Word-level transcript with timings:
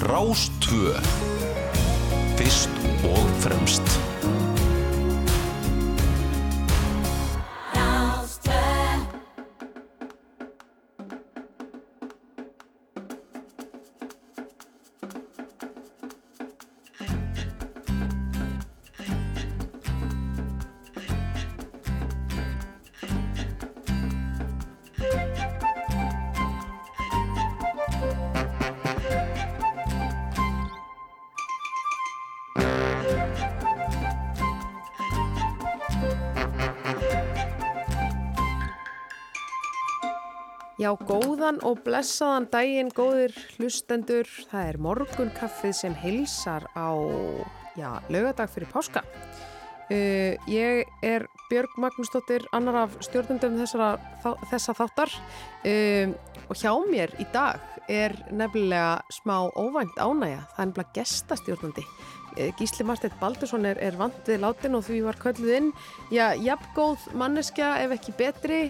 Rástvö 0.00 0.96
Fyrst 2.36 2.70
og 3.04 3.26
fremst 3.40 4.09
Já, 40.90 40.96
góðan 41.06 41.60
og 41.62 41.84
blessaðan 41.86 42.48
daginn, 42.50 42.88
góðir 42.90 43.36
hlustendur. 43.54 44.26
Það 44.50 44.70
er 44.72 44.78
morgunkaffið 44.82 45.74
sem 45.78 45.94
hilsar 46.02 46.66
á, 46.74 46.90
lögadag 48.10 48.50
fyrir 48.50 48.66
páska. 48.72 49.04
Uh, 49.86 50.34
ég 50.50 50.90
er 51.06 51.28
Björg 51.46 51.78
Magnúsdóttir, 51.78 52.42
annar 52.50 52.80
af 52.88 52.98
stjórnundum 53.06 53.60
þessara, 53.60 53.92
þessa 54.50 54.74
þáttar 54.80 55.14
uh, 55.14 56.10
og 56.50 56.58
hjá 56.58 56.74
mér 56.90 57.14
í 57.22 57.30
dag 57.30 57.62
er 57.86 58.18
nefnilega 58.34 58.98
smá 59.14 59.46
óvænt 59.54 59.94
ánægja. 59.94 60.42
Það 60.56 60.62
er 60.64 60.70
nefnilega 60.72 60.94
gestastjórnandi. 60.98 61.90
Uh, 62.34 62.48
Gísli 62.58 62.86
Marteit 62.86 63.14
Baldursson 63.22 63.70
er, 63.70 63.78
er 63.78 63.98
vandið 63.98 64.42
látin 64.42 64.74
og 64.74 64.88
því 64.90 65.04
var 65.06 65.22
kölluð 65.22 65.58
inn. 65.60 65.74
Já, 66.10 66.32
jafngóð 66.34 67.12
manneskja 67.14 67.76
ef 67.84 68.00
ekki 68.00 68.18
betri 68.18 68.64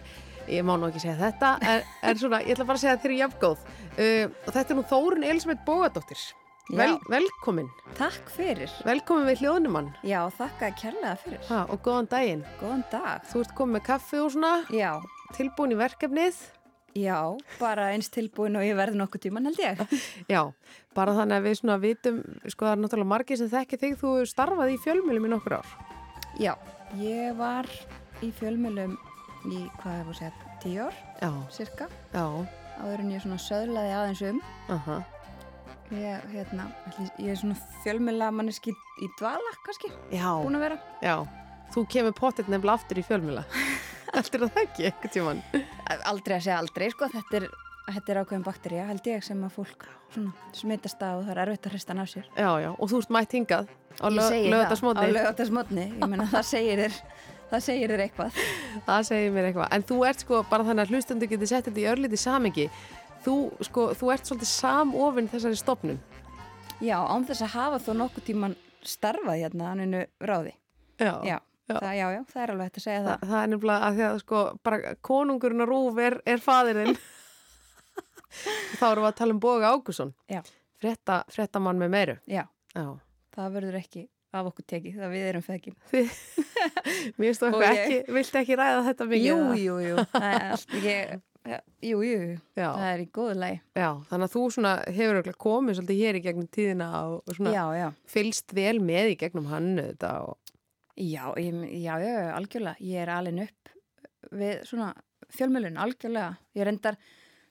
ég 0.50 0.66
má 0.66 0.74
nú 0.76 0.90
ekki 0.90 1.04
segja 1.04 1.16
þetta 1.20 1.54
en, 1.62 1.88
en 2.10 2.20
svona, 2.20 2.42
ég 2.44 2.54
ætla 2.56 2.66
bara 2.68 2.80
að 2.80 2.84
segja 2.84 2.96
að 2.96 3.02
þeir 3.04 3.10
eru 3.10 3.22
jafngóð. 3.22 3.64
Uh, 3.90 4.36
og 4.44 4.52
þetta 4.52 4.66
er 4.66 4.78
nú 4.78 4.86
Þórun 4.90 5.26
Elisabeth 5.30 5.66
Bógadóttir. 5.66 6.28
Vel, 6.70 6.92
velkomin. 7.10 7.66
Takk 7.98 8.30
fyrir. 8.30 8.70
Velkomin 8.86 9.26
við 9.26 9.42
hljóðnumann. 9.42 9.90
Já, 10.06 10.20
þakka 10.36 10.70
kærlega 10.78 11.16
fyrir. 11.18 11.42
Ha, 11.48 11.64
og 11.66 11.82
góðan 11.82 12.08
daginn. 12.12 12.44
Góðan 12.60 12.84
dag. 12.92 13.26
Þú 13.26 13.42
ert 13.42 13.54
komið 13.58 13.76
með 13.76 13.84
kaffi 13.88 14.20
og 14.22 14.30
svona. 14.36 14.52
Já. 14.70 14.92
Tilbúin 15.34 15.74
í 15.74 15.78
verkefnið. 15.80 16.38
Já, 16.98 17.18
bara 17.60 17.90
eins 17.94 18.10
tilbúin 18.10 18.58
og 18.58 18.64
ég 18.66 18.74
verði 18.78 18.98
nokkuð 18.98 19.22
tíman 19.26 19.46
held 19.46 19.60
ég. 19.62 19.82
Já, 20.32 20.40
bara 20.94 21.14
þannig 21.18 21.38
að 21.38 21.46
við 21.46 21.58
svona 21.60 21.78
vitum 21.82 22.22
sko 22.50 22.66
það 22.66 22.72
er 22.72 22.80
náttúrulega 22.82 23.12
margir 23.12 23.38
sem 23.38 23.50
þekki 23.50 23.78
þig. 23.82 23.98
Þú 24.00 24.14
starfaði 24.30 24.74
í 24.74 24.80
fjölmjölum 24.82 25.28
í 25.28 25.30
nokkur 25.34 25.58
ár. 25.60 25.76
Já, 26.38 26.54
ég 26.98 27.38
var 27.38 27.70
í 28.22 28.32
fjölmjölum 28.40 28.98
í, 29.48 29.62
hvað 29.80 29.96
hefur 30.00 30.18
segið, 30.20 30.44
tíu 30.64 30.82
ár, 30.88 30.98
Já, 31.22 31.30
cirka. 31.56 31.88
já, 32.12 32.24
Áður 32.80 33.02
en 33.04 33.10
ég 33.12 33.20
svona 33.24 33.36
söðlaði 33.44 33.90
aðeins 33.96 34.22
um. 34.30 34.38
aha, 34.76 34.98
Ég, 35.90 36.22
hérna, 36.30 36.68
ég 37.18 37.32
er 37.32 37.38
svona 37.40 37.56
fjölmjöla 37.82 38.28
manneski 38.30 38.70
í 39.02 39.08
dvala, 39.18 39.50
kannski, 39.66 39.90
já, 40.14 40.28
búin 40.38 40.54
að 40.60 40.62
vera. 40.68 40.76
já. 41.02 41.16
Þú 41.74 41.82
kemur 41.90 42.14
pottet 42.18 42.48
nefnilega 42.50 42.76
aftur 42.78 42.98
í 42.98 43.04
fjölmjöla. 43.06 43.42
Heldur 44.14 44.44
það 44.48 44.60
ekki 44.64 44.86
eitthvað 44.88 45.12
tíman? 45.14 45.42
Aldrei 46.10 46.36
að 46.38 46.44
segja 46.46 46.58
aldrei, 46.62 46.88
sko, 46.94 47.08
þetta 47.10 47.36
er, 47.40 47.44
þetta 47.90 48.12
er 48.14 48.20
ákveðin 48.22 48.46
bakterja, 48.46 48.86
held 48.88 49.06
ég, 49.10 49.22
sem 49.26 49.42
að 49.46 49.52
fólk 49.58 49.86
svona 50.14 50.32
smitast 50.58 51.02
á 51.02 51.10
og 51.14 51.24
það 51.26 51.34
er 51.36 51.42
erfitt 51.44 51.66
að 51.68 51.74
hrista 51.76 51.94
hann 51.94 52.02
af 52.02 52.10
sér. 52.10 52.26
Já, 52.38 52.50
já, 52.64 52.70
og 52.74 52.90
þú 52.90 53.02
ert 53.02 53.12
mætt 53.18 53.36
hingað 53.38 53.68
á 53.98 54.06
ég 54.10 56.08
meina 56.10 56.26
það 56.30 56.46
segir 56.46 56.82
þér, 56.84 56.98
það 57.50 57.64
segir 57.66 57.92
þér 57.94 58.02
eitthvað. 58.06 58.40
Það 58.86 59.04
segir 59.10 59.34
mér 59.34 59.48
eitthvað. 59.50 59.68
En 59.76 59.84
þú 59.90 59.98
ert 60.08 60.24
sko, 60.24 60.40
bara 60.50 60.66
þannig 60.68 60.86
að 60.86 60.94
hlustendur 60.94 61.30
getur 61.30 61.50
sett 61.50 61.68
þetta 61.68 61.82
í 61.82 61.86
örliti 61.90 62.20
samengi, 62.20 62.66
þú, 63.26 63.36
sko, 63.66 63.86
þú 63.98 64.10
ert 64.14 64.30
svolítið 64.30 64.50
samofinn 64.54 65.30
þessari 65.32 65.60
stopnum. 65.60 66.00
Já, 66.80 66.96
án 67.02 67.26
þess 67.28 67.44
að 67.44 67.54
hafa 67.58 67.80
þó 67.84 67.92
nokkuð 68.00 68.26
tíman 68.30 68.56
starfað 68.86 69.42
hérna 69.42 69.70
anninu 69.74 70.04
ráði. 70.24 70.54
Já. 71.00 71.14
Já, 71.28 71.38
Já. 71.70 71.76
Það, 71.78 71.92
já, 71.94 72.06
já, 72.10 72.20
það 72.32 72.42
er 72.42 72.50
alveg 72.50 72.66
hægt 72.66 72.78
að 72.80 72.82
segja 72.82 73.00
Þa, 73.04 73.10
það. 73.12 73.28
það 73.30 73.40
er 73.44 73.50
nefnilega 73.52 73.86
að 73.86 73.98
því 73.98 74.04
að 74.06 74.16
sko, 74.24 74.38
bara 74.66 74.94
konungurinn 75.06 75.62
og 75.62 75.68
rúf 75.70 76.00
er, 76.02 76.16
er 76.26 76.40
fadirinn. 76.42 76.96
Þá 78.80 78.82
erum 78.88 79.04
við 79.04 79.10
að 79.10 79.18
tala 79.20 79.36
um 79.36 79.42
Boga 79.44 79.70
Ágússon. 79.74 80.10
Fréttamann 80.80 81.78
með 81.78 81.92
meiru. 81.92 82.16
Já, 82.30 82.42
Já. 82.74 82.84
það 83.36 83.54
verður 83.58 83.78
ekki 83.80 84.02
af 84.32 84.46
okkur 84.50 84.66
tekið, 84.70 84.98
það 85.00 85.14
við 85.14 85.24
erum 85.30 85.42
feðkin. 85.46 85.76
Mér 87.18 87.30
finnst 87.30 87.42
þú 87.42 87.48
eitthvað 87.48 87.66
ég- 87.66 87.80
ekki, 87.82 88.14
viltu 88.16 88.40
ekki 88.40 88.58
ræða 88.60 88.84
þetta 88.90 89.06
mikið? 89.10 89.26
Jú, 89.26 89.38
jú, 89.58 89.76
jú, 89.82 90.04
ég, 90.84 91.14
jú, 91.88 92.00
jú, 92.04 92.18
Já. 92.58 92.68
það 92.68 92.86
er 92.92 93.02
í 93.02 93.08
góðu 93.16 93.36
lagi. 93.40 93.60
Já, 93.80 93.88
þannig 94.10 94.28
að 94.28 94.34
þú 94.36 94.42
svona 94.56 94.74
hefur 94.98 95.30
komið 95.46 95.78
svolítið 95.80 96.02
hér 96.04 96.18
í 96.20 96.24
gegnum 96.28 96.48
tíðina 96.56 96.88
og, 97.08 97.32
svona 97.36 97.54
Já, 97.56 97.64
já, 97.80 97.86
fylst 98.14 98.54
vel 98.56 98.76
með 98.84 99.14
í 99.14 99.20
gegnum 99.24 99.48
hann 99.50 99.70
þetta 99.80 100.12
og 100.28 100.52
já, 101.00 101.24
ég, 101.40 101.62
já, 101.80 101.94
algjörlega, 102.36 102.76
ég 102.84 103.02
er 103.06 103.14
alveg 103.16 103.46
upp 103.48 103.74
við 104.36 104.60
svona 104.68 104.90
fjölmjölun, 105.30 105.78
algjörlega. 105.80 106.34
Ég 106.58 106.66
reyndar 106.68 106.96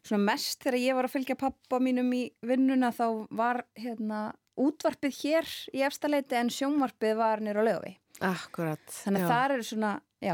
svona 0.06 0.24
mest 0.30 0.62
þegar 0.64 0.80
ég 0.80 0.96
var 1.00 1.08
að 1.10 1.14
fylgja 1.18 1.36
pappa 1.40 1.80
mínum 1.84 2.08
í 2.16 2.22
vinnuna 2.46 2.92
þá 2.96 3.06
var 3.36 3.64
hérna 3.80 4.30
útvarpið 4.60 5.18
hér 5.24 5.50
í 5.74 5.84
efstaleiti 5.88 6.36
en 6.40 6.50
sjónvarpið 6.54 7.16
var 7.20 7.44
nýra 7.46 7.64
lögavi. 7.66 7.96
akkurat. 8.22 8.82
Þannig 8.92 9.24
að 9.24 9.30
það 9.32 9.52
eru 9.56 9.64
svona, 9.70 9.92
já, 10.22 10.34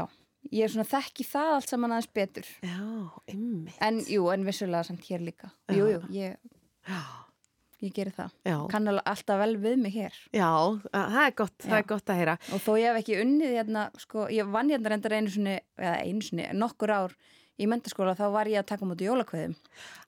ég 0.50 0.64
er 0.66 0.72
svona 0.72 0.88
þekki 0.90 1.26
það 1.28 1.52
allt 1.56 1.68
saman 1.70 1.92
aðeins 1.94 2.10
betur. 2.18 2.48
Já, 2.66 2.80
ymmi. 3.34 3.72
En 3.86 4.00
jú, 4.10 4.24
en 4.34 4.44
vissulega 4.48 4.84
samt 4.88 5.06
hér 5.06 5.22
líka. 5.22 5.52
Já. 5.70 5.76
Jú, 5.78 5.86
jú, 5.94 6.00
ég, 6.16 6.36
Já, 6.86 7.00
ég 7.82 7.92
geri 7.94 8.10
það. 8.16 8.30
já. 8.46 8.56
Kann 8.70 8.88
alltaf 8.90 9.38
vel 9.38 9.56
við 9.62 9.78
mig 9.82 9.92
hér. 9.94 10.12
Já, 10.34 10.50
að- 10.50 11.10
það 11.14 11.26
er 11.26 11.34
gott, 11.42 11.58
það 11.58 11.70
Já. 11.70 11.78
er 11.78 11.88
gott 11.94 12.06
að 12.10 12.16
heyra. 12.20 12.36
Og 12.52 12.60
þó 12.66 12.70
ég 12.80 12.86
hef 12.92 13.00
ekki 13.04 13.20
unnið 13.22 13.54
hérna, 13.60 13.90
sko, 13.98 14.26
ég 14.30 14.50
vann 14.52 14.70
hérna 14.70 14.90
reyndar 14.90 15.12
einu 15.18 15.30
sinni, 15.30 15.60
eða 15.78 15.96
einu 16.02 16.22
sinni, 16.22 16.46
nokkur 16.54 16.90
ár 16.90 17.14
í 17.58 17.66
mentaskóla, 17.70 18.14
þá 18.18 18.26
var 18.34 18.46
ég 18.52 18.60
að 18.62 18.66
taka 18.72 18.84
mútið 18.88 19.08
jólakveðum 19.10 19.54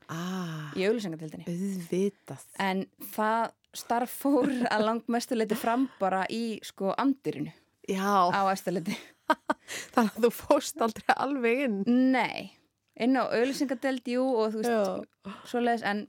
Ah, 0.08 0.72
í 0.76 0.86
auðlýsingatildinni. 0.88 1.44
auðvitað. 1.48 2.44
En 2.64 2.86
það 3.12 3.50
starf 3.76 4.14
fór 4.22 4.48
að 4.72 4.84
langmestuleiti 4.86 5.56
fram 5.60 5.88
bara 6.00 6.22
í, 6.32 6.58
sko, 6.64 6.94
andirinu 6.96 7.52
Já, 7.88 8.32
á 8.32 8.40
eftirleiti. 8.52 8.96
þannig 9.94 10.14
að 10.16 10.24
þú 10.24 10.30
fóst 10.32 10.80
aldrei 10.80 11.12
alveg 11.16 11.60
inn. 11.66 11.82
Nei, 12.14 12.50
inn 12.96 13.16
á 13.20 13.28
auðlýsingateld, 13.28 14.08
jú, 14.08 14.24
og 14.24 14.54
þú 14.56 14.62
veist, 14.64 15.08
svoleiðis, 15.52 15.84
en 15.84 16.06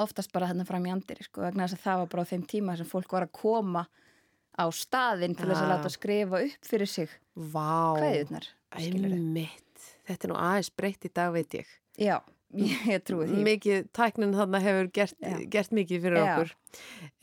oftast 0.00 0.32
bara 0.32 0.48
þarna 0.48 0.64
fram 0.68 0.86
í 0.88 0.92
andiri, 0.94 1.24
sko, 1.28 1.44
vegna 1.44 1.66
þess 1.68 1.76
að 1.76 1.84
það 1.84 2.00
var 2.04 2.10
bara 2.14 2.24
á 2.24 2.30
þeim 2.32 2.44
tíma 2.48 2.76
sem 2.80 2.88
fólk 2.88 3.12
var 3.12 3.26
að 3.28 3.32
koma 3.36 3.84
á 4.56 4.64
staðinn 4.72 5.36
til 5.36 5.48
þess 5.50 5.60
að 5.60 5.68
Ah. 5.68 5.72
láta 5.76 5.90
skrifa 5.92 6.40
upp 6.46 6.64
fyrir 6.72 6.88
sig 6.88 7.10
vá. 7.36 7.96
kveðjurnar, 8.00 8.48
skilur 8.80 9.12
Einmitt. 9.12 9.69
Þetta 10.10 10.26
er 10.26 10.32
nú 10.32 10.42
aðeins 10.42 10.70
breytt 10.76 11.06
í 11.06 11.14
dag, 11.14 11.32
veit 11.34 11.56
ég. 11.56 11.72
Já, 12.00 12.16
ég, 12.90 13.02
trúi 13.06 13.28
því. 13.30 13.40
Mikið, 13.46 13.88
tæknin 13.94 14.34
þarna 14.34 14.60
hefur 14.64 14.90
gert, 14.94 15.16
gert 15.52 15.74
mikið 15.76 16.06
fyrir 16.06 16.18
Já. 16.18 16.24
okkur. 16.26 16.54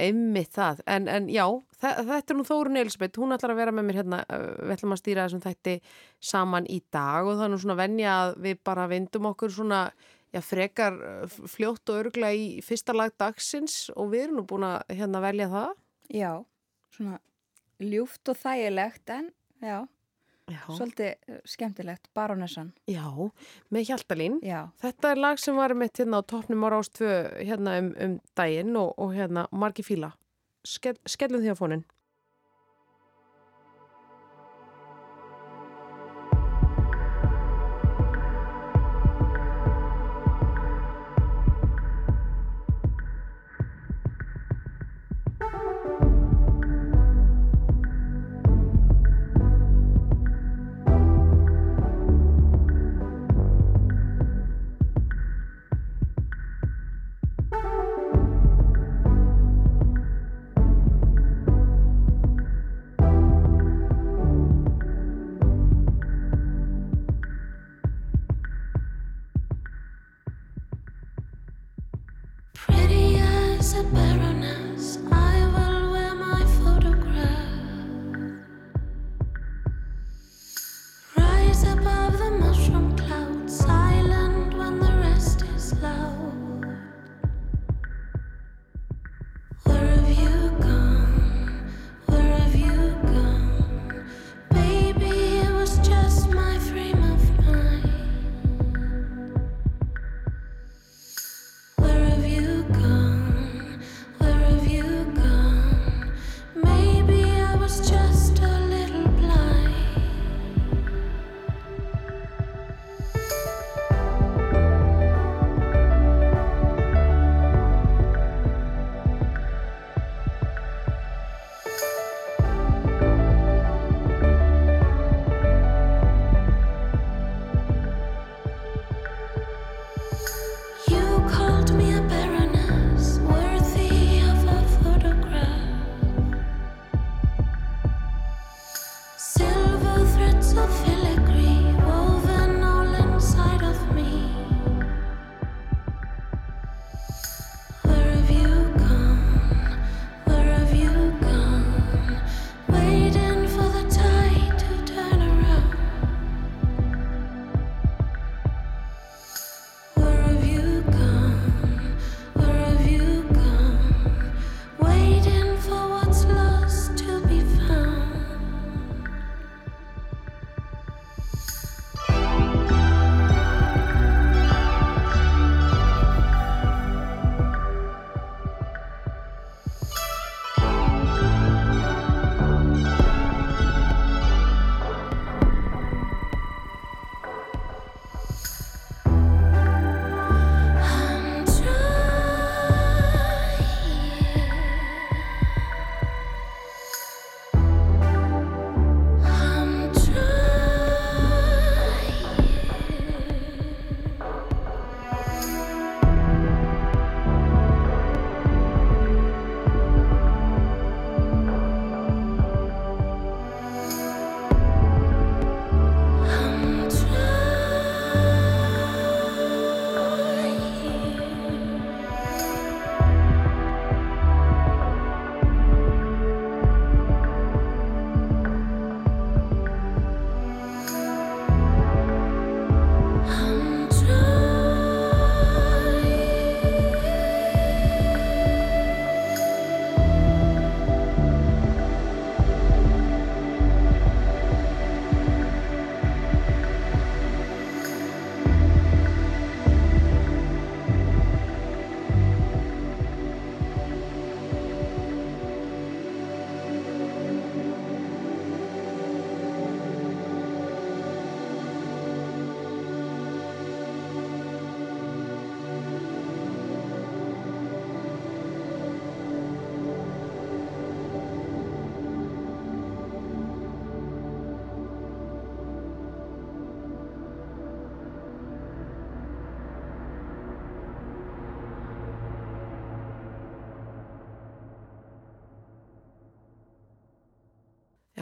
Einmitt 0.07 0.53
það. 0.55 0.83
En, 0.95 1.09
en 1.11 1.31
já, 1.31 1.45
þetta 1.81 2.19
er 2.21 2.39
nú 2.39 2.45
Þórun 2.47 2.81
Elisabeth. 2.81 3.19
Hún 3.19 3.35
ætlar 3.35 3.55
að 3.55 3.61
vera 3.61 3.75
með 3.75 3.89
mér 3.89 4.01
hérna. 4.01 4.21
Við 4.29 4.75
ætlum 4.77 4.95
að 4.95 5.01
stýra 5.03 5.25
þessum 5.27 5.43
þætti 5.43 5.79
saman 6.31 6.69
í 6.71 6.79
dag 6.95 7.27
og 7.27 7.35
það 7.35 7.47
er 7.47 7.53
nú 7.53 7.63
svona 7.63 7.79
venja 7.81 8.13
að 8.21 8.37
við 8.47 8.61
bara 8.71 8.87
vindum 8.91 9.31
okkur 9.33 9.53
svona 9.57 9.81
já, 10.31 10.41
frekar 10.43 10.99
fljótt 11.51 11.91
og 11.91 12.03
örgla 12.05 12.31
í 12.35 12.47
fyrsta 12.65 12.95
lag 12.95 13.15
dagsins 13.19 13.87
og 13.95 14.13
við 14.13 14.27
erum 14.27 14.41
nú 14.41 14.47
búin 14.47 14.67
að 14.67 14.95
hérna 14.95 15.23
velja 15.23 15.51
það. 15.51 15.75
Já, 16.07 16.31
svona 16.95 17.19
ljúft 17.83 18.31
og 18.31 18.39
þægilegt 18.39 19.11
en 19.13 19.29
já, 19.61 19.77
Já, 20.47 20.61
svolítið 20.71 21.09
eh, 21.11 21.39
skemmtilegt, 21.43 22.07
baronessan. 22.15 22.69
já 22.87 23.03
með 23.69 23.89
Hjaltalín. 23.89 24.39
Já, 24.45 24.69
Þetta 24.79 25.11
er 25.11 25.19
lag 25.19 25.41
sem 25.43 25.55
var 25.59 25.73
mitt 25.75 25.99
hérna 25.99 26.21
á 26.21 26.27
toppnum 26.27 26.63
á 26.63 26.67
Rástvö 26.71 27.09
hérna 27.43 27.79
um, 27.81 27.89
um 27.99 28.13
daginn 28.37 28.75
og, 28.79 28.93
og 28.95 29.11
hérna 29.17 29.47
margi 29.51 29.83
fíla. 29.83 30.13
Skell, 30.67 30.95
skellum 31.07 31.43
því 31.43 31.51
á 31.51 31.57
fónin. 31.59 31.83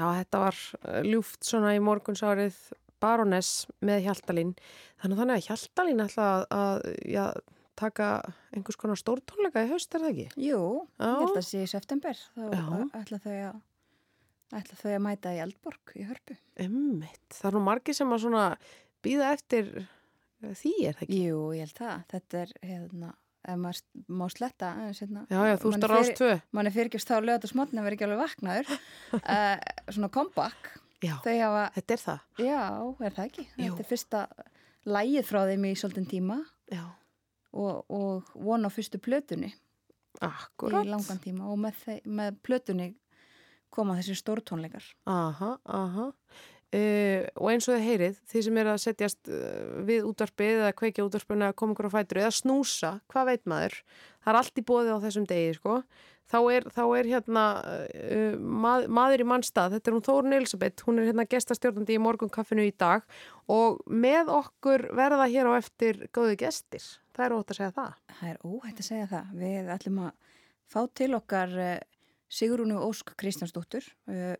Já, 0.05 0.21
þetta 0.21 0.41
var 0.43 0.61
eh, 0.85 1.01
ljúft 1.09 1.47
svona 1.47 1.73
í 1.75 1.81
morgunsárið 1.83 2.57
Baroness 3.01 3.65
með 3.85 4.05
Hjaltalín. 4.05 4.53
Þannig, 5.01 5.19
þannig 5.19 5.35
að 5.35 5.45
Hjaltalín 5.49 6.03
ætla 6.05 6.27
að, 6.31 6.45
að 6.55 6.85
já, 7.11 7.25
taka 7.79 8.09
einhvers 8.55 8.79
konar 8.79 8.99
stórtónleika 8.99 9.65
í 9.65 9.71
haust, 9.71 9.91
er 9.95 10.05
það 10.05 10.11
ekki? 10.13 10.27
Jú, 10.47 10.61
Já. 10.95 11.09
ég 11.09 11.23
held 11.25 11.39
að 11.41 11.47
sé 11.49 11.63
í 11.65 11.71
september 11.71 12.21
þá 12.37 12.45
Já. 12.53 12.65
ætla 13.01 13.19
þau 13.25 13.33
að 13.33 13.57
ætla 14.55 14.79
þau 14.79 14.91
að 14.93 15.03
mæta 15.03 15.33
í 15.35 15.41
Eldborg 15.43 15.93
í 15.97 16.05
Hörpu. 16.07 16.37
Emmitt, 16.65 17.27
það 17.33 17.49
er 17.49 17.57
nú 17.57 17.63
margir 17.65 17.97
sem 17.97 18.15
að 18.15 18.23
svona 18.23 18.45
býða 19.03 19.33
eftir 19.35 19.71
eh, 19.81 20.53
því, 20.53 20.73
er 20.87 20.97
það 20.99 21.07
ekki? 21.07 21.21
Jú, 21.25 21.41
ég 21.57 21.65
held 21.65 21.79
það. 21.81 22.05
Þetta 22.13 22.41
er 22.43 22.53
hérna, 22.61 23.11
maður 23.61 23.81
má 24.09 24.25
sletta 24.33 24.71
hérna. 24.89 25.25
Já, 25.29 25.39
já, 25.51 25.55
þú 25.61 25.73
starf 25.77 25.95
ás 25.99 26.07
fyrir- 26.09 26.17
tvö. 26.19 26.41
manni 26.57 26.71
fyrirgjöfst 26.75 27.11
þá 27.11 27.15
lögat 27.21 27.45
og 27.47 27.51
smotna 27.53 27.81
að 27.81 27.87
vera 27.89 27.97
ekki 27.97 28.07
alveg 28.07 28.21
vaknaður 28.23 28.73
uh, 29.19 29.57
svona 29.95 30.09
comeback 30.09 30.71
Já, 31.05 31.15
hafa, 31.21 31.65
þetta 31.75 31.93
er 31.93 32.01
það. 32.01 32.19
já, 32.41 32.61
er 33.05 33.13
það 33.19 33.25
ekki 33.29 33.43
Jú. 33.45 33.65
þetta 33.67 33.83
er 33.83 33.89
fyrsta 33.91 34.21
lægið 34.85 35.27
frá 35.29 35.41
þeim 35.51 35.65
í 35.69 35.73
svolítinn 35.77 36.07
tíma 36.09 36.37
Já, 36.73 36.83
og, 37.53 37.85
og 37.93 38.31
von 38.33 38.65
á 38.65 38.69
fyrstu 38.73 38.97
plötunni 39.03 39.51
akkurat. 40.23 40.85
í 40.85 40.89
langan 40.89 41.19
tíma 41.21 41.49
og 41.51 41.59
með, 41.61 41.83
með 42.07 42.37
plötunni 42.45 42.87
koma 43.75 43.97
þessi 43.99 44.15
stórtónleikar 44.21 44.85
Aha, 45.11 45.57
aha. 45.67 46.07
Uh, 46.75 47.21
og 47.39 47.51
eins 47.53 47.67
og 47.69 47.75
þið 47.75 47.85
heyrið, 47.85 48.15
þið 48.31 48.43
sem 48.47 48.57
er 48.59 48.69
að 48.71 48.81
setjast 48.83 49.29
uh, 49.29 49.75
við 49.87 50.07
útvarpið 50.09 50.63
eða 50.63 50.73
kveikja 50.75 51.05
útvarpinu 51.05 51.45
eða 51.45 51.55
koma 51.61 51.75
ykkur 51.75 51.87
á 51.87 51.93
fætur 51.93 52.19
eða 52.23 52.31
snúsa, 52.35 52.89
hvað 53.13 53.29
veit 53.29 53.45
maður? 53.47 53.77
Það 54.25 54.31
er 54.31 54.39
allt 54.39 54.59
í 54.59 54.63
bóði 54.65 54.91
á 54.91 54.97
þessum 55.05 55.27
degi, 55.29 55.53
sko. 55.59 55.75
Þá 56.25 56.37
er, 56.55 56.67
þá 56.73 56.81
er 56.97 57.09
hérna 57.13 57.45
uh, 57.61 58.35
mað, 58.65 58.87
maður 58.97 59.23
í 59.23 59.29
mannstað, 59.29 59.77
þetta 59.77 59.91
er 59.91 59.95
hún 59.95 60.05
Þórun 60.09 60.37
Elisabeth, 60.39 60.85
hún 60.89 60.99
er 60.99 61.09
hérna 61.11 61.27
gestastjórnandi 61.29 61.95
í 61.95 62.01
morgunkaffinu 62.01 62.65
í 62.65 62.75
dag 62.75 63.05
og 63.45 63.79
með 63.85 64.33
okkur 64.33 64.87
verða 64.97 65.29
hér 65.31 65.53
á 65.53 65.61
eftir 65.61 66.01
góði 66.17 66.39
gestir. 66.43 66.89
Það 67.15 67.27
er 67.27 67.37
ótt 67.37 67.53
að 67.53 67.61
segja 67.61 67.75
það. 67.77 67.97
það 68.17 68.33
er 68.33 68.43
óhætt 68.49 68.81
að 68.81 68.89
segja 68.89 69.09
það 69.13 69.33
við 69.45 69.73
ætlum 69.77 70.05
að 70.09 70.37
fá 70.65 70.79
til 70.97 71.11
okkar 71.21 71.57
Sigrúnu 72.35 72.81
Ósk 72.81 73.13
Kristjánsdóttur 73.21 73.85
uh, 74.09 74.33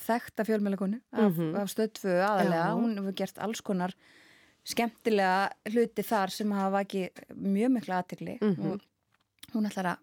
þekta 0.00 0.44
fjölmjölegunu 0.48 1.00
af, 1.12 1.32
Mhm. 1.36 1.54
af 1.56 1.68
stöðtfu 1.68 2.08
aðalega, 2.22 2.72
hún 2.78 2.96
hefur 2.98 3.14
gert 3.14 3.38
alls 3.38 3.60
konar 3.60 3.94
skemmtilega 4.68 5.50
hluti 5.70 6.02
þar 6.04 6.30
sem 6.30 6.50
hafa 6.52 6.82
ekki 6.84 7.08
mjög 7.34 7.70
mikla 7.78 8.02
aðtegli 8.02 8.38
Mhm. 8.40 8.72
og 8.72 8.80
hún 9.54 9.66
ætlar 9.70 9.86
að 9.94 9.98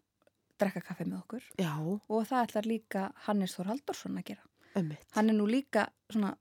drekka 0.60 0.82
kaffi 0.82 1.04
með 1.06 1.22
okkur 1.24 1.44
Já, 1.60 1.76
og 2.10 2.26
það 2.28 2.48
ætlar 2.48 2.66
líka 2.66 3.12
Hannes 3.26 3.56
Þór 3.56 3.66
Halldórsson 3.72 4.18
að 4.18 4.24
gera. 4.26 4.42
ömmit. 4.76 4.98
Hann 5.14 5.30
er 5.30 5.34
nú 5.34 5.46
líka 5.48 5.88
svona 6.12 6.36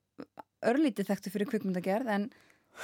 örlítið 0.63 1.07
þekktu 1.07 1.31
fyrir 1.31 1.47
kvikmyndagerð 1.51 2.09
en 2.09 2.31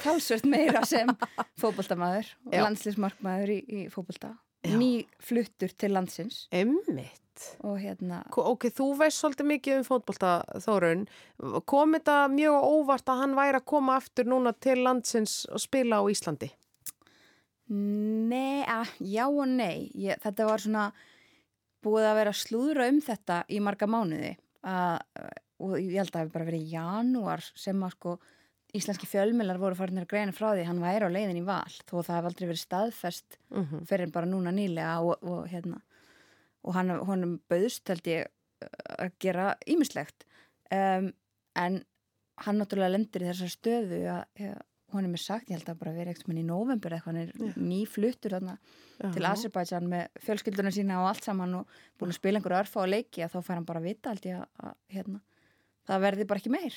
talsvert 0.03 0.45
meira 0.45 0.85
sem 0.85 1.07
fótboltamaður 1.59 2.27
og 2.45 2.53
landslýsmarkmaður 2.53 3.49
í, 3.49 3.59
í 3.67 3.89
fótbolta. 3.89 4.37
Já. 4.61 4.75
Ný 4.77 5.07
fluttur 5.19 5.71
til 5.73 5.89
landsins 5.95 6.47
Ömmit. 6.53 7.55
og 7.65 7.79
hérna, 7.81 8.21
Ok, 8.37 8.67
þú 8.69 8.91
veist 8.99 9.17
svolítið 9.17 9.47
mikið 9.49 9.77
um 9.79 9.85
fótbolta 9.87 10.31
Þórun. 10.61 11.07
Kom 11.65 11.95
þetta 11.97 12.27
mjög 12.29 12.57
óvart 12.69 13.09
að 13.09 13.21
hann 13.23 13.33
væri 13.35 13.57
að 13.57 13.65
koma 13.65 13.95
aftur 13.97 14.25
núna 14.29 14.53
til 14.53 14.83
landsins 14.83 15.45
og 15.49 15.59
spila 15.63 15.97
á 15.97 16.05
Íslandi? 16.05 16.51
nei, 17.71 18.63
að, 18.67 18.89
já 18.99 19.25
og 19.29 19.47
nei. 19.47 19.89
Ég, 19.95 20.19
þetta 20.21 20.45
var 20.49 20.59
svona 20.59 20.91
búið 21.81 22.07
að 22.09 22.17
vera 22.19 22.33
slúðra 22.35 22.89
um 22.91 22.99
þetta 23.01 23.37
í 23.49 23.61
marga 23.63 23.87
mánuði 23.89 24.35
að, 24.67 24.99
og 25.63 25.77
ég 25.79 25.95
held 25.97 26.11
að 26.11 26.13
það 26.13 26.21
hefur 26.25 26.35
bara 26.35 26.49
verið 26.51 26.73
janúar 26.75 27.45
sem 27.55 27.81
að 27.87 27.95
sko 27.95 28.17
íslenski 28.77 29.07
fjölmilar 29.09 29.59
voru 29.59 29.75
farinir 29.75 30.05
að 30.05 30.11
greina 30.13 30.35
frá 30.35 30.51
því 30.53 30.65
hann 30.67 30.81
væri 30.83 31.07
á 31.07 31.15
leiðin 31.15 31.41
í 31.41 31.45
val 31.47 31.71
þó 31.89 31.95
að 31.99 32.05
það 32.07 32.17
hef 32.17 32.29
aldrei 32.29 32.47
verið 32.47 32.65
staðfest 32.65 33.37
Mm 33.51 33.65
-hmm. 33.65 33.85
fyrir 33.87 34.11
bara 34.11 34.25
núna 34.25 34.51
nýlega 34.51 34.99
og, 35.03 35.23
og 35.23 35.47
hérna 35.51 35.81
og 36.63 36.73
hann, 36.73 36.89
honum 36.89 37.39
bauðst 37.49 37.87
held 37.89 38.07
ég 38.07 38.27
að 38.99 39.11
gera 39.19 39.55
ímislegt 39.67 40.25
um, 40.71 41.11
en 41.55 41.83
hann 42.45 42.57
náttúrulega 42.57 42.93
lendir 42.95 43.25
í 43.25 43.29
þessar 43.31 43.49
stöðu 43.49 44.01
að 44.07 44.23
ja, 44.39 44.53
honum 44.93 45.13
er 45.13 45.23
sagt, 45.23 45.49
ég 45.49 45.57
held 45.57 45.69
að 45.69 45.79
bara 45.79 45.93
verið 45.95 46.13
eitthvað 46.13 46.39
í 46.41 46.45
november 46.45 46.93
eitthvað, 46.93 47.15
hann 47.15 47.21
er 47.21 47.31
Já. 47.31 47.53
nýfluttur 47.57 48.35
þarna 48.35 48.57
til 49.15 49.25
Azerbaijan 49.25 49.87
með 49.91 50.07
fjölskylduna 50.25 50.71
sína 50.71 51.01
og 51.01 51.09
allt 51.11 51.23
saman 51.27 51.53
og 51.61 51.67
búin 51.99 52.11
að 52.11 52.19
spila 52.19 52.39
einhverju 52.39 52.59
örfa 52.59 52.81
og 52.83 52.91
leiki 52.91 53.23
að 53.23 53.35
þá 53.35 53.39
fær 53.41 53.55
hann 53.55 53.65
bara 53.65 53.83
vita 53.83 54.09
held 54.09 54.25
ég 54.25 54.41
að 54.41 54.73
hérna, 54.95 55.21
það 55.87 56.03
verði 56.07 56.27
bara 56.27 56.43
ekki 56.43 56.53
meir 56.53 56.75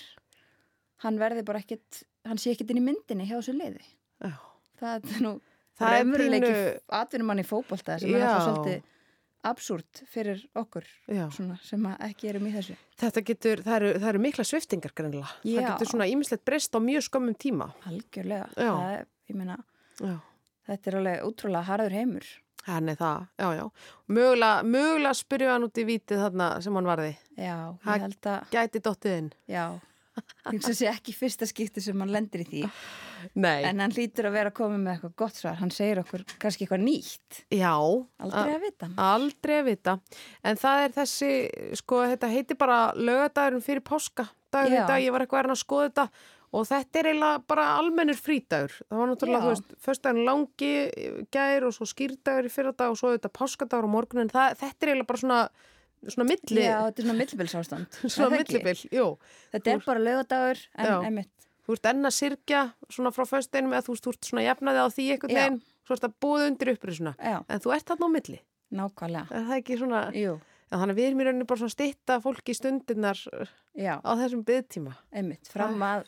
hann 1.02 1.18
verði 1.18 1.44
bara 1.44 1.58
ekkit 1.58 2.02
hann 2.24 2.38
sé 2.38 2.52
ekkit 2.54 2.70
inn 2.70 2.78
í 2.82 2.86
myndinni 2.86 3.26
hjá 3.28 3.36
þessu 3.40 3.54
liði 3.58 3.82
Já. 4.24 4.32
það 4.80 5.10
er 5.16 5.20
nú 5.26 5.40
Það 5.74 5.88
er 5.90 5.96
raunveruleiki 6.04 6.46
pínu- 6.54 6.80
atvinnumann 7.00 7.40
í 7.42 7.44
fótbolta 7.48 7.98
sem 7.98 8.14
er 8.14 8.20
Já. 8.20 8.26
alltaf 8.30 8.44
svolítið 8.46 8.82
absúrt 9.44 10.02
fyrir 10.08 10.44
okkur 10.56 10.84
svona, 11.34 11.56
sem 11.66 11.82
ekki 12.06 12.28
erum 12.30 12.46
í 12.46 12.52
þessu 12.54 12.76
Þetta 13.02 13.22
getur, 13.26 13.62
það 13.66 13.74
eru, 13.80 13.88
það 13.98 14.08
eru 14.12 14.20
mikla 14.22 14.44
sviftingar 14.46 14.92
greinlega. 14.94 15.32
Það 15.42 15.66
getur 15.66 15.90
svona 15.90 16.06
ímislegt 16.08 16.44
breyst 16.46 16.72
á 16.72 16.80
mjög 16.80 17.02
skömmum 17.08 17.34
tíma. 17.36 17.66
algjörlega 17.90 18.46
það 18.54 18.94
er, 19.00 19.06
ég 19.28 19.36
meina, 19.36 19.58
þetta 20.68 20.90
er 20.92 20.96
alveg 21.00 21.26
útrúlega 21.28 21.66
harður 21.68 21.96
heimur 21.98 22.30
Hann 22.64 22.88
er 22.88 22.96
það, 22.96 23.26
já, 23.36 23.48
já. 23.58 23.64
Mögulega, 24.08 24.62
mögulega 24.64 25.12
spyrju 25.18 25.50
hann 25.52 25.66
út 25.66 25.76
í 25.76 25.84
vítið 25.84 26.22
þarna 26.22 26.46
sem 26.64 26.72
hann 26.78 26.86
varði. 26.88 27.10
já, 27.36 27.56
ég 27.84 28.00
held 28.06 28.28
að 28.30 28.46
Gæti 28.54 28.80
dottið 28.80 29.16
inn. 29.18 29.32
já, 29.52 29.64
hugsa 30.50 30.72
að 30.72 30.78
sé 30.80 30.90
ekki 30.90 31.16
fyrsta 31.16 31.48
skipti 31.50 31.82
sem 31.84 32.00
hann 32.00 32.12
lendir 32.14 32.44
í 32.44 32.48
því 32.50 32.62
Nei. 33.40 33.64
en 33.64 33.80
hann 33.80 33.94
hlýtur 33.94 34.28
að 34.28 34.36
vera 34.36 34.52
að 34.52 34.58
koma 34.58 34.76
með 34.78 34.96
eitthvað 34.96 35.14
gott 35.24 35.38
svar 35.40 35.56
hann 35.60 35.72
segir 35.74 36.02
okkur 36.02 36.26
kannski 36.42 36.66
eitthvað 36.66 36.84
nýtt 36.84 37.40
já. 37.54 37.72
aldrei 37.72 38.54
að 38.54 38.66
vita 38.68 38.90
Aldrei 39.14 39.58
að 39.60 39.68
vita. 39.70 39.96
En 40.46 40.60
það 40.60 40.84
er 40.84 40.94
þessi, 40.98 41.32
sko, 41.80 42.04
þetta 42.12 42.30
heitir 42.32 42.58
bara 42.60 42.78
lögadagurinn 42.96 43.64
fyrir 43.64 43.84
páska. 43.84 44.28
Dagur 44.54 44.76
í 44.76 44.80
dag, 44.80 45.02
ég 45.02 45.14
var 45.14 45.24
eitthvað 45.24 45.44
erinn 45.44 45.54
að 45.56 45.62
skoða 45.64 45.90
þetta 45.90 46.06
og 46.54 46.66
þetta 46.68 47.00
er 47.00 47.08
eiginlega 47.10 47.42
bara 47.50 47.64
almennur 47.80 48.18
frídagur. 48.18 48.74
Það 48.86 49.00
var 49.00 49.08
náttúrulega, 49.10 49.42
þú 49.42 49.52
veist, 49.52 49.72
föstudagurinn 49.82 50.28
langi 50.28 50.72
gær 51.34 51.66
og 51.66 51.74
svo 51.74 51.88
skýrdagur 51.90 52.46
í 52.46 52.52
fyrradag 52.54 52.94
og 52.94 53.00
svo 53.00 53.10
þetta 53.16 53.32
páskadagur 53.34 53.88
á 53.90 53.94
morgun 53.96 54.22
en 54.22 54.30
það, 54.30 54.54
þetta 54.60 54.86
er 54.86 54.92
eiginlega 54.92 55.10
bara 55.10 55.22
svona, 55.24 55.40
svona 56.12 56.26
milli, 56.28 56.62
já, 56.64 56.76
þetta 56.88 56.98
er 57.02 57.06
svona 57.08 57.18
millibilsástand 57.18 57.98
svona 58.14 58.30
millibil, 58.36 58.82
jú. 58.92 59.06
þetta 59.54 59.72
er 59.74 59.84
bara 59.86 60.00
lögadagur 60.04 60.58
en 60.78 60.86
Já. 60.90 60.96
einmitt 61.08 61.30
Þú 61.64 61.72
ert 61.78 61.86
enn 61.88 62.04
að 62.04 62.12
syrkja 62.12 62.58
svona 62.92 63.08
frá 63.16 63.24
föstudeginum 63.24 63.72
eða 63.72 63.86
þú 63.86 63.94
ert 64.12 64.26
svona 64.28 64.42
jafnaði 64.44 64.80
á 64.84 64.88
því 64.92 65.04
einhvern 65.14 65.32
Já. 65.32 65.38
veginn, 65.40 65.54
svo 65.88 65.94
ert 65.96 66.02
að 66.04 66.16
búið 66.20 66.42
undir 66.50 66.70
upprisuna. 66.74 67.12
En 67.24 67.62
þú 67.64 67.72
ert 67.72 67.86
þarna 67.88 68.04
á 68.04 68.10
milli. 68.12 68.40
nákvæmlega 68.74 69.24
Er 69.32 69.46
það 69.48 69.56
ekki 69.62 69.78
svona, 69.80 70.02
jú, 70.12 70.34
já, 70.68 70.74
þannig 70.76 70.92
að 70.92 70.98
við 71.00 71.06
erum 71.08 71.22
í 71.22 71.24
rauninni 71.24 71.46
bara 71.48 71.62
svona 71.62 71.72
stitta 71.72 72.18
fólki 72.20 72.52
stundirnar 72.58 73.16
já, 73.80 73.94
á 73.96 74.10
þessum 74.20 74.44
byggtíma. 74.44 74.92
einmitt 75.16 75.48
fram 75.48 75.80
að 75.88 76.04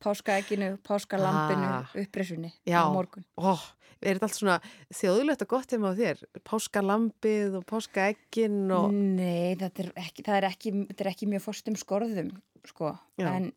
páskaegginu, 0.00 0.78
páskalambinu 0.86 1.66
Ah. 1.74 1.90
upprisunni 1.94 2.52
á 2.70 2.86
morgun 2.94 3.24
Ó, 3.36 3.58
er 4.02 4.16
þetta 4.18 4.26
allt 4.28 4.38
svona 4.38 4.58
þjóðulegt 4.96 5.42
og 5.44 5.48
gott 5.52 5.72
heima 5.74 5.92
á 5.92 5.98
þér? 5.98 6.22
Páskalambið 6.48 7.56
og 7.60 7.64
páskaeggin 7.68 8.70
og... 8.72 8.92
Nei, 8.94 9.56
þetta 9.60 9.84
er 9.84 9.90
ekki, 10.04 10.24
það 10.26 10.36
er 10.40 10.46
ekki, 10.50 10.72
þetta 10.90 11.04
er 11.04 11.10
ekki 11.12 11.28
mjög 11.32 11.44
fórstum 11.46 11.76
skorðum, 11.80 12.30
sko, 12.70 12.94
Já. 13.20 13.28
en 13.36 13.50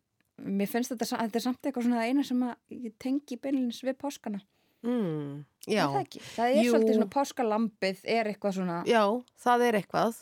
mér 0.43 0.67
finnst 0.71 0.91
þetta, 0.93 1.07
þetta 1.23 1.39
er 1.39 1.45
samt 1.45 1.63
eitthvað 1.69 1.87
svona 1.87 2.03
eina 2.09 2.23
sem 2.27 2.41
að 2.43 2.77
ég 2.89 2.95
tengi 2.99 3.37
beinlins 3.39 3.83
við 3.85 3.95
páskana. 4.01 4.41
Mm, 4.83 5.45
Er 5.63 5.77
já, 5.77 5.83
Það, 5.87 5.97
ekki? 6.01 6.19
það 6.35 6.45
er 6.49 6.57
Jú. 6.59 6.71
svolítið 6.73 6.97
svona 6.97 7.11
páskalambið 7.13 7.99
er 8.17 8.27
eitthvað 8.33 8.55
svona, 8.57 8.81
já, 8.89 9.03
það 9.45 9.61
er 9.69 9.77
eitthvað. 9.79 10.17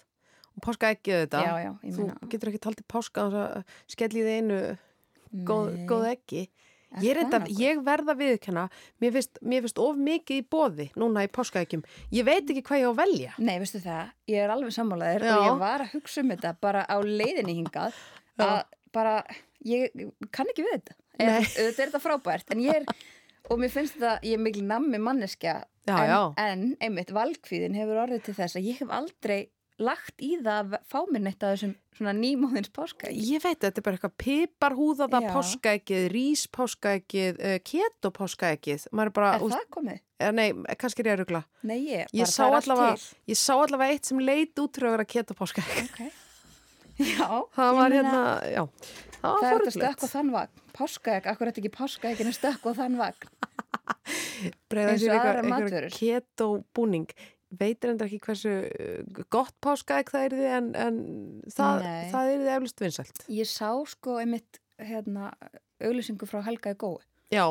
Og 0.51 0.61
páskaeggið 0.67 1.15
þetta. 1.23 1.39
já, 1.47 1.53
já, 1.63 1.71
ég 1.87 1.93
Þú 1.95 2.05
meina. 2.05 2.29
getur 2.29 2.49
ekki 2.51 2.59
taldið 2.67 2.85
páska 2.91 3.23
að 3.31 3.63
skellið 3.89 4.27
einu 4.35 4.57
góð, 5.47 5.69
Nei. 5.77 5.85
góð 5.89 6.05
eggi. 6.11 6.41
Er 6.43 6.70
Ég, 6.99 7.15
nokkuð? 7.23 7.59
ég 7.61 7.79
verða 7.87 8.15
viðkenna, 8.19 8.65
mér 8.99 9.13
finnst, 9.15 9.39
mér 9.47 9.63
finnst 9.63 9.79
of 9.79 9.95
mikið 9.95 10.41
í 10.41 10.45
bóði 10.51 10.87
núna 10.99 11.23
í 11.23 11.29
páskaeggjum. 11.31 11.85
Ég 12.11 12.25
veit 12.27 12.49
ekki 12.51 12.63
hvað 12.67 12.81
ég 12.81 12.87
á 12.87 12.91
að 12.91 12.99
velja. 12.99 13.35
Nei, 13.39 13.53
veistu 13.63 13.79
það, 13.79 14.11
ég 14.27 14.43
er 14.43 14.51
alveg 14.51 14.75
sammálaðir 14.75 15.23
Já. 15.23 15.31
og 15.37 15.45
ég 15.47 15.61
var 15.63 15.85
að 15.85 15.93
hugsa 15.95 16.21
um 16.25 16.33
þetta 16.33 16.51
bara 16.67 16.83
á 16.83 16.97
leiðinni 16.99 17.55
hingað 17.61 17.95
að 18.41 18.59
bara, 18.91 19.15
ég 19.63 19.95
kann 20.35 20.51
ekki 20.51 20.65
við 20.67 20.75
þetta. 20.79 20.97
Eða, 21.21 21.39
þetta 21.47 21.69
er 21.69 21.89
þetta 21.93 22.03
frábært, 22.03 22.51
en 22.51 22.65
ég 22.65 22.81
er, 22.81 23.07
og 23.47 23.59
mér 23.61 23.71
finnst 23.71 23.95
þetta, 23.95 24.17
ég 24.27 24.35
er 24.35 24.43
mikil 24.43 24.65
nammi 24.67 24.99
manneskja, 24.99 25.61
Já, 25.87 25.95
en, 25.95 26.09
já. 26.11 26.19
en 26.43 26.65
einmitt 26.83 27.09
valkvíðin 27.15 27.73
hefur 27.79 28.03
orðið 28.03 28.27
til 28.27 28.35
þess 28.37 28.59
að 28.59 28.67
ég 28.67 28.83
hef 28.83 28.91
aldrei 28.93 29.39
lagt 29.83 30.21
í 30.23 30.31
það 30.41 30.75
að 30.75 30.75
fá 30.91 30.97
mér 31.11 31.23
neitt 31.25 31.43
að 31.43 31.53
þessum 31.55 31.73
svona 31.97 32.13
nýmóðins 32.17 32.71
páskaegg. 32.73 33.17
Ég 33.27 33.43
veit, 33.43 33.59
þetta 33.61 33.81
er 33.81 33.85
bara 33.85 33.97
eitthvað 33.97 34.15
piparhúðaða 34.23 35.19
páskaeggið, 35.33 36.05
ríspáskaeggið, 36.15 37.41
uh, 37.41 37.57
ketopáskaeggið. 37.67 38.87
Er 38.91 39.11
Er 39.11 39.45
það 39.51 39.67
komið? 39.75 39.99
eh, 40.21 40.31
nei, 40.31 40.47
kannski 40.77 41.03
er 41.03 41.11
ég 41.11 41.13
að 41.17 41.21
rugla. 41.25 41.43
Nei, 41.63 41.77
ég, 41.89 42.07
Ég 42.13 42.23
bara 42.25 42.31
sá, 42.31 42.41
það 42.43 42.47
er 42.47 42.55
allt 42.55 42.67
allavega, 42.71 42.95
til. 42.95 43.19
ég 43.33 43.37
sá 43.41 43.53
allavega 43.57 43.91
eitt 43.97 44.05
sem 44.11 44.19
leit 44.19 44.55
út 44.63 44.73
fyrir 44.79 45.03
að 45.05 45.07
ketopáskaegg. 45.15 45.83
Ok. 45.85 46.01
Já, 47.01 47.27
Það 47.55 47.71
ég 47.71 47.77
var 47.81 47.93
hérna, 47.95 48.23
já, 48.45 48.63
það 49.21 49.37
Það 49.41 49.45
er 49.47 49.59
þetta 49.61 49.71
stökk 49.77 50.03
og 50.05 50.09
þann 50.11 50.31
vagn. 50.35 50.59
Páskaegg, 50.77 51.25
akkur 51.31 51.47
er 51.47 51.51
þetta 51.51 51.61
ekki 51.63 51.71
páskaegginu 51.77 52.33
stökk 52.35 52.65
og 52.69 52.75
þann 52.77 52.97
vagn? 52.99 53.29
Eins 54.91 55.03
og 55.03 55.09
eitthvað, 55.09 55.15
aðrar 55.15 55.39
eitthvað 55.41 55.49
matvörur. 55.51 55.95
Veitir 57.59 57.91
endur 57.91 58.07
ekki 58.07 58.21
hversu 58.23 58.51
uh, 58.69 59.23
gott 59.33 59.55
páskaegg 59.63 60.11
það 60.13 60.25
er 60.27 60.35
því 60.37 60.45
en, 60.57 60.69
en 60.79 60.99
það, 61.51 61.81
það 62.13 62.29
er 62.31 62.39
því 62.45 62.53
eflust 62.55 62.83
vinsælt. 62.85 63.25
Ég 63.35 63.49
sá 63.51 63.69
sko 63.91 64.15
einmitt 64.21 64.61
hérna, 64.81 65.33
auglýsingu 65.83 66.29
frá 66.29 66.39
Helga 66.45 66.71
í 66.73 66.79
gói 66.79 67.01
Já, 67.31 67.45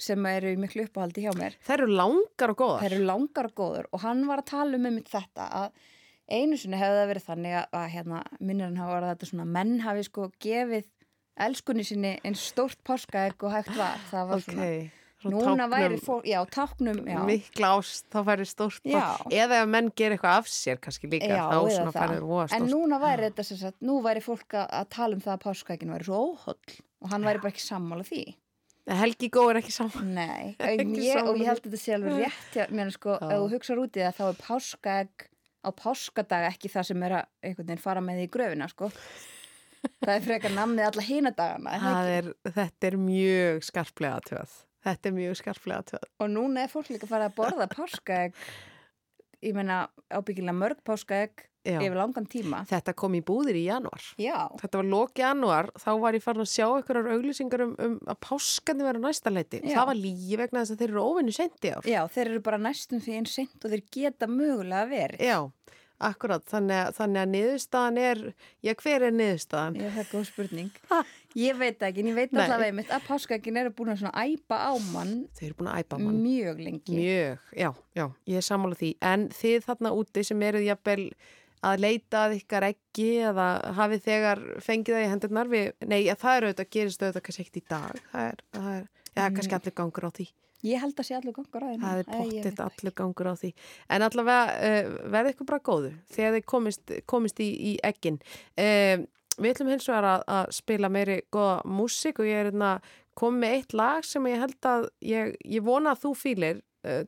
sem 0.00 0.26
eru 0.26 0.52
miklu 0.60 0.84
uppáhaldi 0.88 1.24
hjá 1.24 1.32
mér. 1.38 1.56
þær 1.64 1.82
eru 1.84 1.96
langar 1.98 2.52
og 2.52 2.58
góðar. 2.60 2.84
Þær 2.84 2.96
eru 2.98 3.04
langar 3.08 3.48
og 3.50 3.54
góður 3.62 3.88
og 3.94 4.02
hann 4.04 4.24
var 4.28 4.42
að 4.42 4.48
tala 4.52 4.78
um 4.78 4.88
einmitt 4.90 5.10
þetta 5.12 5.48
að 5.62 5.70
einu 6.34 6.56
sinni 6.60 6.78
hefði 6.80 6.98
það 7.00 7.08
verið 7.12 7.26
þannig 7.28 7.56
að, 7.60 7.66
að 7.80 7.88
hérna, 7.94 8.20
minnir 8.40 8.68
hann 8.68 8.78
hafa 8.80 8.94
orðað 8.98 9.14
þetta 9.14 9.30
svona 9.30 9.48
menn 9.56 9.74
hafi 9.84 10.04
sko 10.06 10.28
gefið 10.40 10.86
elskunni 11.44 11.84
sinni 11.84 12.12
eins 12.24 12.44
stórt 12.52 12.78
páskaegg 12.86 13.44
og 13.44 13.52
hægt 13.56 13.72
var. 13.76 13.98
Það 14.12 14.28
var 14.30 14.38
Ok, 14.40 14.46
svona, 14.46 14.68
svona 14.68 15.03
núna 15.32 15.66
væri 15.72 15.98
fólk, 16.04 16.26
já, 16.28 16.38
táknum, 16.52 17.00
já. 17.08 17.18
mikla 17.28 17.70
ást, 17.78 18.04
þá 18.12 18.18
færi 18.28 18.46
stórt 18.50 18.84
eða 18.90 19.60
ef 19.62 19.68
menn 19.72 19.90
gerir 19.96 20.16
eitthvað 20.18 20.38
af 20.42 20.48
sér 20.52 20.78
kannski 20.84 21.10
líka, 21.10 21.30
Já, 21.32 21.44
þá 21.48 21.58
svona 21.76 21.92
færið 21.96 22.22
voða 22.28 22.44
En 22.44 22.48
stórt. 22.50 22.70
núna 22.74 23.00
væri 23.02 23.28
þetta 23.30 23.44
sem 23.48 23.60
sagt, 23.64 23.76
nú 23.80 23.98
væri 24.04 24.20
fólk 24.24 24.56
að, 24.60 24.88
tala 24.94 25.14
um 25.18 25.20
það 25.24 25.34
að 25.36 25.44
páskaeggin 25.46 25.92
væri 25.96 26.04
svo 26.08 26.22
óholl 26.30 26.78
og 27.04 27.10
hann 27.12 27.24
væri 27.28 27.42
bara 27.44 27.52
ekki 27.54 27.64
sammála 27.64 28.04
því. 28.08 28.24
Helgi 28.84 29.28
Góð 29.32 29.50
er 29.54 29.58
ekki 29.62 29.72
saman 29.72 30.10
Nei, 30.14 30.56
Ekki 30.60 30.82
en 30.84 30.96
ég, 31.00 31.20
og 31.24 31.38
ég 31.40 31.46
held 31.48 31.62
að 31.62 31.70
þetta 31.70 31.80
sé 31.80 31.94
alveg 31.96 32.18
rétt 32.24 32.74
mér 32.76 32.90
sko, 32.92 33.14
ef 33.16 33.38
þú 33.40 33.46
hugsar 33.54 33.80
út 33.80 33.96
í 33.96 34.02
það 34.04 34.18
þá 34.18 34.24
er 34.28 34.42
páskaegg 34.44 35.28
á 35.64 35.70
páskadag 35.72 36.48
ekki 36.50 36.68
það 36.68 36.84
sem 36.90 37.06
er 37.06 37.14
að 37.22 37.30
einhvern 37.48 37.70
veginn 37.70 37.80
fara 37.80 38.02
með 38.04 38.18
því 38.20 38.26
gröfina 38.34 38.68
sko. 38.68 38.90
það 40.04 40.12
er 40.18 40.26
frekar 40.26 40.52
namnið 40.52 40.86
alla 40.90 41.04
hína 41.08 41.32
dagana 41.36 41.72
er 41.72 41.80
það 41.80 41.94
Það 41.94 42.10
ekki? 42.12 42.28
er, 42.44 42.52
þetta 42.58 42.88
er 42.90 42.96
mjög 43.06 43.64
skarplega 43.70 44.20
töð 44.28 44.52
þetta 44.84 45.10
er 45.10 45.16
mjög 45.18 45.40
skarplega 45.40 45.88
töð 45.94 46.06
og 46.20 46.30
núna 46.32 46.64
er 46.64 46.72
fólk 46.72 46.92
líka 46.92 47.08
að 47.08 47.16
fara 47.16 47.30
að 47.30 47.36
borða 47.40 47.68
páskaegg. 47.72 48.38
Ég 49.44 49.52
meina 49.52 49.84
ábyggilega 50.08 50.56
mörg 50.56 50.78
páskaegg 50.86 51.44
yfir 51.64 51.96
langan 51.96 52.26
tíma. 52.28 52.62
Þetta 52.68 52.94
kom 52.96 53.14
í 53.16 53.22
búðir 53.24 53.56
í 53.56 53.64
januar 53.66 54.04
Já, 54.20 54.50
þetta 54.60 54.80
var 54.80 54.88
lók 54.90 55.20
januar, 55.20 55.70
þá 55.80 55.90
var 56.02 56.16
ég 56.16 56.24
farin 56.24 56.44
að 56.44 56.50
sjá 56.52 56.66
einhverjar 56.66 57.08
auglýsingar 57.14 57.64
um, 57.64 57.72
um 57.86 57.94
að 58.12 58.18
páskandi 58.26 58.86
vera 58.86 59.00
næsta 59.00 59.32
leiti. 59.32 59.62
Já. 59.62 59.78
það 59.78 59.88
var 59.90 60.00
lígi 60.00 60.40
vegna 60.40 60.62
þess 60.64 60.74
að 60.74 60.82
þeir 60.82 60.92
eru 60.92 61.06
óvinni 61.08 61.36
sendi 61.36 61.72
ár. 61.72 61.88
Já, 61.88 62.00
þeir 62.16 62.26
eru 62.26 62.42
bara 62.50 62.60
næstum 62.60 63.00
því 63.04 63.16
eins 63.20 63.38
seint 63.38 63.64
og 63.64 63.74
þeir 63.74 63.84
geta 63.96 64.28
mögulega 64.30 64.90
verið. 64.92 65.24
Já, 65.24 65.38
akkurat, 65.98 66.42
þannig 66.50 66.80
að, 66.80 66.94
þannig 66.98 67.20
að 67.22 67.28
niðurstaðan 67.34 67.98
er, 68.02 68.22
já, 68.64 68.72
hver 68.82 69.04
er 69.06 69.14
niðurstaðan? 69.14 69.76
Ég, 69.80 69.92
það 69.94 70.02
er 70.04 70.08
góð 70.10 70.24
spurning. 70.30 70.72
Ég 71.34 71.56
veit 71.58 71.80
ekki, 71.82 72.02
en 72.04 72.08
ég 72.12 72.14
veit 72.14 72.34
allavega 72.34 72.70
einmitt 72.70 72.90
að 72.94 73.06
páskaegin 73.08 73.56
eru 73.58 73.72
búin 73.74 73.88
að 73.90 74.04
svona 74.04 74.22
æpa 74.22 74.54
á 74.70 74.72
mann 74.92 75.14
Þau 75.34 75.40
eru 75.48 75.56
búin 75.58 75.70
að 75.72 75.80
æpa 75.82 75.98
mann. 75.98 76.20
mjög 76.22 76.60
lengi. 76.62 76.94
Mjög, 76.94 77.48
já, 77.58 77.70
já, 77.98 78.04
ég 78.30 78.38
er 78.38 78.46
sammála 78.46 78.78
því. 78.78 78.90
En 79.02 79.24
þið 79.34 79.64
þarna 79.66 79.92
úti 79.98 80.22
sem 80.28 80.44
eruð 80.46 80.66
jafnvel 80.68 81.08
að 81.64 81.82
leita 81.82 82.22
að 82.28 82.36
ykkar 82.38 82.68
ekki 82.68 83.08
eða 83.32 83.48
hafið 83.80 84.04
þegar 84.06 84.44
fengið 84.62 84.94
það 84.94 85.02
í 85.02 85.10
hendurnar 85.10 85.50
við, 85.50 85.68
nei, 85.90 85.98
ja, 86.06 86.14
það 86.20 86.36
er 86.38 86.46
auðvitað, 86.46 86.70
gerist 86.76 87.02
auðvitað 87.02 87.26
kannski 87.26 87.46
ekkert 87.48 87.58
í 87.58 87.64
dag. 87.74 88.00
Það 88.12 88.30
er, 88.30 88.42
það 88.54 88.70
er, 88.76 88.88
já, 89.10 89.22
kannski 89.24 89.58
allir 89.58 89.76
gangur 89.82 90.06
á 90.06 90.10
því. 90.14 90.28
Ég 90.64 90.80
held 90.80 90.98
að 90.98 91.08
sé 91.08 91.16
allur 91.18 91.36
gangur 91.36 91.64
á 91.64 91.68
því. 91.68 91.78
Það 91.84 92.02
er 92.02 92.10
pottitt 92.10 92.62
allur 92.64 92.96
gangur 93.00 93.30
á 93.30 93.34
því. 93.40 93.50
En 93.92 94.06
allavega 94.06 94.44
uh, 94.68 94.92
verði 95.12 95.34
ykkur 95.34 95.50
bara 95.50 95.64
góðu 95.70 95.90
þegar 96.14 96.36
þið 96.38 96.46
komist, 96.54 96.94
komist 97.10 97.42
í, 97.44 97.50
í 97.52 97.72
ekkin. 97.84 98.20
Uh, 98.56 99.04
við 99.38 99.50
ætlum 99.54 99.72
hins 99.74 99.88
vegar 99.90 100.10
að, 100.14 100.28
að 100.38 100.52
spila 100.56 100.92
meiri 100.92 101.18
góða 101.34 101.56
músík 101.68 102.22
og 102.22 102.30
ég 102.30 102.40
er 102.40 102.50
hérna 102.50 102.76
komið 103.18 103.42
með 103.42 103.56
eitt 103.58 103.74
lag 103.76 104.06
sem 104.06 104.30
ég 104.30 104.40
held 104.42 104.70
að 104.70 104.86
ég, 105.06 105.34
ég 105.46 105.66
vona 105.66 105.94
að 105.94 106.06
þú 106.06 106.14
fýlir 106.18 106.62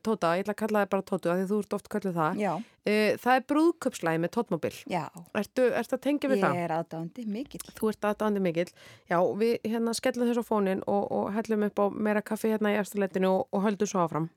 Tóta, 0.05 0.31
ég 0.37 0.43
ætla 0.45 0.53
að 0.55 0.59
kalla 0.63 0.81
það 0.83 0.89
bara 0.93 1.05
Tótu 1.11 1.29
því 1.33 1.45
þú 1.51 1.59
ert 1.63 1.75
oft 1.77 1.89
kallið 1.93 2.17
það. 2.21 2.41
Já, 2.43 2.55
Uh, 2.87 3.17
það 3.19 3.33
er 3.35 3.41
brúðköpslægi 3.51 4.19
með 4.23 4.29
Tóttmobil. 4.31 4.75
já. 4.87 5.01
Ertu, 5.35 5.63
ertu 5.75 5.95
að 5.97 6.01
tengja 6.05 6.29
við 6.31 6.37
Ég 6.37 6.43
það? 6.45 6.59
er 6.63 6.71
aðdándi 6.77 7.25
mikill. 7.27 7.59
Þú 7.75 7.89
ert 7.91 8.05
aðdáðandi 8.07 8.39
mikill. 8.45 8.71
Já, 9.11 9.17
við 9.41 9.57
hérna 9.67 9.93
skellum 9.93 10.29
þessu 10.29 10.39
á 10.39 10.47
fónin 10.47 10.83
og, 10.87 11.11
og 11.11 11.25
hellum 11.35 11.65
upp 11.67 11.81
á 11.83 11.85
meira 11.91 12.21
kaffi 12.23 12.47
hérna 12.53 12.71
í 12.71 12.79
eftirleitinu 12.79 13.27
og, 13.27 13.47
og 13.51 13.65
höldum 13.67 13.89
svo 13.91 14.05
áfram. 14.07 14.29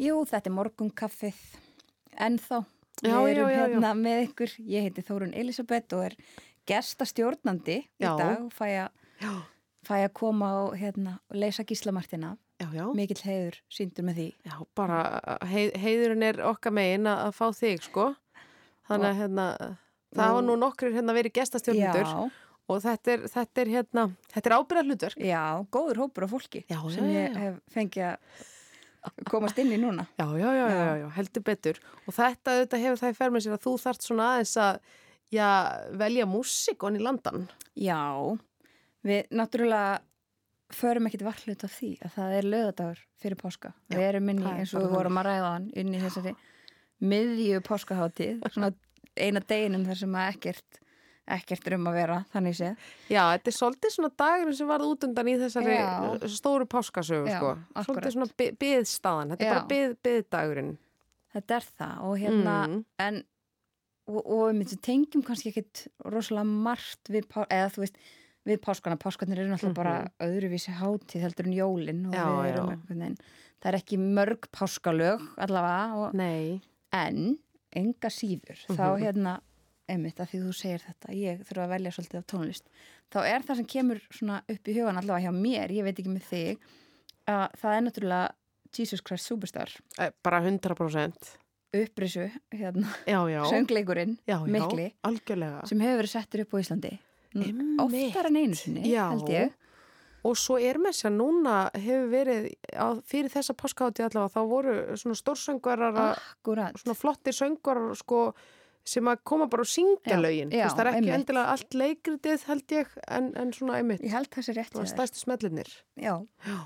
Jú, 0.00 0.16
þetta 0.28 0.50
er 0.50 0.54
morgunkaffið. 0.56 1.38
Ennþá. 2.26 2.62
Já, 3.04 3.12
Við 3.12 3.12
já, 3.12 3.32
erum 3.32 3.48
já, 3.50 3.56
já. 3.56 3.60
hérna 3.66 3.90
með 3.96 4.22
ykkur. 4.26 4.52
Ég 4.72 4.86
heiti 4.86 5.04
Þórun 5.04 5.34
Elisabeth 5.36 5.96
og 5.96 6.04
er 6.10 6.14
gestastjórnandi 6.68 7.76
í 7.84 8.02
Já. 8.02 8.12
dag 8.18 8.40
og 8.46 8.52
fæ 8.56 8.66
að, 8.86 8.90
Já, 9.22 9.32
fæ 9.86 9.94
að 10.06 10.12
koma 10.18 10.48
og, 10.64 10.76
hérna, 10.80 11.18
leysa 11.32 11.64
gíslamartina. 11.64 12.36
já, 12.60 12.66
já. 12.72 12.86
Mikill 12.96 13.20
heiður 13.24 13.58
síndur 13.70 14.04
með 14.08 14.16
því. 14.20 14.26
Já, 14.48 14.56
bara 14.74 14.98
hei, 15.44 15.70
heiðurinn 15.76 16.22
er 16.24 16.40
okkar 16.48 16.72
megin 16.72 17.06
að, 17.06 17.26
að 17.28 17.36
fá 17.36 17.46
þig, 17.52 17.82
sko. 17.84 18.08
Þannig 18.88 19.08
að 19.12 19.20
hérna, 19.20 19.46
það 20.16 20.26
hafa 20.32 20.42
nú 20.46 20.56
nokkur 20.56 20.92
hérna 20.94 21.14
verið 21.16 21.34
gestastjórnundur 21.36 22.06
Já, 22.06 22.30
og 22.72 22.82
þetta 22.82 23.12
er, 23.16 23.24
þetta 23.30 23.60
er 23.64 23.70
hérna, 23.76 24.04
þetta 24.32 24.50
er 24.50 24.56
ábyrðar 24.56 24.86
hlutverk. 24.90 25.20
já, 25.26 25.42
góður 25.70 26.00
hópur 26.04 26.24
af 26.26 26.30
fólki 26.32 26.64
Já, 26.70 26.78
já, 26.80 26.90
sem 26.94 27.04
já, 27.04 27.12
ég 27.18 27.34
já. 27.34 27.38
hef 27.44 27.58
fengið 27.74 28.04
að 28.08 28.44
komast 29.32 29.58
inn 29.62 29.72
í 29.74 29.78
núna. 29.82 30.06
Já, 30.18 30.26
já, 30.38 30.48
já, 30.54 30.66
já, 30.70 30.80
Já. 30.80 30.96
já, 31.02 31.06
heldur 31.18 31.42
betur. 31.46 31.80
Og 32.06 32.16
þetta 32.16 32.56
auðvitað 32.56 32.84
hefur 32.86 33.00
það 33.02 33.14
í 33.14 33.18
fer 33.20 33.30
með 33.34 33.44
sér 33.46 33.56
að 33.58 33.64
þú 33.66 33.74
þart 33.84 34.06
svona 34.08 34.28
aðeins 34.34 34.54
að, 34.66 34.80
já, 35.36 35.48
velja 36.02 36.26
músík 36.30 36.86
onni 36.90 37.02
landan. 37.06 37.46
Já, 37.78 38.00
Við 39.06 39.28
náttúrulega 39.38 40.00
förum 40.74 41.06
ekkit 41.06 41.22
varhlut 41.22 41.60
af 41.62 41.70
því 41.78 41.92
að 42.02 42.14
það 42.16 42.32
er 42.40 42.46
lögadagur 42.50 43.02
fyrir 43.22 43.38
páska. 43.38 43.70
Já, 43.86 43.94
við 44.00 44.06
erum 44.08 44.30
inn 44.32 44.40
í 44.42 44.48
eins 44.50 44.72
og 44.74 44.82
við 44.82 44.94
vorum 44.96 45.20
að 45.20 45.28
ræða 45.28 45.50
hann 45.52 45.68
inn 45.78 45.92
í 45.94 46.00
þessari 46.02 46.32
miðju 47.06 47.60
páskaháttíð, 47.68 48.40
svona 48.50 48.72
eina 49.14 49.42
deginum 49.46 49.84
þar 49.86 50.00
sem 50.00 50.16
að 50.18 50.32
ekkert 50.32 50.80
ekkert 51.28 51.66
er 51.66 51.74
um 51.74 51.86
að 51.90 51.94
vera, 51.98 52.24
þannig 52.32 52.54
séð. 52.58 52.76
Já, 53.10 53.22
þetta 53.34 53.50
er 53.50 53.56
svolítið 53.58 53.94
svona 53.96 54.10
dagurinn 54.16 54.54
sem 54.56 54.68
varð 54.68 54.90
út 54.92 55.04
undan 55.08 55.26
í 55.26 55.36
þessari 55.40 55.76
Já. 55.76 56.28
stóru 56.28 56.66
páskasögu, 56.66 57.26
Já, 57.28 57.38
sko. 57.38 57.54
akkurat. 57.74 57.86
Svolítið 57.86 58.12
svona 58.12 58.36
bi- 58.36 58.52
biðstaðan, 58.60 59.30
þetta 59.34 59.40
er 59.40 59.46
Já. 59.46 59.54
bara 59.54 59.66
bið, 59.72 59.96
biðdagurinn. 60.06 60.76
Þetta 61.34 61.56
er 61.56 61.64
það 61.78 62.04
og 62.04 62.18
hérna, 62.18 62.54
Mm. 62.68 62.84
en 62.98 63.24
og, 64.08 64.22
og 64.26 64.54
við 64.54 64.76
tengjum 64.80 65.22
kannski 65.26 65.50
ekkit 65.50 65.88
rosalega 66.04 66.46
margt 66.46 67.08
við, 67.10 67.24
eða 67.50 67.70
þú 67.74 67.82
veist, 67.82 67.96
við 68.46 68.60
páskana, 68.62 68.96
páskarnir 68.96 69.40
eru 69.42 69.50
náttúrulega 69.50 69.74
bara 69.74 70.10
öðruvísi 70.22 70.70
hátíð 70.78 71.20
heldur 71.26 71.46
en 71.46 71.52
jólin 71.52 72.06
og 72.06 72.12
Mhm. 72.12 72.14
Já, 72.14 72.26
við 72.44 72.52
erum 72.54 72.70
einhvern 72.70 72.98
veginn, 73.00 73.18
það 73.60 73.72
er 73.72 73.78
ekki 73.80 73.98
mörg 73.98 74.40
páskalög 74.52 75.20
allavega 75.36 75.94
og, 75.96 76.14
en 76.92 77.38
enga 77.74 78.08
síður 78.08 78.58
Mhm. 78.68 78.76
þá 78.76 79.00
hérna, 79.02 79.40
einmitt 79.88 80.18
að 80.20 80.30
því 80.32 80.40
þú 80.44 80.52
segir 80.58 80.82
þetta 80.86 81.14
ég 81.14 81.42
þurfa 81.46 81.64
að 81.66 81.72
velja 81.76 81.92
svolítið 81.94 82.18
af 82.20 82.26
tónlist 82.32 82.64
þá 83.12 83.18
er 83.30 83.44
það 83.46 83.56
sem 83.60 83.68
kemur 83.74 84.00
svona 84.10 84.40
upp 84.48 84.68
í 84.68 84.74
hugan 84.78 84.98
allavega 85.00 85.26
hjá 85.28 85.32
mér, 85.36 85.70
ég 85.76 85.84
veit 85.86 85.98
ekki 86.02 86.10
með 86.14 86.26
þig 86.30 86.58
að 87.30 87.46
það 87.60 87.76
er 87.76 87.84
náttúrulega 87.86 88.30
Jesus 88.76 89.00
Christ 89.02 89.26
Superstar 89.30 89.70
Eh, 89.98 90.10
Bara 90.22 90.40
100%. 90.42 91.36
upprisu, 91.76 92.30
hérna, 92.52 92.88
Já, 93.06 93.20
já. 93.28 93.42
söngleikurinn 93.50 94.16
já, 94.26 94.38
já, 94.38 94.46
mikli, 94.46 94.92
algjörlega. 95.04 95.66
sem 95.68 95.80
hefur 95.80 96.02
verið 96.02 96.12
settur 96.14 96.40
upp 96.46 96.54
á 96.54 96.58
Íslandi 96.62 96.98
Einmitt. 97.36 97.80
oftar 97.80 98.26
en 98.30 98.36
einu 98.36 98.54
sinni 98.54 98.94
held 98.96 99.28
ég 99.28 99.52
Og 100.26 100.34
svo 100.34 100.56
er 100.58 100.74
með 100.74 100.90
sér 100.98 101.12
núna 101.14 101.70
hefur 101.76 102.08
verið, 102.10 102.46
á, 102.74 102.98
fyrir 103.06 103.30
þessa 103.30 103.54
páskahátti 103.54 104.02
allavega, 104.02 104.32
þá 104.34 104.48
voru 104.50 104.72
svona 104.98 105.14
stórsöngvarar, 105.14 105.94
að- 105.94 106.80
svona 106.82 106.96
flottir 106.98 107.30
söngvarar, 107.36 107.94
sko, 107.94 108.34
sem 108.86 109.08
að 109.10 109.20
koma 109.26 109.46
bara 109.50 109.64
og 109.64 109.70
syngja 109.70 110.14
Já, 110.14 110.20
lögin. 110.22 110.50
já, 110.54 110.66
það 110.70 110.80
er 110.84 110.90
ekki 110.92 110.98
einmitt. 111.00 111.14
endilega 111.18 111.52
allt 111.56 111.74
leikritið, 111.80 112.44
held 112.46 112.74
ég, 112.76 112.92
en, 113.08 113.32
en 113.36 113.52
svona 113.56 113.78
einmitt. 113.80 114.04
ég 114.06 114.12
held 114.14 114.30
þessi 114.30 114.54
rétt 114.56 114.76
Það 114.76 114.90
stærstu 114.92 115.22
smellinir. 115.24 115.72
Já, 115.98 116.14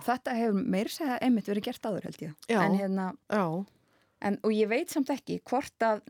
þetta 0.04 0.34
hefur 0.36 0.60
meir 0.76 0.88
segja 0.92 1.16
einmitt 1.24 1.48
verið 1.48 1.64
gert 1.70 1.88
áður 1.88 2.08
held 2.10 2.20
ég 2.26 2.34
Já. 2.52 2.60
en, 2.66 2.76
hérna, 2.76 3.06
Já. 3.32 3.44
en, 4.20 4.38
og 4.44 4.52
ég 4.52 4.68
veit 4.68 4.90
samt 4.92 5.08
ekki 5.16 5.40
hvort 5.48 5.86
að 5.88 6.02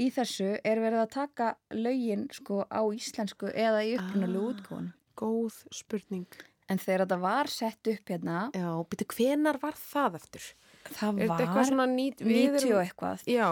í 0.00 0.06
þessu 0.16 0.54
er 0.64 0.80
verið 0.80 1.02
að 1.04 1.10
taka 1.12 1.50
lögin 1.76 2.24
sko 2.32 2.62
á 2.72 2.80
íslensku 2.88 3.50
eða 3.52 3.84
í 3.84 3.98
upprunalegu 3.98 4.46
Ah. 4.48 4.54
útgóðan 4.54 4.92
Góð 5.20 5.58
spurning. 5.76 6.26
en 6.70 6.78
þegar 6.78 7.02
þetta 7.04 7.20
var 7.20 7.46
sett 7.52 7.86
upp 7.92 8.08
hérna 8.08 8.48
Já, 8.54 8.70
byrju, 8.88 9.06
hvenar 9.12 9.58
var 9.60 9.74
það 9.76 10.14
eftir? 10.22 10.46
það 10.94 11.18
eitthvað 11.20 11.54
var 11.54 11.64
svona 11.68 11.86
nýt... 11.90 12.22
90 12.24 12.72
og 12.72 12.80
eitthvað 12.86 13.26
Já, 13.28 13.50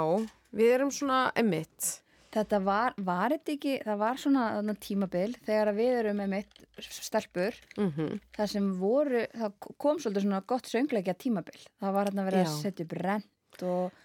við 0.55 0.75
erum 0.75 0.91
svona 0.95 1.33
emitt. 1.39 2.01
þetta 2.35 2.59
var, 2.65 2.95
var 2.97 3.33
þetta 3.35 3.53
ekki, 3.55 3.77
það 3.85 3.99
var 3.99 4.19
svona 4.21 4.75
tímabil 4.81 5.31
þegar 5.47 5.71
að 5.73 5.79
við 5.81 5.95
erum 6.03 6.19
með 6.21 6.29
mitt 6.35 6.59
stelpur 6.79 7.55
Mm 7.79 8.19
það 8.37 8.51
sem 8.53 8.67
voru, 8.79 9.25
það 9.35 9.53
kom 9.79 9.99
svolítið 9.99 10.23
svona 10.27 10.43
gott 10.47 10.67
söngleikja 10.69 11.15
tímabil. 11.15 11.63
Það 11.81 11.97
var 11.97 12.11
hérna 12.11 12.27
að 12.29 12.39
Já. 12.39 12.53
setja 12.63 12.85
upp 12.85 12.93
rent 12.93 13.63
og 13.63 14.05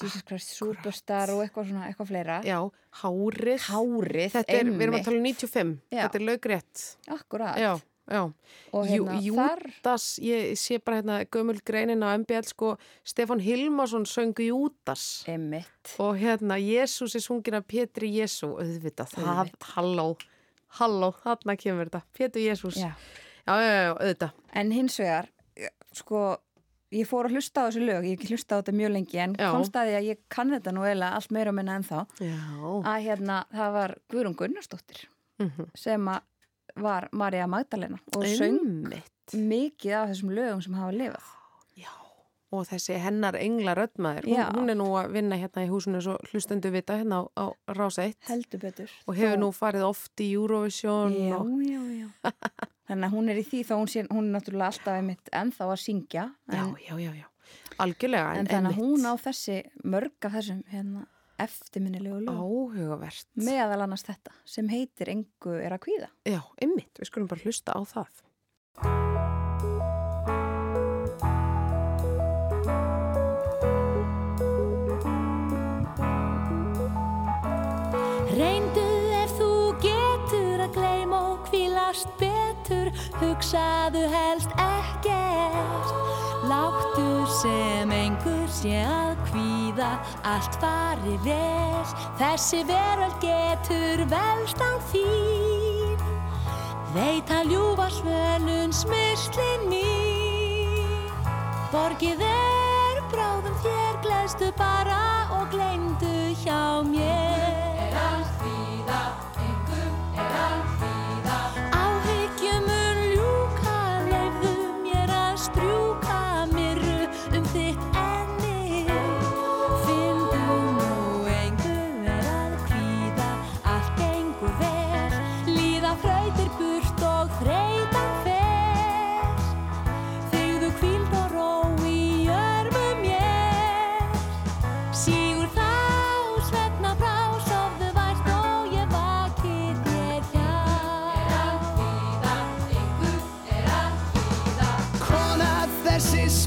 Jesus 0.00 0.24
Christ 0.24 0.52
Superstar 0.56 1.30
og 1.30 1.42
eitthvað 1.44 1.68
svona, 1.68 1.86
eitthvað 1.88 2.08
fleira. 2.08 2.40
Já, 2.44 2.58
hárið. 3.02 3.66
Hárið, 3.68 4.30
Þetta 4.32 4.56
er, 4.56 4.70
við 4.72 4.84
erum 4.86 4.96
að 4.98 5.04
tala 5.04 5.18
um 5.20 5.26
95. 5.28 5.72
Já. 5.92 6.02
Þetta 6.02 6.18
er 6.18 6.24
laugrétt. 6.26 6.84
Akkurat. 7.12 7.58
Já, 7.60 7.72
já. 8.10 8.32
Og 8.72 8.86
hérna, 8.88 9.18
Jú- 9.22 9.36
þar, 9.36 9.62
ég 10.20 10.52
sé 10.58 10.78
bara 10.84 11.00
hérna 11.02 11.24
gömul 11.30 11.60
greinin 11.64 12.02
á 12.02 12.14
MBL, 12.18 12.44
sko, 12.48 12.76
Stefán 13.04 13.40
Hilmarsson 13.40 14.04
söngu 14.06 14.42
Júdas. 14.48 15.24
emitt. 15.28 15.94
Og 15.98 16.16
hérna, 16.18 16.56
Jésús 16.58 17.14
er 17.14 17.20
sungin 17.20 17.54
af 17.54 17.64
Pétri 17.66 18.10
Jésú, 18.18 18.56
auðvitað, 18.58 19.14
það, 19.16 19.52
halló, 19.76 20.16
halló, 20.80 21.12
þarna 21.22 21.56
kemur 21.56 21.86
þetta, 21.90 22.02
Pétur 22.12 22.42
Jésús. 22.42 22.76
Já. 22.76 22.92
já, 23.46 23.54
já, 23.60 23.82
já, 23.82 23.92
auðvitað. 23.94 24.32
En 24.54 24.70
hins 24.72 24.98
vegar, 24.98 25.28
sko, 25.92 26.38
ég 26.92 27.06
fór 27.08 27.24
að 27.28 27.36
hlusta 27.38 27.62
á 27.64 27.68
þessu 27.70 27.86
lög, 27.86 28.04
ég 28.04 28.26
hlusta 28.28 28.56
á 28.56 28.60
þetta 28.60 28.72
mjög 28.76 28.92
lengi, 28.92 29.18
en 29.18 29.34
Já. 29.38 29.50
komst 29.52 29.72
að 29.72 29.88
því 29.88 29.94
að 29.96 30.08
ég 30.10 30.18
kann 30.28 30.50
þetta 30.50 30.72
nú 30.74 30.82
eiginlega 30.84 31.14
allt 31.16 31.30
meira 31.32 31.52
minna 31.52 31.76
en 31.76 31.82
þá, 31.84 32.06
Já. 32.20 32.36
að 32.84 32.98
hérna, 33.06 33.44
það 33.52 33.72
var 33.72 33.94
Guðrún 34.10 34.36
Gunnarsdóttir 34.36 35.06
Mm 35.38 35.70
sem 35.74 36.04
að 36.12 36.20
var 36.76 37.08
Marja 37.12 37.46
Magdalena 37.46 37.98
og 38.16 38.24
söng 38.24 38.92
mikið 39.32 39.92
af 39.96 40.08
þessum 40.12 40.32
lögum 40.36 40.62
sem 40.64 40.74
hafa 40.76 40.92
lifað. 40.92 41.28
Já, 41.78 41.88
og 42.52 42.66
þessi 42.68 42.98
hennar 43.00 43.36
engla 43.40 43.74
röddmaður, 43.78 44.26
hún, 44.28 44.36
Já. 44.36 44.46
hún 44.52 44.70
er 44.72 44.76
nú 44.76 44.88
að 44.98 45.12
vinna 45.14 45.38
hérna 45.40 45.64
í 45.64 45.70
húsinu 45.70 46.02
svo 46.04 46.18
hlustendu 46.30 46.72
vita 46.74 46.98
hérna 47.00 47.22
á, 47.24 47.28
á 47.38 47.46
Rása 47.72 48.04
1 48.10 48.16
Heldur 48.28 48.60
betur. 48.60 48.90
og 49.06 49.16
hefur 49.16 49.38
nú 49.40 49.48
farið 49.56 49.86
oft 49.88 50.20
í 50.20 50.32
Eurovision 50.36 51.14
Já, 51.16 51.38
og, 51.38 51.62
já, 51.64 51.80
já. 52.02 52.08
Þannig 52.92 53.06
að 53.08 53.14
hún 53.14 53.30
er 53.32 53.38
í 53.40 53.44
því 53.46 53.62
þá 53.64 53.74
hún, 53.78 53.88
sé, 53.88 54.02
hún 54.10 54.26
er 54.28 54.32
náttúrulega 54.36 54.68
alltaf 54.74 54.98
einmitt 54.98 55.30
ennþá 55.32 55.68
að 55.72 55.80
syngja 55.80 56.24
já, 56.52 56.58
en, 56.60 56.74
já, 56.82 56.94
já, 57.00 57.12
já, 57.22 57.26
algjörlega 57.80 58.34
en 58.42 58.50
þannig 58.50 58.74
að 58.74 58.80
hún 58.82 59.06
á 59.08 59.12
þessi 59.22 59.56
mörg 59.84 60.26
af 60.28 60.34
þessum 60.36 60.60
hérna, 60.74 61.06
eftirminnilegu 61.44 62.20
lög. 62.24 62.36
Áhugavert. 62.36 63.28
Meðal 63.38 63.84
annars 63.86 64.06
þetta 64.06 64.34
sem 64.48 64.68
heitir 64.72 65.12
Engu 65.12 65.56
er 65.58 65.74
að 65.76 65.84
kvíða. 65.86 66.12
Já, 66.28 66.40
einmitt, 66.62 66.94
við 66.98 67.10
skulum 67.10 67.30
bara 67.30 67.44
hlusta 67.46 67.74
á 67.74 67.80
það. 67.82 68.22
Reyndu 78.32 78.86
ef 79.18 79.34
þú 79.36 79.50
getur 79.82 80.62
að 80.64 80.76
gleyma 80.78 81.18
og 81.34 81.42
kvílast 81.50 82.08
betur, 82.20 82.88
hugsaðu 83.20 84.06
helst 84.14 84.54
ekkert. 84.56 85.92
Láttu 86.48 87.01
sem 87.42 87.90
einhver 87.90 88.46
sé 88.50 88.76
að 88.86 89.16
kvíða, 89.26 89.90
allt 90.28 90.58
fari 90.62 91.16
vel, 91.24 91.82
þessi 92.20 92.62
veröld 92.68 93.16
getur 93.22 94.04
velst 94.12 94.62
á 94.62 94.72
þín. 94.92 95.98
Veit 96.94 97.32
að 97.34 97.54
ljúfa 97.54 97.88
svölun 97.98 98.74
smyrslin 98.76 99.66
mín. 99.72 101.10
Borgið 101.72 102.22
er 102.28 103.00
bráðum 103.10 103.56
þér, 103.64 104.02
gleðstu 104.06 104.52
bara 104.60 105.02
og 105.40 105.48
gleymdu 105.54 106.36
hjá 106.44 106.84
mér. 106.86 107.41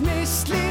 Þessi 0.03 0.64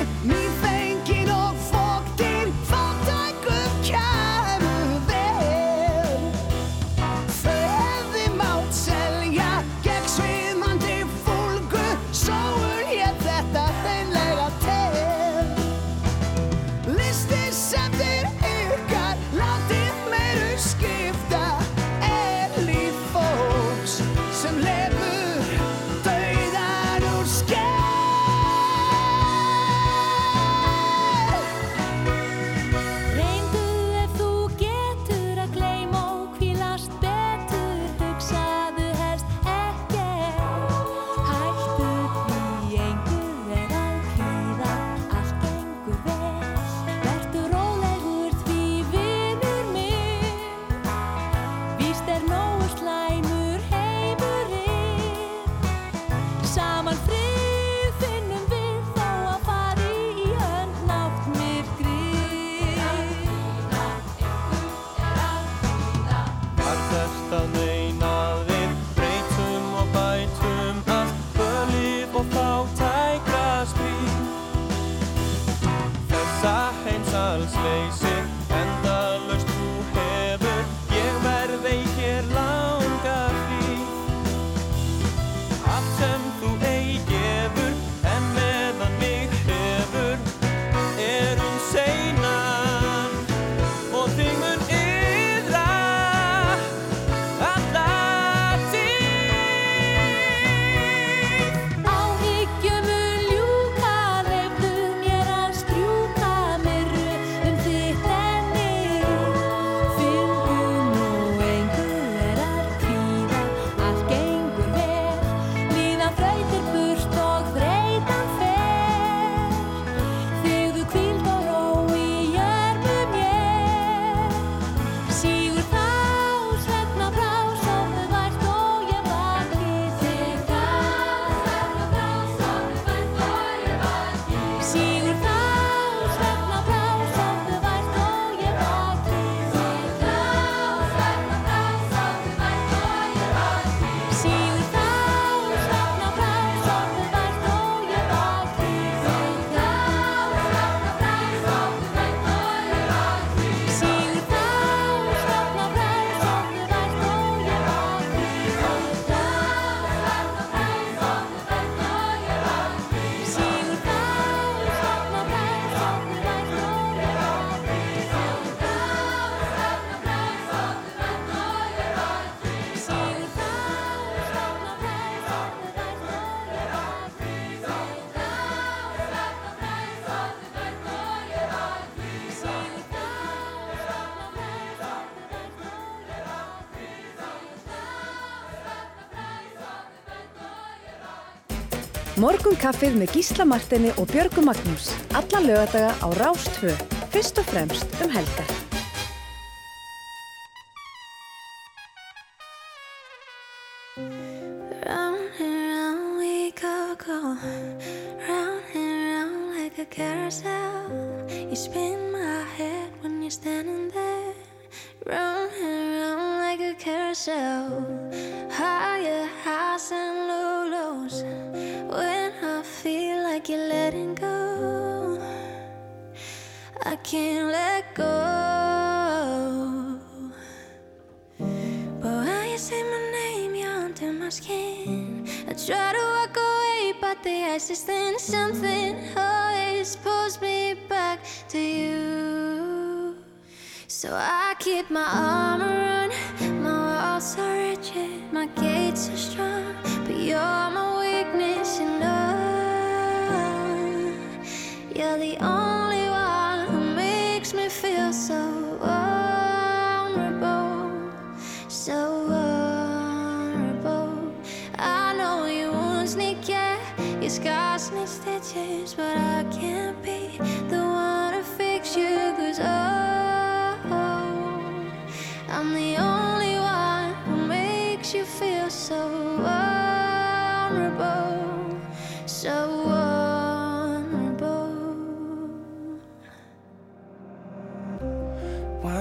Morgun 192.25 192.55
kaffið 192.57 192.95
með 192.97 193.19
Gísla 193.19 193.45
Martini 193.45 193.91
og 194.01 194.09
Björgu 194.09 194.41
Magnús. 194.47 194.89
Alla 195.13 195.45
lögadaga 195.45 195.93
á 196.01 196.09
Rástfö. 196.23 196.73
Fyrst 197.13 197.37
og 197.43 197.51
fremst 197.53 198.01
um 198.01 198.09
helgar. 198.17 198.54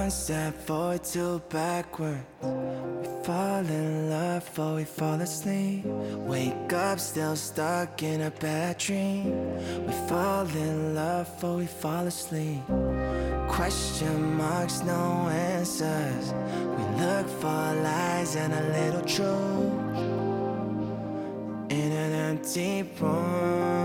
One 0.04 0.12
step 0.12 0.54
forward, 0.68 1.02
two 1.06 1.42
backward. 1.48 2.26
We 2.42 3.08
fall 3.24 3.66
in 3.66 4.10
love 4.10 4.60
or 4.60 4.76
we 4.76 4.84
fall 4.84 5.22
asleep. 5.22 5.86
Wake 5.86 6.74
up, 6.74 7.00
still 7.00 7.38
stuck 7.38 8.04
in 8.04 8.20
a 8.24 8.30
bad 8.30 8.80
dream. 8.80 9.24
We 9.88 9.94
fall 10.10 10.46
in 10.48 10.94
love 10.94 11.42
or 11.42 11.56
we 11.56 11.68
fall 11.68 12.06
asleep. 12.06 12.64
Question 13.48 14.36
marks, 14.36 14.82
no 14.82 15.30
answers. 15.30 16.34
We 16.76 16.84
look 17.02 17.30
for 17.40 17.64
lies 17.88 18.36
and 18.36 18.52
a 18.54 18.64
little 18.78 19.06
truth 19.16 19.72
in 21.72 21.92
an 21.94 22.12
empty 22.12 22.84
room. 23.00 23.83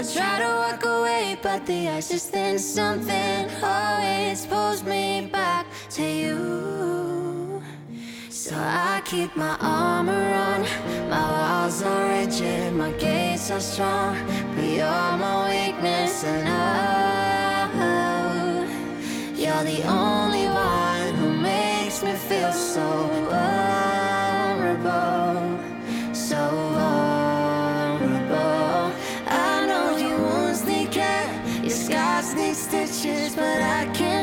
I 0.00 0.02
try 0.02 0.38
to 0.38 0.46
walk 0.46 0.82
away, 0.86 1.36
but 1.42 1.66
the 1.66 1.90
ice 1.90 2.10
is 2.10 2.24
thin. 2.24 2.58
Something 2.58 3.50
always 3.62 4.46
pulls 4.46 4.82
me 4.82 5.28
back 5.30 5.66
to 5.90 6.02
you. 6.02 7.62
So 8.30 8.56
I 8.56 9.02
keep 9.04 9.36
my 9.36 9.58
armor 9.60 10.32
on, 10.48 10.62
my 11.10 11.20
walls 11.20 11.82
are 11.82 12.08
rigid, 12.08 12.72
my 12.72 12.92
gates 12.92 13.50
are 13.50 13.60
strong. 13.60 14.16
But 14.56 14.64
you're 14.64 15.18
my 15.18 15.50
weakness, 15.50 16.24
and 16.24 16.48
oh, 17.76 18.64
you're 19.36 19.64
the 19.64 19.82
only 19.86 20.46
one 20.46 21.14
who 21.16 21.30
makes 21.42 22.02
me 22.02 22.14
feel 22.14 22.52
so 22.52 23.06
vulnerable 23.28 25.19
but 33.02 33.62
I 33.62 33.86
can't 33.94 34.19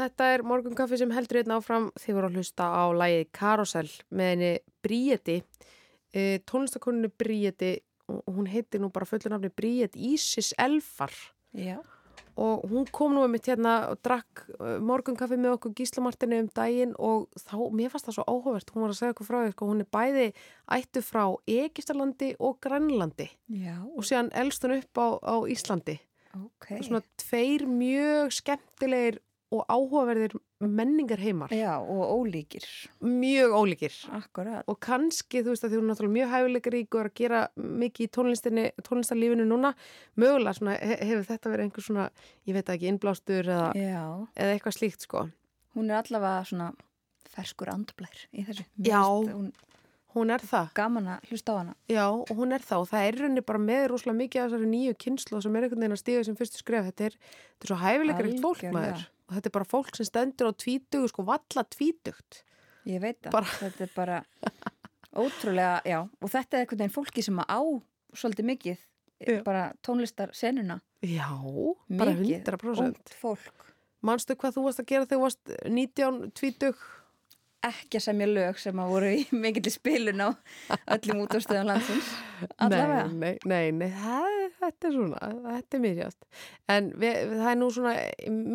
þetta 0.00 0.30
er 0.34 0.44
morgunkaffi 0.46 0.98
sem 1.00 1.12
heldur 1.14 1.40
einn 1.42 1.54
áfram. 1.56 1.90
Þið 2.00 2.18
voru 2.18 2.30
að 2.30 2.40
hlusta 2.40 2.66
á 2.70 2.84
lægið 2.96 3.22
Karosel 3.36 3.86
með 4.08 4.32
henni 4.32 4.50
Bríeti 4.84 5.38
e, 6.12 6.40
tónlistakoninu 6.48 7.12
Bríeti. 7.20 7.78
Og 8.10 8.34
hún 8.34 8.48
heitir 8.50 8.82
nú 8.82 8.90
bara 8.90 9.06
fullu 9.06 9.30
nafni 9.30 9.52
Bríet 9.54 9.94
Ísis 9.94 10.54
Elfar. 10.58 11.14
Já. 11.54 11.78
og 12.40 12.64
hún 12.70 12.86
kom 12.90 13.12
nú 13.14 13.24
um 13.24 13.30
mitt 13.30 13.46
hérna 13.46 13.90
og 13.90 13.98
drakk 14.02 14.44
uh, 14.60 14.78
morgunkaffi 14.80 15.36
með 15.36 15.56
okkur 15.58 15.74
Gíslamartinu 15.76 16.38
um 16.40 16.48
daginn. 16.56 16.94
Og 16.98 17.28
þá, 17.36 17.56
mér 17.76 17.92
fannst 17.92 18.08
það 18.08 18.16
svo 18.16 18.26
áhugavert, 18.28 18.70
hún 18.72 18.84
var 18.84 18.94
að 18.94 19.00
segja 19.00 19.14
okkur 19.14 19.28
frá 19.28 19.38
því, 19.42 19.54
sko, 19.54 19.70
hún 19.70 19.84
er 19.84 19.90
bæði 19.92 20.26
ættu 20.76 21.02
frá 21.04 21.24
Egistarlandi 21.44 22.30
og 22.38 22.60
Grænlandi. 22.64 23.28
Já, 23.52 23.76
og 23.84 24.06
síðan 24.08 24.30
elst 24.40 24.64
hún 24.64 24.78
upp 24.78 25.02
á, 25.02 25.08
á 25.20 25.36
Íslandi. 25.52 25.98
Ok. 26.38 26.68
Það 26.68 26.78
er 26.78 26.86
svona 26.88 27.02
tveir 27.20 27.66
mjög 27.68 28.36
skemmtilegir 28.38 29.20
og 29.50 29.64
áhugaverðir 29.66 30.36
menningar 30.62 31.18
heimar. 31.18 31.50
Já, 31.50 31.78
og 31.82 32.02
ólíkir. 32.20 32.64
Mjög 33.02 33.54
ólíkir. 33.58 33.94
Akkurat. 34.14 34.62
Og 34.70 34.78
kannski, 34.84 35.40
þú 35.42 35.54
veist 35.54 35.64
að 35.66 35.72
þú 35.74 35.80
er 35.80 35.86
náttúrulega 35.88 36.16
mjög 36.18 36.30
hæfileikarík 36.34 36.94
og 36.94 37.00
er 37.00 37.08
að 37.10 37.16
gera 37.20 37.40
mikið 37.56 38.06
í 38.06 38.10
tónlistinni, 38.14 38.66
tónlistarlífinu 38.86 39.46
núna, 39.50 39.72
mögulega 40.16 40.54
svona, 40.58 40.76
he- 40.78 41.00
hefur 41.10 41.26
þetta 41.32 41.50
verið 41.54 41.64
einhver 41.66 41.86
svona, 41.88 42.04
ég 42.46 42.54
veit 42.54 42.70
ekki, 42.76 42.90
innblástur 42.92 43.42
eða, 43.50 43.72
eða 43.74 44.52
eitthvað 44.54 44.76
slíkt, 44.78 45.00
sko. 45.08 45.24
hún 45.74 45.90
er 45.90 46.02
allavega 46.02 46.44
svona 46.46 46.70
ferskur 47.30 47.68
andblær 47.74 48.22
í 48.34 48.46
þessu. 48.46 48.64
Já. 48.82 49.02
Hún 49.34 49.50
Hún 50.10 50.26
er 50.34 50.42
það. 50.42 50.72
gaman 50.74 51.04
að 51.06 51.28
hlusta 51.30 51.52
á 51.54 51.56
hana. 51.60 51.74
Já, 51.86 52.08
og 52.10 52.30
hún 52.34 52.50
er 52.52 52.58
það 52.66 52.80
og 52.82 52.88
það 52.90 53.04
er 53.06 53.14
rauninni 53.20 53.42
bara 53.46 53.58
með 53.62 53.84
rosalega 53.92 54.18
mikið 54.18 54.40
af 54.42 54.48
þessari 54.50 54.66
nýju 54.72 54.94
kynslu 54.98 55.38
sem 55.44 55.54
er 55.54 55.62
einhvern 55.68 55.78
veginn 55.84 55.94
að 55.94 56.00
stíga 56.02 56.24
sem 56.26 56.34
fyrstu 56.40 56.58
skref 56.58 56.88
þetta 56.88 57.04
er, 57.06 57.14
þetta 57.20 57.62
er 57.62 57.70
svo 57.70 57.78
hæfileikarikt 57.78 58.40
fólk 58.42 58.64
maður 58.74 59.04
og 59.30 59.36
þetta 59.36 59.46
er 59.46 59.54
bara 59.54 59.68
fólk 59.70 59.94
sem 59.94 60.08
stendur 60.08 60.50
á 60.50 60.52
tvítugu 60.58 61.08
sko 61.08 61.22
valla 61.28 61.62
tvítugt 61.70 62.42
Ég 62.88 62.98
veit 63.00 63.18
það. 63.22 63.30
Bara- 63.30 63.56
Þetta 63.60 63.82
er 63.84 63.90
bara 63.94 64.24
ótrúlega, 65.14 65.80
já. 65.84 65.98
Og 66.22 66.30
þetta 66.32 66.56
er 66.56 66.62
einhvern 66.64 66.80
veginn 66.80 66.94
fólki 66.94 67.22
sem 67.22 67.36
á 67.38 67.60
svolítið 68.16 68.46
mikið 68.50 68.78
Já. 69.20 69.42
bara 69.44 69.64
tónlistar 69.84 70.32
senuna. 70.34 70.80
Já, 71.04 71.28
bara 71.90 72.14
Mikið. 72.16 72.44
100% 72.44 72.86
Ungt 72.86 73.12
fólk. 73.20 73.66
Manstu 74.02 74.34
hvað 74.34 74.54
þú 74.56 74.64
varst 74.64 74.80
að 74.80 74.86
gera 74.88 75.04
þegar 75.04 75.18
þú 75.18 75.24
varst 75.26 75.52
19 75.68 76.32
tvítug? 76.32 76.76
Ekki 77.66 77.98
að 77.98 78.04
semja 78.06 78.26
lög 78.30 78.56
sem 78.62 78.78
að 78.80 78.90
voru 78.94 79.08
í 79.12 79.24
mikill 79.36 79.68
spilun 79.72 80.22
á 80.24 80.28
öllum 80.94 81.18
útastöðum 81.26 81.66
landsins. 81.68 82.06
Allavega. 82.56 83.02
Nei, 83.12 83.34
nei, 83.44 83.66
nei, 83.76 83.90
það, 83.92 84.36
þetta 84.62 84.88
er 84.88 84.94
svona, 84.96 85.18
þetta 85.44 85.76
er 85.76 85.82
myrjast. 85.84 86.24
En 86.72 86.88
við, 87.02 87.18
það 87.34 87.50
er 87.50 87.58
nú 87.60 87.68
svona 87.76 87.92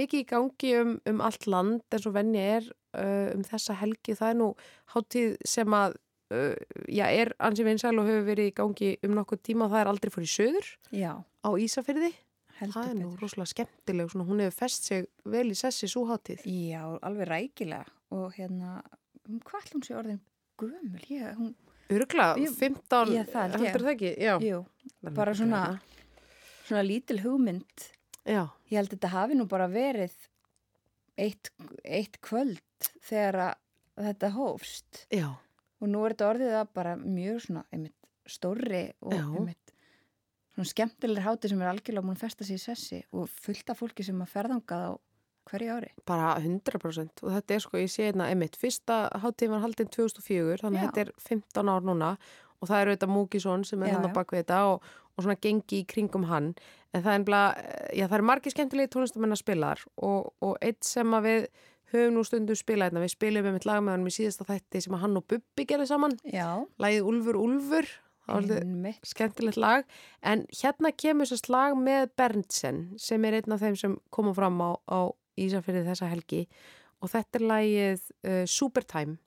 mikið 0.02 0.24
í 0.24 0.26
gangi 0.32 0.72
um, 0.80 0.96
um 1.12 1.22
allt 1.28 1.46
land 1.52 1.86
eins 1.94 2.08
og 2.10 2.16
venni 2.18 2.42
er 2.42 2.66
uh, 2.98 3.30
um 3.36 3.46
þessa 3.46 3.78
helgi. 3.84 4.18
Það 4.18 4.32
er 4.34 4.40
nú 4.42 4.50
hátíð 4.96 5.36
sem 5.54 5.78
að, 5.78 5.98
uh, 6.34 6.82
já, 6.90 7.06
er 7.14 7.36
ansi 7.46 7.68
vinsæl 7.68 7.94
og 8.02 8.10
hefur 8.10 8.26
verið 8.32 8.50
í 8.50 8.56
gangi 8.58 8.94
um 9.06 9.14
nokkuð 9.20 9.44
tíma 9.52 9.68
og 9.70 9.76
það 9.76 9.84
er 9.84 9.92
aldrei 9.94 10.16
fór 10.18 10.26
í 10.26 10.32
söður 10.34 10.72
Já, 10.98 11.12
á 11.22 11.50
Ísafyrði. 11.54 12.10
heldur 12.58 12.80
Það 12.82 12.90
er 12.90 12.98
nú 13.04 13.12
betur. 13.12 13.22
rosalega 13.22 13.52
skemmtileg, 13.54 14.10
svona, 14.16 14.26
hún 14.32 14.42
hefur 14.48 14.58
fest 14.66 14.90
sig 14.90 15.06
vel 15.30 15.46
í 15.54 15.60
sessi 15.62 15.90
svo 15.92 16.08
hátíð. 16.10 16.42
Já, 16.50 16.82
alveg 17.06 17.30
rækilega. 17.30 17.86
Og 18.14 18.34
hérna, 18.38 18.82
um, 19.28 19.40
hvað 19.40 19.66
ætlum 19.66 19.84
sé 19.86 19.96
orðin 19.98 20.20
gömul? 20.62 21.02
Ég, 21.10 21.36
hún, 21.40 21.56
Örgla, 21.94 22.32
Jú, 22.42 22.50
15, 22.58 23.12
ég, 23.14 23.28
það 23.30 23.56
heldur 23.60 23.84
það 23.86 23.92
ekki? 23.96 24.12
Já. 24.26 24.36
jú, 24.42 24.62
bara 25.14 25.34
svona, 25.38 25.64
svona 26.66 26.82
lítil 26.86 27.20
hugmynd. 27.22 27.90
Já, 28.26 28.48
Ég 28.72 28.80
held 28.80 28.90
að 28.90 28.96
þetta 28.98 29.12
hafi 29.14 29.36
nú 29.38 29.46
bara 29.50 29.68
verið 29.70 30.16
eitt, 31.22 31.52
eitt 31.86 32.18
kvöld 32.26 32.90
þegar 33.06 33.56
þetta 34.02 34.32
hófst. 34.34 35.06
já, 35.14 35.30
Og 35.82 35.90
nú 35.92 36.02
er 36.08 36.16
þetta 36.16 36.30
orðið 36.34 36.54
að 36.62 36.68
bara 36.74 36.96
mjög 36.98 37.42
svona, 37.46 37.66
einmitt, 37.72 37.96
stórri 38.26 38.88
og 39.06 39.14
Já. 39.14 39.22
einmitt, 39.28 39.74
svona 40.56 40.70
skemmtilegur 40.72 41.26
háti 41.28 41.50
sem 41.52 41.62
er 41.62 41.70
algjörlega 41.70 42.02
múin 42.08 42.18
að 42.18 42.24
festa 42.26 42.44
sig 42.48 42.58
í 42.58 42.64
sessi 42.64 43.04
og 43.14 43.30
fullt 43.30 43.70
af 43.70 43.78
fólki 43.84 44.06
sem 44.08 44.22
að 44.24 44.32
ferðangað 44.34 44.86
á 44.90 44.92
hverju 45.50 45.76
ári. 45.78 45.92
bara 46.06 46.36
100% 46.42 47.24
og 47.24 47.32
þetta 47.36 47.56
er 47.56 47.64
sko, 47.64 47.78
ég 47.82 47.92
sé 47.94 48.10
einna, 48.10 48.28
einmitt, 48.32 48.58
fyrsta 48.60 49.10
hátíð 49.24 49.54
var 49.54 49.64
haldinn 49.66 49.92
2004, 49.94 50.60
þannig 50.64 50.82
að 50.82 50.88
þetta 50.90 51.04
er 51.06 51.12
15 51.30 51.70
ár 51.76 51.86
núna. 51.88 52.16
Og 52.64 52.70
það 52.70 52.82
eru 52.82 52.94
þetta 52.96 53.08
Múkisson 53.12 53.64
sem 53.68 53.82
er 53.84 53.90
Já, 53.92 53.94
hann 53.98 54.08
á 54.08 54.10
já. 54.10 54.16
bakvið 54.16 54.40
þetta 54.42 54.60
og, 54.72 54.86
og 55.16 55.24
svona 55.26 55.36
gengi 55.44 55.82
í 55.82 55.86
kringum 55.86 56.24
hann. 56.30 56.54
En 56.96 57.04
það 57.04 57.12
er 57.12 57.20
ennbla, 57.20 57.42
já 57.94 58.06
það 58.08 58.18
er 58.18 58.24
margir 58.32 58.54
skemmtilegi 58.56 58.92
tónlistamenn 58.94 59.36
að 59.36 59.42
spila 59.42 59.74
þar. 59.74 59.84
Og, 60.08 60.30
og 60.42 60.56
eitt 60.64 60.88
sem 60.88 61.14
að 61.18 61.28
við 61.28 61.48
höfum 61.92 62.16
nú 62.16 62.24
stundum 62.26 62.58
spilað 62.58 62.90
hérna, 62.90 63.04
við 63.04 63.14
spilum 63.14 63.46
með 63.46 63.58
mitt 63.60 63.68
lag 63.68 63.84
með 63.84 63.98
hann 63.98 64.08
í 64.08 64.16
síðasta 64.16 64.48
þætti 64.48 64.82
sem 64.86 64.96
að 64.98 65.04
hann 65.04 65.20
og 65.20 65.28
Bubbi 65.30 65.68
gerði 65.70 65.90
saman, 65.92 66.16
Já, 66.24 66.48
lagið 66.82 67.12
svolítið 68.26 68.64
einmitt. 68.64 69.04
skemmtilegt 69.06 69.58
lag. 69.62 69.86
En 70.24 70.46
hérna 70.50 70.92
kemur 70.96 71.30
þess 71.30 71.50
lag 71.54 71.76
með 71.78 72.10
Berntsen 72.18 72.80
sem 72.98 73.26
er 73.26 73.38
einn 73.38 73.54
af 73.54 73.62
þeim 73.62 73.78
sem 73.78 74.00
koma 74.10 74.34
fram 74.34 74.58
á, 74.64 74.72
á 74.90 75.00
Ísafyrði 75.42 75.86
þessa 75.90 76.10
helgi. 76.12 76.44
Og 77.04 77.12
þetta 77.12 77.40
er 77.40 77.48
lagið 77.52 78.04
uh, 78.26 78.44
Supertime. 78.50 79.18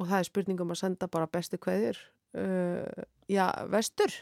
Og 0.00 0.10
það 0.10 0.20
er 0.20 0.28
spurningum 0.30 0.74
að 0.74 0.80
senda 0.82 1.08
bara 1.10 1.30
bestu 1.30 1.58
kveður 1.62 1.98
uh, 2.38 3.06
já, 3.30 3.46
vestur. 3.70 4.14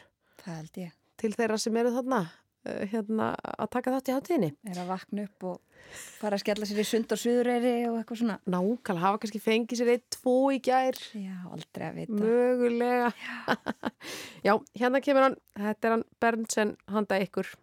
Það 0.43 0.57
held 0.59 0.79
ég. 0.83 0.95
til 1.21 1.31
þeirra 1.33 1.59
sem 1.61 1.77
eru 1.79 1.93
þarna 1.95 2.19
uh, 2.27 2.81
hérna 2.91 3.33
að 3.53 3.71
taka 3.77 3.93
þátt 3.95 4.11
í 4.11 4.17
hátíðinni. 4.17 4.51
Er 4.69 4.81
að 4.83 4.91
vakna 4.91 5.25
upp 5.27 5.47
og 5.49 5.61
fara 6.19 6.37
að 6.37 6.43
skella 6.45 6.67
sér 6.67 6.81
í 6.83 6.87
sund 6.87 7.13
og 7.13 7.21
suðureyri 7.21 7.73
og 7.89 7.97
eitthvað 7.99 8.21
svona. 8.21 8.37
nákvæmlega 8.45 9.03
hafa 9.03 9.21
kannski 9.23 9.43
fengið 9.43 9.81
sér 9.81 9.93
eitt, 9.95 10.07
tvo 10.17 10.37
í 10.53 10.61
gær. 10.63 10.99
Já, 11.17 11.35
aldrei 11.49 11.89
að 11.89 11.99
vita. 12.01 12.21
mögulega. 12.21 13.11
Já, 14.47 14.55
hérna 14.79 15.03
kemur 15.03 15.29
hann. 15.29 15.37
Þetta 15.59 15.89
er 15.89 15.97
hann 15.97 16.07
Berntsen 16.23 16.75
handa 16.93 17.21
ykkur 17.23 17.53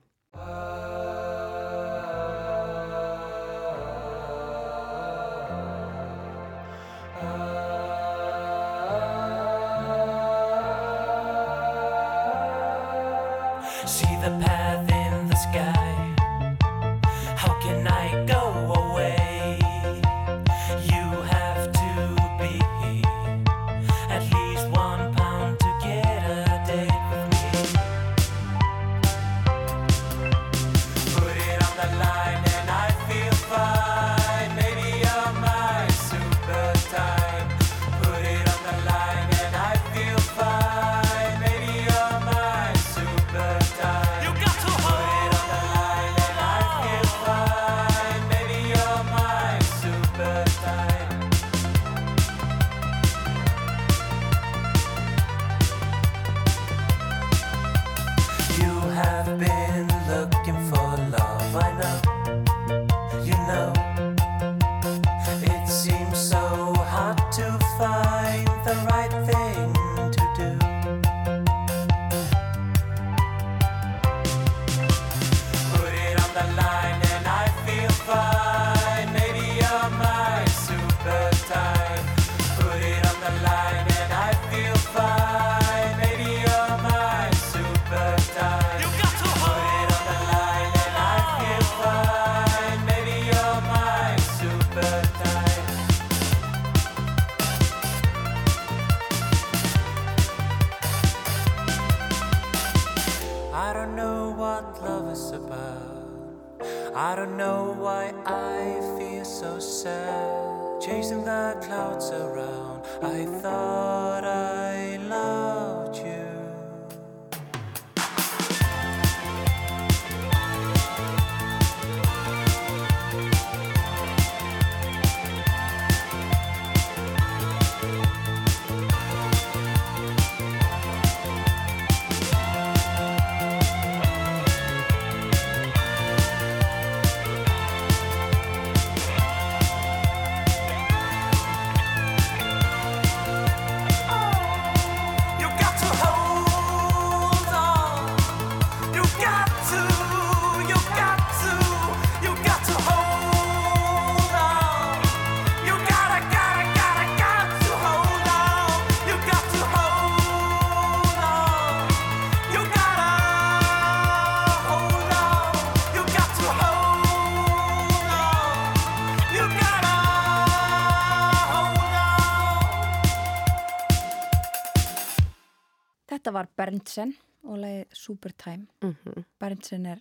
var 176.40 176.48
Berntsen 176.56 177.14
og 177.46 177.58
lagið 177.62 177.96
Supertime. 177.96 178.66
Mm 178.84 179.24
Berntsen 179.40 179.86
er 179.94 180.00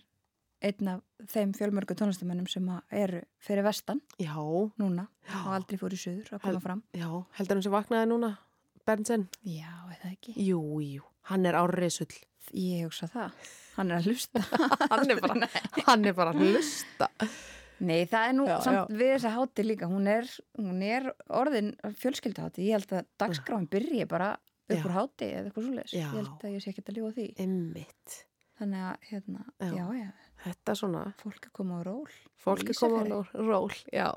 einn 0.60 0.88
af 0.92 1.00
þeim 1.32 1.54
fjölmörgu 1.56 1.94
tónlistamennum 1.96 2.48
sem 2.52 2.66
eru 2.92 3.22
fyrir 3.40 3.64
vestan 3.64 4.02
Já, 4.20 4.34
núna 4.76 5.06
Já. 5.24 5.38
og 5.46 5.54
aldrei 5.56 5.78
fór 5.80 5.94
í 5.96 6.00
suður 6.00 6.34
að 6.36 6.42
koma 6.42 6.52
Hel- 6.58 6.64
fram. 6.66 6.82
Já, 6.92 7.08
heldur 7.38 7.56
hann 7.56 7.64
sem 7.64 7.72
vaknaði 7.72 8.10
núna, 8.10 8.30
Berntsen? 8.84 9.24
Já, 9.48 9.72
eða 9.94 10.10
ekki? 10.12 10.34
Jú, 10.36 10.60
jú, 10.84 11.06
hann 11.30 11.46
er 11.48 11.56
árrisull. 11.56 12.12
Ég 12.52 12.84
hugsa 12.88 13.06
það, 13.08 13.32
hann 13.76 13.90
er 13.94 14.00
að 14.00 14.10
hlusta. 14.10 14.40
Hann 14.90 15.10
er 15.12 15.20
bara, 15.22 15.48
hann 15.86 16.04
er 16.08 16.14
bara 16.18 16.32
að 16.34 16.40
hlusta. 16.44 17.08
Nei, 17.80 18.02
það 18.10 18.24
er 18.28 18.34
nú 18.36 18.46
Já, 18.48 18.56
samt 18.64 18.90
við 18.92 19.12
þessa 19.14 19.30
hátti 19.36 19.64
líka. 19.64 19.86
Hún 19.88 20.08
er, 20.10 20.26
hún 20.58 20.82
er 20.84 21.06
orðin 21.32 21.70
fjölskyldahátti, 22.02 22.66
ég 22.68 22.76
held 22.80 22.92
að 22.98 23.06
dagskráin 23.22 23.68
byrji 23.70 24.04
bara 24.10 24.32
upp 24.70 24.80
Já. 24.80 24.86
úr 24.88 24.96
hátti 24.96 25.28
eða 25.30 25.44
eitthvað 25.50 25.66
svoleiðis, 25.68 25.94
ég 25.98 26.10
held 26.16 26.44
að 26.46 26.54
ég 26.56 26.62
sé 26.64 26.70
ekki 26.72 26.84
að 26.86 26.96
lífa 26.98 27.12
því 27.18 27.26
Emmitt. 27.44 28.16
þannig 28.60 28.82
að, 28.90 28.96
hérna, 29.10 29.44
Já. 29.60 29.86
já, 30.00 30.74
svona, 30.80 31.04
fólk 31.20 31.46
er 31.46 31.50
komið 31.56 31.80
á 31.80 31.82
ról 31.90 32.10
fólk 32.44 32.68
er 32.68 32.78
komið 32.80 33.14
á 33.14 33.20
ról, 33.40 33.70
já. 33.92 34.10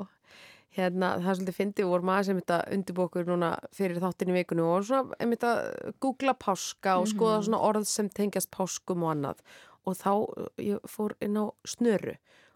Hérna, 0.73 1.19
það 1.21 1.29
er 1.29 1.35
svolítið 1.37 1.55
fyndið, 1.59 1.85
voru 1.85 2.03
maður 2.09 2.25
sem 2.25 2.37
þetta 2.41 2.55
undirbókur 2.73 3.27
núna 3.29 3.49
fyrir 3.77 3.99
þáttin 4.01 4.31
í 4.33 4.37
vikunum 4.39 4.71
og 4.73 4.85
svona, 4.87 5.13
einmitt 5.21 5.43
að 5.45 5.59
googla 6.01 6.33
páska 6.33 6.95
og 6.97 7.05
skoða 7.11 7.35
Mhm. 7.37 7.45
svona 7.45 7.59
orð 7.61 7.85
sem 7.85 8.09
tengjast 8.09 8.49
páskum 8.49 9.03
og 9.05 9.11
annað. 9.13 9.37
Og 9.85 9.93
þá, 9.93 10.11
ég 10.57 10.79
fór 10.89 11.13
inn 11.21 11.37
á 11.37 11.45
snöru 11.67 12.15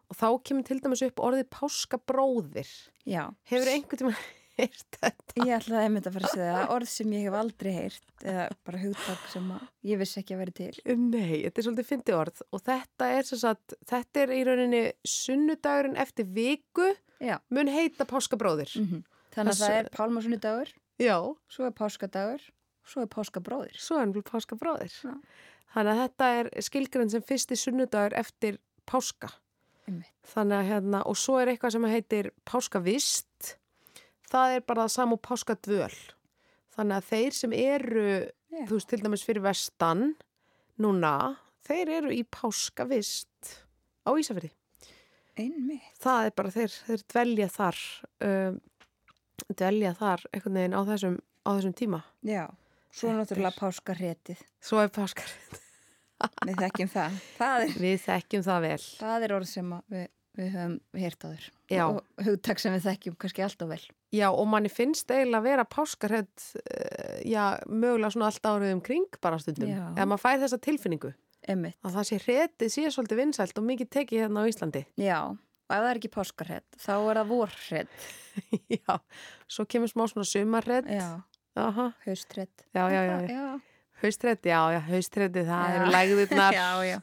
og 0.09 0.15
þá 0.17 0.41
kemur 0.43 0.65
til 0.65 0.79
dæmis 0.79 1.01
upp 1.05 1.15
orðið 1.21 1.45
páskabróðir. 1.53 2.67
Já, 3.05 3.33
Hefur 3.45 3.67
einhvern 3.69 3.99
tíma 4.01 4.15
heyrt 4.57 4.97
þetta? 4.99 5.35
ég 5.45 5.51
ætlaði 5.57 5.87
einmitt 5.87 6.07
að 6.09 6.15
fara 6.17 6.29
að 6.29 6.35
segja 6.35 6.53
það, 6.57 6.71
orð 6.75 6.89
sem 6.91 7.13
ég 7.17 7.25
hef 7.27 7.37
aldrei 7.41 7.71
heyrt 7.75 8.23
eða 8.27 8.45
bara 8.67 8.81
hugtak 8.81 9.27
sem 9.33 9.51
ég 9.91 10.01
vissi 10.01 10.19
ekki 10.21 10.35
að 10.37 10.41
vera 10.43 10.55
til 10.59 10.97
Nei, 11.03 11.35
þetta 11.45 11.61
er 11.61 11.67
svolítið 11.67 11.89
fyndið 11.91 12.17
orð 12.17 12.41
og 12.51 12.63
þetta 12.67 13.09
er 13.17 13.27
sem 13.29 13.41
sagt, 13.43 13.77
þetta 13.91 14.23
er 14.23 14.33
í 14.37 14.41
rauninni 14.47 14.81
sunnudagurinn 15.07 15.99
eftir 16.01 16.29
viku 16.33 16.89
Já, 17.23 17.37
mun 17.49 17.69
heita 17.73 18.05
páskabróðir. 18.09 18.73
mm 18.81 19.05
þannig 19.37 19.53
að 19.53 19.59
Það 19.59 19.67
það 19.67 19.77
er 19.77 19.89
pálmasunnudagur 19.93 20.69
Já, 20.97 21.17
svo 21.53 21.65
er 21.67 21.73
páskadagur, 21.77 22.45
svo 22.89 23.03
er 23.03 23.09
páskabróðir 23.13 23.75
svo 23.77 23.99
er 24.01 24.13
páskabróðir. 24.25 24.93
Já. 25.03 25.11
Þannig 25.75 25.91
að 25.91 25.99
þetta 26.01 26.29
er 26.39 26.49
skilgrinn 26.65 27.11
sem 27.13 27.21
fyrsti 27.27 27.57
sunnudagur 27.59 28.15
eftir 28.17 28.57
páska. 28.89 29.29
Einmitt. 29.85 30.09
Þannig 30.31 30.57
að 30.57 30.69
hérna, 30.71 31.01
og 31.05 31.17
svo 31.19 31.35
er 31.41 31.51
eitthvað 31.51 31.75
sem 31.75 31.85
heitir 31.91 32.29
páskavist. 32.49 33.51
Það 34.27 34.55
er 34.57 34.63
bara 34.67 34.85
það 34.85 34.93
saman 34.97 35.21
páskadvöl. 35.23 35.97
Þannig 36.77 36.97
að 36.99 37.07
þeir 37.11 37.33
sem 37.37 37.53
eru, 37.57 38.07
Já. 38.51 38.63
þú 38.67 38.73
veist, 38.77 38.89
til 38.91 38.99
dæmis 39.01 39.23
fyrir 39.25 39.41
vestan, 39.45 40.03
núna, 40.83 41.13
þeir 41.67 41.89
eru 42.01 42.11
í 42.13 42.23
páskavist 42.27 43.53
á 44.05 44.11
Ísafirði. 44.13 44.51
Einmitt 45.37 45.99
Það 46.01 46.25
er 46.25 46.33
bara 46.37 46.49
þeir, 46.53 46.75
þeir 46.87 47.01
dvelja 47.13 47.47
þar, 47.53 47.79
um, 48.25 48.59
dvelja 49.53 49.91
þar 49.99 50.23
einhvern 50.33 50.57
veginn 50.59 50.73
á 50.77 50.81
þessum, 50.91 51.17
á 51.45 51.49
þessum 51.57 51.75
tíma. 51.77 51.99
Já, 52.25 52.45
svo 52.91 53.09
Þetta 53.11 53.19
náttúrulega 53.21 53.53
er- 53.53 53.59
Svo 54.61 54.79
er 54.81 54.89
páskar. 54.89 55.29
Við 56.47 56.55
þekkjum 56.63 56.89
það. 56.89 57.17
Það 57.37 57.61
er, 57.61 57.73
Við 57.77 57.97
þekkjum 58.07 58.43
það 58.47 58.61
vel. 58.65 58.77
það 58.97 59.23
er 59.27 59.33
orð 59.37 59.47
sem 59.51 59.73
við, 59.93 60.07
við 60.37 60.49
höfum 60.53 60.75
heyrt 61.01 61.23
á 61.23 61.27
þér. 61.31 61.45
Já. 61.73 61.83
Og 61.87 62.25
hugtak 62.27 62.61
sem 62.61 62.75
við 62.75 62.85
þekkjum 62.87 63.15
kannski 63.21 63.43
alltaf 63.45 63.71
vel. 63.71 63.79
Já, 64.15 64.27
og 64.29 64.45
manni 64.49 64.69
finnst 64.71 65.09
eiginlega 65.11 65.41
að 65.41 65.47
vera 65.49 65.65
páskarhett, 65.67 66.45
uh, 66.61 67.15
já, 67.27 67.43
mögulega 67.67 68.13
svona 68.13 68.29
allt 68.29 68.49
árið 68.51 68.75
um 68.77 68.83
kring 68.85 69.19
bara 69.23 69.39
stundum. 69.41 69.71
Eða 69.73 70.05
maður 70.07 70.23
fær 70.23 70.43
þessa 70.45 70.59
tilfinningu 70.63 71.11
Emmitt. 71.47 71.77
að 71.83 71.97
það 71.97 72.07
sé 72.11 72.19
hretið 72.23 72.71
sé 72.73 72.85
svolítið 72.93 73.21
vinsælt 73.23 73.59
og 73.59 73.67
mikið 73.67 73.91
tekið 73.97 74.23
hérna 74.25 74.43
á 74.43 74.49
Íslandi. 74.51 74.83
Já, 74.99 75.19
og 75.27 75.73
ef 75.75 75.81
það 75.81 75.89
er 75.91 75.99
ekki 76.01 76.13
páskarhet, 76.15 76.67
þá 76.79 76.93
er 76.97 77.19
það 77.21 77.31
vorhet. 77.33 78.07
já, 78.77 78.99
svo 79.51 79.65
kemur 79.67 79.91
smá 79.91 80.05
svona 80.11 80.27
sumarhett. 80.27 80.87
Já, 80.91 81.09
Aha, 81.57 81.89
haustret. 82.05 82.67
já, 82.71 82.83
já, 82.93 83.01
já, 83.01 83.17
já. 83.17 83.27
já. 83.33 83.59
Já, 83.97 84.79
haustrætti, 84.85 85.43
það 85.47 85.75
eru 85.75 85.91
lægðirnar. 85.91 86.53
Já, 86.61 86.69
já. 86.85 86.99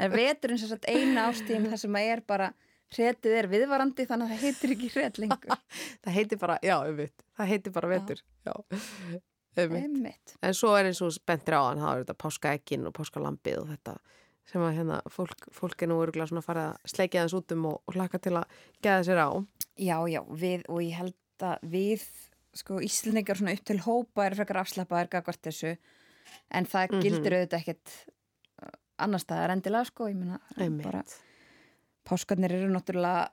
En 0.00 0.10
veturinn 0.10 0.58
sem 0.58 0.70
sagt 0.72 0.88
eina 0.90 1.28
ástíðin 1.30 1.68
þar 1.70 1.78
sem 1.78 1.96
að 2.00 2.08
er 2.10 2.22
bara 2.26 2.48
hretið 2.94 3.32
er 3.38 3.46
viðvarandi 3.50 4.06
þannig 4.06 4.26
að 4.26 4.34
það 4.34 4.42
heitir 4.44 4.74
ekki 4.76 4.90
hret 4.94 5.18
lengur. 5.18 5.56
Það 6.04 6.12
heitir 6.18 6.38
bara, 6.38 6.58
já, 6.62 6.76
umvitt, 6.88 7.24
það 7.38 7.48
heitir 7.54 7.72
bara 7.72 7.88
vetur. 7.88 8.20
Já, 8.44 8.52
umvitt. 9.64 10.34
En 10.42 10.54
svo 10.54 10.74
er 10.78 10.88
eins 10.90 11.00
og 11.04 11.12
spentir 11.14 11.54
á 11.56 11.62
hann, 11.64 11.80
það 11.80 11.94
er 11.94 12.04
þetta 12.04 12.16
páskaekkin 12.24 12.86
og 12.90 12.94
páskalambið 12.96 13.58
og 13.62 13.68
þetta 13.72 13.96
sem 14.44 14.60
að 14.60 14.74
hérna 14.76 14.98
fólk, 15.08 15.46
fólk 15.56 15.82
er 15.82 15.88
nú 15.88 15.96
örgulega 16.04 16.28
svona 16.28 16.42
að 16.42 16.48
fara 16.50 16.64
að 16.74 16.90
sleikja 16.92 17.22
þess 17.24 17.36
út 17.38 17.52
um 17.56 17.66
og, 17.70 17.76
og 17.88 17.94
hlaka 17.96 18.18
til 18.20 18.34
að 18.36 18.58
geða 18.84 19.04
sér 19.08 19.20
á. 19.24 19.28
Já, 19.80 19.96
já, 20.12 20.20
við, 20.44 20.66
og 20.68 20.82
ég 20.84 20.98
held 20.98 21.46
að 21.48 21.64
við, 21.72 22.04
sko, 22.60 22.76
Íslendingar 22.84 23.40
svona 23.40 23.54
upp 23.56 23.64
til 23.70 23.78
hópa 23.86 24.26
er 24.28 24.36
frekar 24.36 24.60
afslappaðir 24.60 25.08
gagvart 25.16 25.40
þessu, 25.48 25.72
en 26.52 26.68
það 26.68 26.92
Mhm. 26.92 27.00
gildir 27.06 27.38
auðvitað 27.38 27.60
ekkert 27.62 27.94
annar 28.98 29.18
staðar 29.24 29.50
endilega, 29.56 29.88
sko, 29.88 30.10
ég 30.12 30.20
Einmitt. 30.60 30.84
bara 30.84 31.02
páskarnir 32.08 32.52
eru 32.56 32.70
náttúrulega 32.72 33.30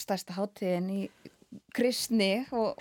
stærsta 0.00 0.36
hátíðin 0.38 0.90
í 0.94 1.00
kristni 1.74 2.44
og 2.54 2.80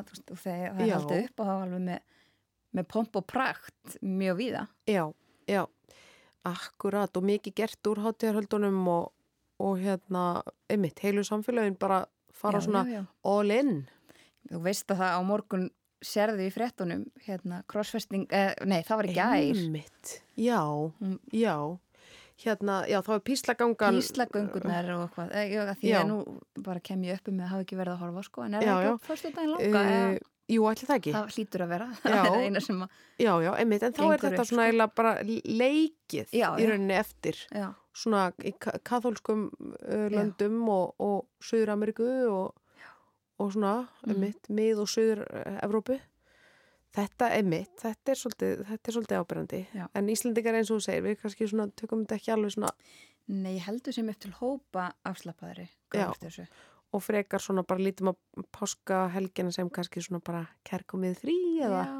að 0.00 0.08
þú 0.08 0.16
veist, 0.16 0.32
þegar 0.44 0.74
það 0.76 0.82
er 0.86 0.94
haldið 0.96 1.24
upp 1.26 1.40
og 1.42 1.46
það 1.46 1.58
var 1.58 1.66
alveg 1.68 1.84
með, 1.86 2.00
með 2.78 2.88
pomp 2.92 3.18
og 3.20 3.26
prakt 3.30 3.96
mjög 4.02 4.38
víða. 4.40 4.64
Já, 4.90 5.04
já, 5.48 5.62
akkurat 6.48 7.16
og 7.20 7.26
mikið 7.28 7.54
gert 7.62 7.90
úr 7.92 8.02
hátíðarhöldunum 8.06 8.80
og, 8.92 9.12
og 9.62 9.78
hérna, 9.82 10.24
einmitt, 10.72 11.00
heilu 11.04 11.24
samfélagin 11.26 11.78
bara 11.80 12.02
fara 12.34 12.58
Já, 12.60 12.66
svona 12.66 12.82
já, 12.88 12.98
já. 12.98 13.04
all 13.30 13.50
in. 13.54 13.72
Þú 14.50 14.60
veist 14.64 14.90
að 14.90 15.02
það 15.04 15.16
á 15.16 15.20
morgun 15.22 15.68
sérðu 16.02 16.48
í 16.48 16.50
fréttunum, 16.50 17.04
hérna, 17.22 17.60
crossfesting, 17.70 18.24
eh, 18.34 18.56
nei, 18.66 18.80
það 18.82 18.98
var 18.98 19.06
í 19.06 19.12
gær. 19.14 19.36
Einmitt, 19.62 20.14
já, 20.34 20.58
Hún- 20.98 21.20
já, 21.30 21.54
hérna, 22.44 22.80
já, 22.90 22.98
þá 23.06 23.10
er 23.14 23.20
píslagangan. 23.28 23.96
Píslagöngunar 24.00 24.90
og 24.96 25.02
eitthvað 25.06 25.32
eh, 25.38 25.46
ég, 25.52 25.68
að 25.72 25.78
því 25.82 25.88
Já. 25.92 25.98
að 26.02 26.08
nú 26.10 26.18
bara 26.66 26.80
kem 26.80 27.02
ég 27.06 27.18
uppi 27.20 27.32
með 27.34 27.44
að 27.46 27.50
hafa 27.54 27.64
ekki 27.66 27.78
verið 27.80 27.92
að 27.94 28.02
horfa 28.04 28.22
sko 28.28 28.44
en 28.46 28.54
er 28.58 28.62
Já, 28.66 28.72
það 28.74 28.86
ekki 28.92 29.06
fyrstu 29.08 29.32
daginn 29.36 29.52
langa 29.56 29.82
Uh, 29.82 30.56
jú, 30.56 30.64
ætli 30.68 30.86
það 30.88 30.98
ekki. 30.98 31.12
það 31.14 31.28
hlýtur 31.36 31.62
að 31.64 31.68
vera 31.72 31.86
það 32.02 32.26
er 32.32 32.46
eina 32.46 32.60
sem 32.60 32.80
að 32.82 32.96
Já, 33.22 33.32
já, 33.46 33.50
einmitt, 33.62 33.82
en 33.86 33.92
þá 33.96 34.02
er 34.12 34.24
þetta 34.26 34.44
svona 34.48 34.62
sko. 34.62 34.66
eiginlega 34.66 34.94
bara 34.98 35.12
leikið 35.62 36.34
Já, 36.36 36.48
í 36.58 36.66
rauninni 36.68 36.96
eftir. 36.98 37.38
svona 37.94 38.22
í 38.42 38.52
ka- 38.58 38.78
kaþólskum 38.84 39.46
uh, 39.48 40.08
Já. 40.08 40.16
löndum 40.16 40.58
og, 40.72 40.94
og 40.98 41.26
Suður-Ameríku 41.44 42.08
og, 42.32 42.54
og 43.38 43.52
svona 43.54 43.74
Mhm. 44.02 44.10
einmitt, 44.12 44.48
mið- 44.50 44.80
og 44.82 44.88
Suður-Evrópu 44.92 46.00
þetta 46.96 47.30
er 47.36 47.46
mitt 47.48 47.72
þetta 47.80 48.12
er 48.12 48.20
svolítið, 48.20 48.64
er 48.74 48.96
svolítið 48.96 49.22
ábyrjandi 49.22 49.62
Já. 49.76 49.86
en 49.98 50.10
Íslendingar 50.12 50.58
eins 50.58 50.70
og 50.72 50.80
þú 50.80 50.86
segir, 50.86 51.06
við 51.06 51.16
kannski 51.22 51.48
svona 51.50 51.68
tökum 51.78 52.04
þetta 52.04 52.18
ekki 52.18 52.34
alveg 52.34 52.54
svona 52.56 52.72
nei, 53.32 53.54
ég 53.56 53.66
heldur 53.68 53.96
sem 53.96 54.12
til 54.14 54.32
hópa 54.40 54.90
afslappaðri 55.08 55.68
gagnvart 55.92 56.26
þessu. 56.26 56.46
og 56.92 57.04
frekar 57.04 57.42
svona 57.42 57.64
bara 57.64 57.84
lítum 57.86 58.12
á 58.12 58.14
páskahelgina 58.52 59.52
sem 59.54 59.70
kannski 59.70 60.02
svona 60.04 60.22
bara 60.24 60.46
kerkumið 60.68 61.18
frí 61.22 61.38
eða 61.64 61.84
já, 61.88 61.98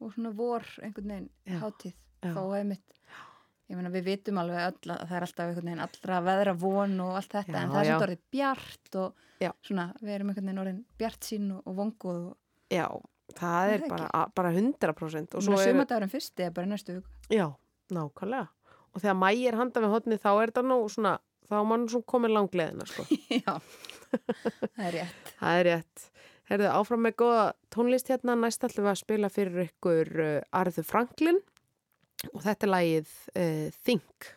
og 0.00 0.12
svona 0.14 0.34
vor 0.36 0.66
einhvern 0.82 1.12
veginn 1.14 1.30
Já. 1.46 1.58
hátíð 1.62 1.94
Já. 1.94 2.32
þó 2.32 2.42
hefði 2.56 2.78
ég 3.66 3.74
meina 3.78 3.90
við 3.90 4.06
vitum 4.06 4.38
alveg 4.38 4.62
öll 4.62 4.94
að 4.94 5.00
það 5.08 5.16
er 5.16 5.26
alltaf 5.26 5.48
einhvern 5.48 5.68
veginn 5.70 5.84
allra 5.86 6.18
veðra 6.22 6.54
von 6.60 7.00
og 7.02 7.16
allt 7.18 7.32
þetta 7.34 7.54
Já, 7.54 7.62
en 7.62 7.72
það 7.72 7.80
er 7.80 7.88
sem 7.90 8.04
orðið 8.06 8.24
bjart 8.36 8.98
og 9.02 9.24
Já. 9.42 9.50
svona 9.66 9.86
við 10.00 10.12
erum 10.16 10.30
einhvern 10.30 10.50
veginn 10.50 10.62
orðin 10.62 10.82
bjart 11.00 11.28
sín 11.30 11.48
og, 11.56 11.62
og 11.66 11.78
vonguð 11.80 12.20
og 12.30 12.74
já, 12.74 12.86
það 13.34 13.72
er 13.74 13.80
það 13.84 13.88
bara, 13.90 14.10
a- 14.14 14.28
bara 14.36 14.52
100% 14.54 15.34
og 15.34 15.42
svo 15.42 15.58
er, 15.58 15.70
sumadagurinn 15.72 16.12
fyrsti 16.12 16.46
er 16.46 16.52
bara 16.54 16.66
næstu 16.70 16.98
viku 17.00 17.34
já, 17.34 17.46
nákvæmlega 17.92 18.46
og 18.94 19.02
þegar 19.02 19.18
mægi 19.20 19.48
er 19.50 19.58
handa 19.60 19.82
við 19.84 19.92
hotni 19.96 20.18
þá 20.22 20.30
er 20.42 20.52
þetta 20.52 20.62
nú 20.70 20.78
svona, 20.92 21.16
þá 21.50 21.54
er 21.60 21.66
mann 21.72 21.88
svona 21.88 22.08
komin 22.14 22.32
langleðina 22.36 22.86
sko 22.88 23.04
já, 23.42 23.56
það 24.76 24.86
er 24.86 24.94
rétt 25.00 25.32
Það 25.40 25.58
er 25.60 25.66
rétt. 25.72 26.04
Herðu 26.46 26.68
áfram 26.70 27.02
með 27.02 27.16
góða 27.18 27.42
tónlist 27.74 28.06
hérna. 28.08 28.36
Næst 28.38 28.62
ætlum 28.64 28.86
við 28.86 28.92
að 28.92 29.00
spila 29.02 29.28
fyrir 29.34 29.64
ykkur 29.66 30.10
uh, 30.22 30.60
Arðu 30.60 30.84
Franklin 30.86 31.40
og 32.32 32.40
þetta 32.46 32.68
er 32.68 32.72
lagið 32.72 33.10
uh, 33.34 33.66
Think. 33.84 34.30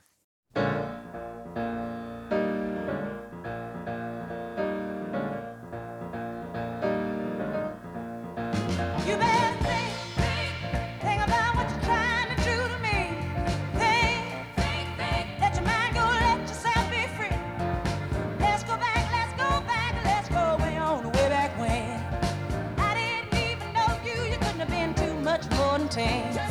change. 26.00 26.49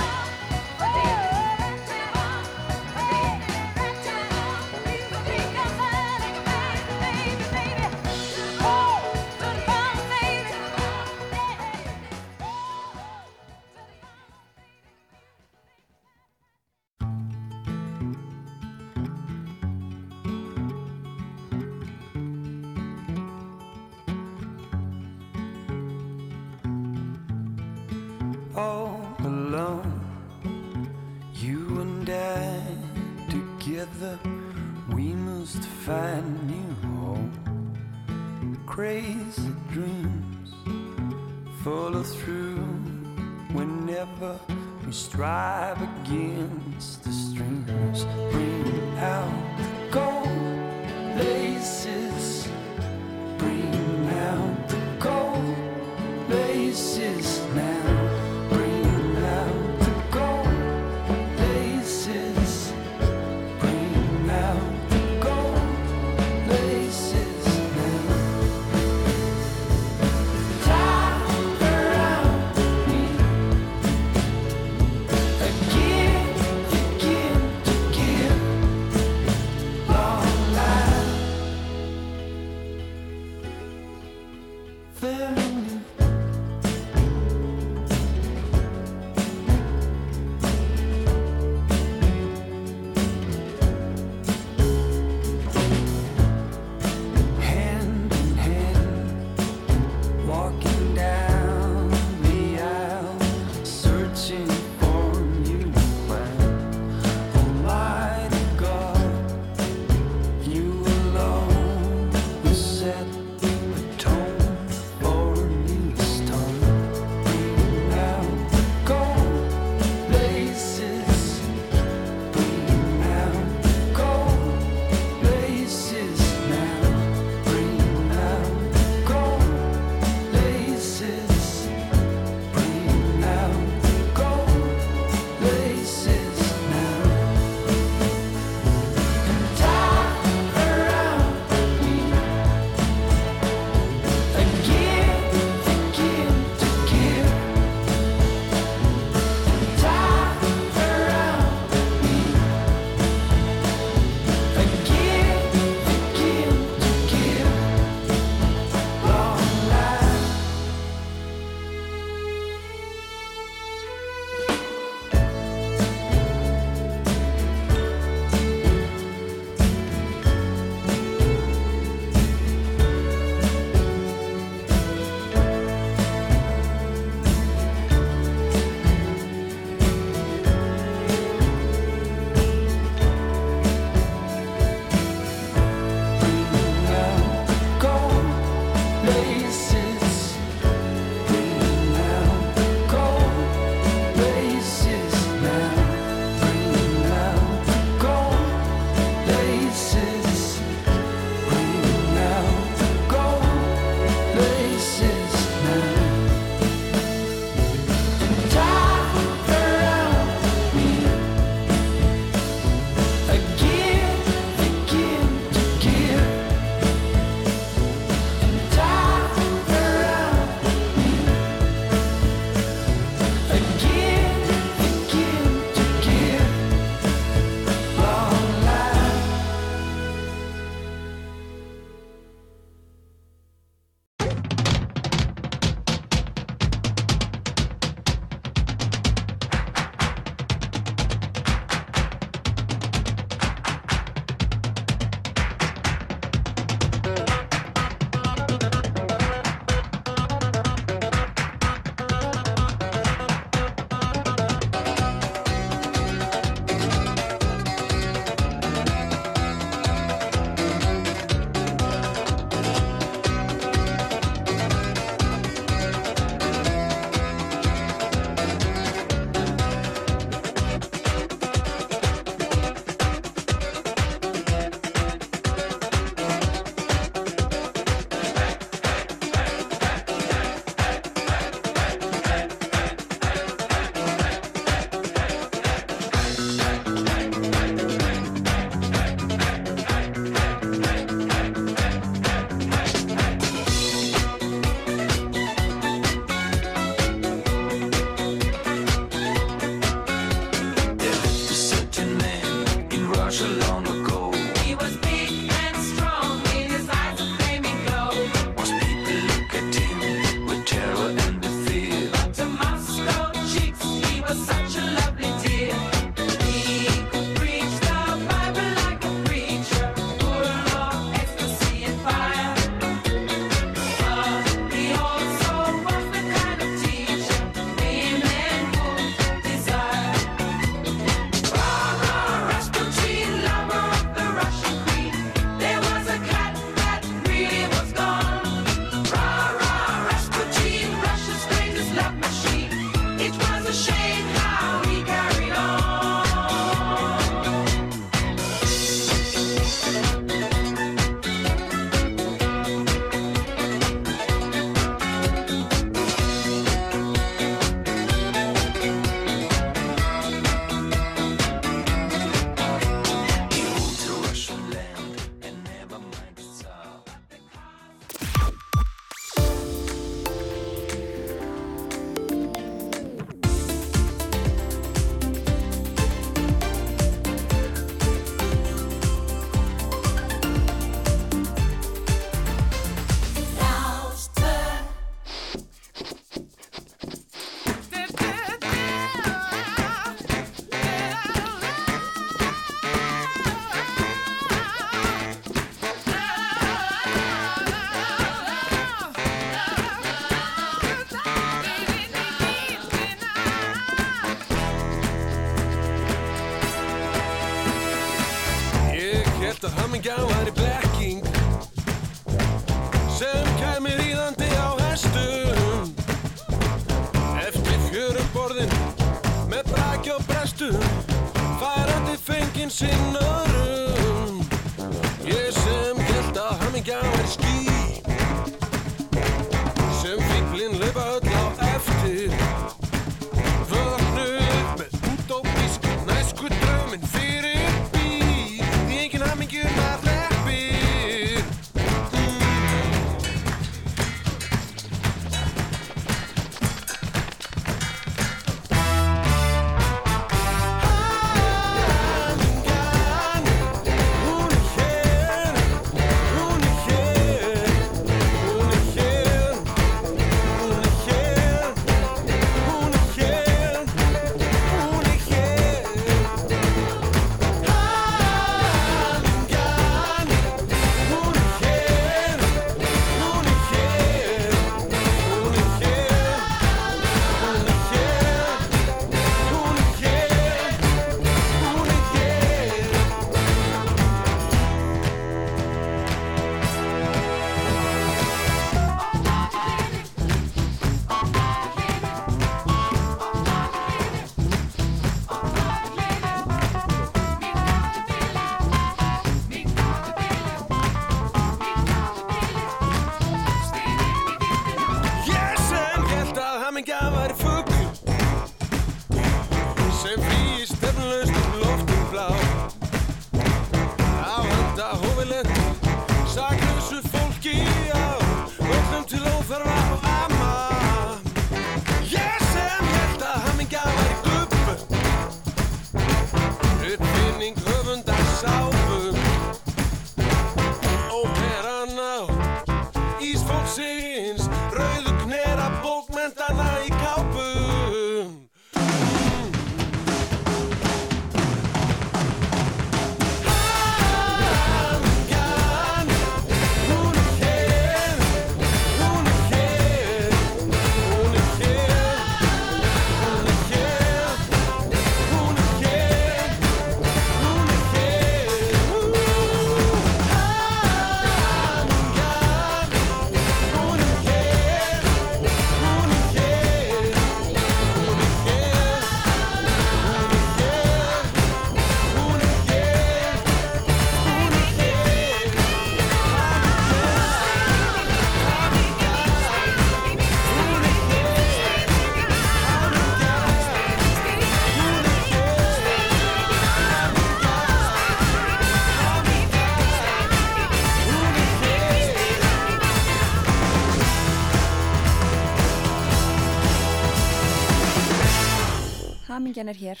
Hamingjan 599.64 599.72
er 599.72 599.80
hér 599.80 600.00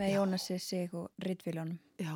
með 0.00 0.12
Jónasi 0.14 0.56
Sig 0.60 0.94
og 0.96 1.10
Ritvíljónum. 1.20 1.76
Já, 2.00 2.14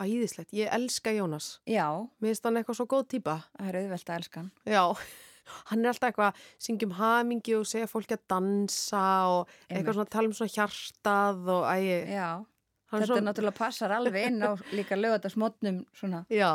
æðislegt. 0.00 0.52
Ég 0.56 0.70
elska 0.72 1.12
Jónas. 1.12 1.58
Já, 1.68 2.08
Mér 2.22 2.32
finnst 2.32 2.44
hann 2.48 2.56
eitthvað 2.56 2.78
svo 2.78 2.86
góð 2.88 3.04
típa. 3.12 3.34
það 3.58 3.68
er 3.68 3.78
auðvelt 3.82 4.08
að 4.08 4.16
elska 4.16 4.40
hann. 4.40 4.50
Já, 4.64 4.84
hann 5.68 5.84
er 5.84 5.90
alltaf 5.92 6.08
eitthvað 6.08 6.30
að 6.30 6.40
syngja 6.64 6.88
um 6.88 6.94
hamingi 6.96 7.56
og 7.58 7.66
segja 7.68 7.90
fólki 7.90 8.16
að 8.16 8.24
dansa 8.32 9.02
og 9.28 9.42
Einmitt. 9.44 9.76
eitthvað 9.76 9.92
svona 9.98 10.06
að 10.08 10.14
tala 10.16 10.30
um 10.30 10.36
svona 10.38 10.54
hjartað 10.56 11.52
og 11.52 11.68
ægi. 11.68 11.98
Já, 12.16 12.28
þetta 13.00 13.08
svo- 13.08 13.24
náttúrulega 13.24 13.56
passar 13.56 13.90
alveg 13.96 14.26
inn 14.28 14.42
á 14.44 14.52
líka 14.76 14.96
lögatarsmotnum 14.98 15.80
svona. 15.96 16.24
Já, 16.28 16.50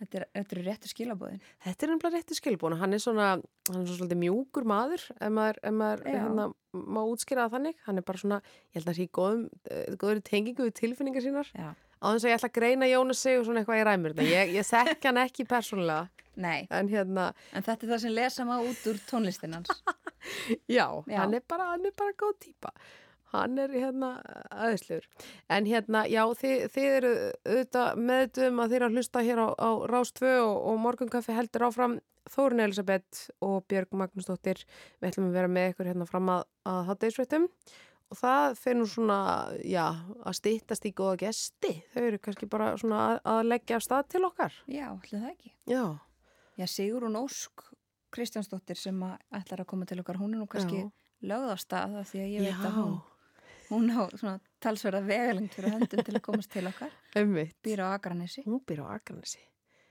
Þetta 0.00 0.14
er, 0.20 0.26
þetta 0.38 0.56
er 0.58 0.62
réttu 0.68 0.88
skilabóðin. 0.92 1.40
þetta 1.64 1.82
er 1.86 1.92
nefnilega 1.92 2.16
réttu 2.22 2.34
skilbúin. 2.38 2.78
Hann 2.78 2.92
er 2.94 2.98
svona, 3.02 3.28
hann 3.70 3.80
er 3.82 3.86
svona 3.98 4.18
mjúkur 4.22 4.64
maður, 4.64 5.02
ef 5.20 5.30
maður, 5.32 5.58
ef 5.62 5.72
maður 5.72 6.04
hérna, 6.06 6.48
má 6.72 7.00
útskýra 7.04 7.48
það 7.48 7.56
þannig. 7.58 7.74
Hann 7.86 7.98
er 7.98 8.02
bara 8.02 8.18
svona, 8.18 8.40
ég 8.72 8.74
held 8.80 8.84
að 8.86 8.92
það 8.92 9.00
sé 9.02 9.08
góðum, 9.10 9.48
eh, 9.70 9.96
góður 9.96 10.22
tengingu 10.22 10.68
við 10.70 10.74
tilfinningar 10.80 11.22
sínar. 11.26 11.48
Já. 11.54 11.74
Á 12.02 12.06
þess 12.10 12.24
að 12.26 12.30
ég 12.32 12.38
ætla 12.40 12.48
að 12.50 12.56
greina 12.58 12.86
Jónas 12.90 13.18
sig 13.22 13.38
og 13.38 13.44
svona 13.46 13.60
eitthvað 13.62 13.78
í 13.78 13.84
ræmur. 13.86 14.14
Ég, 14.26 14.54
ég 14.56 14.66
þekk 14.66 15.04
hann 15.06 15.16
ekki 15.22 15.44
persónulega, 15.46 16.08
Nei, 16.34 16.66
en 16.70 16.88
hérna, 16.88 17.34
en 17.52 17.62
þetta 17.62 17.84
er 17.84 17.90
það 17.92 18.00
sem 18.00 18.10
lesa 18.16 18.44
maður 18.48 18.70
út 18.72 18.86
úr 18.90 18.98
tónlistin 19.06 19.52
hans. 19.54 19.68
Já, 20.68 20.88
Já. 21.06 21.16
hann 21.20 21.34
er 21.34 21.42
bara, 21.46 21.66
hann 21.74 21.84
er 21.86 21.92
bara 21.96 22.12
góð 22.18 22.38
típa. 22.40 22.70
Hann 23.32 23.58
er 23.60 23.72
hérna 23.72 24.10
aðeinslegur. 24.52 25.06
En 25.52 25.68
hérna, 25.68 26.04
já, 26.10 26.22
þið, 26.38 26.64
þið 26.74 26.88
eru 26.98 27.12
auðvitað 27.48 28.02
meðutum 28.10 28.60
að 28.62 28.72
þið 28.72 28.78
eru 28.78 28.88
að 28.88 28.98
hlusta 28.98 29.24
hér 29.26 29.42
á, 29.42 29.48
á 29.56 29.70
Rás 29.92 30.12
2 30.18 30.32
og, 30.42 30.58
og 30.72 30.82
morgunkaffi 30.86 31.36
heldur 31.36 31.66
áfram 31.68 31.96
Þórun 32.32 32.62
Elisabeth 32.62 33.24
og 33.42 33.64
Björg 33.70 33.96
Magnúsdóttir. 33.98 34.62
Við 35.00 35.08
ætlum 35.10 35.32
að 35.32 35.40
vera 35.40 35.50
með 35.50 35.72
ykkur 35.72 35.90
hérna 35.90 36.06
fram 36.06 36.30
að, 36.36 36.44
að 36.70 36.84
hátdeisveitum 36.92 37.48
og 38.12 38.20
það 38.20 38.62
nú 38.76 38.86
svona, 38.92 39.18
já, 39.64 39.86
að 40.20 40.38
stýttast 40.38 40.86
í 40.86 40.92
góða 40.94 41.18
gesti. 41.24 41.74
Þau 41.94 42.02
eru 42.04 42.22
kannski 42.22 42.48
bara 42.52 42.74
svona 42.76 43.02
að, 43.08 43.18
að 43.32 43.42
leggja 43.48 43.78
af 43.80 43.86
stað 43.88 44.08
til 44.12 44.24
okkar. 44.28 44.58
Já, 44.68 44.86
ætli 44.92 45.18
það 45.18 45.30
ekki. 45.32 45.54
Já, 45.72 45.84
Já, 46.56 46.66
Sigrún 46.68 47.16
Ósk 47.16 47.64
Kristjánsdóttir 48.12 48.76
sem 48.76 48.98
að 49.06 49.16
ætlar 49.38 49.62
að 49.62 49.70
koma 49.70 49.86
til 49.88 50.02
okkar, 50.02 50.18
hún 50.20 50.34
er 50.34 50.42
nú 50.42 50.48
kannski 50.50 50.82
Já. 50.82 50.90
lögð 51.30 51.54
á 51.54 51.56
stað 51.62 51.94
af 52.02 52.10
því 52.10 52.20
að 52.20 52.32
ég 52.34 52.44
veit 52.44 52.52
Já. 52.52 52.66
að 52.68 52.74
hún, 52.76 52.98
hún 53.72 53.88
á 53.90 54.04
svona 54.14 54.36
talsverða 54.62 55.00
vegalengt 55.08 55.56
fyrir 55.56 55.74
höndum 55.74 56.04
til 56.06 56.14
að 56.18 56.22
komast 56.28 56.52
til 56.52 56.66
okkar, 56.70 56.92
býr 57.64 57.82
á 57.82 57.96
Akranesi 57.96 58.44
Hún 58.46 58.60
býr 58.68 58.84
á 58.84 58.94
Akranesi. 58.98 59.40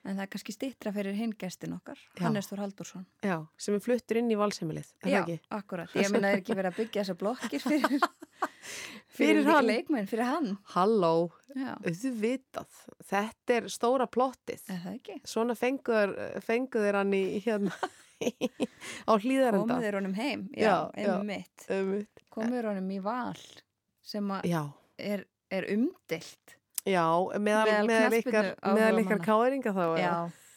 en 0.02 0.16
það 0.18 0.24
er 0.24 0.30
kannski 0.34 0.54
stittra 0.56 0.92
fyrir 0.96 1.14
hinn 1.14 1.34
gestin 1.38 1.76
okkar 1.76 2.00
Já. 2.18 2.24
Hannes 2.26 2.48
Þór 2.50 2.64
Haldursson 2.64 3.04
Já, 3.22 3.36
sem 3.58 3.76
er 3.78 3.84
fluttur 3.86 4.18
inn 4.22 4.32
í 4.34 4.38
valsheimilið, 4.40 4.88
Já, 5.06 5.20
ekki? 5.22 5.36
akkurat, 5.54 5.92
ég 5.94 6.10
meina 6.10 6.32
það 6.32 6.38
er 6.38 6.42
ekki 6.42 6.56
verið 6.58 6.72
að 6.72 6.80
byggja 6.82 7.04
þessa 7.04 7.18
blokkir 7.22 7.66
fyrir, 7.70 8.08
Fyrir 9.12 9.46
hann. 9.46 9.68
leikmenn, 9.68 10.08
fyrir 10.10 10.26
hann 10.30 10.52
Halló, 10.74 11.14
Já, 11.54 11.74
auðvitað, 11.84 12.78
þetta 13.12 13.58
er 13.60 13.68
stóra 13.74 14.08
plottið. 14.10 14.62
er 14.72 14.80
það 14.86 14.94
ekki? 14.98 15.18
Svona 15.28 15.56
fenguður, 15.60 16.16
fenguður 16.48 16.98
hann 17.02 17.14
í 17.18 17.24
hérna 17.44 17.74
á 19.10 19.14
hlýðarenda. 19.18 19.66
Komið 19.76 19.86
þér 19.86 19.98
honum 20.00 20.16
heim, 20.18 20.48
já, 20.58 20.76
Um, 21.72 21.92
Komið 22.32 22.54
þér 22.58 22.68
honum 22.72 22.90
í 22.96 23.00
val 23.04 23.38
sem 24.12 24.34
er, 24.36 25.24
er 25.52 25.70
umdilt 25.74 26.58
Já, 26.88 27.06
meðal, 27.38 27.86
Meðal 27.86 28.18
ykkar, 28.18 28.48
meðal 28.74 29.02
ykkar 29.04 29.20
káðringa 29.22 29.74
þá. 29.76 29.86
Já, 30.02 30.14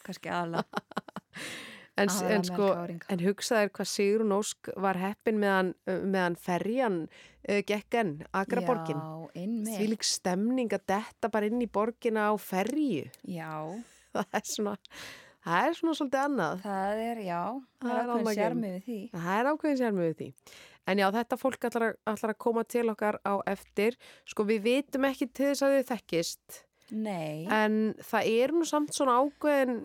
kannski 0.07 0.33
aðalega. 0.33 0.83
En, 1.95 2.11
en 2.27 2.43
sko, 2.43 2.73
en 3.07 3.21
hugsaðir 3.23 3.69
hvað 3.71 3.87
Sigrun 3.87 4.33
Ósk 4.35 4.67
var 4.83 4.99
heppin 4.99 5.37
meðan, 5.39 5.69
meðan 5.87 6.35
ferjan 6.43 6.97
uh, 7.07 7.61
gekk 7.69 7.95
enn, 8.01 8.11
Akraborgin. 8.35 8.99
Því 9.37 9.87
lík 9.93 10.03
stemning 10.03 10.75
að 10.75 10.89
detta 10.91 11.31
bara 11.31 11.47
inn 11.47 11.63
í 11.63 11.69
borgina 11.71 12.27
á 12.27 12.35
ferju. 12.35 13.05
Já, 13.31 13.55
Það 14.17 14.35
er 14.41 14.45
svona, 14.51 14.75
það 15.47 15.69
er 15.69 15.79
svona 15.79 15.97
svolítið 16.01 16.25
annað. 16.25 16.67
það 16.67 17.05
er, 17.05 17.23
já, 17.29 17.41
það 17.79 17.95
Það 17.95 18.03
er 18.03 18.11
ákveðin 18.11 18.41
sjarmi 18.41 18.73
við 18.75 18.85
því. 18.89 18.99
Það 19.15 19.39
er 19.39 19.53
ákveðin 19.53 19.81
sér 19.85 19.97
með 20.01 20.13
því. 20.19 20.29
En 20.87 21.01
já, 21.01 21.07
þetta 21.15 21.39
fólk 21.41 21.65
ætlar 21.65 21.87
að, 21.89 21.99
ætlar 22.13 22.35
að 22.35 22.41
koma 22.45 22.65
til 22.69 22.85
okkar 22.93 23.17
á 23.25 23.35
eftir. 23.49 23.97
Sko, 24.29 24.45
við 24.49 24.63
vitum 24.67 25.07
ekki 25.09 25.31
til 25.33 25.51
þess 25.53 25.65
að 25.65 25.77
þau 25.79 25.89
þekkist. 25.95 26.63
Nei, 26.93 27.47
En 27.49 27.95
það 28.05 28.27
er 28.29 28.53
nú 28.53 28.67
samt 28.69 28.93
svona 28.93 29.15
ákveðin, 29.25 29.79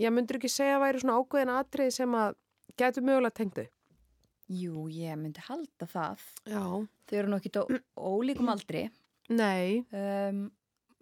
ég 0.00 0.12
myndur 0.16 0.38
ekki 0.38 0.48
segja 0.48 0.78
að 0.78 0.84
væri 0.86 1.02
svona 1.02 1.18
ákveðin 1.20 1.52
atrið 1.52 1.90
sem 1.98 2.14
að 2.16 2.38
getur 2.80 3.04
mögulega 3.04 3.36
tengdu. 3.36 3.66
jú, 4.48 4.86
ég 4.94 5.16
myndi 5.18 5.42
halda 5.42 5.86
það. 5.90 6.20
Já. 6.46 6.62
Þau 7.10 7.16
eru 7.18 7.32
á 7.60 7.62
ólíkum 7.98 8.48
aldri. 8.52 8.86
Nei, 9.28 9.84
Um, 9.90 10.44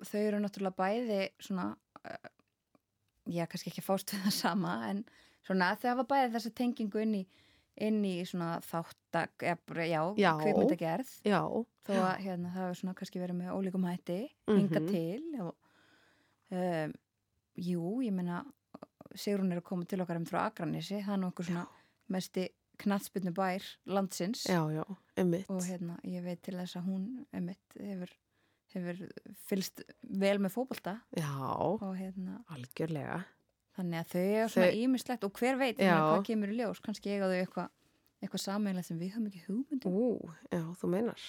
þau 0.01 0.21
eru 0.21 0.39
náttúrulega 0.41 0.77
bæði 0.81 1.19
svona, 1.45 1.67
uh, 2.03 2.31
já, 3.31 3.45
kannski 3.47 3.71
ekki 3.71 3.85
við 3.85 4.17
það 4.25 4.33
sama, 4.33 4.75
en 4.89 5.05
svona 5.47 5.75
þau 5.77 5.91
hafa 5.93 6.07
bæði 6.09 6.33
þessa 6.35 6.55
tengingu 6.57 7.03
inn 7.05 7.15
í, 7.21 7.25
inn 7.77 8.05
í 8.05 8.21
svona 8.27 8.61
þáttak, 8.63 9.33
já, 9.43 10.03
Já. 10.17 10.33
kvikmyndagerð. 10.41 11.11
já, 11.27 11.41
þó 11.87 11.95
að 11.99 12.19
hérna, 12.23 12.53
það 12.55 12.61
hefur 12.63 12.79
svona 12.81 12.95
kannski 12.95 13.21
verið 13.21 13.37
með 13.41 13.55
ólíkum 13.57 13.85
hætti 13.89 14.19
Mhm. 14.49 14.59
hinga 14.59 14.81
til 14.91 15.41
og, 15.43 15.55
um, 16.53 16.93
jú, 17.57 18.03
ég 18.05 18.13
meina 18.13 18.45
Sigrún 19.15 19.53
er 19.53 19.61
að 19.61 19.65
koma 19.65 19.85
til 19.85 19.99
okkar 20.01 20.17
um 20.17 20.25
frá 20.27 20.47
Akranissi 20.51 21.03
það 21.05 21.13
er 21.15 21.19
nú 21.23 21.29
okkur 21.33 21.45
svona 21.47 21.67
mesti 22.11 22.49
knattspyrnu 22.83 23.33
bær 23.35 23.63
landsins 23.87 24.47
já, 24.51 24.59
já, 24.75 24.85
emmitt. 25.17 25.49
og 25.51 25.63
hérna, 25.63 25.99
ég 26.03 26.23
veit 26.25 26.43
til 26.43 26.55
þess 26.55 26.77
að 26.81 26.89
hún 26.89 27.27
emitt 27.33 27.77
hefur, 27.79 28.11
hefur 28.75 29.05
fylst 29.47 29.83
vel 30.03 30.39
með 30.39 30.51
fótbolta 30.57 30.97
Já, 31.17 31.31
og 31.31 31.95
hérna, 31.97 32.41
algjörlega. 32.51 33.25
Þannig 33.77 34.01
að 34.01 34.13
þau 34.15 34.25
er 34.25 34.53
svona 34.53 34.69
Þau- 34.69 34.83
ímislegt 34.85 35.25
og 35.27 35.33
hver 35.41 35.57
veit 35.61 35.79
hérna, 35.79 36.03
hvað 36.13 36.27
kemur 36.29 36.53
í 36.53 36.59
ljós, 36.61 36.81
kannski 36.85 37.11
eiga 37.15 37.31
þau 37.31 37.39
eitthvað 37.41 37.73
eitthvað 38.25 38.41
sameiginlega 38.41 38.87
sem 38.89 38.99
við 39.01 39.11
höfum 39.13 39.27
ekki 39.29 39.43
hugmyndum 39.45 39.97
Ú, 40.01 40.05
já, 40.49 40.61
þú 40.81 40.89
meinar. 40.95 41.25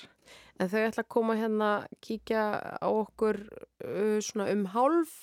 En 0.59 0.69
þau 0.71 0.79
ætla 0.85 1.03
að 1.03 1.09
koma 1.11 1.35
hérna, 1.35 1.69
kíkja 2.05 2.43
á 2.79 2.87
okkur 2.87 3.41
uh, 3.83 4.19
svona 4.23 4.45
um 4.53 4.61
hálf 4.71 5.15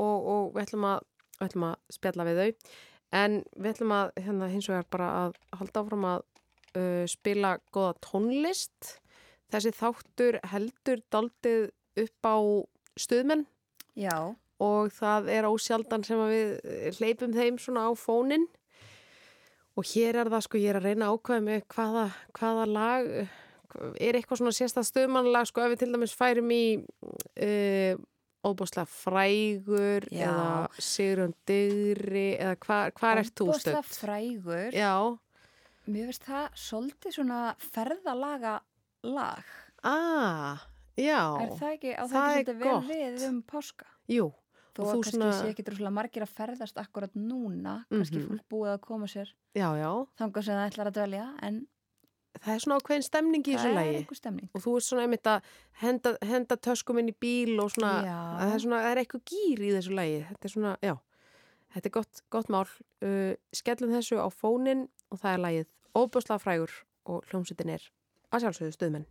og, 0.00 0.16
og 0.32 0.54
við, 0.54 0.62
ætlum 0.64 0.86
að, 0.88 1.04
við 1.36 1.48
ætlum 1.50 1.66
að 1.68 1.76
spjalla 1.98 2.26
við 2.30 2.40
þau. 2.40 2.72
En 3.20 3.36
við 3.58 3.70
ætlum 3.74 3.92
að 3.98 4.12
hérna, 4.16 4.48
hins 4.54 4.70
vegar 4.70 4.88
bara 4.96 5.10
að 5.26 5.36
halda 5.60 5.82
áfram 5.84 6.08
að 6.08 6.24
uh, 6.78 7.04
spila 7.10 7.52
góða 7.74 7.92
tónlist. 8.06 8.94
Þessi 9.52 9.74
þáttur 9.76 10.40
heldur 10.54 11.04
daldið 11.12 11.68
upp 12.00 12.30
á 12.32 12.36
stuðmenn 12.96 13.44
Já, 13.98 14.14
og 14.60 14.90
það 14.92 15.28
er 15.32 15.48
ósjaldan 15.48 16.04
sem 16.04 16.20
við 16.30 16.96
hleypum 16.98 17.32
þeim 17.36 17.58
svona 17.60 17.86
á 17.88 17.92
fónin 17.96 18.44
og 19.78 19.86
hér 19.94 20.18
er 20.20 20.28
það 20.32 20.44
sko, 20.46 20.60
ég 20.60 20.72
er 20.74 20.80
að 20.80 20.88
reyna 20.90 21.08
ákvæða 21.14 21.44
mig 21.46 21.62
hvaða, 21.72 22.06
hvaða 22.36 22.66
lag 22.68 23.10
er 24.02 24.18
eitthvað 24.18 24.40
svona 24.42 24.52
sérstað 24.56 24.88
stöðmannlag 24.90 25.46
sko 25.48 25.62
ef 25.64 25.72
við 25.74 25.82
til 25.84 25.92
dæmis 25.94 26.14
færum 26.18 26.50
í 26.52 26.62
uh, 26.82 27.94
óbúslega 28.44 28.88
frægur 28.88 30.06
Já. 30.10 30.24
eða 30.26 30.48
Sigrun 30.80 31.34
Digri 31.48 32.26
eða 32.40 32.56
hvar, 32.64 32.92
hvar 32.98 33.20
ert 33.22 33.34
þú 33.36 33.46
Ofboðslega 33.50 33.82
stödd? 33.84 33.98
frægur 34.02 34.76
Já, 34.76 34.94
Mér 35.90 36.10
finnst 36.10 36.26
það 36.28 36.58
svolítið 36.60 37.14
svona 37.16 37.38
ferðalaga 37.58 38.58
lag. 39.06 39.46
ah, 39.82 40.60
já, 40.98 41.22
er 41.40 41.54
það 41.56 41.70
ekki, 41.72 41.94
á 41.96 42.04
það, 42.04 42.12
það 42.12 42.26
er 42.34 42.40
ekki 42.42 42.52
svolítið 42.52 42.60
vel 42.60 42.90
við 42.90 43.24
um 43.30 43.38
páska? 43.48 43.86
jú, 44.12 44.26
Þó 44.74 44.82
að 44.84 44.92
kannski 44.94 45.16
svona- 45.16 45.32
sé 45.42 45.48
ekki 45.54 45.64
droslega 45.66 45.90
margir 45.92 46.22
að 46.22 46.32
ferðast 46.38 46.76
akkurat 46.78 47.12
núna, 47.14 47.84
kannski 47.90 48.18
Mhm. 48.20 48.28
fólk 48.28 48.44
búið 48.50 48.70
að 48.76 48.80
koma 48.80 49.06
sér 49.06 49.28
já, 49.54 49.68
já, 49.76 50.06
þangað 50.18 50.44
sem 50.44 50.54
það 50.54 50.70
ætlar 50.70 50.86
að 50.86 50.96
dvelja, 50.98 51.26
en 51.42 51.66
það 52.40 52.54
er 52.54 52.58
svona 52.60 52.78
ákveðin 52.80 53.02
stemning 53.02 53.42
í 53.42 53.56
þessu 53.56 54.14
stemning. 54.16 54.48
og 54.54 54.62
þú 54.62 54.76
ert 54.76 54.84
svona 54.86 55.02
einmitt 55.02 55.26
að 55.26 55.42
henda, 55.82 56.16
henda 56.22 56.56
töskum 56.56 56.98
inn 57.00 57.08
í 57.08 57.14
bíl 57.20 57.58
og 57.60 57.70
svona, 57.72 58.04
það 58.40 58.54
er 58.54 58.58
svona, 58.60 58.80
það 58.84 58.92
er 58.96 59.04
eitthvað 59.04 59.24
gýr 59.24 59.58
í 59.58 59.72
þessu 59.74 59.94
lagi, 59.94 60.26
þetta 60.30 60.44
er 60.44 60.48
svona, 60.54 60.76
já, 60.82 60.96
þetta 61.74 61.86
er 61.86 61.90
gott, 61.90 62.22
gott 62.30 62.46
mál, 62.48 62.66
uh, 63.02 63.34
skellum 63.52 63.90
þessu 63.90 64.16
á 64.22 64.28
fónin 64.30 64.88
og 65.10 65.18
það 65.18 65.34
er 65.34 65.38
lagið 65.38 65.66
óbúslega 65.96 66.40
frægur 66.40 66.70
og 67.06 67.24
hljómsveitin 67.26 67.70
er 67.74 67.90
að 68.32 68.40
sjálfsögðu 68.44 68.72
stuðmenn. 68.78 69.06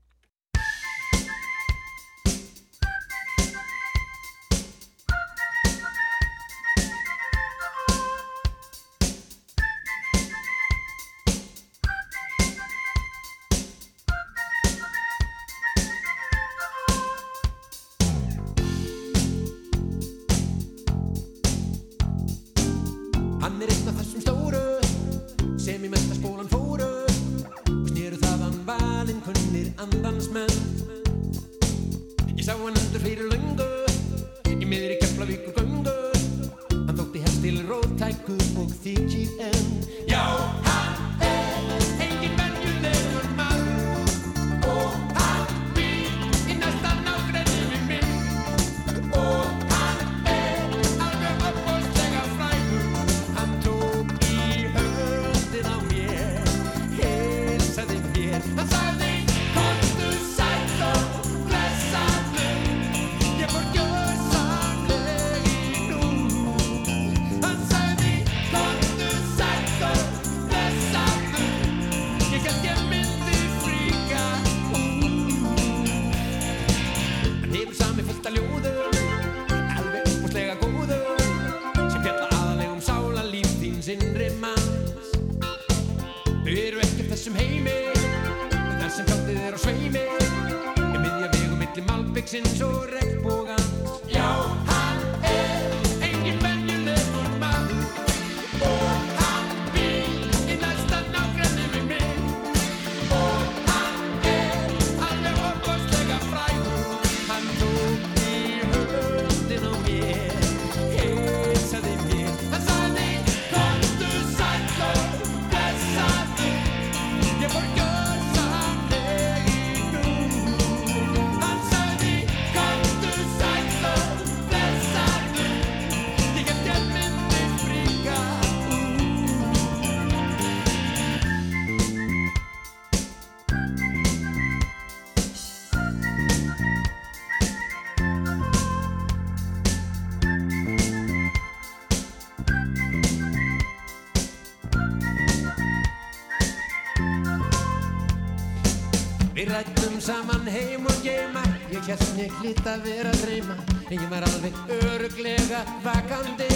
Saman 150.09 150.47
heim 150.49 150.85
og 150.89 151.01
geima. 151.05 151.41
Ég 151.69 151.83
mér 152.17 152.31
hlýtt 152.39 152.65
að 152.67 152.85
vera 152.87 153.11
að 153.13 153.21
dreyma 153.25 153.57
ég 154.01 154.07
var 154.09 154.25
alveg 154.25 154.55
öruglega 154.79 155.59
vakandi. 155.85 156.49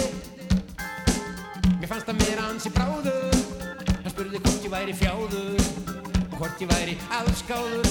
Mér 1.78 1.88
fannst 1.92 2.10
að 2.10 2.18
mér 2.22 2.42
ansi 2.48 2.72
bráður. 2.74 3.38
Hann 3.92 4.10
spurði 4.10 4.42
hvort 4.42 4.66
ég 4.66 4.74
væri 4.74 4.96
fjáður 4.98 5.68
Og 6.24 6.36
hvort 6.40 6.64
ég 6.64 6.72
væri 6.72 6.98
allskáður 7.14 7.83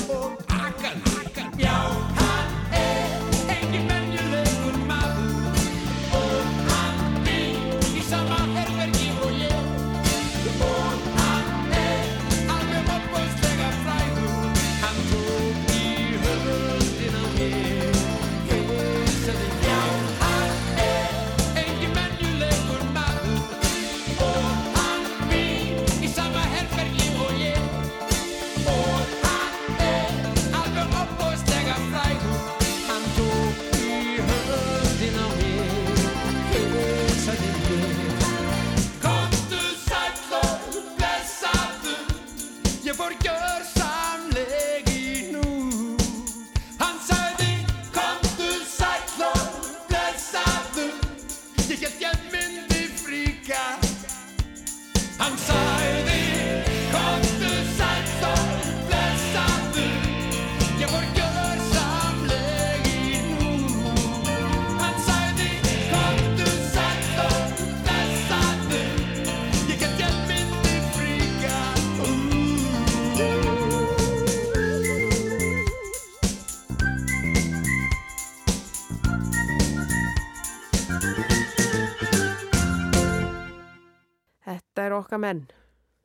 Þetta 84.93 84.99
er 84.99 85.05
okkar 85.07 85.19
menn, 85.23 85.43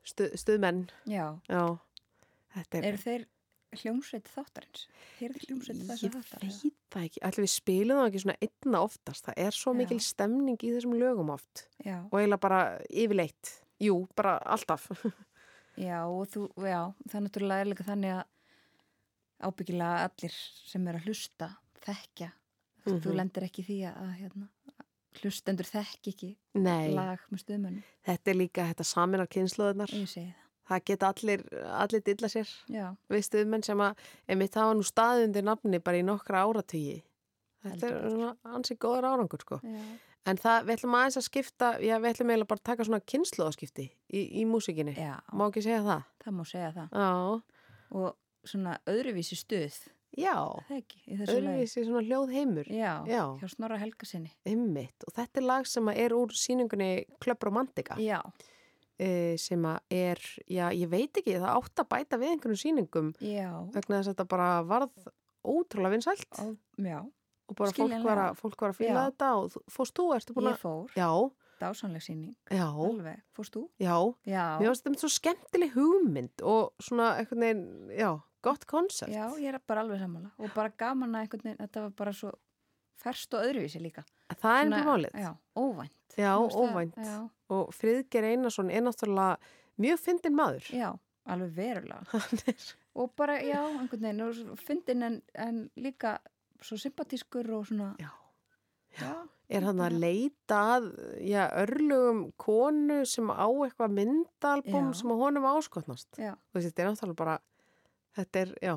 Stu, 0.09 0.28
stuðmenn, 0.41 0.86
Já, 1.07 1.26
já. 1.53 1.64
Þetta 2.55 2.78
er, 2.78 2.84
eru 2.89 2.99
þeir 3.03 3.24
hljómsveit 3.82 4.28
þáttarins? 4.32 4.86
Þeir 5.18 5.34
hljómsveit 5.45 5.82
þess 5.91 6.03
ég 6.07 6.14
að 6.16 6.22
þáttar? 6.22 6.45
veit 6.49 6.76
það 6.95 7.05
ekki, 7.05 7.20
allir 7.28 7.45
við 7.45 7.53
spilum 7.53 7.99
það 8.01 8.07
ekki 8.09 8.22
svona 8.22 8.36
einna 8.47 8.80
oftast, 8.86 9.24
það 9.28 9.41
er 9.45 9.51
svo 9.59 9.74
Já. 9.74 9.78
mikil 9.82 9.99
stemning 10.01 10.57
í 10.64 10.70
þessum 10.72 10.95
lögum 10.97 11.30
oft 11.34 11.66
Já, 11.84 11.99
og 12.09 12.16
eiginlega 12.16 12.41
bara 12.47 12.61
yfirleitt, 12.89 13.53
jú, 13.84 13.99
bara 14.16 14.39
alltaf. 14.49 14.89
já, 15.89 15.99
og 16.09 16.24
þú, 16.32 16.47
já, 16.64 16.80
það 17.05 17.18
er 17.20 17.26
náttúrulega 17.26 17.61
er 17.66 17.70
líka 17.74 17.84
þannig 17.91 18.16
að 18.16 18.24
ábyggilega 19.51 20.09
allir 20.09 20.39
sem 20.72 20.89
er 20.89 20.97
að 20.99 21.05
hlusta 21.11 21.51
þekkja. 21.84 22.32
Þú 22.89 22.95
Mhm. 22.97 23.16
lendir 23.20 23.45
ekki 23.45 23.62
því 23.68 23.76
að 23.93 24.14
hérna, 24.22 24.49
hlustendur 25.22 25.66
þekki 25.66 26.12
ekki 26.14 26.30
Nei, 26.54 26.90
lag 26.94 27.18
með 27.32 27.42
stuðmönnum. 27.44 27.82
þetta 28.06 28.30
er 28.30 28.38
líka 28.38 28.66
þetta 28.70 28.84
saminar 28.84 29.26
kynnslóðunar, 29.32 29.92
Ég 29.94 30.09
segi 30.09 30.26
það. 30.28 30.44
það 30.68 30.84
geta 30.90 31.09
allir, 31.12 31.44
allir 31.82 32.02
dilla 32.06 32.28
sér. 32.28 32.48
Já, 32.68 32.86
við 33.11 33.24
stuðmenn 33.28 33.64
sem 33.64 33.78
að 33.80 33.96
einmitt 34.28 34.54
hafa 34.54 34.74
nú 34.78 34.84
staðið 34.86 35.24
undir 35.28 35.42
nafni 35.48 35.78
bara 35.80 35.98
í 35.98 36.04
nokkra 36.06 36.44
áratugi. 36.44 37.02
Þetta 37.64 37.72
Heldur 37.72 37.88
er 37.88 38.02
betur. 38.02 38.11
svona 38.14 38.54
ansi 38.54 38.76
góður 38.76 39.09
árangur 39.12 39.40
sko. 39.42 39.61
já, 39.64 39.82
En 40.28 40.36
það, 40.36 40.64
við 40.68 40.74
ætlum 40.76 40.94
aðeins 40.98 41.16
að 41.16 41.24
skipta, 41.24 41.68
já, 41.80 41.94
við 41.98 42.11
ætlum 42.12 42.30
eiginlega 42.30 42.48
bara 42.48 42.61
að 42.61 42.64
taka 42.68 42.84
svona 42.84 43.00
kynnslóðaskipti 43.00 43.84
í, 44.12 44.20
í 44.40 44.44
músikinni. 44.44 44.92
já, 44.98 45.14
Má 45.32 45.46
ekki 45.48 45.62
segja 45.64 45.80
það? 45.86 46.02
það 46.24 46.34
má 46.36 46.42
segja 46.44 46.72
það. 46.74 46.88
Já, 46.92 47.42
Og 47.90 48.16
svona 48.44 48.74
öðruvísi 48.86 49.36
stuð, 49.40 49.78
já, 50.16 50.34
öðruvísi 51.06 51.84
svona 51.86 52.02
hljóð 52.06 52.32
heimur, 52.34 52.68
Já, 52.72 53.04
Já. 53.06 53.24
hjá 53.40 53.48
Snorra 53.52 53.78
Helgasinni. 53.80 54.30
einmitt. 54.46 55.04
Og 55.06 55.12
þetta 55.14 55.40
er 55.42 55.46
lag 55.46 55.66
sem 55.66 55.88
er 55.88 56.14
úr 56.16 56.32
síningunni 56.34 57.04
Club 57.20 57.42
Romantica, 57.42 57.96
Já, 58.00 58.20
e, 58.98 59.36
sem 59.38 59.62
að 59.62 59.78
er, 59.90 60.18
já, 60.48 60.68
ég 60.74 60.88
veit 60.90 61.12
ekki, 61.20 61.36
það 61.38 61.54
átt 61.54 61.84
að 61.84 61.88
bæta 61.92 62.18
við 62.18 62.32
einhvern 62.34 62.59
síningum 62.59 63.12
já, 63.20 63.50
vegna 63.74 64.00
þess 64.00 64.09
að 64.09 64.14
þetta 64.14 64.28
bara 64.28 64.48
varð 64.66 65.09
ótrúlega 65.44 65.94
vinsælt. 65.96 66.40
Já, 66.78 67.00
og 67.48 67.56
bara 67.56 67.72
fólk 67.72 68.04
var, 68.04 68.18
að, 68.28 68.38
fólk 68.40 68.61
var 68.61 68.72
að 68.74 68.80
fýla 68.80 68.94
Já. 69.04 69.11
þetta 69.11 69.28
og 69.38 69.59
fórst 69.72 69.94
þú, 69.96 70.09
ertu 70.16 70.34
búin 70.36 70.50
ég 70.50 70.56
að... 70.59 70.64
fór, 70.64 70.90
Já, 70.98 71.11
dásanleg 71.59 72.02
síning, 72.04 72.34
já, 72.50 72.66
alveg, 72.70 73.22
fórst 73.34 73.54
þú? 73.56 73.62
já. 73.80 73.94
Já, 74.28 74.44
Mér 74.61 74.68
finnst 74.68 74.84
þetta 74.84 75.00
svo 75.02 75.09
skemmtileg 75.14 75.72
hugmynd 75.74 76.42
og 76.46 76.74
svona 76.82 77.14
veginn, 77.30 77.64
já, 77.94 78.12
gott 78.43 78.64
koncept. 78.66 79.12
já, 79.12 79.26
ég 79.39 79.55
er 79.55 79.59
bara 79.66 79.80
alveg 79.84 80.01
sammála 80.01 80.30
og 80.39 80.53
bara 80.55 80.68
gaman 80.78 81.14
að 81.14 81.20
einhvern 81.24 81.43
veginn, 81.45 81.59
þetta 81.66 81.80
var 81.86 81.91
bara 81.91 82.12
svo 82.12 82.32
ferst 82.99 83.34
og 83.34 83.45
öðruvísi 83.47 83.80
líka. 83.82 84.03
Það 84.41 84.57
er 84.59 84.64
ennum 84.66 84.86
málið. 84.89 85.12
Já, 85.14 85.30
óvænt. 85.57 86.16
Já, 86.18 86.32
það- 86.39 86.57
óvænt. 86.62 86.97
Já, 86.97 87.30
Og 87.51 87.70
Friðger 87.72 88.24
Einarsson 88.24 88.70
er 88.70 88.82
náttúrulega 88.82 89.36
mjög 89.80 89.99
fyndin 90.03 90.34
maður. 90.36 90.66
já, 90.72 90.99
alveg 91.26 91.55
verulega. 91.55 92.05
Er, 92.49 92.55
Og 92.95 93.12
bara, 93.16 93.39
já, 93.41 93.62
einhvern 93.78 94.03
veginn, 94.03 94.51
og 94.51 94.59
fyndin 94.59 95.03
en, 95.07 95.22
en 95.34 95.70
líka 95.76 96.18
svo 96.61 96.76
sympatískur 96.76 97.49
og 97.55 97.66
svona, 97.66 97.95
já, 98.01 98.11
já, 98.99 99.12
er 99.49 99.62
hann 99.62 99.78
að 99.80 99.99
leita 100.01 100.59
að, 100.78 100.89
já, 101.22 101.45
örlugum 101.62 102.32
konu 102.36 103.05
sem 103.07 103.30
á 103.30 103.47
eitthvað 103.47 103.95
myndalbum 103.95 104.91
Já. 104.91 104.97
sem 104.99 105.09
honum 105.11 105.47
áskotnast. 105.47 106.09
já, 106.18 106.34
Og 106.55 106.61
þetta 106.61 106.82
er 106.82 106.91
náttúrulega 106.91 107.16
bara, 107.16 107.39
þetta 108.19 108.43
er, 108.43 108.53
já, 108.62 108.75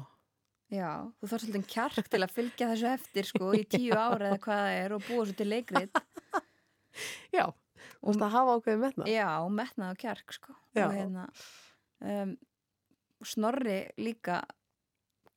já, 0.71 0.91
þú 1.19 1.31
þarf 1.31 1.45
svolítið 1.45 1.65
kjark 1.73 2.11
til 2.13 2.21
að 2.21 2.33
fylgja 2.37 2.69
þessu 2.73 2.91
eftir, 2.91 3.29
sko, 3.31 3.51
í 3.57 3.65
tíu 3.69 3.97
ára 3.97 4.31
eða 4.31 4.39
hvað 4.45 4.63
það 4.63 4.77
er 4.83 4.95
og 4.97 5.03
búa 5.09 5.25
svo 5.25 5.37
til 5.41 5.49
leikrit. 5.51 6.01
já, 7.37 7.45
og 8.01 8.15
það 8.17 8.33
hafa 8.37 8.55
ákveðið 8.59 8.85
með 8.85 8.95
það. 8.99 9.11
Já, 9.13 9.27
metnað 9.61 9.93
og 9.95 10.01
kjark 10.01 10.37
sko 10.37 10.55
Já. 10.77 10.85
og 10.87 10.95
hérna 10.95 11.27
um, 12.01 12.33
Snorri 13.21 13.81
líka 14.01 14.39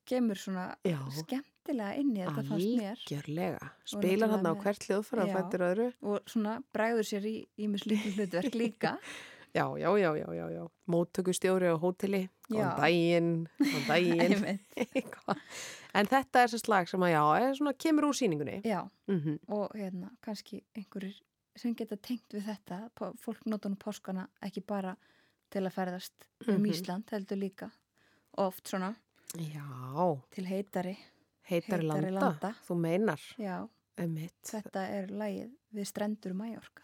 kemur 0.09 0.39
svona 0.41 0.71
Já. 0.85 0.99
skemmtilega 1.19 2.01
inn 2.01 2.15
í 2.17 2.23
þetta 2.23 2.45
fannst 2.49 2.71
mér 2.79 2.97
Algjörlega. 2.97 3.71
Spilar 3.89 4.33
hann 4.35 4.49
á 4.49 4.53
hvert 4.57 4.87
hljóðfæra 4.89 5.27
Já. 5.29 5.35
fættir 5.37 5.65
öðru. 5.69 5.89
og 6.05 6.31
svona 6.31 6.59
bregður 6.77 7.09
sér 7.11 7.29
í 7.29 7.37
ímislítið 7.67 8.19
hlutverk 8.21 8.59
líka 8.59 8.97
Já, 9.55 9.65
já, 9.79 9.91
já, 9.99 10.11
já, 10.19 10.29
já, 10.35 10.47
já. 10.51 10.65
Móttökustjóri 10.91 11.69
á 11.71 11.77
hóteli, 11.79 12.25
góðan 12.51 12.77
daginn, 12.81 13.29
góðan 13.61 13.87
daginn. 13.93 14.59
En 15.95 16.09
þetta 16.11 16.41
er 16.43 16.49
þessi 16.51 16.59
slag 16.65 16.89
sem 16.91 17.05
að 17.07 17.13
já, 17.15 17.21
er 17.39 17.53
svona, 17.55 17.73
kemur 17.79 18.09
úr 18.09 18.17
síningunni. 18.19 18.57
Já, 18.67 18.81
Mm 19.07 19.37
og 19.55 19.71
hérna 19.79 20.09
kannski 20.27 20.59
einhverjir 20.75 21.21
sem 21.55 21.75
geta 21.79 21.95
tengt 22.03 22.35
við 22.35 22.49
þetta 22.49 22.81
fólk 23.23 23.45
nota 23.47 23.71
nú 23.71 23.77
páskana 23.79 24.25
ekki 24.43 24.65
bara 24.67 24.97
til 25.55 25.63
að 25.63 25.75
ferðast 25.77 26.27
um 26.49 26.57
Mhm. 26.59 26.67
Ísland 26.73 27.11
heldur 27.15 27.39
líka 27.39 27.71
oft 28.37 28.67
svona 28.67 28.95
Já, 29.39 29.63
til 30.35 30.45
heitari 30.51 30.97
heitari 31.47 31.87
Heitari 31.87 32.11
landa, 32.11 32.11
landa. 32.11 32.55
þú 32.67 32.75
meinar, 32.81 33.21
Já, 33.39 33.69
emitt. 33.99 34.35
þetta 34.51 34.83
er 34.91 35.07
lagið 35.15 35.53
við 35.75 35.87
strendur 35.87 36.35
Mæjorka 36.35 36.83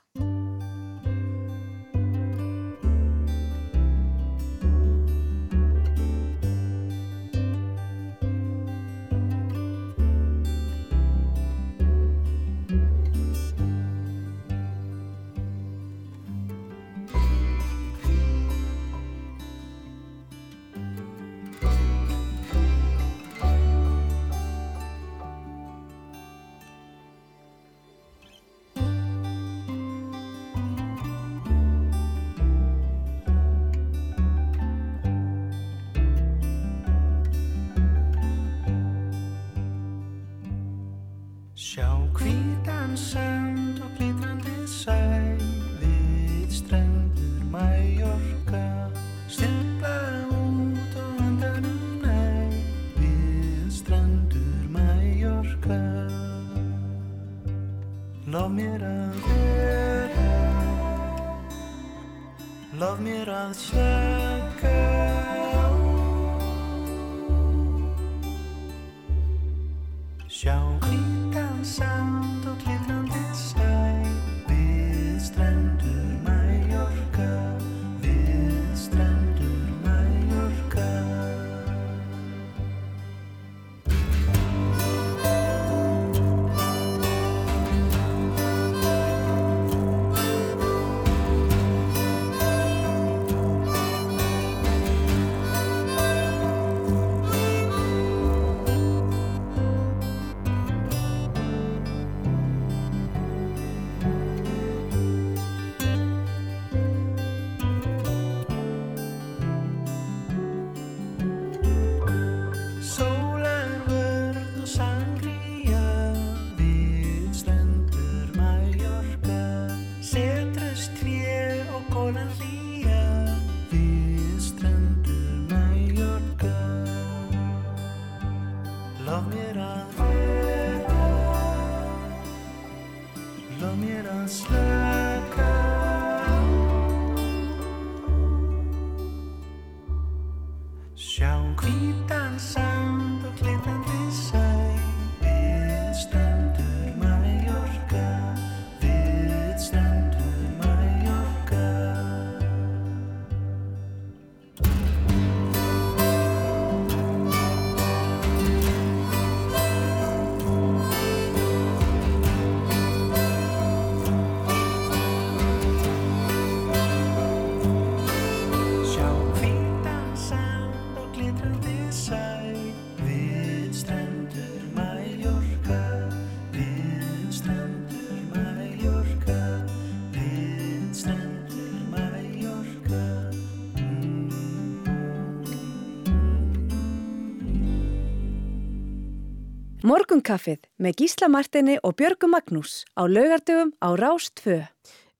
Morgunkaffið 189.90 190.68
með 190.78 191.00
Gísla 191.00 191.26
Martini 191.32 191.72
og 191.82 191.96
Björgu 191.98 192.28
Magnús 192.30 192.84
á 192.94 193.10
laugardögum 193.10 193.72
á 193.82 193.88
Rás 193.98 194.28
2. 194.38 194.60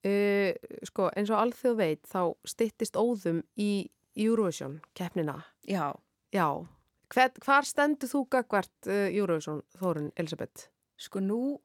Uh, 0.07 0.53
sko, 0.87 1.09
eins 1.19 1.33
og 1.33 1.41
alþjóð 1.41 1.79
veit 1.81 2.03
þá 2.07 2.21
styttist 2.47 2.95
óðum 2.95 3.41
í 3.59 3.89
Eurovision 4.15 4.79
keppnina. 4.95 5.41
Já, 5.67 5.91
Já, 6.31 6.47
Hver, 7.11 7.33
hvar 7.43 7.67
stendur 7.67 8.13
þú 8.13 8.21
gagvart 8.31 8.87
uh, 8.87 9.09
Eurovision, 9.11 9.65
Þórun 9.81 10.13
Elisabeth? 10.15 10.69
sko 11.01 11.19
nú 11.25 11.59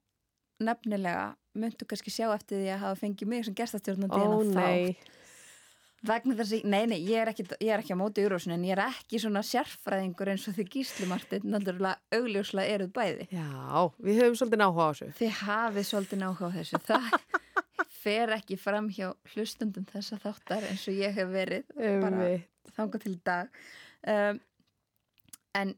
nefnilega 0.64 1.36
myndu 1.53 1.86
kannski 1.86 2.10
sjá 2.10 2.32
eftir 2.34 2.64
því 2.64 2.72
að 2.73 2.84
hafa 2.88 3.02
fengið 3.03 3.30
mig 3.30 3.45
sem 3.45 3.57
gestastjórnandi 3.60 4.18
Ó 4.18 4.23
þennan 4.23 4.56
nei, 4.56 4.95
þátt. 4.95 5.15
Vegna 6.06 6.36
þess 6.38 6.53
að, 6.57 6.65
nei, 6.69 6.84
nei, 6.91 6.98
ég 7.07 7.22
er 7.23 7.32
ekki, 7.32 7.45
ég 7.64 7.72
er 7.73 7.82
ekki 7.82 7.95
á 7.95 7.99
móti 7.99 8.22
Eurovision 8.26 8.53
en 8.56 8.65
ég 8.68 8.76
er 8.76 8.82
ekki 8.86 9.19
svona 9.23 9.41
sérfræðingur 9.45 10.32
eins 10.34 10.45
og 10.52 10.56
þið 10.57 10.69
gísli 10.76 11.07
Martin, 11.10 11.45
náttúrulega 11.53 11.98
augljóslega 12.19 12.76
eruð 12.77 12.91
bæði. 12.98 13.27
já, 13.32 13.48
við 14.06 14.19
höfum 14.22 14.38
svolítið 14.41 14.61
náhuga 14.61 14.86
á 14.86 14.90
þessu. 14.91 15.07
Þið 15.22 15.34
hafið 15.41 15.88
svolítið 15.91 16.22
náhuga 16.23 16.49
á 16.52 16.56
þessu. 16.57 16.82
Það 16.86 17.07
fer 18.06 18.36
ekki 18.38 18.57
fram 18.61 18.90
hjá 18.94 19.07
hlustundum 19.34 19.88
þessa 19.90 20.19
þáttar 20.22 20.68
eins 20.69 20.84
og 20.91 20.99
ég 20.99 21.15
hef 21.18 21.32
verið 21.34 21.72
bara 21.77 22.11
Einmitt. 22.11 22.52
þangað 22.77 23.06
til 23.07 23.15
dag. 23.26 23.64
Um, 24.06 24.40
en 25.56 25.73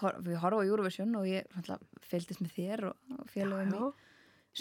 hor- 0.00 0.18
við 0.24 0.40
horfum 0.40 0.64
á 0.64 0.66
Eurovision 0.66 1.14
og 1.20 1.28
ég 1.28 1.46
fylgdist 2.08 2.40
með 2.42 2.56
þér 2.58 2.84
og, 2.90 2.96
félagum 3.30 3.70
í 3.70 3.78
Já, 3.78 3.92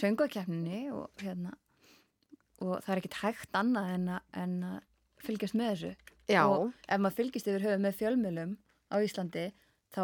sönguakefninni 0.03 0.79
og 0.93 1.09
hérna 1.21 1.53
og 2.63 2.81
það 2.81 2.95
er 2.95 3.01
ekkert 3.01 3.19
hægt 3.21 3.59
annað 3.59 3.93
en 3.93 4.09
að, 4.15 4.25
en 4.43 4.57
að 4.71 4.81
fylgjast 5.23 5.57
með 5.59 5.71
þessu. 5.73 5.93
Já, 6.31 6.41
og 6.47 6.71
ef 6.87 7.01
maður 7.03 7.17
fylgist 7.19 7.49
yfir 7.51 7.65
höfuð 7.67 7.83
með 7.83 7.97
fjölmjölum 7.99 8.57
á 8.91 8.95
Íslandi 9.03 9.45
þá 9.93 10.03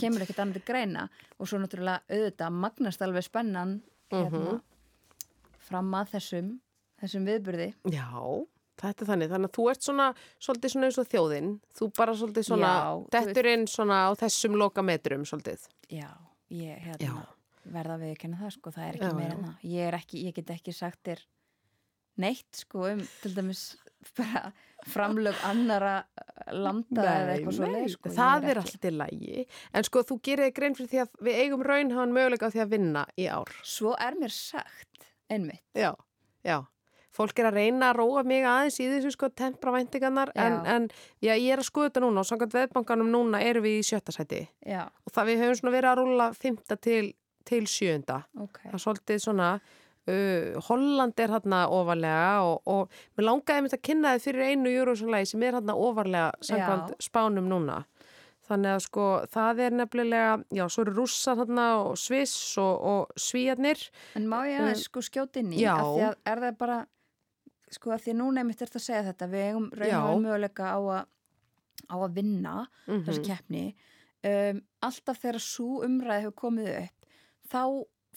kemur 0.00 0.24
ekkert 0.24 0.42
annað 0.42 0.60
til 0.60 0.68
greina. 0.72 1.08
Og 1.38 1.50
svo 1.50 1.60
náttúrulega 1.60 2.02
auðvitað 2.08 2.60
magnast 2.64 3.04
alveg 3.04 3.26
spennan 3.26 3.78
hérna, 4.12 4.58
fram 5.68 5.92
að 6.00 6.16
þessum 6.16 6.54
þessum 7.04 7.28
viðburði. 7.28 7.68
Já, 7.92 8.08
þetta 8.80 9.04
er 9.04 9.10
þannig. 9.10 9.32
Þannig 9.32 9.50
að 9.50 9.56
þú 9.58 9.66
ert 9.72 9.86
svona, 9.86 10.08
svolítið 10.46 10.74
svona 10.74 10.88
eins 10.88 11.00
og 11.00 11.10
þjóðinn. 11.12 11.52
Þú 11.78 11.90
bara 11.98 12.16
svolítið 12.20 12.48
svona, 12.48 12.72
Já, 12.72 12.90
þú 12.96 13.14
dettur 13.16 13.50
inn 13.52 13.66
svona 13.70 14.00
á 14.08 14.10
þessum 14.24 14.58
loka 14.60 14.84
metrum 14.86 15.26
svolítið. 15.28 15.68
Já, 15.92 16.10
ég 16.54 16.88
hérna, 16.88 17.26
verða 17.74 17.98
við 18.02 18.14
ekki 18.14 18.32
það 18.34 18.56
sko, 18.56 18.74
það 18.74 18.88
er 18.88 18.98
ekki 18.98 19.10
Já, 19.10 19.18
meira 19.18 19.30
já. 19.30 19.36
en 19.36 19.46
það. 19.48 19.70
Ég, 19.74 19.98
ekki, 20.00 20.24
ég 20.28 20.38
get 20.38 20.54
ekki 20.56 20.76
sagt 20.76 21.02
þér 21.10 21.24
neitt 22.20 22.60
sko 22.64 22.86
um 22.92 23.00
til 23.22 23.34
dæmis 23.34 23.62
bara 24.18 24.52
framlög 24.84 25.38
annara 25.48 25.94
landa 26.52 27.02
eða 27.08 27.32
eitthvað 27.38 27.56
svo 27.56 27.68
leið 27.72 27.88
sko, 27.94 28.10
það 28.12 28.44
er 28.50 28.58
ekki- 28.60 28.74
allt 28.74 28.84
í 28.84 28.92
lægi. 28.98 29.46
En 29.72 29.86
sko, 29.88 30.02
þú 30.04 30.18
gerir 30.22 30.44
þig 30.50 30.54
grein 30.58 30.74
fyrir 30.76 30.90
því 30.92 31.00
að 31.04 31.24
við 31.28 31.38
eigum 31.44 31.62
raunhagan 31.64 32.12
möguleika 32.12 32.46
á 32.46 32.52
því 32.52 32.60
að 32.66 32.72
vinna 32.74 33.06
í 33.16 33.26
ár. 33.32 33.48
Svo 33.64 33.94
er 33.98 34.14
mér 34.20 34.30
sagt, 34.34 35.08
einmitt 35.30 35.62
Já, 35.74 35.94
já. 36.44 36.60
Fólk 37.14 37.38
er 37.38 37.46
að 37.46 37.54
reyna 37.54 37.92
að 37.92 37.96
róa 38.02 38.24
mig 38.26 38.42
aðeins 38.44 38.76
í 38.82 38.88
þessu 38.90 39.12
sko 39.14 39.28
tempravæntingarnar 39.38 40.32
en, 40.34 40.56
en 40.66 40.88
já, 41.22 41.32
ég 41.38 41.52
er 41.54 41.60
að 41.62 41.68
skoða 41.70 41.88
þetta 41.92 42.00
núna 42.02 42.20
og 42.24 42.26
samkvæmt 42.26 42.56
veðbankanum 42.58 43.06
núna 43.12 43.38
erum 43.40 43.62
við 43.62 43.78
í 43.78 43.84
sjötta 43.86 44.10
sæti 44.12 44.40
Já, 44.66 44.82
og 44.90 45.12
það 45.14 45.28
við 45.30 45.38
höfum 45.44 45.60
svona 45.60 45.74
verið 45.76 45.90
að 45.92 46.00
rúla 46.02 46.26
fymta 46.34 46.76
til, 46.76 47.12
til 47.46 47.62
sjönda. 47.70 48.24
ok 48.34 48.58
Það 48.66 48.74
er 48.74 48.82
svolítið 48.82 49.22
svona, 49.22 49.60
uh, 50.08 50.60
Holland 50.68 51.20
er 51.20 51.32
hérna 51.34 51.64
ofarlega 51.72 52.42
og, 52.44 52.62
og 52.66 52.90
mér 53.16 53.28
langaði 53.28 53.62
mitt 53.66 53.76
að 53.78 53.82
kynna 53.88 54.14
þið 54.16 54.24
fyrir 54.28 54.46
einu 54.52 54.72
júrósanlægi 54.74 55.30
sem 55.32 55.42
er 55.48 55.58
hérna 55.58 55.76
ofarlega 55.76 56.30
samkvæmt 56.44 56.94
spánum 57.04 57.48
núna. 57.50 57.84
Þannig 58.44 58.74
að 58.76 58.82
sko 58.84 59.04
það 59.32 59.60
er 59.64 59.70
nefnilega, 59.78 60.32
já, 60.52 60.64
svo 60.68 60.82
eru 60.84 60.92
rússar 60.98 61.38
hérna 61.40 61.68
og 61.80 61.94
sviss 61.96 62.34
og, 62.60 62.74
og 62.84 63.14
svíjarnir. 63.16 63.80
En 64.20 64.26
má 64.28 64.42
ég 64.50 64.58
aðeins 64.60 64.82
sko 64.90 65.00
skjóta 65.00 65.40
inn 65.40 65.54
í 65.56 65.62
því 65.62 65.70
að 66.04 66.18
er 66.28 66.42
það 66.44 66.58
bara 66.60 66.76
sko 67.72 67.94
að 67.94 68.02
því 68.04 68.12
að 68.12 68.18
núna 68.20 68.42
einmitt 68.44 68.60
ert 68.62 68.76
að 68.76 68.84
segja 68.84 69.06
þetta 69.08 69.30
við 69.32 69.46
eigum 69.48 69.70
raunhafa 69.72 70.18
möguleika 70.26 70.68
á 70.76 70.78
að 70.78 71.06
á 71.90 71.96
að 71.96 72.12
vinna 72.20 72.52
Mhm. 72.86 73.00
þessi 73.08 73.24
keppni 73.26 73.64
um, 74.28 74.60
alltaf 74.84 75.18
þegar 75.24 75.40
svo 75.42 75.80
umræði 75.88 76.22
hefur 76.26 76.36
komið 76.44 76.68
upp 76.84 77.08
þá 77.50 77.62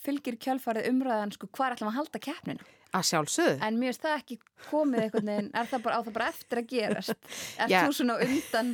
fylgir 0.04 0.38
kjálfarið 0.44 0.90
umræðan 0.92 1.32
sko 1.36 1.48
hvað 1.52 1.68
er 1.72 1.76
ætlum 1.78 1.92
að 1.94 1.98
halda 2.02 2.20
keppnina 2.30 2.74
Að 2.96 3.04
sjálfsögðu. 3.10 3.58
en 3.68 3.78
mér 3.82 3.90
finnst 3.92 4.04
það 4.06 4.18
ekki 4.22 4.38
komið 4.70 5.02
veginn 5.18 5.50
er 5.54 5.68
það 5.68 5.82
bara 5.84 5.98
á 6.00 6.02
það 6.08 6.14
bara 6.18 6.30
eftir 6.32 6.62
að 6.62 6.70
gerast 6.72 7.16
er 7.60 7.74
Já. 7.74 7.80
þú 7.84 7.98
svona 7.98 8.16
undan 8.24 8.70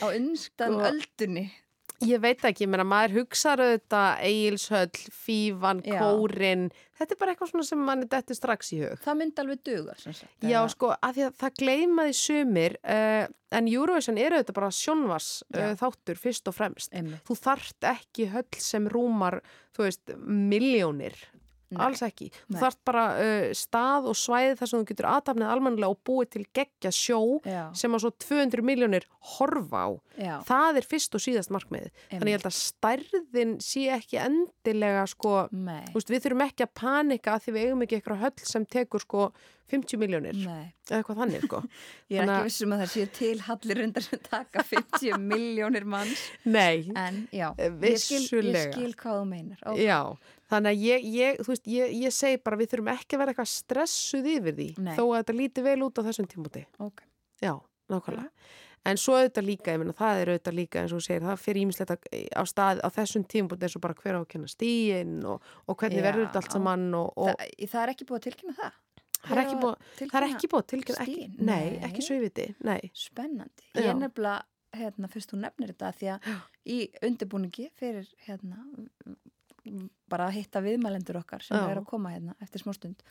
á 0.00 0.06
undan 0.10 0.40
Sko, 0.40 0.80
öldunni 0.90 1.44
Ég 2.04 2.20
veit 2.20 2.42
ekki, 2.44 2.66
ég 2.66 2.68
meina 2.68 2.84
maður 2.84 3.14
hugsaður 3.22 3.62
auðvitað 3.70 4.24
Egilshöll, 4.28 4.98
Fífan, 5.16 5.78
Já. 5.86 5.96
Kórin, 6.02 6.66
þetta 6.98 7.14
er 7.16 7.20
bara 7.22 7.32
eitthvað 7.32 7.50
svona 7.54 7.64
sem 7.64 7.84
manni 7.88 8.08
dettur 8.12 8.36
strax 8.36 8.72
í 8.76 8.80
hug. 8.82 8.98
það 9.04 9.16
myndi 9.22 9.42
alveg 9.42 9.62
duga 9.64 9.94
sem 9.96 10.12
sagt, 10.12 10.34
Já, 10.44 10.58
eða- 10.60 10.72
sko, 10.74 10.90
að 11.02 11.20
að 11.26 11.38
það 11.40 11.54
gleymaði 11.62 12.14
sumir, 12.20 12.76
uh, 12.84 13.26
en 13.56 13.68
Eurovision 13.72 14.18
er 14.18 14.36
auðvitað 14.36 14.58
bara 14.60 14.68
sjónvars 14.76 15.30
uh, 15.54 15.72
þáttur 15.80 16.20
fyrst 16.20 16.48
og 16.48 16.54
fremst. 16.58 16.92
einmitt 16.92 17.24
Þú 17.24 17.38
þarft 17.40 17.88
ekki 17.88 18.28
höll 18.34 18.60
sem 18.60 18.88
rúmar, 18.92 19.40
þú 19.76 19.86
veist, 19.88 20.16
miljónir 20.20 21.16
Nei. 21.70 21.80
alls 21.86 22.02
ekki. 22.06 22.28
Þú 22.46 22.54
Nei. 22.54 22.60
þarf 22.62 22.76
bara 22.86 23.04
uh, 23.18 23.46
stað 23.58 24.06
og 24.12 24.18
svæði 24.20 24.52
þar 24.60 24.70
sem 24.70 24.82
þú 24.84 24.88
getur 24.92 25.08
aðtapnið 25.10 25.50
almannilega 25.54 25.90
og 25.96 26.00
búið 26.06 26.30
til 26.36 26.44
geggja 26.54 26.92
sjó 26.94 27.18
Já. 27.42 27.64
sem 27.74 27.96
að 27.98 28.04
svo 28.06 28.12
200 28.26 28.62
miljónir 28.68 29.08
horfa 29.36 29.82
á. 29.82 29.90
Já. 30.16 30.34
Það 30.46 30.78
er 30.82 30.86
fyrst 30.92 31.18
og 31.18 31.24
síðast 31.26 31.50
markmiðið. 31.52 31.90
Þannig 32.14 32.30
ég 32.32 32.38
held 32.38 32.48
að 32.52 32.56
stærðin 32.60 33.56
sé 33.64 33.84
ekki 33.98 34.20
endilega 34.22 35.02
sko, 35.10 35.34
þú 35.50 35.98
veist, 35.98 36.14
við 36.14 36.24
þurfum 36.28 36.46
ekki 36.46 36.64
að 36.68 36.72
panika 36.78 37.36
því 37.42 37.56
við 37.58 37.66
eigum 37.66 37.84
ekki 37.86 37.98
eitthvað 38.00 38.22
höll 38.24 38.46
sem 38.46 38.64
tekur 38.70 39.02
sko 39.04 39.26
50 39.66 39.98
miljónir 39.98 40.36
eða 40.46 41.00
eitthvað 41.00 41.16
þannig 41.24 41.44
sko. 41.48 41.58
Ég 42.14 42.20
er 42.22 42.30
ekki 42.30 42.46
vissum 42.46 42.74
að 42.76 42.82
það 42.84 42.90
séu 42.92 43.06
til 43.16 43.40
hallir 43.48 43.80
undar 43.82 44.04
sem 44.06 44.20
taka 44.22 44.62
50 44.62 45.16
miljónir 45.32 45.86
manns 45.90 46.22
Nei, 46.46 46.86
en 46.94 47.24
Eh, 47.34 47.42
ég 47.42 47.98
skil, 47.98 48.20
ég 48.22 48.30
vissulega. 48.30 48.70
skil 48.76 48.92
hvað 48.94 49.18
þú 49.18 49.24
meinar 49.32 49.64
Ó, 49.66 49.74
Já, 49.74 49.98
þannig 50.52 50.70
að 50.74 50.84
ég, 50.86 51.08
ég, 51.16 51.40
veist, 51.48 51.66
ég, 51.70 51.96
ég 52.06 52.14
segi 52.14 52.38
bara 52.44 52.56
við 52.60 52.70
þurfum 52.74 52.92
ekki 52.94 53.16
að 53.16 53.22
vera 53.24 53.34
eitthvað 53.34 53.50
stressuð 53.54 54.28
yfir 54.36 54.54
því 54.60 54.68
Nei. 54.78 54.94
þó 54.98 55.02
að 55.08 55.16
þetta 55.20 55.36
líti 55.40 55.66
vel 55.66 55.80
út 55.88 55.98
á 55.98 56.06
þessum 56.06 56.30
tímúti. 56.30 56.64
ok. 56.78 57.02
Já, 57.42 57.52
nákvæmlega. 57.92 58.30
En 58.86 58.96
svo 59.02 59.16
auðvitað 59.18 59.46
líka, 59.48 59.72
ég 59.74 59.80
meina 59.82 59.92
það 59.98 60.20
er 60.22 60.28
auðvitað 60.30 60.54
líka 60.54 60.78
eins 60.84 60.92
og 60.94 61.00
segir, 61.02 61.24
það 61.26 61.40
fyrir 61.42 61.62
ímislegt 61.64 62.06
á 62.38 62.42
stað 62.46 62.78
á 62.86 62.88
þessum 62.94 63.24
tímúti 63.26 63.66
eins 63.66 63.74
og 63.74 63.82
bara 63.82 63.96
hver 63.98 64.14
á 64.14 64.20
að 64.22 64.28
kenna 64.30 64.46
stíin 64.52 65.16
og, 65.26 65.42
og 65.66 65.76
hvernig 65.80 65.98
Já. 65.98 66.04
verður 66.06 66.26
þetta 66.28 66.42
allt 66.44 66.54
saman 66.54 66.84
og, 66.94 67.08
og 67.18 67.32
Það, 67.32 67.66
það 67.72 67.82
er 67.82 67.92
ekki 67.96 68.06
búið 68.06 68.20
að 68.20 68.26
tilkynna 68.28 68.54
það 68.60 68.76
það 69.26 69.40
er 69.42 69.50
búið, 69.58 69.72
að 69.72 69.80
það 69.82 69.90
er 69.90 69.98
tilkynna 69.98 70.28
ekki 70.36 70.50
búið 70.54 70.66
til 70.70 70.78
ekki, 70.78 70.96
stigin? 71.00 71.34
nei, 71.40 71.64
Nei. 71.66 71.80
ekki 71.90 72.04
svo 72.06 72.18
viti, 72.22 72.46
nei. 72.70 72.90
Spennandi. 72.94 73.66
Ég 73.74 73.88
er 73.90 73.98
nefnilega, 73.98 74.46
hérna, 74.78 75.10
fyrst 75.10 75.32
þú 75.34 75.40
nefnir 75.42 75.72
þetta 75.74 75.90
því 75.98 76.12
að 76.14 76.30
í 76.70 76.78
undirbúningi 77.10 77.66
fyrir, 77.80 78.06
hérna, 78.28 78.62
bara 80.10 80.28
að 80.28 80.38
hitta 80.40 80.62
viðmælendur 80.64 81.20
okkar 81.20 81.44
sem 81.44 81.56
Já. 81.56 81.70
er 81.70 81.80
að 81.80 81.88
koma 81.90 82.12
hérna 82.14 82.36
eftir 82.44 82.62
smástund. 82.62 83.02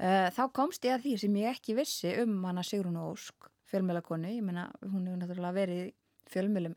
Uh, 0.00 0.28
þá 0.32 0.42
komst 0.56 0.84
ég 0.88 0.96
að 0.96 1.04
því 1.04 1.14
sem 1.20 1.40
ég 1.42 1.56
ekki 1.56 1.76
vissi 1.76 2.12
um 2.22 2.38
hana 2.48 2.64
Sigrún 2.64 2.96
Ósk, 3.02 3.50
fjölmjölakonu, 3.70 4.30
ég 4.32 4.44
meina, 4.44 4.70
hún 4.86 5.04
hefur 5.06 5.20
náttúrulega 5.20 5.56
verið 5.58 5.90
fjölmjölum 6.30 6.76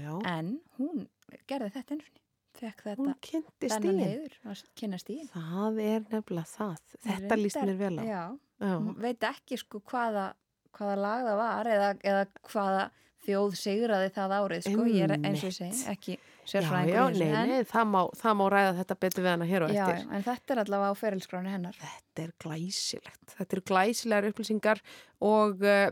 já, 0.00 0.12
en 0.30 0.58
hún 0.78 1.06
gerði 1.48 1.70
þetta 1.76 1.94
eins 1.94 2.08
og 2.08 2.20
fekk 2.54 2.82
þetta 2.86 3.02
hún 3.02 3.14
kynnti 3.24 3.70
stíin. 3.70 4.00
heiður. 4.00 4.36
Það 5.32 5.80
er 5.84 6.04
nefnilega 6.08 6.50
það. 6.50 6.98
Þetta 7.06 7.38
líst 7.40 7.60
mér 7.60 7.78
vel 7.80 7.94
á. 7.98 8.02
Já, 8.04 8.22
Já. 8.64 8.74
veit 9.06 9.28
ekki 9.30 9.58
sko 9.60 9.80
hvaða, 9.90 10.26
hvaða 10.74 11.00
lag 11.04 11.24
það 11.28 11.40
var 11.42 11.72
eða, 11.74 11.88
eða 12.12 12.26
hvaða 12.50 12.84
þjóð 13.24 13.58
sigraði 13.58 14.12
það 14.14 14.36
árið 14.38 14.66
sko, 14.68 14.86
ég 14.90 15.06
er 15.06 15.16
eins 15.18 15.42
og 15.42 15.50
ég 15.50 15.56
segi 15.58 15.84
ekki 15.94 16.16
sérfræðingur 16.50 16.94
já, 16.94 17.02
þessu, 17.08 17.26
nei, 17.32 17.50
nei, 17.50 17.66
það 17.68 17.90
má, 17.90 17.98
það 18.20 18.38
má 18.38 18.44
ræða 18.52 18.72
þetta 18.80 18.96
betur 19.04 19.24
við 19.24 19.30
hana 19.32 19.48
hér 19.48 19.66
og 19.66 19.74
já, 19.74 19.82
eftir. 19.84 20.08
en 20.10 20.24
þetta 20.28 20.54
er 20.54 20.62
allavega 20.64 20.94
á 20.94 21.00
ferilskránu 21.00 21.52
hennar 21.52 21.82
Þetta 22.14 22.22
er 22.22 22.32
glæsilegt. 22.44 23.34
Þetta 23.34 23.56
eru 23.56 23.64
glæsilegar 23.70 24.28
upplýsingar 24.30 24.82
og 25.26 25.64
uh, 25.66 25.88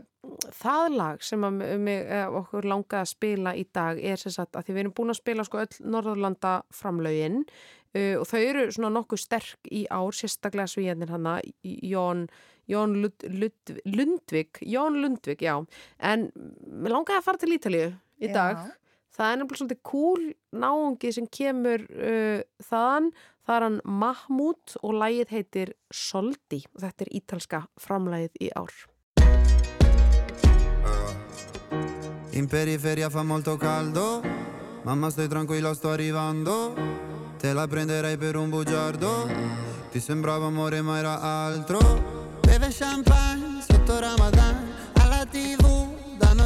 það 0.61 0.97
lag 0.99 1.25
sem 1.25 1.43
að 1.43 1.61
mig, 1.83 2.05
uh, 2.07 2.37
okkur 2.39 2.67
langaði 2.69 3.01
að 3.01 3.11
spila 3.11 3.55
í 3.59 3.65
dag 3.75 3.99
er 3.99 4.21
sem 4.21 4.35
sagt 4.35 4.55
að 4.55 4.67
því 4.67 4.77
við 4.77 4.83
erum 4.85 4.97
búin 4.99 5.13
að 5.13 5.19
spila 5.19 5.47
sko 5.47 5.63
öll 5.63 5.79
Norðurlanda 5.95 6.53
framlaugin 6.73 7.41
uh, 7.43 8.15
og 8.21 8.27
þau 8.29 8.39
eru 8.39 8.67
svona 8.71 8.93
nokkuð 8.97 9.23
sterk 9.25 9.73
í 9.73 9.83
ár, 9.91 10.13
sérstaklega 10.15 10.69
svíjarnir 10.71 11.11
hana, 11.13 11.39
Jón, 11.63 12.27
Jón 12.71 12.95
Lund, 13.01 13.27
Lund, 13.27 13.75
Lundvik, 13.89 14.61
Jón 14.63 15.01
Lundvik, 15.03 15.43
já. 15.43 15.57
En 15.99 16.29
mér 16.35 16.95
langaði 16.95 17.19
að 17.19 17.27
fara 17.27 17.43
til 17.43 17.57
Ítalíu 17.57 17.91
í 18.23 18.31
dag. 18.31 18.63
Já. 18.63 18.82
Það 19.13 19.29
er 19.29 19.37
nefnilega 19.37 19.59
svolítið 19.61 19.81
cool 19.85 20.23
náungi 20.57 21.11
sem 21.13 21.27
kemur 21.29 21.83
uh, 21.85 22.41
þaðan. 22.65 23.11
Það 23.43 23.55
er 23.55 23.65
hann 23.67 23.77
Mahmoud 24.01 24.75
og 24.81 24.95
lægið 25.01 25.35
heitir 25.35 25.73
Soldi 25.93 26.63
og 26.73 26.81
þetta 26.85 27.05
er 27.05 27.13
ítalska 27.19 27.61
framlægið 27.83 28.41
í 28.47 28.49
ár. 28.57 28.73
In 32.33 32.47
periferia 32.49 33.11
fa 33.13 33.21
molto 33.21 33.59
caldo, 33.61 34.23
mamma 34.87 35.11
stai 35.13 35.27
tranquilla 35.29 35.75
sto 35.77 35.91
arrivando, 35.93 36.73
te 37.37 37.53
la 37.53 37.67
prenderai 37.69 38.15
per 38.17 38.39
un 38.41 38.49
bugiardo, 38.49 39.11
ti 39.93 40.01
sembrava 40.01 40.49
amore 40.49 40.81
ma 40.81 40.97
era 40.97 41.19
altro. 41.21 41.77
Beve 42.41 42.71
champagne 42.71 43.61
sotto 43.61 43.99
Ramadan, 44.01 44.72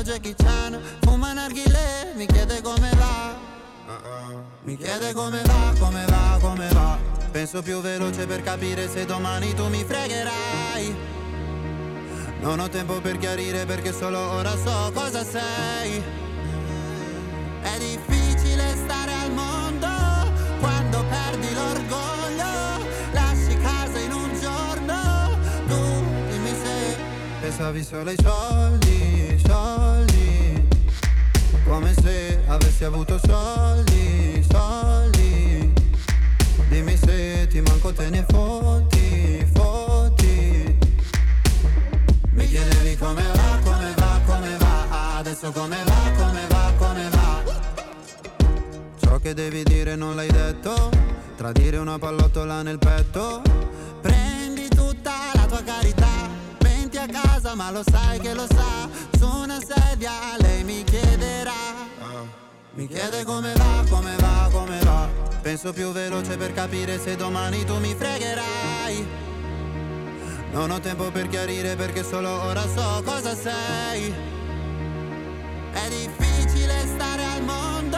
Jackie 0.07 0.35
Chan, 0.35 0.79
fuma 1.01 1.33
narghile, 1.33 2.13
mi 2.15 2.25
chiede 2.27 2.61
come 2.61 2.89
va. 2.97 3.35
Mi 4.63 4.77
chiede 4.77 5.11
come 5.11 5.41
va, 5.41 5.73
come 5.77 6.05
va, 6.05 6.37
come 6.39 6.67
va. 6.71 6.97
Penso 7.29 7.61
più 7.61 7.81
veloce 7.81 8.25
per 8.25 8.41
capire 8.41 8.87
se 8.87 9.03
domani 9.03 9.53
tu 9.53 9.67
mi 9.67 9.83
fregherai. 9.83 10.95
Non 12.39 12.61
ho 12.61 12.69
tempo 12.69 13.01
per 13.01 13.17
chiarire 13.17 13.65
perché 13.65 13.91
solo 13.91 14.17
ora 14.17 14.55
so 14.55 14.91
cosa 14.93 15.25
sei. 15.25 16.01
È 17.61 17.77
difficile 17.77 18.77
stare 18.85 19.11
al 19.11 19.31
mondo 19.33 19.89
quando 20.61 21.03
perdi 21.03 21.53
l'orgoglio. 21.53 22.87
Lasci 23.11 23.57
casa 23.57 23.99
in 23.99 24.13
un 24.13 24.39
giorno. 24.39 25.37
Tu 25.67 26.31
dimmi 26.31 26.55
se 26.63 26.97
pensavi 27.41 27.83
solo 27.83 28.09
ai 28.09 28.17
soldi, 28.21 28.87
soldi. 28.87 28.96
Come 31.67 31.93
se 31.93 32.39
avessi 32.47 32.85
avuto 32.85 33.19
soldi, 33.19 34.45
soldi. 34.49 35.73
Dimmi 36.69 36.95
se 36.95 37.47
ti 37.49 37.59
manco 37.59 37.91
te 37.91 38.09
ne 38.09 38.25
fotti, 38.27 39.45
fotti. 39.53 40.77
Mi 42.31 42.47
chiedevi 42.47 42.95
come 42.95 43.21
va, 43.21 43.59
come 43.63 43.93
va, 43.97 44.19
come 44.25 44.57
va. 44.57 45.17
Adesso 45.17 45.51
come 45.51 45.77
va, 45.83 46.11
come 46.17 46.47
va, 46.47 46.73
come 46.77 47.09
va. 47.09 47.43
Ciò 48.99 49.19
che 49.19 49.33
devi 49.33 49.63
dire 49.63 49.95
non 49.95 50.15
l'hai 50.15 50.31
detto. 50.31 50.89
Tradire 51.35 51.77
una 51.77 51.99
pallottola 51.99 52.61
nel 52.61 52.77
petto. 52.77 53.41
Prendi 54.01 54.69
tutta 54.69 55.11
la 55.33 55.45
tua 55.45 55.61
carità 55.63 56.06
casa 57.07 57.55
ma 57.55 57.71
lo 57.71 57.83
sai 57.83 58.19
che 58.19 58.33
lo 58.33 58.45
sa. 58.47 58.89
Su 59.17 59.27
una 59.27 59.59
sedia 59.59 60.11
lei 60.39 60.63
mi 60.63 60.83
chiederà. 60.83 61.51
Mi 62.73 62.87
chiede 62.87 63.23
come 63.23 63.53
va, 63.53 63.83
come 63.89 64.15
va, 64.17 64.49
come 64.51 64.79
va. 64.83 65.09
Penso 65.41 65.73
più 65.73 65.91
veloce 65.91 66.37
per 66.37 66.53
capire 66.53 66.99
se 66.99 67.15
domani 67.15 67.63
tu 67.65 67.77
mi 67.79 67.95
fregherai. 67.95 69.07
Non 70.51 70.71
ho 70.71 70.79
tempo 70.79 71.09
per 71.11 71.27
chiarire 71.27 71.75
perché 71.75 72.03
solo 72.03 72.29
ora 72.43 72.61
so 72.61 73.01
cosa 73.03 73.35
sei. 73.35 74.13
È 75.71 75.89
difficile 75.89 76.85
stare 76.95 77.23
al 77.23 77.43
mondo 77.43 77.97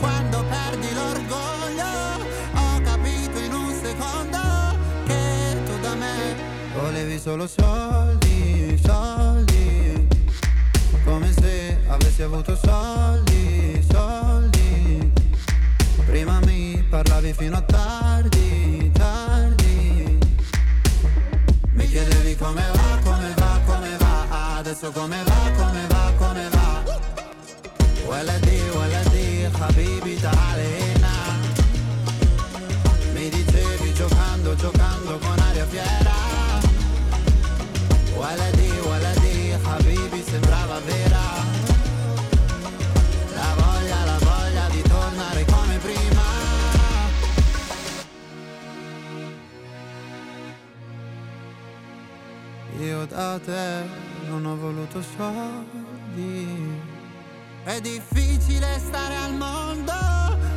quando 0.00 0.44
perdi 0.44 0.92
l'orgoglio. 0.94 2.24
Ho 2.54 2.80
capito 2.82 3.38
in 3.38 3.52
un 3.52 3.80
secondo 3.82 4.38
che 5.06 5.56
tu 5.64 5.80
da 5.80 5.94
me 5.94 6.34
volevi 6.74 7.18
solo 7.18 7.46
soldi, 7.46 8.25
soldi. 8.83 10.07
Come 11.03 11.31
se 11.31 11.77
avessi 11.87 12.21
avuto 12.21 12.55
soldi, 12.55 13.85
soldi. 13.91 15.11
Prima 16.05 16.39
mi 16.45 16.83
parlavi 16.89 17.33
fino 17.33 17.57
a 17.57 17.61
tardi, 17.61 18.91
tardi. 18.93 20.17
Mi 21.73 21.87
chiedevi 21.87 22.35
come 22.35 22.63
va, 22.73 22.99
come 23.03 23.33
va, 23.35 23.59
come 23.65 23.97
va 23.97 24.57
Adesso 24.57 24.91
come 24.91 25.23
va, 25.23 25.51
come 25.57 25.87
va, 25.87 26.11
come 26.17 26.49
va 26.49 26.61
ولدي 28.11 28.61
ولدي 28.75 29.49
حبيبي 29.49 30.15
تعالي 30.15 30.84
Io 52.86 53.04
da 53.06 53.36
te 53.44 53.82
non 54.28 54.46
ho 54.46 54.56
voluto 54.56 55.02
soldi. 55.16 56.78
È 57.64 57.80
difficile 57.80 58.78
stare 58.78 59.16
al 59.16 59.34
mondo 59.34 59.92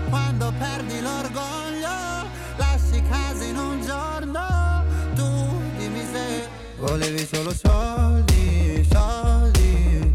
quando 0.10 0.54
perdi 0.60 1.02
l'orgoglio. 1.02 2.30
Lasci 2.58 3.02
casa 3.10 3.44
in 3.44 3.58
un 3.58 3.82
giorno. 3.84 4.84
Tu 5.16 5.26
dimmi 5.78 6.06
se 6.12 6.48
volevi 6.78 7.26
solo 7.26 7.52
soldi, 7.52 8.88
soldi. 8.92 10.14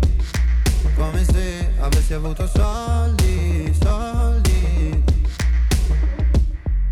Come 0.95 1.25
se 1.25 1.73
avessi 1.81 2.15
avuto 2.15 2.47
soldi, 2.47 3.77
soldi. 3.83 5.03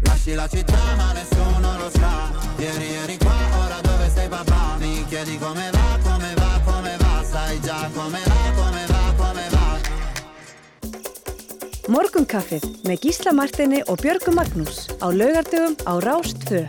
Lasci 0.00 0.34
la 0.34 0.48
città 0.48 0.96
ma 0.96 1.12
nessuno 1.12 1.78
lo 1.78 1.90
sa 1.90 2.30
Ieri 2.56 2.94
eri 2.94 3.16
chiedi 5.24 5.38
come 5.38 5.70
va, 5.70 5.98
come 6.02 6.34
va, 6.34 6.60
come 6.64 6.96
va 6.96 7.22
Sai 7.22 7.60
già 7.60 7.90
come 7.94 8.18
va, 8.26 8.52
come 8.56 8.86
va, 8.86 9.14
come 9.16 9.46
va 9.54 9.66
Morgunkaffið 11.92 12.64
með 12.88 13.04
Gísla 13.04 13.32
Martini 13.36 13.82
og 13.86 14.00
Björgu 14.02 14.34
Magnús 14.34 14.88
á 14.98 15.06
laugardögum 15.10 15.76
á 15.86 15.92
Rás 16.02 16.32
2. 16.48 16.62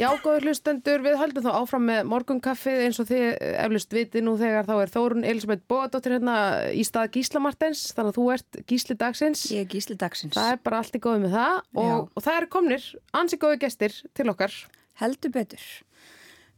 Já, 0.00 0.08
góður 0.24 0.48
hlustendur, 0.48 1.04
við 1.04 1.16
höldum 1.20 1.44
þá 1.44 1.52
áfram 1.60 1.84
með 1.86 2.00
morgunkaffið 2.10 2.80
eins 2.88 2.98
og 2.98 3.06
þið 3.12 3.26
eflust 3.62 3.94
viti 3.94 4.24
nú 4.24 4.34
þegar 4.40 4.66
þá 4.66 4.74
er 4.80 4.92
Þórun 4.96 5.28
Elisabeth 5.28 5.64
Bóðadóttir 5.70 6.16
hérna 6.16 6.36
í 6.74 6.82
stað 6.84 7.12
Gísla 7.14 7.44
Martens, 7.44 7.86
þannig 7.94 8.10
að 8.10 8.18
þú 8.18 8.26
ert 8.34 8.60
Gísli 8.72 8.98
dagsins. 8.98 9.46
Ég 9.54 9.68
er 9.68 9.70
gísli 9.70 9.96
dagsins. 10.00 10.34
Það 10.34 10.56
er 10.56 10.62
bara 10.66 10.82
allt 10.82 10.98
í 10.98 11.04
góðu 11.04 11.24
með 11.28 11.38
það 11.38 11.56
og, 11.84 12.10
og 12.10 12.26
það 12.26 12.40
eru 12.40 12.52
komnir 12.56 12.92
ansi 13.14 13.38
góðu 13.38 13.62
gestir 13.68 14.00
til 14.16 14.32
okkar. 14.34 14.58
Heldur 14.98 15.36
betur. 15.38 15.62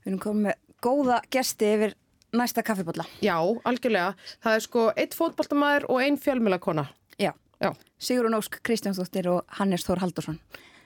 Við 0.07 0.13
erum 0.13 0.21
komið 0.23 0.45
með 0.47 0.59
góða 0.87 1.17
gesti 1.35 1.67
yfir 1.75 1.95
næsta 2.39 2.63
kaffibólla. 2.63 3.03
Já, 3.25 3.35
algjörlega. 3.67 4.13
Það 4.45 4.59
er 4.59 4.63
sko 4.63 4.85
eitt 4.95 5.17
fótboltamæður 5.19 5.87
og 5.91 6.03
ein 6.05 6.19
fjölmjölakona. 6.23 6.85
Já. 7.19 7.33
Já. 7.59 7.73
Sigrun 7.99 8.37
Ósk 8.39 8.61
Kristjánsdóttir 8.63 9.27
og 9.33 9.43
Hannes 9.59 9.83
Þór 9.83 10.05
Haldursson. 10.05 10.39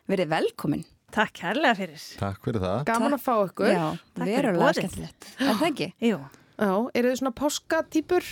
Verið 0.09 0.31
velkomin. 0.33 0.87
Takk 1.13 1.35
kærlega 1.43 1.75
fyrir. 1.77 2.05
Takk 2.17 2.47
fyrir 2.47 2.65
það. 2.65 2.85
Gaman 2.89 3.17
að 3.19 3.25
fá 3.27 3.35
ykkur. 3.45 3.73
Já, 3.75 3.85
verulega 4.23 4.73
skemmtilegt. 4.79 5.29
Er 5.37 5.51
það 5.51 5.67
ekki? 5.69 5.91
Jú. 6.07 6.21
Já, 6.57 6.73
eru 6.95 7.11
þið 7.11 7.21
svona 7.21 7.35
páskatýpur? 7.43 8.31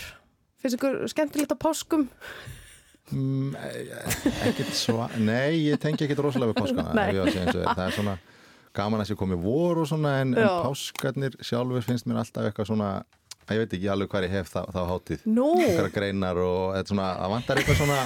Finnst 0.63 0.79
ykkur 0.79 0.97
skemmtilegt 1.13 1.53
á 1.53 1.57
páskum? 1.59 2.07
Mm, 3.13 3.53
e- 3.61 3.85
ekkert 4.49 4.73
svo, 4.77 5.05
nei, 5.21 5.67
ég 5.67 5.77
tengi 5.81 6.05
ekkert 6.07 6.25
rosalega 6.25 6.55
við 6.55 6.63
páskana. 6.63 6.93
Nei. 6.97 7.07
ef 7.09 7.15
ég 7.15 7.21
á 7.21 7.25
að 7.25 7.31
segja 7.35 7.45
eins 7.45 7.55
og 7.55 7.61
er. 7.61 7.71
Það 7.75 7.85
er 7.85 7.95
svona 7.99 8.17
gaman 8.73 9.01
að 9.01 9.07
sé 9.11 9.15
komið 9.19 9.41
vor 9.43 9.77
og 9.83 9.87
svona 9.89 10.19
en, 10.21 10.35
en 10.37 10.47
páskarnir 10.65 11.35
sjálfur 11.41 11.81
finnst 11.87 12.05
mér 12.09 12.21
alltaf 12.23 12.45
eitthvað 12.49 12.67
svona 12.73 12.89
að 13.49 13.55
ég 13.57 13.63
veit 13.65 13.73
ekki 13.79 13.87
alveg 13.89 14.09
hvað 14.11 14.23
ég 14.27 14.35
hef 14.37 14.49
þá, 14.53 14.61
þá 14.69 14.81
hátíð. 14.93 15.21
Nú. 15.25 15.47
Eitthvað 15.63 15.93
greinar 15.95 16.37
og 16.37 16.75
þetta 16.77 16.91
svona, 16.93 17.07
það 17.17 17.31
vantar 17.33 17.57
eitthvað 17.63 17.79
svona, 17.79 18.01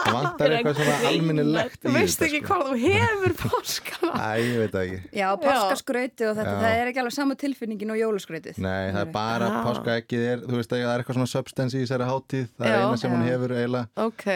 það 0.00 0.16
vantar 0.16 0.52
eitthvað 0.56 0.74
svona 0.80 0.96
alminnilegt 1.10 1.78
Þú 1.86 1.92
veist 1.94 2.24
ekki 2.26 2.40
hvað 2.44 2.64
þú 2.66 2.74
hefur 2.82 3.34
páskana. 3.40 4.10
Æ, 4.20 4.42
ég 4.44 4.58
veit 4.60 4.76
ekki. 4.82 4.98
Já, 5.16 5.26
páskaskrauti 5.40 6.26
og 6.28 6.34
þetta, 6.36 6.52
Já. 6.52 6.60
það 6.60 6.76
er 6.82 6.90
ekki 6.90 7.00
alveg 7.04 7.14
sama 7.16 7.36
tilfinningin 7.40 7.94
og 7.94 8.00
jólaskrautið. 8.02 8.58
Nei, 8.66 8.90
það 8.92 9.00
er 9.06 9.12
bara 9.16 9.48
Ah. 9.50 9.62
páskaeggið 9.70 10.26
er, 10.34 10.42
þú 10.44 10.58
veist, 10.60 10.70
það 10.74 10.84
er 10.92 11.04
eitthvað 11.04 11.18
svona 11.20 11.30
substance 11.32 11.78
í 11.78 11.84
þessari 11.86 12.08
hátíð, 12.10 12.44
það 12.58 12.66
er 12.68 12.76
Já. 12.76 12.82
eina 12.84 12.98
sem 13.00 13.14
hún 13.16 13.24
Já. 13.24 13.30
hefur 13.32 13.54
eiginlega, 13.56 13.88
Ok. 13.96 14.26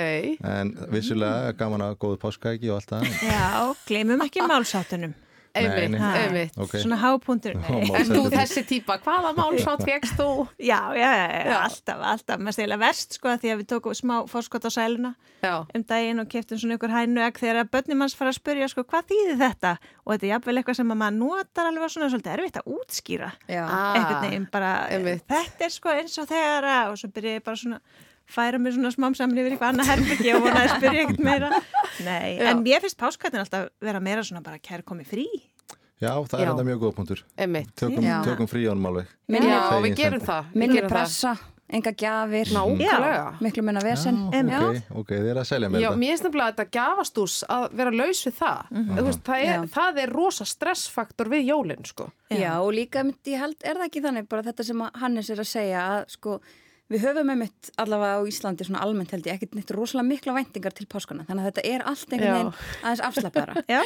en 0.55 0.73
vissulega 0.97 1.49
er 1.51 1.59
gaman 1.61 1.85
að 1.91 1.99
góðu 2.01 2.16
páskaeggi 2.25 2.73
og 2.73 2.81
allt 2.81 2.95
það. 2.97 3.12
Já, 3.29 3.75
gleymum 3.93 4.25
ekki 4.25 4.41
málsáttunum. 4.49 5.12
Einmitt, 5.55 6.01
einmitt. 6.02 6.56
Ok. 6.59 6.72
Svona 6.82 6.97
má- 7.55 7.98
En 8.01 8.09
þú 8.10 8.22
þessi 8.32 8.62
típa, 8.66 8.97
hvaða 9.05 9.31
málsátt 9.36 9.85
fegst 9.86 10.16
þú? 10.18 10.48
Já, 10.70 10.81
já, 10.98 11.10
já, 11.47 11.59
alltaf, 11.62 12.01
alltaf. 12.02 12.40
Mér 12.43 12.56
stila 12.56 12.78
verst, 12.81 13.14
sko, 13.18 13.36
því 13.39 13.52
að 13.52 13.60
við 13.62 13.68
tókum 13.70 13.94
smá 13.94 14.14
fórskot 14.31 14.66
á 14.66 14.70
sæluna 14.74 15.12
Já. 15.44 15.55
um 15.74 15.85
daginn 15.86 16.20
og 16.24 16.28
keftum 16.32 16.59
svona 16.59 16.74
ykkur 16.78 16.90
hænu 16.90 17.22
egg 17.26 17.39
þegar 17.39 17.60
að 17.62 17.70
börnum 17.76 18.02
hans 18.02 18.16
fara 18.18 18.32
að 18.35 18.39
spyrja, 18.40 18.68
sko, 18.72 18.82
hvað 18.82 19.06
þýðir 19.12 19.39
þetta? 19.44 19.72
Og 20.05 20.12
þetta 20.16 20.26
er 20.26 20.32
jafnvel 20.35 20.56
eitthvað 20.59 20.78
sem 20.81 20.90
að 20.94 21.01
maður 21.05 21.18
notar 21.20 21.68
alveg 21.70 21.93
svona 21.94 22.09
svolítið 22.10 22.35
erfitt 22.39 22.59
að 22.59 22.72
útskýra. 22.78 23.31
Já. 23.47 23.62
Einhvern 23.70 24.26
veginn 24.26 24.48
bara, 24.51 24.72
einmitt. 24.90 25.22
þetta 25.31 25.68
er 25.68 25.74
sko 25.78 25.94
eins 25.94 26.18
og 26.18 26.26
þegar 26.35 26.68
að, 26.74 26.90
og 26.90 26.98
svo 26.98 27.12
byrja 27.14 27.39
ég 27.39 27.44
bara 27.47 27.56
svona 27.62 27.81
færa 28.30 28.60
mér 28.62 28.76
svona 28.76 28.92
smám 28.94 29.16
saman 29.18 29.38
yfir 29.42 29.55
eitthvað 29.56 29.74
annað 29.74 29.90
herbyggi 29.92 30.34
og 30.34 30.44
vonaði 30.46 30.68
að 30.68 30.76
spyrja 30.78 31.02
ekkert 31.06 31.24
meira 31.24 31.51
Nei, 32.05 32.36
Já. 32.38 32.46
en 32.51 32.62
ég 32.66 32.84
finnst 32.84 32.98
páskatinn 33.01 33.42
alltaf 33.44 33.68
vera 33.84 34.01
meira 34.02 34.24
svona 34.26 34.42
bara 34.44 34.59
kær 34.62 34.82
komið 34.86 35.10
frí 35.12 35.26
Já, 36.02 36.10
það 36.28 36.40
er 36.42 36.48
enda 36.51 36.64
mjög 36.66 36.80
góð 36.82 36.94
punktur. 36.98 37.20
Tökum, 37.78 38.05
tökum 38.26 38.48
frí 38.51 38.64
ánum 38.68 38.88
alveg. 38.90 39.10
Minni, 39.30 39.46
Já, 39.48 39.60
Fegin 39.70 39.84
við 39.86 39.94
gerum 40.01 40.22
það. 40.26 40.48
Við 40.51 40.60
minni 40.60 40.82
pressa, 40.90 41.30
enga 41.78 41.92
gjafir, 42.02 42.51
miklu 43.40 43.62
minna 43.64 43.80
vesen. 43.84 44.18
Já, 44.34 44.59
ok, 44.59 44.90
ok, 45.01 45.12
þið 45.14 45.28
er 45.30 45.40
að 45.40 45.46
selja 45.48 45.70
mér 45.70 45.80
Já, 45.84 45.88
þetta. 45.88 46.01
mér 46.02 46.12
finnst 46.12 46.26
nefnilega 46.26 46.48
að 46.51 46.59
þetta 46.59 46.66
gafastús 46.76 47.36
að 47.56 47.64
vera 47.80 47.94
laus 47.94 48.20
við 48.26 48.36
það. 48.40 48.74
Þú 48.90 49.06
veist, 49.06 49.22
það, 49.30 49.46
er, 49.55 49.64
það 49.78 50.02
er 50.02 50.12
rosa 50.18 50.48
stressfaktor 50.51 51.32
við 51.32 51.46
jólinn, 51.52 51.88
sko. 51.88 52.10
Já, 52.34 52.51
og 52.59 52.74
líka, 52.76 53.06
mynd, 53.06 53.22
ég 53.30 53.40
held, 53.46 53.56
er 53.62 53.80
það 53.80 53.88
ekki 53.88 54.05
þannig 54.05 54.28
bara 54.34 54.46
þetta 54.51 54.68
sem 54.68 54.84
Hannes 55.01 55.30
er 55.32 55.40
að 55.46 55.51
segja 55.55 55.86
að 55.94 56.05
sko, 56.18 56.36
við 56.95 57.05
höfum 57.09 57.33
einmitt 57.35 57.71
allavega 57.81 58.21
á 58.21 58.23
Íslandi 58.31 58.66
svona 58.69 58.83
almennt 58.85 59.12
held 59.15 59.27
ég 59.27 59.37
ekkert 59.37 59.57
neitt 59.59 59.73
rosalega 59.75 60.07
mikla 60.09 60.37
væntingar 60.37 60.75
til 60.77 60.87
páskana, 60.91 61.27
þannig 61.29 61.45
að 61.45 61.51
þetta 61.51 61.65
er 61.73 61.87
allt 61.91 62.15
einhvern 62.15 62.37
veginn 62.37 62.53
aðeins 62.83 63.05
afslappara. 63.09 63.65
Já, 63.75 63.81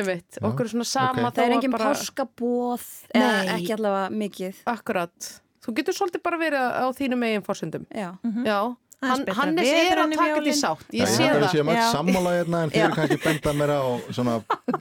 Einmitt, 0.00 0.40
okkur 0.40 0.66
er 0.66 0.72
svona 0.74 0.88
sama 0.88 1.28
ok. 1.28 1.34
þó 1.34 1.38
það 1.38 1.44
er 1.44 1.50
að 1.50 1.56
engin 1.58 1.76
bara... 1.76 1.90
páskabóð 1.90 2.86
eða 3.20 3.56
ekki 3.56 3.76
allavega 3.76 4.20
mikið. 4.24 4.62
Akkurat. 4.72 5.32
Þú 5.60 5.76
getur 5.76 5.96
svolítið 5.96 6.24
bara 6.24 6.40
verið 6.40 6.78
á 6.80 6.86
þínum 6.96 7.26
eigin 7.28 7.44
fórsöndum. 7.44 7.84
Já. 7.92 8.14
Já. 8.46 8.60
Aðeins 9.00 9.32
Hann, 9.32 9.56
Hannes 9.56 9.68
er 9.70 9.96
að 9.96 10.10
taka 10.12 10.24
þetta 10.24 10.24
í 10.26 10.40
jólin. 10.44 10.56
sátt. 10.60 10.82
Já, 10.92 11.00
Ég 11.00 11.08
sé 11.08 11.24
held 11.24 11.36
að 11.40 11.48
það. 11.48 11.60
öll 11.60 11.76
Já. 11.76 11.84
sammála 11.94 12.30
hérna 12.36 12.58
en 12.66 12.70
Já. 12.76 12.84
eru 12.84 12.94
kannski 12.98 13.16
benda 13.24 13.52
mér 13.56 13.70
á 13.72 13.80
svona 14.12 14.34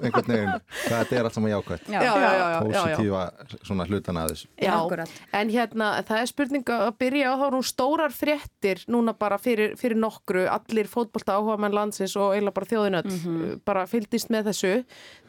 einhvern 0.03 0.27
veginn 0.27 0.51
hvað 0.59 0.97
þetta 0.99 1.15
er 1.19 1.23
allt 1.29 1.33
saman 1.37 1.51
jákvæmt. 1.53 1.85
Já. 1.87 1.99
Já, 2.03 2.03
já, 2.03 2.19
já, 2.19 2.33
já, 2.35 2.49
já. 2.51 2.59
Positífa 2.65 3.21
svona 3.69 3.85
hlutana 3.87 4.25
að 4.25 4.33
þessu. 4.33 4.47
Já, 4.59 5.07
en 5.39 5.49
hérna 5.55 5.87
það 6.03 6.19
er 6.19 6.25
spurning 6.33 6.65
að 6.75 6.91
byrja 6.99 7.31
á 7.31 7.33
þá 7.39 7.45
nú 7.55 7.61
stórar 7.63 8.11
fréttir 8.11 8.83
núna 8.91 9.13
bara 9.17 9.37
fyrir, 9.39 9.77
fyrir 9.79 9.95
nokkru 10.03 10.43
allir 10.51 10.91
fótbolta 10.91 11.37
áhuga 11.39 11.55
menn 11.63 11.71
landsins 11.79 12.17
og 12.19 12.33
eiginlega 12.35 12.53
bara 12.59 12.69
þjóðinöll 12.73 13.07
Mhm. 13.09 13.61
bara 13.63 13.85
fylgdist 13.87 14.27
með 14.29 14.51
þessu 14.51 14.73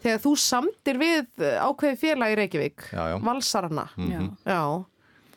þegar 0.03 0.19
þú 0.19 0.35
samtir 0.37 0.99
við 0.99 1.27
ákveði 1.63 1.97
félag 1.97 2.35
í 2.35 2.39
Reykjavík 2.43 2.91
Já, 2.91 3.07
já. 3.15 3.19
Valsarana 3.23 3.87
Mhm. 3.97 4.37
Já, 4.45 4.85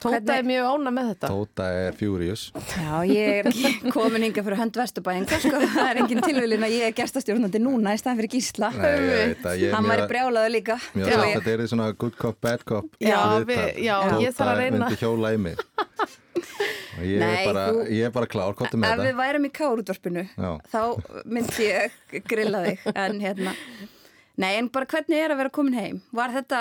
Tóta 0.03 0.35
er 0.38 0.43
mjög 0.47 0.67
ána 0.73 0.91
með 0.93 1.07
þetta 1.13 1.30
Tóta 1.31 1.67
er 1.88 1.95
furious. 1.99 2.43
Já, 2.75 2.97
ég 3.07 3.39
er 3.39 3.51
komin 3.95 4.25
inga 4.27 4.43
fyrir 4.45 4.59
hönd 4.59 4.80
Vesturbæinga, 4.81 5.39
sko, 5.43 5.61
það 5.63 5.89
er 5.91 6.01
engin 6.03 6.21
tilvílin 6.25 6.65
að 6.67 6.75
ég 6.75 6.88
er 6.89 6.95
gerstastjórnandi 6.97 7.61
núna 7.63 7.93
í 7.95 8.01
staðan 8.01 8.19
fyrir 8.21 8.34
Gísla. 8.35 8.71
Hann 8.75 9.88
mér 9.88 9.93
væri 9.93 10.03
að- 10.03 10.09
brjálaður 10.11 10.53
líka. 10.57 10.77
Mér 10.97 11.07
Já. 11.13 11.17
að 11.21 11.34
þetta 11.38 11.55
er 11.55 11.65
svona 11.71 11.88
good 12.03 12.17
cop, 12.19 12.39
bad 12.43 12.65
cop. 12.67 12.89
Já, 12.99 13.19
við- 13.47 13.80
já, 13.85 13.95
ég 14.19 14.35
þarf 14.35 14.51
að 14.51 14.53
Tóta 14.53 14.59
reyna. 14.59 14.84
myndi 14.85 14.99
hjóla 15.01 15.34
í 15.34 15.41
mig. 15.47 15.57
Og 16.93 17.01
ég, 17.09 17.17
Nei, 17.19 17.31
er 17.41 17.47
bara, 17.49 17.63
þú- 17.73 17.85
ég 17.89 18.05
er 18.05 18.11
bara 18.13 18.27
klár, 18.30 18.53
hvað 18.57 18.73
er 18.75 18.77
með 18.84 18.91
Ef 18.93 18.99
við 18.99 19.07
þetta? 19.07 19.17
værum 19.23 19.45
í 19.47 19.51
kárútvarpinu, 19.57 20.23
þá 20.69 20.81
myndi 21.25 21.65
ég 21.71 22.23
grilla 22.30 22.61
þig. 22.67 22.84
En 22.93 23.19
hérna, 23.23 23.53
nei, 24.38 24.51
en 24.59 24.67
bara 24.73 24.85
hvernig 24.91 25.17
er 25.23 25.34
að 25.34 25.39
vera 25.41 25.49
komin 25.53 25.73
heim? 25.80 26.01
Var 26.13 26.35
þetta 26.38 26.59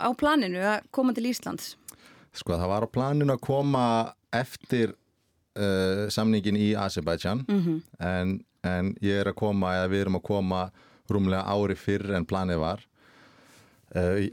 á 0.00 0.08
planinu 0.16 0.62
að 0.64 0.86
koma 0.90 1.12
til 1.16 1.26
Íslands? 1.28 1.74
Sko, 2.34 2.56
það 2.58 2.68
var 2.72 2.82
á 2.86 2.88
planinu 2.90 3.34
að 3.36 3.40
koma 3.46 3.84
eftir 4.34 4.94
uh, 5.56 6.08
samningin 6.10 6.56
í 6.58 6.72
Azerbaijan 6.78 7.44
Mhm. 7.48 7.76
en, 8.00 8.44
en 8.64 8.94
ég 9.02 9.20
er 9.22 9.30
að 9.30 9.36
koma, 9.38 9.74
eða 9.78 9.90
við 9.92 10.00
erum 10.06 10.16
að 10.18 10.22
koma 10.26 10.64
rúmlega 11.10 11.44
ári 11.46 11.76
fyrr 11.76 12.14
en 12.16 12.24
planið 12.26 12.58
var. 12.58 12.80
Uh, 13.94 14.18
ég, 14.18 14.32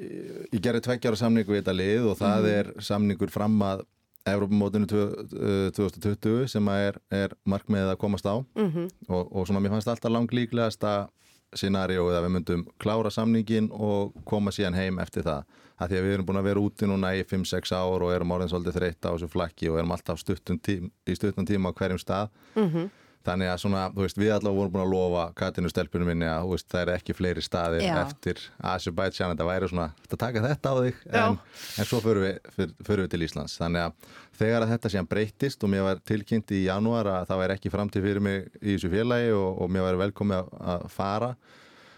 ég 0.56 0.62
gerði 0.64 0.82
tveggjára 0.88 1.20
samningu 1.20 1.52
við 1.54 1.62
þetta 1.62 1.76
lið 1.78 2.06
og 2.12 2.18
það 2.18 2.42
Mhm. 2.42 2.54
er 2.60 2.74
samningur 2.82 3.30
fram 3.30 3.60
að 3.62 3.84
Evrópumótinu 4.26 4.86
tvö- 4.86 5.34
uh, 5.34 5.72
2020 5.74 6.48
sem 6.48 6.68
er, 6.70 6.98
er 7.12 7.30
markmiðið 7.46 7.94
að 7.96 7.98
komast 7.98 8.26
á 8.26 8.38
Mhm. 8.56 8.90
og, 9.10 9.32
og 9.36 9.48
svona 9.48 9.60
mér 9.62 9.70
fannst 9.74 9.88
alltaf 9.90 10.12
langlíklegasta 10.12 11.10
scenaríóið 11.54 12.16
að 12.18 12.26
við 12.26 12.32
myndum 12.36 12.66
klára 12.80 13.10
samningin 13.12 13.70
og 13.72 14.14
koma 14.26 14.52
síðan 14.52 14.76
heim 14.76 15.00
eftir 15.00 15.24
það. 15.24 15.44
Það 15.82 15.90
því 15.90 15.98
að 15.98 16.04
við 16.06 16.14
erum 16.14 16.26
búin 16.30 16.38
að 16.38 16.48
vera 16.52 16.62
úti 16.62 16.86
núna 16.86 17.10
í 17.18 17.22
5-6 17.26 17.72
ár 17.74 18.04
og 18.06 18.12
erum 18.14 18.34
orðin 18.36 18.52
svolítið 18.52 18.76
þreytt 18.78 19.06
á 19.10 19.14
þessu 19.16 19.30
flakki 19.34 19.70
og 19.72 19.80
erum 19.82 19.94
alltaf 19.96 20.20
stuttum 20.22 20.60
tím, 20.62 20.92
í 21.10 21.16
stuttum 21.18 21.48
tíma 21.50 21.72
á 21.74 21.78
hverjum 21.80 22.02
stað. 22.02 22.30
Mhm. 22.54 22.92
Þannig 23.22 23.52
að 23.52 23.58
svona, 23.62 23.82
þú 23.94 24.02
veist, 24.02 24.18
við 24.18 24.32
allavega 24.34 24.58
vorum 24.58 24.72
búin 24.74 24.82
að 24.82 24.94
lofa 24.96 25.24
Katinu 25.38 25.70
stelpunum 25.70 26.08
minni 26.10 26.26
að, 26.26 26.48
veist, 26.50 26.68
það 26.72 26.82
er 26.82 26.92
ekki 26.96 27.14
fleiri 27.14 27.44
staðir 27.46 27.84
Já. 27.86 27.92
eftir 28.02 28.40
Azerbaijan, 28.72 29.36
þetta 29.36 29.46
væri 29.46 29.70
svona, 29.70 29.86
þetta 30.06 30.20
taka 30.24 30.42
þetta 30.48 30.72
á 30.74 30.76
þig, 30.80 31.04
en, 31.20 31.38
en 31.78 31.90
svo 31.92 32.00
förum 32.02 32.26
við, 32.26 32.50
fyr, 32.56 32.74
förum 32.88 33.06
við 33.06 33.12
til 33.14 33.22
Íslands. 33.28 33.58
Þannig 33.62 33.86
að 33.86 34.10
þegar 34.42 34.66
að 34.66 34.74
þetta 34.74 34.94
síðan 34.96 35.12
breytist 35.14 35.66
og 35.66 35.74
mér 35.74 35.86
var 35.86 36.02
tilkynnt 36.10 36.56
í 36.58 36.64
janúar 36.66 37.12
að 37.14 37.30
það 37.30 37.44
væri 37.44 37.58
ekki 37.60 37.74
framtíð 37.76 38.08
fyrir 38.10 38.26
mig 38.26 38.50
í 38.58 38.74
þessu 38.74 38.90
félagi 38.96 39.34
og, 39.38 39.50
og 39.62 39.70
mér 39.70 39.86
væri 39.86 40.02
velkomið 40.02 40.42
að, 40.42 40.54
að 40.74 40.88
fara 40.98 41.32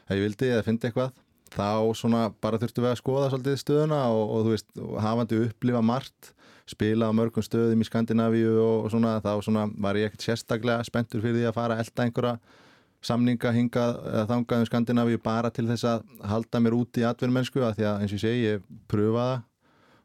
ef 0.03 0.18
ég 0.18 0.26
vildi 0.27 0.51
eða 0.51 0.68
fyndi 0.68 0.89
eitthvað, 0.89 1.15
þá 1.54 1.94
svona 1.98 2.24
bara 2.42 2.60
þurftum 2.62 2.86
við 2.86 2.92
að 2.94 3.00
skoða 3.02 3.30
svolítið 3.32 3.60
stöðuna 3.62 4.00
og, 4.14 4.24
og 4.24 4.48
þú 4.48 4.56
veist, 4.56 4.74
hafandi 5.04 5.40
upplifa 5.48 5.84
margt 5.86 6.34
spila 6.70 7.10
á 7.12 7.16
mörgum 7.16 7.44
stöðum 7.44 7.84
í 7.84 7.88
Skandinavíu 7.88 8.52
og, 8.56 8.86
og 8.86 8.92
svona, 8.94 9.18
þá 9.24 9.32
svona 9.44 9.66
var 9.84 10.00
ég 10.00 10.10
ekkert 10.10 10.28
sérstaklega 10.28 10.84
spenntur 10.88 11.24
fyrir 11.24 11.42
því 11.42 11.48
að 11.50 11.58
fara 11.58 11.78
að 11.78 11.84
elda 11.84 12.06
einhverja 12.08 12.36
samninga 13.04 13.52
hingað 13.52 13.98
eða 14.14 14.28
þangað 14.30 14.62
um 14.62 14.70
Skandinavíu 14.70 15.24
bara 15.24 15.52
til 15.54 15.66
þess 15.68 15.88
að 15.90 16.06
halda 16.32 16.62
mér 16.64 16.78
út 16.78 17.02
í 17.02 17.04
atvinnumennsku 17.08 17.64
að 17.64 17.80
því 17.80 17.90
að 17.90 18.04
eins 18.06 18.14
og 18.14 18.18
ég 18.18 18.24
segi, 18.24 18.46
ég 18.48 18.70
pröfa 18.92 19.26
það 19.28 19.42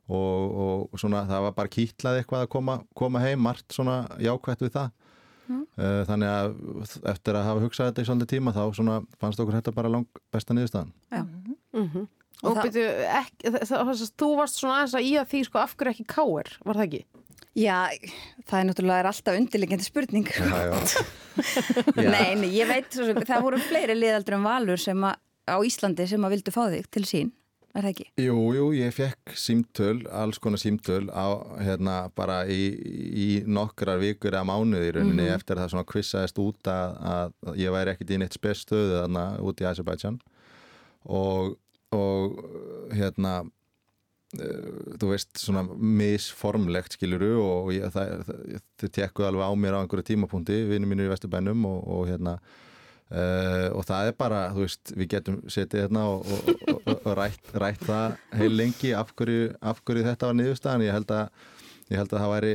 og, 0.08 0.88
og 0.88 1.00
svona 1.00 1.22
það 1.28 1.44
var 1.46 1.54
bara 1.60 1.72
kýtlað 1.72 2.18
eitthvað 2.18 2.46
að 2.46 2.50
koma, 2.56 2.78
koma 2.96 3.22
heim, 3.22 3.42
margt 3.44 3.76
svona 3.76 4.00
jákvætt 4.24 4.64
við 4.64 4.74
það 4.74 4.90
Uh, 5.48 6.02
þannig 6.08 6.28
að 6.28 6.56
eftir 7.12 7.38
að 7.38 7.46
hafa 7.48 7.62
hugsað 7.64 7.90
þetta 7.90 8.02
í 8.04 8.08
svolítið 8.08 8.30
tíma 8.34 8.52
þá 8.56 8.62
svona 8.76 8.96
fannst 9.20 9.40
okkur 9.42 9.56
þetta 9.58 9.74
bara 9.76 9.92
lang 9.92 10.06
besta 10.34 10.54
niðurstaðan. 10.56 10.92
Já. 11.12 11.22
Mhm. 11.74 12.06
Og, 12.38 12.50
Og 12.52 12.56
það- 12.56 12.66
byrju, 12.68 12.90
ekki, 13.18 13.50
það, 13.66 14.02
þú 14.22 14.26
varst 14.38 14.58
svona 14.60 14.74
aðeins 14.78 14.94
að 14.94 15.06
í 15.08 15.14
að 15.18 15.30
því 15.32 15.40
sko 15.48 15.58
af 15.58 15.72
hverju 15.76 15.90
ekki 15.96 16.04
káir, 16.12 16.50
var 16.64 16.76
það 16.78 16.84
ekki? 16.86 17.00
Já, 17.58 17.78
það 18.46 18.60
er 18.60 18.66
náttúrulega 18.68 18.98
er 19.02 19.08
alltaf 19.10 19.38
undirliggjandi 19.40 19.86
spurning. 19.88 20.28
Já, 20.30 20.58
já. 20.68 21.06
Já. 21.98 22.10
Nei, 22.10 22.34
nei, 22.38 22.50
ég 22.54 22.68
veit, 22.70 22.86
svo, 22.94 23.06
sem- 23.08 23.18
það 23.26 23.42
voru 23.42 23.58
fleiri 23.62 23.94
liðaldur 23.98 24.36
en 24.38 24.46
valur 24.46 24.78
sem 24.78 25.02
að, 25.08 25.16
á 25.50 25.56
Íslandi 25.66 26.06
sem 26.06 26.22
að 26.28 26.34
vildu 26.36 26.54
fá 26.54 26.62
þig 26.70 26.86
til 26.94 27.02
sín, 27.10 27.32
er 27.78 27.86
það 27.86 27.92
ekki? 27.94 28.06
Jú, 28.24 28.36
jú, 28.56 28.64
ég 28.76 28.94
fekk 28.96 29.34
símtöl, 29.38 29.98
alls 30.14 30.38
konar 30.42 30.60
símtöl 30.62 31.06
á, 31.14 31.26
hérna, 31.62 31.96
bara 32.18 32.40
í, 32.50 32.60
í 33.08 33.28
nokkrar 33.46 34.00
vikur 34.02 34.34
eða 34.34 34.46
mánuði 34.50 34.90
í 34.90 34.94
rauninni 34.98 35.26
Mhm. 35.28 35.34
eftir 35.36 35.56
að 35.56 35.64
það 35.66 35.72
svona 35.74 35.88
kvissaðist 35.92 36.40
út 36.42 36.70
að, 36.72 36.96
að 37.14 37.56
ég 37.62 37.72
væri 37.76 37.94
ekkit 37.94 38.10
í 38.16 38.18
neitt 38.22 38.36
spestöðu 38.38 38.98
þarna 39.02 39.26
út 39.40 39.62
í 39.62 39.68
Azerbaijan 39.70 40.18
og, 41.08 41.56
og 41.94 42.40
hérna 42.92 43.36
uh, 43.42 44.96
þú 45.00 45.12
veist, 45.14 45.30
svona 45.40 45.62
misformlegt 45.72 46.98
skiluru 46.98 47.34
og 47.40 47.70
ég, 47.76 47.86
það, 47.94 48.24
það, 48.28 48.62
þau 48.82 48.88
tekkuð 48.98 49.28
alveg 49.30 49.48
á 49.48 49.52
mér 49.56 49.76
á 49.78 49.80
einhverju 49.84 50.08
tímapunkti, 50.12 50.58
vinnu 50.68 50.90
mínir 50.90 51.08
í 51.08 51.12
Vesturbænum 51.14 51.64
og, 51.70 51.78
og 51.88 52.08
hérna 52.10 52.38
Uh, 53.08 53.70
og 53.72 53.86
það 53.88 54.10
er 54.10 54.16
bara, 54.20 54.38
þú 54.52 54.64
veist, 54.66 54.90
við 54.92 55.06
getum 55.14 55.36
setið 55.48 55.86
hérna 55.86 56.02
og, 56.12 56.26
og, 56.28 56.48
og, 56.76 56.90
og 56.98 57.14
rætt, 57.16 57.54
rætt 57.56 57.84
það 57.88 58.18
heil 58.36 58.50
lengi 58.52 58.90
af 58.92 59.14
hverju, 59.16 59.54
af 59.64 59.78
hverju 59.80 60.02
þetta 60.10 60.28
var 60.28 60.36
niðurstaðan. 60.36 60.84
Ég 60.84 60.98
held 60.98 61.14
að, 61.16 61.46
ég 61.88 62.02
held 62.02 62.12
að 62.12 62.20
það 62.20 62.34
væri 62.34 62.50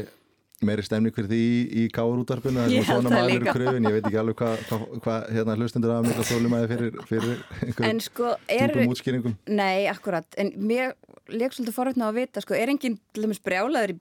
meiri 0.63 0.85
stemning 0.85 1.15
fyrir 1.15 1.29
því 1.31 1.39
í, 1.43 1.61
í 1.81 1.85
káur 1.93 2.21
útvarpinu 2.21 2.61
það 2.61 2.75
er 2.77 2.85
svona 2.87 3.13
maður 3.13 3.47
kröfin, 3.49 3.87
ég 3.89 3.95
veit 3.97 4.07
ekki 4.07 4.19
alveg 4.21 4.37
hvað 4.39 4.61
hva, 4.69 4.77
hva, 5.05 5.15
hérna 5.35 5.55
hlustendur 5.57 5.93
hafa 5.93 6.05
mikla 6.07 6.27
þólumæði 6.29 6.69
fyrir, 6.71 6.99
fyrir 7.09 7.41
einhverjum 7.67 8.01
sko, 8.05 8.33
djúpum 8.47 8.93
útskýringum. 8.93 9.37
Nei, 9.59 9.87
akkurat, 9.91 10.27
en 10.39 10.53
mér 10.55 10.93
leik 11.33 11.55
svolítið 11.55 11.75
forvétna 11.75 12.11
að 12.11 12.21
vita, 12.21 12.43
sko, 12.45 12.55
er 12.57 12.71
enginn 12.71 12.99
til 13.11 13.25
dæmis 13.25 13.41
brjálaður 13.43 13.95
í 13.95 13.97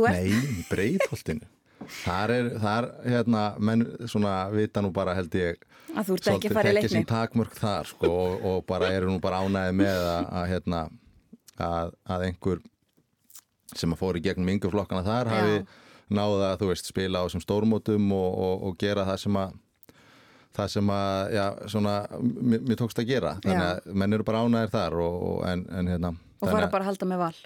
ert... 0.00 0.20
Nei, 0.20 0.62
breyðholtinu 0.68 1.48
þar 1.88 2.32
er, 2.34 2.48
þar, 2.62 2.88
hérna, 3.06 3.42
menn 3.58 3.84
svona 4.10 4.34
vita 4.52 4.82
nú 4.84 4.92
bara 4.94 5.14
held 5.18 5.34
ég 5.38 5.60
Að 5.90 6.06
þú 6.06 6.16
ert 6.16 6.28
ekki 6.30 6.50
að 6.50 6.54
fara 6.54 6.70
í 6.70 6.74
leikni. 6.76 6.90
sín 6.92 7.06
takmörk 7.08 7.54
þar 7.58 7.88
sko, 7.90 8.10
og, 8.10 8.44
og 8.46 8.58
bara 8.68 8.92
eru 8.94 9.10
nú 9.10 9.20
bara 9.22 9.40
ánæði 9.42 9.72
með 9.80 10.02
að, 10.06 10.28
að, 10.40 10.44
hérna, 10.52 10.82
að, 11.58 11.94
að 12.06 12.26
einhver 12.28 12.60
sem 13.74 13.94
að 13.94 13.98
fór 14.02 14.18
í 14.18 14.22
gegnum 14.22 14.52
ynguflokkana 14.54 15.02
þar 15.06 15.30
Já. 15.30 15.34
hafi 15.34 15.56
náða 16.10 16.52
að 16.52 16.62
þú 16.62 16.68
veist 16.70 16.88
spila 16.90 17.22
á 17.22 17.26
þessum 17.26 17.42
stórmótum 17.44 18.06
og, 18.14 18.30
og, 18.46 18.64
og 18.70 18.78
gera 18.78 19.04
það 19.08 19.20
sem 19.24 19.40
að 19.42 19.58
það 20.58 20.70
sem 20.72 20.88
að, 20.90 21.18
já, 21.36 21.44
svona 21.70 21.92
mér, 22.42 22.74
tókst 22.80 22.98
að 22.98 23.10
gera, 23.12 23.36
þannig 23.44 23.66
að 23.68 23.92
menn 24.02 24.16
eru 24.16 24.26
bara 24.26 24.40
ánæðir 24.46 24.72
þar 24.72 24.96
og, 25.04 25.44
en, 25.46 25.62
en 25.70 25.90
hérna 25.90 26.10
Og 26.40 26.48
fara 26.48 26.70
bara 26.72 26.86
að 26.86 26.88
halda 26.94 27.06
með 27.06 27.20
val. 27.20 27.36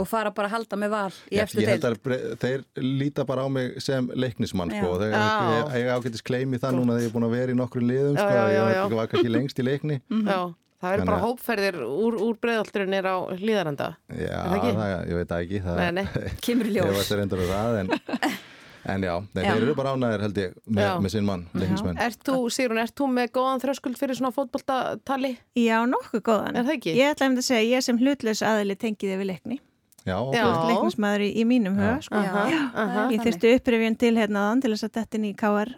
Og 0.00 0.06
fara 0.08 0.30
bara 0.34 0.48
að 0.48 0.54
halda 0.56 0.76
með 0.80 0.90
val 0.94 1.10
í 1.30 1.36
Ég, 1.36 1.42
eftir 1.44 1.62
ég 1.66 1.84
að 1.84 1.96
bre- 2.04 2.36
þeir 2.42 2.64
líta 2.82 3.24
bara 3.28 3.44
á 3.44 3.48
mig 3.52 3.80
sem 3.84 4.08
leiknismann 4.14 4.70
Já. 4.72 4.80
sko. 4.82 4.94
þeir 5.02 5.12
Já. 5.12 5.64
eiga 5.76 5.98
ágættis 5.98 6.22
kleim 6.24 6.54
í 6.54 6.58
það 6.62 6.78
núna 6.78 6.96
þegar 6.96 7.02
ég 7.04 7.10
er 7.10 7.14
búin 7.18 7.28
að 7.28 7.36
vera 7.36 7.52
í 7.52 7.58
nokkru 7.58 7.82
liðum 7.84 8.16
Já, 8.16 8.22
sko. 8.24 8.32
já, 8.38 8.44
já, 8.48 8.62
ég 8.68 8.74
já. 8.74 8.82
var- 8.88 8.96
var 9.02 9.06
kannski 9.12 9.28
lengst 9.34 9.58
í 9.58 9.66
leikni 9.68 10.00
Já, 10.32 10.40
það 10.82 10.92
eru 10.96 11.06
bara 11.10 11.18
að- 11.18 11.26
hópferðir 11.26 11.80
úr, 11.84 12.18
úr 12.28 12.34
breiðaldurinn 12.42 12.94
er 12.98 13.04
á 13.10 13.16
hlýðarenda. 13.36 13.88
Já, 14.08 14.38
Er 14.38 14.48
það 14.48 14.58
ekki? 14.58 14.74
það, 14.78 15.08
ég 15.08 15.16
veit 15.22 15.32
ekki 15.38 15.62
það, 15.66 15.76
Nei, 15.82 15.90
nei. 15.92 16.06
Kemur 16.46 16.66
í 16.70 16.74
ljós. 16.76 16.84
Ég 16.86 16.94
var 16.94 17.02
þetta 17.02 17.18
reyndur 17.22 17.42
á 17.42 17.48
það 17.52 17.80
en, 17.82 17.92
en 18.88 19.04
já, 19.04 19.14
nei, 19.36 19.42
Já. 19.44 19.52
þeir 19.52 19.64
eru 19.66 19.74
bara 19.78 19.94
ánæðir 19.94 20.24
held 20.26 20.40
ég 20.40 20.52
með, 20.66 20.82
Já. 20.84 20.92
með 21.04 21.14
sinn 21.14 21.26
mann, 21.28 21.46
leiknismenn 21.54 22.00
Ert 22.04 22.22
þú, 22.26 22.36
Sigrun, 22.54 22.80
ert 22.82 22.94
þú 22.98 23.08
með 23.14 23.32
góðan 23.36 23.62
þröskuld 23.64 23.98
fyrir 24.00 24.18
svona 24.18 24.32
fótboltatali? 24.34 25.32
Já, 25.58 25.78
nokkuð 25.88 26.22
góðan. 26.28 26.58
Er 26.58 26.68
það 26.68 26.76
ekki? 26.78 26.94
Ég 26.98 27.14
ætla 27.14 27.30
að 27.30 27.42
segja, 27.46 27.64
ég 27.76 27.84
sem 27.84 27.98
hlutlaus 28.00 28.44
aðili 28.46 28.78
tengiði 28.80 29.18
við 29.20 29.30
leikni. 29.32 29.60
Já, 30.08 30.16
Já. 30.32 30.44
Leiknismæður 30.70 31.26
í, 31.26 31.28
í 31.36 31.44
mínum 31.48 31.76
huga, 31.76 31.98
sko. 32.04 32.22
Aha, 32.22 32.46
aha. 32.72 33.04
Ég 33.12 33.26
þurfti 33.26 33.52
upprifjun 33.58 33.98
til 34.00 34.14
hérna 34.16 34.46
aðan 34.46 34.64
til 34.64 34.72
þess 34.72 34.88
að 34.88 34.96
þetta 35.00 35.18
inn 35.18 35.28
í 35.28 35.34
KR 35.36 35.74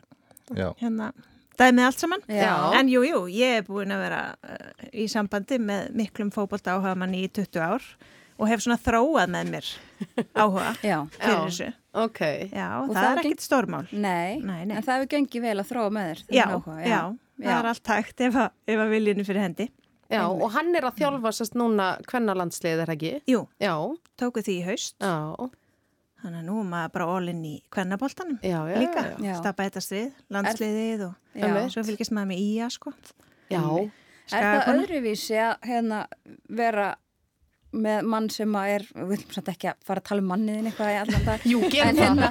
já, 0.55 0.69
hérna 0.83 1.11
dæmið 1.61 1.87
allt 1.89 2.01
saman. 2.01 2.25
Já. 2.31 2.55
En 2.79 2.89
jú, 2.89 3.03
jú, 3.05 3.25
ég 3.33 3.61
er 3.61 3.67
búin 3.67 3.93
að 3.95 4.05
vera 4.07 4.23
uh, 4.33 4.89
í 4.93 5.07
sambandi 5.11 5.59
með 5.61 5.91
miklum 5.99 6.33
fótbolta 6.35 6.77
áhuga 6.77 6.95
manni 6.99 7.25
í 7.27 7.31
20 7.31 7.61
ár 7.61 7.89
og 8.41 8.49
hef 8.49 8.65
svona 8.65 8.81
þróað 8.81 9.35
með 9.35 9.55
mér 9.57 9.71
áhuga 10.35 10.71
Já. 10.83 10.99
fyrir 11.17 11.35
Já. 11.35 11.41
þessu. 11.47 11.69
Ok. 11.93 12.21
Já, 12.53 12.67
Og 12.83 12.91
það, 12.91 12.95
það 12.95 13.11
er 13.11 13.17
geng- 13.17 13.25
ekkit 13.25 13.41
stórmál. 13.47 13.87
Nei, 13.93 14.39
Nei, 14.39 14.65
nei. 14.65 14.77
en 14.77 14.83
það 14.87 14.95
hefur 15.01 15.09
gengið 15.17 15.43
vel 15.43 15.57
að 15.59 15.71
þróa 15.73 15.91
með 15.97 16.11
þér. 16.11 16.21
Já, 16.37 16.45
áhuga, 16.47 16.77
já, 16.87 17.01
það 17.41 17.57
er 17.59 17.69
allt 17.73 17.87
hægt 17.95 18.21
ef 18.29 18.35
að, 18.45 18.51
ef 18.75 18.79
að 18.85 18.91
viljinu 18.95 19.25
fyrir 19.27 19.43
hendi. 19.47 19.69
Já, 20.11 20.23
og 20.27 20.51
hann 20.55 20.75
er 20.75 20.83
að 20.89 20.97
þjálfa 20.99 21.31
sérst 21.37 21.55
núna 21.59 21.89
kvennalandslið, 22.11 22.81
er 22.83 22.87
það 22.91 22.97
ekki? 22.97 23.13
Jú, 23.31 23.43
Já, 23.63 23.75
tóku 24.19 24.43
því 24.43 24.55
í 24.61 24.65
haust. 24.67 24.97
já, 25.01 25.51
Þannig 26.21 26.43
að 26.43 26.49
nú 26.51 26.55
er 26.61 26.67
maður 26.69 26.91
bara 26.93 27.05
all-in 27.17 27.39
í 27.49 27.53
kvennaboltanum 27.73 28.41
já, 28.45 28.59
já. 28.69 28.77
líka. 28.77 29.05
Já, 29.17 29.21
Já. 29.25 29.37
Það 29.41 29.55
bætast 29.57 29.93
við, 29.95 30.09
landsliðið 30.31 31.05
og 31.07 31.15
Já. 31.35 31.45
Einmitt. 31.47 31.73
svo 31.73 31.85
fylgist 31.89 32.13
maður 32.13 32.29
með 32.29 32.43
ía, 32.45 32.67
sko. 32.71 32.93
já. 33.51 33.63
Er 33.63 33.91
það 34.29 34.61
Skagakona. 34.61 34.83
öðruvísi 34.85 35.39
að 35.41 35.55
hérna, 35.71 36.07
vera 36.51 36.95
með 37.73 38.03
mann 38.11 38.29
sem 38.35 38.55
að 38.59 38.73
er, 38.75 38.85
við 38.99 39.09
viljum 39.15 39.35
samt 39.37 39.49
ekki 39.53 39.71
að 39.71 39.85
fara 39.87 40.03
að 40.03 40.09
tala 40.11 40.25
um 40.25 40.31
manniðin 40.33 40.69
eitthvað 40.71 40.93
í 40.93 40.99
allan 41.05 41.27
dag 41.29 41.45
Jú, 41.53 41.61
en 41.71 42.01
hérna, 42.03 42.31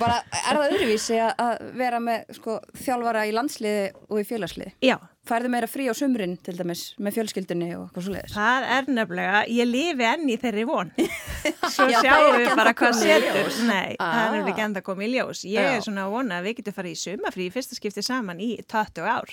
bara, 0.00 0.20
er 0.34 0.58
það 0.58 0.68
öðruvísi 0.68 1.18
að- 1.30 1.66
vera 1.78 2.00
með 2.02 2.24
sko, 2.40 2.58
þjálfara 2.84 3.26
í 3.30 3.34
landsliði 3.36 3.84
og 4.08 4.22
í 4.22 4.28
félagsliði? 4.28 4.74
Já, 4.84 4.96
Færðu 5.24 5.48
meira 5.48 5.64
frí 5.64 5.86
á 5.88 5.94
sumrin 5.96 6.34
til 6.44 6.52
dæmis 6.58 6.80
með 7.00 7.14
fjölskyldunni 7.16 7.70
og 7.78 7.86
eitthvað 7.86 8.04
svo 8.04 8.12
leiðis? 8.12 8.34
það 8.36 8.66
er 8.74 8.88
nefnilega, 8.92 9.38
ég 9.56 9.70
lifi 9.70 10.04
enn 10.04 10.26
í 10.28 10.36
þeirri 10.42 10.64
von. 10.68 10.90
Svo 11.72 11.86
Já, 11.88 11.96
sjáum 12.04 12.36
við 12.42 12.50
bara 12.58 12.74
hvað 12.76 12.98
setur. 12.98 13.48
Nei, 13.64 13.96
það 13.96 14.18
er 14.18 14.34
nefnilega 14.34 14.52
ekki 14.52 14.64
enda 14.66 14.82
komið 14.84 15.06
í 15.08 15.14
ljós. 15.14 15.40
Ég 15.48 15.64
Já. 15.64 15.78
er 15.78 15.86
svona 15.86 16.04
að 16.04 16.12
vona 16.18 16.42
að 16.42 16.50
við 16.50 16.58
getum 16.60 16.76
farið 16.76 16.92
í 16.92 17.00
sumafrí 17.06 17.46
í 17.48 17.54
fyrsta 17.56 17.78
skipti 17.80 18.04
saman 18.04 18.42
í 18.44 18.50
20 18.68 19.08
ár. 19.14 19.32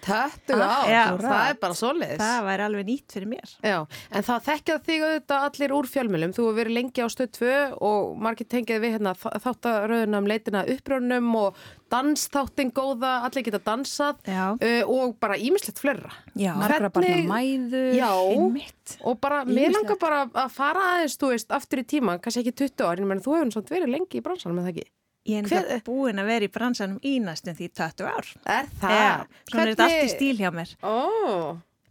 Töttu 0.00 0.56
Ah, 0.56 0.80
á, 0.80 0.88
já. 0.88 1.04
það 1.20 1.50
er 1.50 1.58
bara 1.60 1.76
svoleiðis. 1.76 2.20
Það 2.22 2.44
væri 2.48 2.64
alveg 2.66 2.86
nýtt 2.88 3.12
fyrir 3.16 3.28
mér. 3.28 3.50
Já, 3.62 3.78
en 4.10 4.22
það 4.26 4.44
þekkja 4.48 4.76
þig 4.86 5.02
auðvitað 5.06 5.44
allir 5.48 5.74
úr 5.76 5.88
fjölmjölum. 5.92 6.32
Þú 6.36 6.46
hefur 6.46 6.58
verið 6.60 6.76
lengi 6.78 7.04
á 7.04 7.08
stöð 7.12 7.30
2 7.36 7.50
og 7.90 8.16
margir 8.24 8.48
tengið 8.48 8.80
við 8.84 8.94
hérna 8.96 9.12
þáttaröðunum 9.18 10.28
leitina 10.30 10.62
uppröðunum 10.72 11.28
og 11.40 11.60
dansþáttin 11.90 12.70
góða, 12.72 13.12
allir 13.26 13.42
geta 13.48 13.58
dansað 13.66 14.20
uh, 14.30 14.82
og 14.86 15.16
bara 15.20 15.36
ímislegt 15.42 15.80
fleira. 15.82 16.12
Já. 16.38 16.52
Margra 16.56 16.88
barna 16.94 17.16
mæður, 17.26 17.90
Já, 17.98 18.10
Einmitt. 18.30 18.96
og 19.02 19.18
bara, 19.20 19.42
mér 19.44 19.68
Ýmislegt. 19.68 19.76
langar 19.80 19.98
bara 20.00 20.20
að 20.46 20.54
fara 20.54 20.84
aðeins, 20.94 21.18
þú 21.18 21.32
veist, 21.34 21.50
aftur 21.56 21.82
í 21.82 21.86
tíma, 21.90 22.16
kannski 22.22 22.44
ekki 22.44 22.54
20 22.62 22.86
ári, 22.86 23.04
menn 23.10 23.20
þú 23.24 23.34
hefur 23.40 23.52
svona 23.56 23.74
verið 23.74 23.92
lengi 23.96 24.20
í 24.20 24.24
bransanum, 24.24 24.60
er 24.62 24.68
það 24.70 24.74
ekki? 24.76 24.88
Ég 25.28 25.36
er 25.36 25.42
nefnilega 25.44 25.82
búin 25.84 26.18
að 26.22 26.30
vera 26.30 26.46
í 26.46 26.52
bransanum 26.52 27.00
í 27.04 27.18
næstum 27.20 27.54
því 27.58 27.66
20 27.76 28.06
ár. 28.08 28.28
Er 28.48 28.68
það? 28.80 28.94
Já, 28.96 29.10
svona 29.50 29.62
er 29.64 29.72
þetta 29.74 29.84
allt 29.88 30.04
í 30.04 30.12
stíl 30.14 30.36
hjá 30.40 30.50
mér. 30.54 30.70
Ó, 30.80 30.96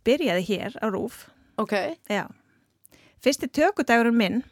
Byrjaði 0.08 0.46
hér 0.48 0.78
á 0.82 0.86
Rúf. 0.90 1.28
ok. 1.62 1.76
Já. 2.10 2.26
Fyrsti 3.22 3.50
tökudagurinn 3.52 4.16
minn 4.18 4.44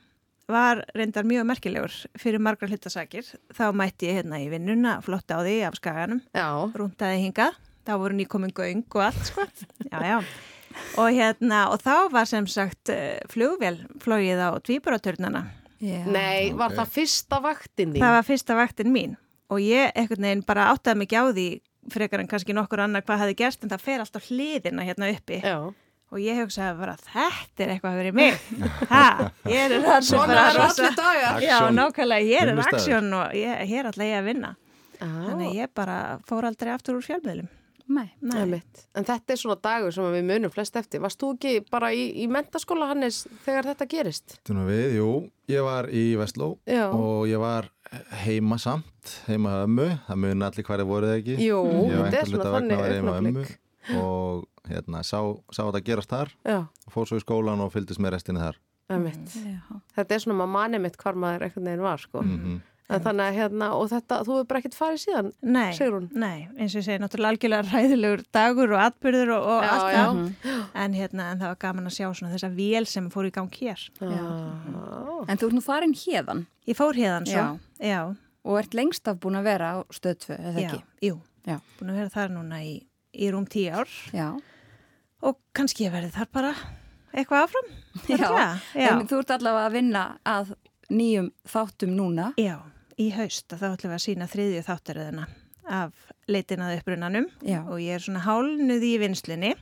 var 0.47 0.85
reyndar 0.95 1.23
mjög 1.27 1.45
merkilegur 1.47 1.93
fyrir 2.19 2.39
margra 2.39 2.67
hlutasakir. 2.67 3.23
Þá 3.55 3.71
mætti 3.75 4.07
ég 4.11 4.19
hérna 4.21 4.39
í 4.43 4.49
vinnuna, 4.51 5.01
flott 5.01 5.27
á 5.31 5.39
því 5.41 5.55
af 5.67 5.75
skaganum, 5.79 6.21
Já, 6.35 6.47
rúndaði 6.75 7.23
hingað. 7.25 7.57
Þá 7.87 7.93
voru 7.97 8.15
nýkomin 8.19 8.53
göng 8.55 8.83
og 8.93 9.01
allt, 9.07 9.25
sko. 9.25 9.47
Já, 9.87 9.99
já. 10.03 10.17
Og 10.99 11.09
hérna, 11.15 11.69
og 11.71 11.79
þá 11.81 12.11
var 12.11 12.27
sem 12.29 12.45
sagt 12.47 12.91
eh, 12.93 13.17
flugvél 13.31 13.79
flóið 14.03 14.37
á 14.43 14.49
tvíburaturnana. 15.79 16.11
nei, 16.11 16.51
var 16.57 16.71
það 16.77 16.91
fyrsta 16.97 17.39
vaktin 17.43 17.93
þín? 17.93 18.01
Það 18.03 18.15
var 18.17 18.27
fyrsta 18.27 18.55
vaktin 18.59 18.91
mín 18.93 19.15
og 19.49 19.59
ég 19.63 19.91
einhvern 19.95 20.25
veginn 20.27 20.45
bara 20.47 20.69
áttaði 20.73 20.97
mig 20.97 21.07
ekki 21.07 21.19
á 21.21 21.25
því 21.31 21.47
frekar 21.93 22.19
en 22.19 22.27
kannski 22.27 22.53
nokkur 22.57 22.81
annar 22.83 23.01
hvað 23.07 23.21
hafi 23.23 23.35
gerst 23.39 23.63
en 23.63 23.69
það 23.71 23.83
fer 23.85 23.99
alltaf 24.03 24.25
hliðina 24.27 24.83
hérna 24.83 25.07
uppi 25.13 25.37
Já. 25.39 25.55
og 26.11 26.19
ég 26.19 26.41
hugsaði 26.41 26.77
bara 26.81 26.95
þetta 26.99 27.63
er 27.63 27.73
eitthvað 27.77 27.99
fyrir 28.01 28.17
mig 28.17 28.33
ha, 28.93 29.31
ég 29.47 29.61
er 29.69 29.77
það 29.85 30.07
Svona 30.09 30.39
er 30.51 30.59
allir 30.65 30.97
dagar. 30.97 31.39
Já, 31.45 31.57
nákvæmlega, 31.71 32.27
ég 32.27 32.41
er 32.41 32.51
Vinnustaður. 32.51 32.81
aksjón 32.81 33.13
og 33.21 33.37
ég, 33.39 33.61
hér 33.71 33.91
ætla 33.93 34.09
ég 34.13 34.19
að 34.23 34.31
vinna 34.33 34.55
Ah. 34.97 35.05
þannig 35.29 35.51
að 35.51 35.57
ég 35.61 35.69
bara 35.77 35.95
fór 36.25 36.45
aldrei 36.47 36.71
aftur 36.73 36.95
úr 36.97 37.03
fjölmiðlum 37.05 37.47
Nei. 37.87 38.09
Nei. 38.19 38.59
En 38.99 39.05
þetta 39.07 39.31
er 39.33 39.39
svona 39.39 39.55
dagur 39.63 39.93
sem 39.95 40.03
við 40.11 40.25
munum 40.27 40.51
flest 40.51 40.75
eftir. 40.75 40.99
Varst 41.03 41.21
þú 41.21 41.29
ekki 41.37 41.53
bara 41.71 41.93
í, 41.95 42.09
í 42.19 42.25
mentaskóla 42.31 42.89
Hannes 42.91 43.21
þegar 43.45 43.69
þetta 43.71 43.87
gerist? 43.93 44.35
Þú 44.47 44.57
nú 44.57 44.65
við, 44.67 44.97
jú, 44.97 45.07
ég 45.53 45.63
var 45.63 45.87
í 45.87 46.03
Vestló 46.19 46.49
Já. 46.67 46.89
og 46.91 47.27
ég 47.31 47.39
var 47.39 47.69
heima 48.25 48.57
samt, 48.59 49.13
heima 49.29 49.61
ömmu, 49.63 49.87
það 50.09 50.21
muni 50.25 50.47
allir 50.49 50.67
hverja 50.67 50.87
voruð 50.89 51.15
ekki. 51.15 51.37
Jú, 51.47 51.61
þetta 51.93 52.21
er 52.21 52.31
svona 52.33 52.51
þannig 52.57 52.81
var 52.83 52.95
heima 52.97 53.13
að 53.15 53.19
ömmu 53.21 53.31
augnablik. 53.31 53.57
og 53.95 54.47
hérna, 54.67 55.03
sá, 55.07 55.19
sá 55.55 55.61
þetta 55.63 55.83
gerast 55.87 56.11
þar, 56.11 56.33
Já, 56.43 56.57
fór 56.91 57.07
svo 57.07 57.19
í 57.21 57.23
skólan 57.23 57.63
og 57.63 57.71
fylgdist 57.71 58.03
með 58.03 58.17
restinni 58.17 58.43
þar. 58.43 58.59
Þetta 58.87 60.15
er 60.15 60.21
svona 60.23 60.37
maður 60.41 60.53
manið 60.57 60.83
mitt 60.85 60.97
hvar 60.99 61.15
maður 61.19 61.47
einhvern 61.47 61.69
veginn 61.71 61.83
var, 61.87 62.03
sko. 62.03 62.21
Mhm. 62.23 62.59
En 62.87 63.01
þannig 63.03 63.25
að 63.27 63.35
hérna, 63.35 63.67
og 63.75 63.89
þetta, 63.91 64.17
þú 64.23 64.31
hefur 64.37 64.45
bara 64.47 64.59
ekkert 64.61 64.75
farið 64.79 64.99
síðan, 65.01 65.31
Nei, 65.43 65.71
Sigrún? 65.75 66.05
nei, 66.15 66.47
eins 66.55 66.71
og 66.71 66.79
ég 66.79 66.85
segi, 66.85 67.01
náttúrulega 67.03 67.33
algjörlega 67.35 67.65
ræðilegur 67.73 68.21
dagur 68.37 68.71
og 68.77 68.83
atbyrður 68.85 69.31
og, 69.35 69.47
og 69.51 69.65
Já, 69.65 69.71
allt 69.73 69.89
já. 69.91 70.03
það. 70.05 70.61
En, 70.85 70.93
hérna, 70.95 71.25
en 71.33 71.41
það 71.41 71.51
var 71.51 71.59
gaman 71.65 71.89
að 71.89 71.95
sjá 71.97 72.05
svona 72.15 72.31
þessa 72.31 72.49
vél 72.55 72.87
sem 72.87 73.09
fór 73.11 73.27
í 73.27 73.33
gang 73.35 73.51
hér. 73.59 73.83
En 75.27 75.35
þú 75.41 75.49
ert 75.49 75.57
nú 75.57 75.63
farin 75.65 75.95
hérðan 75.99 76.45
Ég 76.67 76.77
fór 76.79 76.95
hérðan 76.95 77.27
svo. 77.27 77.43
Já. 77.79 77.91
Já. 77.91 78.01
og 78.47 78.59
ert 78.61 78.73
lengst 78.79 79.07
af 79.11 79.19
búin 79.19 79.35
að 79.41 79.49
vera 79.49 79.73
á 79.75 79.77
stöð 79.91 80.15
2, 80.23 80.37
eða 80.37 80.61
Já, 80.63 80.67
ekki? 80.71 80.79
jú. 81.09 81.17
Já. 81.47 81.57
Búin 81.79 81.91
að 81.91 81.99
vera 81.99 82.13
þar 82.15 82.31
núna 82.37 82.61
í, 82.63 82.73
í 83.11 83.29
rúm 83.35 83.45
tíu 83.51 83.73
ár. 83.75 83.91
Já. 84.15 84.29
Og 85.27 85.35
kannski 85.57 85.87
ég 85.87 85.91
verði 85.91 86.13
þar 86.15 86.31
bara 86.31 86.53
eitthvað 87.11 87.43
áfram. 87.47 87.69
Já, 88.07 88.31
já. 88.77 88.91
en 88.95 89.07
þú 89.09 89.19
ert 89.23 89.31
allavega 89.35 89.67
að 89.67 89.75
vinna 89.75 90.05
að 90.23 90.55
nýjum 90.93 91.31
þáttum 91.51 91.95
núna. 91.97 92.29
Já, 92.39 92.59
í 92.97 93.09
haust 93.15 93.53
að 93.53 93.61
þá 93.61 93.67
ætlum 93.69 93.91
við 93.91 93.97
að 93.97 94.05
sína 94.05 94.29
þriðju 94.31 94.63
þáttaröðina 94.67 95.27
af 95.67 95.93
leitinað 96.31 96.77
upprunanum 96.79 97.27
Já. 97.43 97.59
og 97.65 97.81
ég 97.83 97.97
er 97.97 98.03
svona 98.03 98.23
hálnuð 98.23 98.85
í 98.87 98.93
vinslinni 99.01 99.53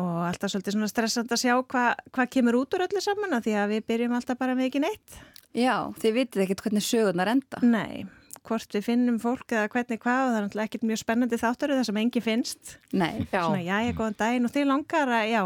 og 0.00 0.22
alltaf 0.28 0.52
svolítið 0.52 0.76
svona 0.76 0.90
stressand 0.90 1.32
að 1.34 1.42
sjá 1.42 1.54
hvað 1.58 2.04
hva 2.14 2.26
kemur 2.30 2.60
út 2.60 2.76
úr 2.76 2.86
öllu 2.86 3.02
saman 3.04 3.36
að 3.36 3.48
því 3.48 3.56
að 3.58 3.74
við 3.74 3.84
byrjum 3.90 4.16
alltaf 4.16 4.38
bara 4.40 4.54
með 4.56 4.70
ekki 4.70 4.82
neitt. 4.84 5.18
Já, 5.56 5.90
þið 5.98 6.16
vitið 6.20 6.44
ekkert 6.44 6.64
hvernig 6.64 6.86
sögurnar 6.86 7.32
enda. 7.32 7.60
Nei, 7.66 8.06
hvort 8.46 8.76
við 8.76 8.86
finnum 8.86 9.18
fólk 9.22 9.56
eða 9.56 9.68
hvernig 9.72 10.00
hvað 10.00 10.20
og 10.22 10.30
það 10.30 10.38
er 10.38 10.46
náttúrulega 10.46 10.70
ekkert 10.70 10.86
mjög 10.88 11.00
spennandi 11.02 11.40
þáttaröð 11.40 11.80
það 11.80 11.88
sem 11.88 12.00
engi 12.04 12.22
finnst. 12.24 12.74
Nei. 12.92 13.26
Já. 13.26 13.40
Svona, 13.40 13.62
já, 13.66 13.76
ég 13.88 13.98
góðan 13.98 14.18
daginn 14.22 14.46
og 14.46 14.54
þið 14.54 14.68
langar 14.70 15.14
að, 15.18 15.26
já, 15.34 15.42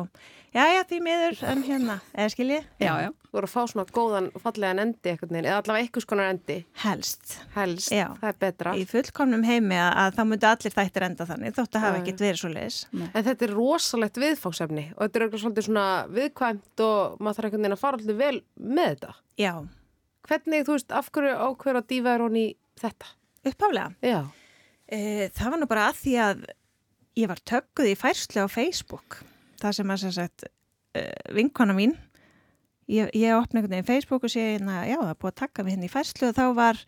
já, 0.54 0.62
já, 0.70 0.80
því 0.88 0.98
miður, 1.04 1.38
en 1.50 1.62
hérna, 1.66 1.96
eða 2.14 2.32
skiljið? 2.32 2.66
Já, 2.82 2.92
já. 3.04 3.10
Þú 3.24 3.34
voru 3.34 3.48
að 3.48 3.52
fá 3.54 3.62
svona 3.72 3.84
góðan, 3.90 4.26
fallegan 4.38 4.80
endi 4.84 5.10
eitthvað 5.10 5.32
neginn, 5.34 5.48
eða 5.50 5.56
allavega 5.60 5.86
eitthvað 5.88 6.04
skonar 6.04 6.28
endi. 6.30 6.56
Helst. 6.84 7.32
Helst, 7.56 7.90
Já. 7.90 8.04
það 8.20 8.28
er 8.30 8.36
betra. 8.44 8.74
Í 8.78 8.84
fullkomnum 8.86 9.42
heimi 9.48 9.74
að, 9.74 9.90
að 10.04 10.18
þá 10.18 10.22
myndu 10.30 10.48
allir 10.52 10.76
þættir 10.76 11.06
enda 11.08 11.26
þannig, 11.32 11.56
þótt 11.56 11.78
að 11.80 11.84
hafa 11.88 11.98
ekkert 11.98 12.22
verið 12.22 12.40
svo 12.44 12.52
leiðis. 12.52 12.78
En 12.94 13.26
þetta 13.26 13.48
er 13.48 13.54
rosalegt 13.58 14.22
viðfáksefni 14.22 14.86
og 14.94 15.02
þetta 15.02 15.18
er 15.18 15.26
eitthvað 15.26 15.44
svolítið 15.44 15.66
svona 15.66 15.88
viðkvæmt 16.14 16.84
og 16.86 17.18
maður 17.18 17.40
þarf 17.40 17.50
einhvern 17.50 17.66
veginn 17.66 17.76
að 17.78 17.82
fara 17.82 18.00
alltaf 18.00 18.22
vel 18.22 18.38
með 18.78 18.90
þetta. 18.94 19.12
Já. 19.42 19.52
Hvernig, 20.30 20.64
þú 20.64 20.78
veist, 20.78 20.94
af 20.94 21.10
hverju 21.12 21.34
ákveður 21.42 21.82
að 21.82 21.90
dýfa 21.90 22.14
er 22.14 22.24
hún 22.28 22.38
í 22.38 22.46
þetta? 22.80 23.10
Uppháflega? 23.50 23.90
Já. 24.06 24.20
E, 24.86 24.98
það 25.34 25.50
var 25.50 25.60
nú 25.60 25.68
bara 25.74 25.90
að 25.90 26.00
því 26.04 26.14
að 26.30 26.46
ég 27.18 27.30
var 27.34 27.42
tökkuð 27.50 27.90
í 27.90 27.98
færslu 27.98 28.46
á 28.46 28.48
Facebook. 28.48 29.18
Það 29.64 29.76
sem 29.78 29.94
að 29.94 30.02
sagt, 30.12 30.44
e, 30.92 31.06
vinkona 31.32 31.72
mín, 31.76 31.94
ég, 32.90 33.08
ég 33.16 33.32
opna 33.32 33.62
einhvern 33.62 33.78
veginn 33.78 33.88
Facebook 33.88 34.26
og 34.26 34.32
sé 34.32 34.42
hérna, 34.52 34.82
já, 34.84 34.98
það 35.00 35.14
er 35.14 35.20
búið 35.22 35.32
að 35.32 35.40
taka 35.40 35.64
mig 35.64 35.76
henni 35.76 35.88
í 35.88 35.92
færslu 35.92 36.28
og 36.28 36.36
þá 36.36 36.44
var 36.58 36.82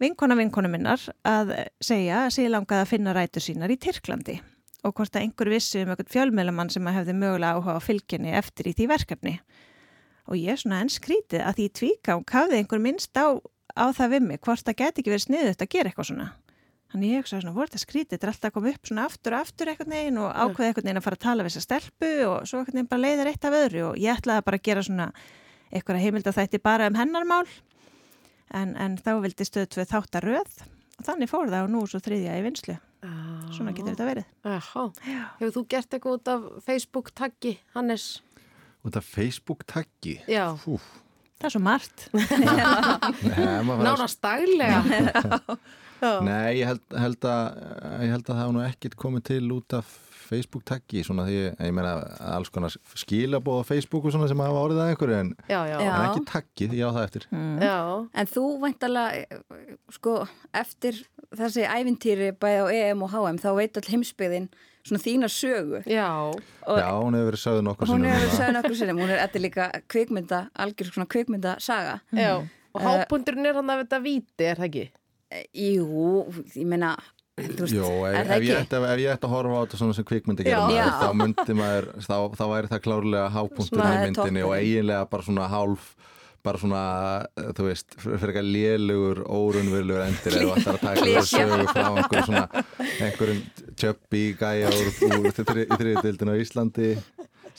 vinkona 0.00 0.38
vinkona 0.38 0.70
minnar 0.70 1.02
að 1.26 1.52
segja 1.82 2.24
að 2.24 2.32
sér 2.36 2.54
langaði 2.54 2.86
að 2.86 2.92
finna 2.92 3.14
rætur 3.16 3.44
sínar 3.44 3.74
í 3.74 3.78
Tyrklandi 3.82 4.38
og 4.86 4.94
hvort 4.96 5.16
að 5.16 5.26
einhver 5.26 5.50
vissi 5.52 5.82
um 5.82 5.90
einhvern 5.92 6.12
fjölmjölumann 6.12 6.70
sem 6.72 6.86
hefði 6.88 7.16
mögulega 7.18 7.58
áhuga 7.58 7.76
á 7.76 7.80
fylginni 7.84 8.32
eftir 8.36 8.70
í 8.70 8.74
því 8.76 8.86
verkefni. 8.94 9.34
Og 10.30 10.38
ég 10.38 10.54
er 10.54 10.60
svona 10.62 10.80
enn 10.84 10.92
skrítið 10.92 11.44
að 11.44 11.58
því 11.58 11.66
tvíkang 11.80 12.32
hafði 12.32 12.60
einhver 12.60 12.80
minnst 12.80 13.18
á, 13.18 13.36
á 13.76 13.86
það 13.96 14.14
við 14.14 14.26
mig, 14.28 14.40
hvort 14.46 14.64
það 14.64 14.78
geti 14.80 15.02
ekki 15.02 15.12
verið 15.12 15.26
sniðut 15.26 15.64
að 15.64 15.72
gera 15.74 15.90
eitthvað 15.90 16.08
svona. 16.12 16.28
Þannig 16.90 17.12
ég 17.12 17.22
hugsaði 17.22 17.44
svona, 17.44 17.54
voru 17.54 17.70
þetta 17.70 17.80
skrítið, 17.84 18.10
þetta 18.16 18.26
er 18.26 18.32
alltaf 18.32 18.48
að 18.48 18.54
koma 18.56 18.70
upp 18.74 18.88
svona 18.90 19.02
aftur 19.06 19.34
og 19.36 19.44
aftur 19.44 19.68
eitthvað 19.70 19.90
neginn 19.92 20.16
og 20.18 20.30
ákveði 20.34 20.70
eitthvað 20.70 20.86
neginn 20.88 20.98
að 21.00 21.04
fara 21.06 21.18
að 21.18 21.24
tala 21.24 21.44
við 21.46 21.52
þessa 21.52 21.66
stelpu 21.68 22.08
og 22.26 22.48
svo 22.50 22.58
eitthvað 22.60 22.78
neginn 22.78 22.90
bara 22.90 23.04
leiðir 23.04 23.30
eitt 23.30 23.46
af 23.46 23.56
öðru 23.60 23.84
og 23.92 24.00
ég 24.02 24.18
ætlaði 24.18 24.44
bara 24.48 24.58
að 24.58 24.64
gera 24.66 24.82
svona 24.88 25.06
eitthvað 25.70 26.00
heimild 26.02 26.26
að 26.26 26.38
þætti 26.40 26.60
bara 26.66 26.88
um 26.90 26.98
hennarmál 26.98 27.44
en, 28.58 28.74
en 28.74 28.96
þá 28.98 29.12
vildi 29.22 29.46
stöð 29.46 29.68
tvö 29.70 29.86
þáttar 29.92 30.26
röð 30.26 30.56
og 30.98 31.06
þannig 31.06 31.30
fór 31.30 31.52
það 31.52 31.66
og 31.68 31.70
nú 31.76 31.82
svo 31.88 32.00
þriðja 32.02 32.38
í 32.40 32.42
vinslu. 32.44 32.74
Svona 33.54 33.72
getur 33.72 33.94
þetta 33.94 34.08
verið. 34.08 34.26
Já. 34.44 34.58
Hefur 35.38 35.54
þú 35.54 35.62
gert 35.72 35.94
eitthvað 35.94 36.16
út 36.18 36.32
af 36.34 36.48
Facebook-taggi, 36.66 37.54
Hannes? 37.76 38.08
Út 38.84 38.98
af 38.98 39.06
Facebook-taggi? 39.08 40.18
Já. 40.28 40.50
Úf. 40.68 40.84
Það 41.40 41.48
er 41.48 41.54
svo 41.54 41.62
margt. 41.64 42.04
Nei, 43.30 43.62
maður 43.64 43.86
daglega. 46.00 46.28
Nei, 46.28 46.52
ég 46.60 46.66
held, 46.70 46.84
held, 47.04 47.26
að, 47.30 47.58
ég 48.04 48.14
held 48.14 48.22
að 48.24 48.30
það 48.34 48.40
hafa 48.44 48.54
nú 48.56 48.62
ekkert 48.68 48.96
komið 49.00 49.26
til 49.30 49.42
út 49.56 49.76
af 49.80 49.98
Facebook-taggi, 50.30 51.00
svona 51.02 51.24
því, 51.26 51.38
ég 51.58 51.72
meina 51.74 51.92
alls 52.36 52.50
konar 52.54 52.70
skilabóð 52.94 53.64
á 53.66 53.68
Facebook 53.72 54.04
og 54.06 54.12
svona 54.14 54.28
sem 54.30 54.38
hafa 54.38 54.60
orðið 54.62 54.82
að 54.84 54.90
einhverju 54.92 55.16
en, 55.18 55.30
Já, 55.50 55.58
já. 55.66 55.76
en 55.82 56.04
ekki 56.06 56.20
taggið, 56.30 56.76
ég 56.78 56.86
á 56.86 56.90
það 56.94 57.06
eftir. 57.08 57.24
Já. 57.64 57.78
En 58.22 58.30
þú 58.30 58.44
væntalega, 58.62 59.40
sko, 59.96 60.12
eftir 60.62 61.00
þessi 61.34 61.64
ævintýri 61.66 62.30
bæði 62.38 62.62
á 62.62 62.66
EM 62.92 63.02
og 63.06 63.10
HM, 63.16 63.40
þá 63.42 63.48
veit 63.58 63.80
all 63.82 63.90
heimsbyggðin 63.90 64.46
svona 64.86 65.02
þína 65.02 65.28
sögu. 65.34 65.82
Já. 65.90 66.06
Og 66.30 66.78
Já, 66.78 66.86
hún 66.94 67.18
hefur 67.18 67.28
verið 67.32 67.42
sögð 67.42 67.60
nokkur 67.66 67.90
hún 67.90 67.98
sinnum 67.98 68.14
hefur 68.14 68.30
núna. 68.30 68.38
sögð 68.38 68.54
nokkur 68.60 68.78
sinnum, 68.84 69.02
hún 69.02 69.10
er 69.16 69.24
eftir 69.26 69.42
líka 69.44 69.66
kvikmynda, 69.90 70.40
algjör 70.62 70.92
svona 70.94 71.10
kvikmynda 71.10 71.58
saga. 71.60 71.98
Já. 72.14 72.32
Og 72.70 72.80
Eh, 72.80 72.86
hápundurinn 72.86 73.50
er 73.50 73.56
hann 73.58 73.66
að 73.74 73.80
þetta 73.82 73.98
víti, 74.04 74.46
er 74.46 74.54
það 74.62 74.68
ekki? 74.70 74.86
Jú, 75.54 76.26
ég 76.58 76.66
meina, 76.66 76.94
veist, 77.38 77.74
Jó, 77.74 77.86
ef, 78.08 78.14
er 78.18 78.26
það 78.26 78.36
ef, 78.36 78.46
ég 78.48 78.60
ætti, 78.60 78.78
ef 78.80 79.02
ég 79.02 79.12
ætti 79.14 79.28
að 79.28 79.34
horfa 79.36 79.58
á 79.58 79.62
þetta 79.64 79.80
svona 79.80 79.96
sem 79.98 80.06
kvikmyndi 80.08 80.46
Já. 80.48 80.60
þá 80.98 81.10
myndi 81.20 81.56
maður, 81.58 81.90
þá, 82.06 82.16
þá 82.34 82.44
væri 82.54 82.70
það 82.72 82.82
klárlega 82.86 83.28
hápunktur 83.36 83.84
í 83.84 83.90
myndinni 84.04 84.42
og 84.46 84.56
eiginlega 84.58 85.10
bara 85.12 85.28
svona 85.28 85.46
hálf 85.52 85.92
bara 86.42 86.56
svona, 86.56 86.82
eh, 87.36 87.50
þú 87.52 87.66
veist 87.68 87.96
fyrir 88.00 88.30
eitthvað 88.30 88.50
lélugur, 88.54 89.18
órunverulegur 89.28 90.06
endir 90.06 90.36
ef 90.38 90.44
þú 90.44 90.52
ættir 90.54 90.70
að 90.72 90.84
taka 90.86 91.08
þessu 91.10 91.36
sögu 91.36 91.66
frá 91.68 91.88
einhverjum 91.90 92.28
svona, 92.30 92.44
einhverjum 93.06 93.42
tjöppi 93.82 94.22
gæja 94.40 94.70
úr, 94.72 94.88
úr 95.18 95.34
þriðdildinu 95.36 96.32
á 96.32 96.40
Íslandi 96.40 96.88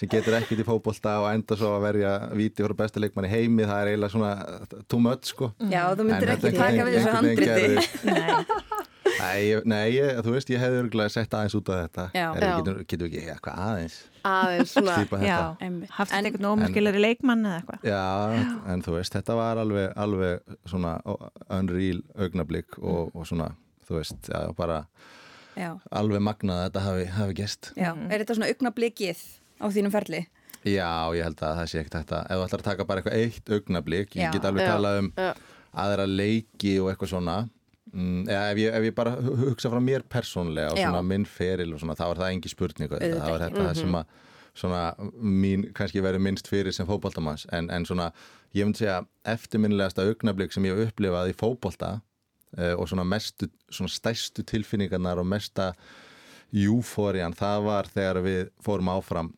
sem 0.01 0.09
getur 0.09 0.33
ekkert 0.39 0.63
í 0.63 0.65
fótbolta 0.65 1.19
og 1.21 1.27
enda 1.29 1.57
svo 1.59 1.75
að 1.75 1.83
verja 1.85 2.11
víti 2.33 2.63
fyrir 2.63 2.77
besta 2.79 3.01
leikmann 3.03 3.27
í 3.27 3.31
heimi, 3.31 3.67
það 3.69 3.81
er 3.83 3.89
eiginlega 3.91 4.13
svona 4.15 4.85
too 4.89 5.01
much 5.01 5.29
sko 5.29 5.51
Já, 5.69 5.83
þú 5.93 6.07
myndir 6.07 6.31
En 6.31 6.37
ekki 6.37 6.53
taka 6.57 6.87
við 6.87 6.97
þessu 6.97 7.11
handriti. 7.19 8.79
Nei, 9.21 9.41
nei 9.67 9.83
ég, 9.93 10.21
þú 10.25 10.33
veist, 10.33 10.49
ég 10.49 10.61
hefði 10.61 10.79
örgulega 10.85 11.13
sett 11.13 11.33
aðeins 11.37 11.55
út 11.57 11.69
af 11.69 11.81
þetta 11.83 12.05
Já. 12.15 12.23
Er, 12.31 12.45
Já. 12.45 12.53
getur, 12.57 12.79
getur 12.89 13.09
við 13.11 13.19
ekki 13.19 13.33
eitthvað 13.35 13.61
aðeins 13.67 13.97
Aðeins 14.31 14.73
Já, 15.27 15.37
Einmitt. 15.61 15.93
haft 15.97 16.15
eitthvað 16.17 16.47
ómerkilegri 16.51 17.01
leikmann 17.01 17.45
eða 17.45 17.59
eitthvað. 17.59 17.85
Já, 17.89 18.01
en 18.73 18.83
þú 18.85 18.95
veist, 18.97 19.17
þetta 19.17 19.37
var 19.37 19.61
alveg, 19.61 19.87
alveg 20.05 20.57
svona 20.69 20.95
unreal 21.57 22.01
augnablík 22.17 22.77
og, 22.81 23.13
og 23.13 23.27
svona, 23.29 23.51
þú 23.87 23.99
veist, 23.99 24.31
já, 24.31 24.41
bara 24.57 24.83
Já, 25.57 25.73
alveg 25.91 26.23
magnað 26.23 26.61
að 26.61 26.67
þetta 26.69 26.85
hafi, 26.87 27.07
hafi 27.17 27.37
gest 27.41 27.71
já. 27.75 27.91
Er 28.07 28.21
þetta 28.23 28.37
svona 28.37 28.51
augnablikið 28.53 29.23
á 29.61 29.65
þínum 29.69 29.93
ferli? 29.93 30.23
Já, 30.65 30.89
ég 31.17 31.23
held 31.25 31.39
að 31.41 31.55
það 31.61 31.69
sé 31.71 31.79
ekkert 31.81 31.95
þetta 32.01 32.19
ef 32.25 32.37
þú 32.37 32.43
ætlar 32.45 32.61
að 32.61 32.67
taka 32.69 32.85
bara 32.89 33.01
eitthvað 33.01 33.21
eitt 33.21 33.49
augnablík 33.55 34.11
Já. 34.17 34.25
ég 34.27 34.35
get 34.35 34.45
alveg 34.49 34.65
Já. 34.67 34.71
talað 34.75 34.99
um 35.01 35.07
Já. 35.17 35.29
aðra 35.85 36.05
leiki 36.09 36.73
og 36.83 36.89
eitthvað 36.91 37.13
svona 37.15 37.37
mm, 37.93 38.19
eða 38.29 38.43
ef 38.51 38.59
ég, 38.61 38.75
ef 38.77 38.85
ég 38.89 38.97
bara 38.99 39.13
hu- 39.17 39.37
hugsa 39.47 39.71
frá 39.73 39.79
mér 39.81 40.03
persónlega 40.05 40.73
og 40.75 40.77
Já. 40.77 40.85
svona 40.89 41.01
minn 41.07 41.25
feril 41.25 41.73
og 41.73 41.81
svona, 41.81 41.95
þá 41.97 42.05
er 42.11 42.21
það 42.21 42.35
engi 42.35 42.51
spurning 42.53 42.91
auðvitað. 42.91 43.15
Auðvitað 43.15 43.25
þá 43.25 43.33
er 43.39 43.45
þetta 43.47 43.65
það 43.69 43.81
sem 43.81 43.97
að 44.01 44.13
svona 44.61 44.83
mín 45.41 45.65
kannski 45.73 46.01
verið 46.03 46.21
minnst 46.27 46.49
fyrir 46.51 46.75
sem 46.75 46.85
fótboltamanns 46.85 47.45
en, 47.55 47.69
en 47.71 47.85
svona, 47.87 48.09
ég 48.53 48.67
myndi 48.67 48.83
segja 48.83 48.97
eftirminnilegasta 49.33 50.03
augnablík 50.05 50.51
sem 50.53 50.65
ég 50.67 50.75
hef 50.77 50.91
upplifað 50.91 51.31
í 51.31 51.35
fótbolta 51.39 51.91
uh, 52.59 52.73
og 52.75 52.85
svona 52.91 53.05
mestu, 53.07 53.47
svona 53.71 53.89
stærstu 53.89 54.43
tilfinningarnar 54.45 55.21
og 55.23 55.29
mesta 55.31 55.71
júfórian, 56.51 57.33
það 57.37 57.63
var 57.65 57.87
þegar 57.93 58.19
við 58.25 58.49
fórum 58.63 58.89
áfram 58.91 59.29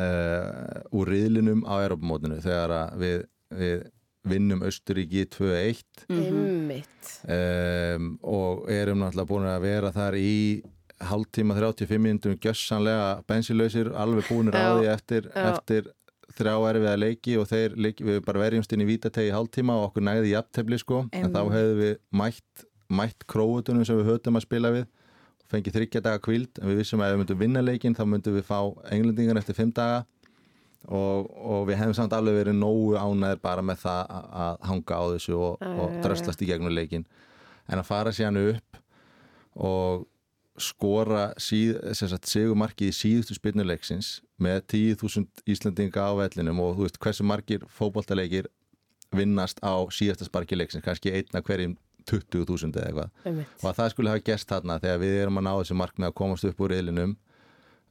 uh, 0.00 0.80
úr 0.96 1.12
riðlinum 1.12 1.64
á 1.68 1.74
Europamótinu 1.84 2.40
þegar 2.42 2.76
að 2.80 3.00
við, 3.04 3.22
við 3.60 3.86
vinnum 4.30 4.64
Östuríki 4.68 5.24
2-1 5.32 6.04
Einmitt. 6.12 7.14
um, 7.24 8.10
og 8.20 8.68
erum 8.72 9.00
náttúrulega 9.00 9.30
búin 9.30 9.48
að 9.48 9.64
vera 9.64 9.92
þar 9.94 10.18
í 10.20 10.34
hálftíma 11.00 11.56
35 11.56 12.02
minnum 12.04 12.36
gjössanlega 12.42 13.22
bensinlausir, 13.28 13.88
alveg 13.96 14.26
Já, 14.60 14.74
því 14.76 14.90
eftir, 14.92 15.30
eftir 15.32 15.88
þrjá 16.36 16.54
erfiða 16.70 16.96
leiki 17.00 17.36
og 17.40 17.48
þeir 17.50 17.76
leiki, 17.80 18.04
við 18.06 18.20
bara 18.26 18.42
verjumst 18.44 18.74
inn 18.76 18.84
í 18.84 18.88
vítategi 18.90 19.30
í 19.30 19.34
hálftíma 19.34 19.78
og 19.78 19.88
okkur 19.88 20.04
næði 20.06 20.34
jafntefli 20.34 20.78
sko, 20.82 21.06
en 21.08 21.32
þá 21.32 21.40
Einmitt. 21.40 21.56
hefðum 21.56 21.80
við 21.80 21.94
mætt, 22.20 22.66
mætt 23.00 23.26
króutunum 23.30 23.88
sem 23.88 23.98
við 24.00 24.12
höfum 24.12 24.40
að 24.40 24.46
spila 24.46 24.74
við 24.76 24.86
fengið 25.50 25.76
þryggja 25.76 26.02
daga 26.04 26.22
kvíld 26.22 26.60
en 26.60 26.70
við 26.70 26.80
vissum 26.82 27.02
að 27.02 27.10
ef 27.10 27.14
við 27.14 27.22
myndum 27.22 27.40
vinna 27.42 27.62
leikin 27.64 27.96
þá 27.98 28.04
myndum 28.06 28.36
við 28.38 28.46
fá 28.48 28.58
englendingar 28.94 29.40
eftir 29.40 29.58
fimm 29.58 29.72
daga. 29.74 30.04
Og, 30.88 31.26
og 31.28 31.66
við 31.68 31.76
hefum 31.76 31.92
samt 31.92 32.14
alveg 32.16 32.38
verið 32.38 32.56
nógu 32.56 32.94
ánæður 32.96 33.42
bara 33.44 33.64
með 33.64 33.82
það 33.82 34.14
að, 34.40 34.54
hanga 34.64 34.96
á 34.96 35.04
þessu 35.12 35.34
og, 35.36 35.66
og 35.82 35.98
dröslast 36.00 36.40
í 36.40 36.48
gegnum 36.48 36.72
leikin 36.72 37.04
en 37.68 37.82
að 37.82 37.90
fara 37.90 38.14
síðan 38.16 38.40
upp 38.40 38.80
og 39.60 40.06
skora 40.60 41.26
sagt, 41.36 42.28
sigumarkið 42.28 42.90
í 42.90 42.96
síðustu 42.96 43.36
spilnuleiksins 43.36 44.20
með 44.40 44.62
10.000 44.72 45.44
Íslandinga 45.52 46.04
á 46.04 46.12
vellinum 46.16 46.60
og 46.64 46.78
þú 46.78 46.86
veist 46.86 47.00
hversu 47.02 47.26
margir 47.28 47.64
fótboltaleikir 47.76 48.48
vinnast 49.16 49.60
á 49.64 49.84
síðasta 49.92 50.28
sparki 50.28 50.58
leiksins, 50.58 50.84
kannski 50.84 51.12
einna 51.12 51.42
hverjum 51.44 51.76
20.000 52.10 52.76
eða 52.76 52.86
eitthvað 52.90 53.26
Einmitt. 53.30 53.56
og 53.62 53.66
að 53.70 53.80
það 53.80 53.90
skulle 53.94 54.14
hafa 54.14 54.26
gerst 54.30 54.52
þarna 54.52 54.78
þegar 54.82 55.02
við 55.04 55.18
erum 55.24 55.40
að 55.40 55.46
ná 55.48 55.52
þessi 55.60 55.80
markmið 55.82 56.10
að 56.10 56.16
komast 56.20 56.48
upp 56.50 56.64
úr 56.64 56.74
reyðlinum 56.74 57.14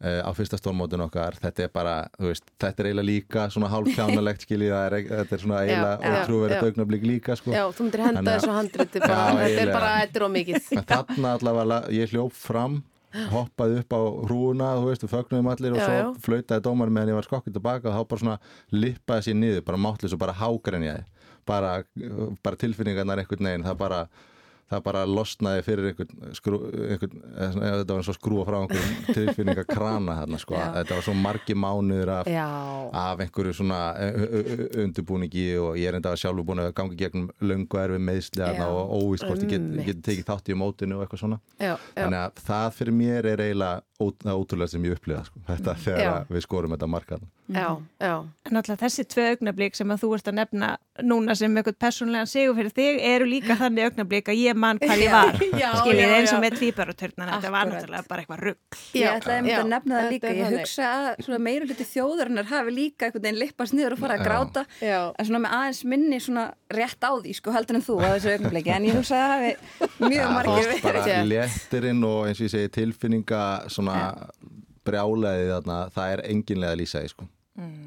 uh, 0.04 0.22
á 0.26 0.32
fyrsta 0.36 0.60
stórmótin 0.60 1.04
okkar 1.06 1.38
þetta 1.40 1.66
er 1.66 1.72
bara, 1.74 1.96
þú 2.18 2.32
veist, 2.32 2.52
þetta 2.62 2.84
er 2.84 2.90
eiginlega 2.92 3.10
líka 3.10 3.48
svona 3.54 3.72
hálfkjánalegt 3.74 4.46
skiljið 4.46 4.76
er, 4.80 4.98
þetta 5.10 5.38
er 5.38 5.44
svona 5.44 5.64
eiginlega 5.64 6.14
ótrúverið 6.14 6.56
já. 6.56 6.68
augnablik 6.70 7.08
líka 7.08 7.40
sko. 7.40 7.56
Já, 7.56 7.66
þú 7.76 7.88
myndir 7.88 8.06
henda 8.08 8.38
þessu 8.38 8.54
handriti 8.56 9.04
bara, 9.04 9.18
Já, 9.20 9.42
þetta 9.44 9.66
er 9.66 9.74
bara, 9.74 9.92
þetta 10.04 10.22
er 10.22 10.28
ómikið. 10.30 10.72
þarna 10.94 11.36
allavega, 11.40 11.82
ég 11.96 12.16
hljóp 12.16 12.38
fram 12.38 12.80
hoppaði 13.10 13.80
upp 13.82 13.94
á 13.98 14.02
hrúuna 14.30 14.74
þú 14.78 14.90
veist, 14.92 15.04
við 15.06 15.14
fögnuðum 15.16 15.48
allir 15.50 15.74
og 15.74 15.80
Já, 15.80 15.86
svo 15.86 15.94
já. 15.98 16.10
flautaði 16.28 16.64
dómarinn 16.68 16.94
meðan 16.94 17.10
ég 17.10 17.18
var 17.18 17.26
skokkið 17.26 17.56
tilbaka 17.56 17.90
og 17.90 17.96
þá 17.96 18.10
bara 18.12 18.22
svona 18.22 18.36
lippaði 18.70 19.26
sér 19.26 19.40
niður, 19.40 19.64
bara 19.66 19.82
máttlis 19.82 20.14
og 20.14 20.22
bara 20.22 20.36
hágrenjaði 20.38 21.08
bara, 21.48 21.84
bara 22.44 22.60
tilfinningarnar 22.60 23.22
einhvern 23.24 23.50
veginn, 23.50 23.68
það 23.68 23.80
bara 23.80 24.02
það 24.70 24.84
bara 24.86 25.04
losnaði 25.10 25.64
fyrir 25.66 25.88
einhvern, 25.92 26.34
skrú, 26.38 26.60
einhvern 26.70 27.22
þetta 27.40 27.90
var 27.94 28.02
eins 28.04 28.12
og 28.14 28.18
skrúa 28.20 28.46
frá 28.48 28.58
einhvern 28.62 28.98
tilfinningakrana 29.18 30.18
þarna 30.22 30.40
sko, 30.42 30.58
þetta 30.78 30.98
var 31.00 31.06
svo 31.08 31.16
margi 31.18 31.56
mánuður 31.58 32.12
af, 32.20 32.30
af 33.04 33.24
einhverju 33.26 33.56
svona 33.60 33.80
ö- 33.98 34.30
ö- 34.30 34.46
ö- 34.56 34.70
undirbúningi 34.86 35.48
og 35.62 35.78
ég 35.80 35.90
er 35.92 36.00
enda 36.00 36.14
að 36.14 36.22
sjálfur 36.24 36.48
búin 36.52 36.64
að 36.64 36.74
ganga 36.78 37.00
gegnum 37.00 37.30
löngu 37.42 37.82
erfi 37.82 38.02
þarna 38.46 38.70
og 38.70 38.96
óvist 39.00 39.26
hvort 39.28 39.44
ég 39.46 39.54
get, 39.56 39.68
get 39.90 40.04
tekið 40.06 40.30
þátt 40.30 40.54
í 40.54 40.58
mótinu 40.60 41.00
og 41.00 41.06
eitthvað 41.08 41.24
svona. 41.26 41.40
Já, 41.60 41.74
já. 41.76 42.04
þannig 42.04 42.22
að 42.24 42.44
það 42.50 42.70
fyrir 42.80 42.98
mér 43.02 43.32
er 43.34 43.44
eiginlega 43.48 43.84
ó- 44.00 44.16
það 44.24 44.40
ótrúlega 44.44 44.74
sem 44.76 44.86
ég 44.88 44.96
upplifa 44.96 45.26
sko. 45.28 45.42
þetta 45.50 45.76
þegar 45.84 46.00
Já. 46.06 46.12
að 46.20 46.34
við 46.38 46.46
skorum 46.46 46.76
þetta 46.78 46.92
Já, 47.50 47.68
já. 48.00 48.14
En 48.46 48.54
náttúrulega 48.54 48.84
þessi 48.86 49.04
tvö 49.10 49.24
augnablík 49.34 49.76
sem 49.76 49.90
að 49.90 50.02
þú 50.04 50.10
ert 50.16 50.28
að 50.30 50.36
nefna 50.38 50.68
núna 51.02 51.36
sem 51.36 51.56
eitthvað 51.58 51.80
persónlegan 51.82 52.30
sigur 52.30 52.56
fyrir 52.60 52.76
þig 52.78 53.00
eru 53.10 53.26
líka 53.26 53.56
þannig 53.58 53.88
augnablík 53.90 54.30
að 54.30 54.42
ég 54.44 54.59
man 54.62 54.80
hvað 54.82 55.04
ég 55.04 55.14
var 55.14 55.40
skiljið 55.82 56.14
eins 56.18 56.34
og 56.36 56.44
með 56.44 56.58
tvíbaraturnan 56.60 57.32
þetta 57.34 57.52
var 57.56 57.72
náttúrulega 57.72 58.10
bara 58.10 58.24
eitthvað 58.24 58.44
rugg 58.48 58.80
Ég 59.00 59.16
ætlaði 59.16 59.38
einmitt 59.40 59.54
já, 59.54 59.60
að 59.62 59.72
nefna 59.74 59.96
það 59.96 60.06
þetta 60.06 60.14
líka. 60.14 60.34
Ég 60.40 60.54
hugsa 60.56 60.90
að 61.36 61.44
meira 61.46 61.68
hluti 61.68 61.88
þjóðarinnar 61.90 62.48
hafi 62.50 62.74
líka 62.74 63.08
einhvern 63.08 63.26
veginn 63.26 63.40
lippast 63.40 63.76
niður 63.78 63.96
og 63.96 64.02
fara 64.04 64.18
að 64.18 64.26
gráta. 64.28 64.64
En 64.82 65.28
svona 65.28 65.42
með 65.44 65.56
aðeins 65.60 65.82
minni 65.94 66.20
svona 66.24 66.46
rétt 66.74 67.06
á 67.06 67.12
því, 67.16 67.36
sko, 67.38 67.54
heldur 67.56 67.80
en 67.80 67.86
þú 67.86 67.98
á 68.02 68.08
þessu 68.16 68.34
augnablikki. 68.36 68.74
En 68.76 68.88
ég 68.90 68.98
hugsa 68.98 69.20
að 69.20 69.26
það 69.26 69.36
hafi 69.36 70.14
mjög 70.14 70.34
margir 70.38 70.70
fannst 70.70 70.88
bara 70.88 71.20
léttirinn 71.30 72.08
og 72.10 72.22
eins 72.30 72.42
og 72.42 72.48
ég 72.48 72.54
segi 72.56 72.72
tilfinninga 72.80 73.44
svona 73.72 74.00
brjálaði 74.88 75.52
þarna 75.54 75.78
það 75.96 76.16
er 76.16 76.24
enginlega 76.34 76.76
að 76.76 76.82
lýsa 76.82 77.04
því 77.04 77.14
sko. 77.14 77.30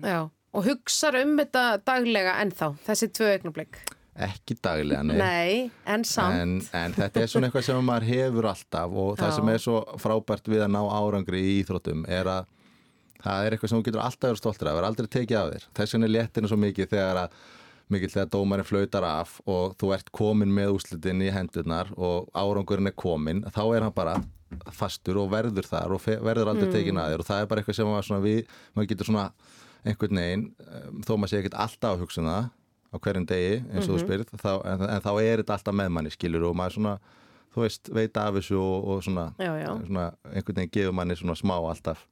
Já, 0.06 0.20
og 0.28 0.68
hugsar 0.68 1.18
um 1.22 1.34
þetta 1.40 1.64
daglega 1.86 2.38
ennþá, 2.44 2.72
þessi 2.86 3.10
tvö 3.16 3.32
augnablik. 3.36 3.82
Ekki 4.12 4.56
daglega 4.60 5.02
nei. 5.08 5.16
Nei, 5.16 5.70
en 5.88 6.02
samt. 6.04 6.34
en, 6.42 6.50
en 6.76 6.92
þetta 6.98 7.22
er 7.22 7.30
svona 7.32 7.48
eitthvað 7.48 7.64
sem 7.70 7.86
maður 7.88 8.08
hefur 8.10 8.48
alltaf 8.50 8.92
og 9.04 9.14
það 9.16 9.30
Já. 9.30 9.36
sem 9.38 9.48
er 9.54 9.62
svo 9.64 9.78
frábært 10.02 10.50
við 10.52 10.64
að 10.66 10.74
ná 10.74 10.82
árangri 10.84 11.40
í 11.40 11.54
íþróttum 11.62 12.04
er 12.12 12.28
að 12.28 12.50
það 13.22 13.46
er 13.46 13.56
eitthvað 13.56 13.70
sem 13.72 13.80
þú 13.80 13.86
getur 13.88 14.02
alltaf 14.04 14.28
verið 14.28 14.42
stoltur 14.42 14.68
af, 14.68 14.78
er 14.82 14.88
aldrei 14.90 15.08
tekið 15.16 15.38
af 15.40 15.50
þér 15.54 15.66
þess 15.80 15.94
vegna 15.96 16.08
er 16.10 16.14
léttinu 16.18 16.50
svo 16.52 16.58
mikið 16.60 16.90
þegar 16.92 17.20
að 17.22 17.40
mikið 17.92 18.12
þegar 18.16 18.30
dómarinn 18.36 18.68
flautar 18.68 19.04
af 19.08 19.34
og 19.48 19.74
þú 19.80 19.90
ert 19.96 20.12
komin 20.16 20.52
með 20.56 20.74
úslitin 20.76 21.24
í 21.24 21.32
hendurnar 21.32 21.90
og 21.96 22.28
árangurinn 22.36 22.88
er 22.92 22.96
komin 22.96 23.42
þá 23.48 23.62
er 23.76 23.86
hann 23.88 23.96
bara 23.96 24.18
fastur 24.76 25.16
og 25.22 25.30
verður 25.32 25.64
þar 25.70 25.92
og 25.96 26.04
verður 26.04 26.52
aldrei 26.52 26.68
Mm. 26.68 26.72
tekin 26.76 27.00
að 27.00 27.12
þér 27.14 27.22
og 27.24 27.28
það 27.30 27.40
er 27.40 27.46
bara 27.48 27.60
eitthvað 27.62 27.76
sem 27.80 27.88
maður, 27.88 28.06
svona, 28.10 28.24
við, 28.26 28.40
maður 28.76 28.88
getur 28.92 29.08
svona 29.08 29.26
einhvern 29.88 30.20
veginn 30.20 30.44
um, 30.60 30.98
þó 31.02 31.12
maður 31.16 31.30
sé 31.32 31.38
ekkert 31.40 31.56
alltaf 31.64 31.94
að 31.96 32.02
hugsa 32.04 32.20
um 32.20 32.28
það 32.28 32.50
á 32.92 32.96
hverjum 33.00 33.26
degi 33.26 33.64
eins 33.72 33.88
og 33.88 33.96
þú 33.96 33.98
Mhm. 33.98 34.06
spyrð 34.06 34.26
þá, 34.42 34.52
en, 34.66 34.80
en 34.90 35.00
þá 35.00 35.10
er 35.22 35.42
þetta 35.42 35.54
alltaf 35.56 35.74
með 35.74 35.88
manni 35.90 36.10
skilur 36.10 36.44
og 36.50 36.56
maður 36.56 36.76
svona 36.76 36.98
þú 37.54 37.60
veist, 37.64 37.88
veit 37.92 38.16
af 38.16 38.34
þessu 38.34 38.56
og, 38.60 38.88
og 38.88 39.02
svona, 39.04 39.32
Já, 39.38 39.52
já. 39.60 39.68
svona 39.86 40.12
einhvern 40.32 40.56
veginn 40.56 40.70
gefur 40.72 40.92
manni 40.96 41.14
svona 41.16 41.34
smá 41.36 41.56
alltaf 41.60 42.06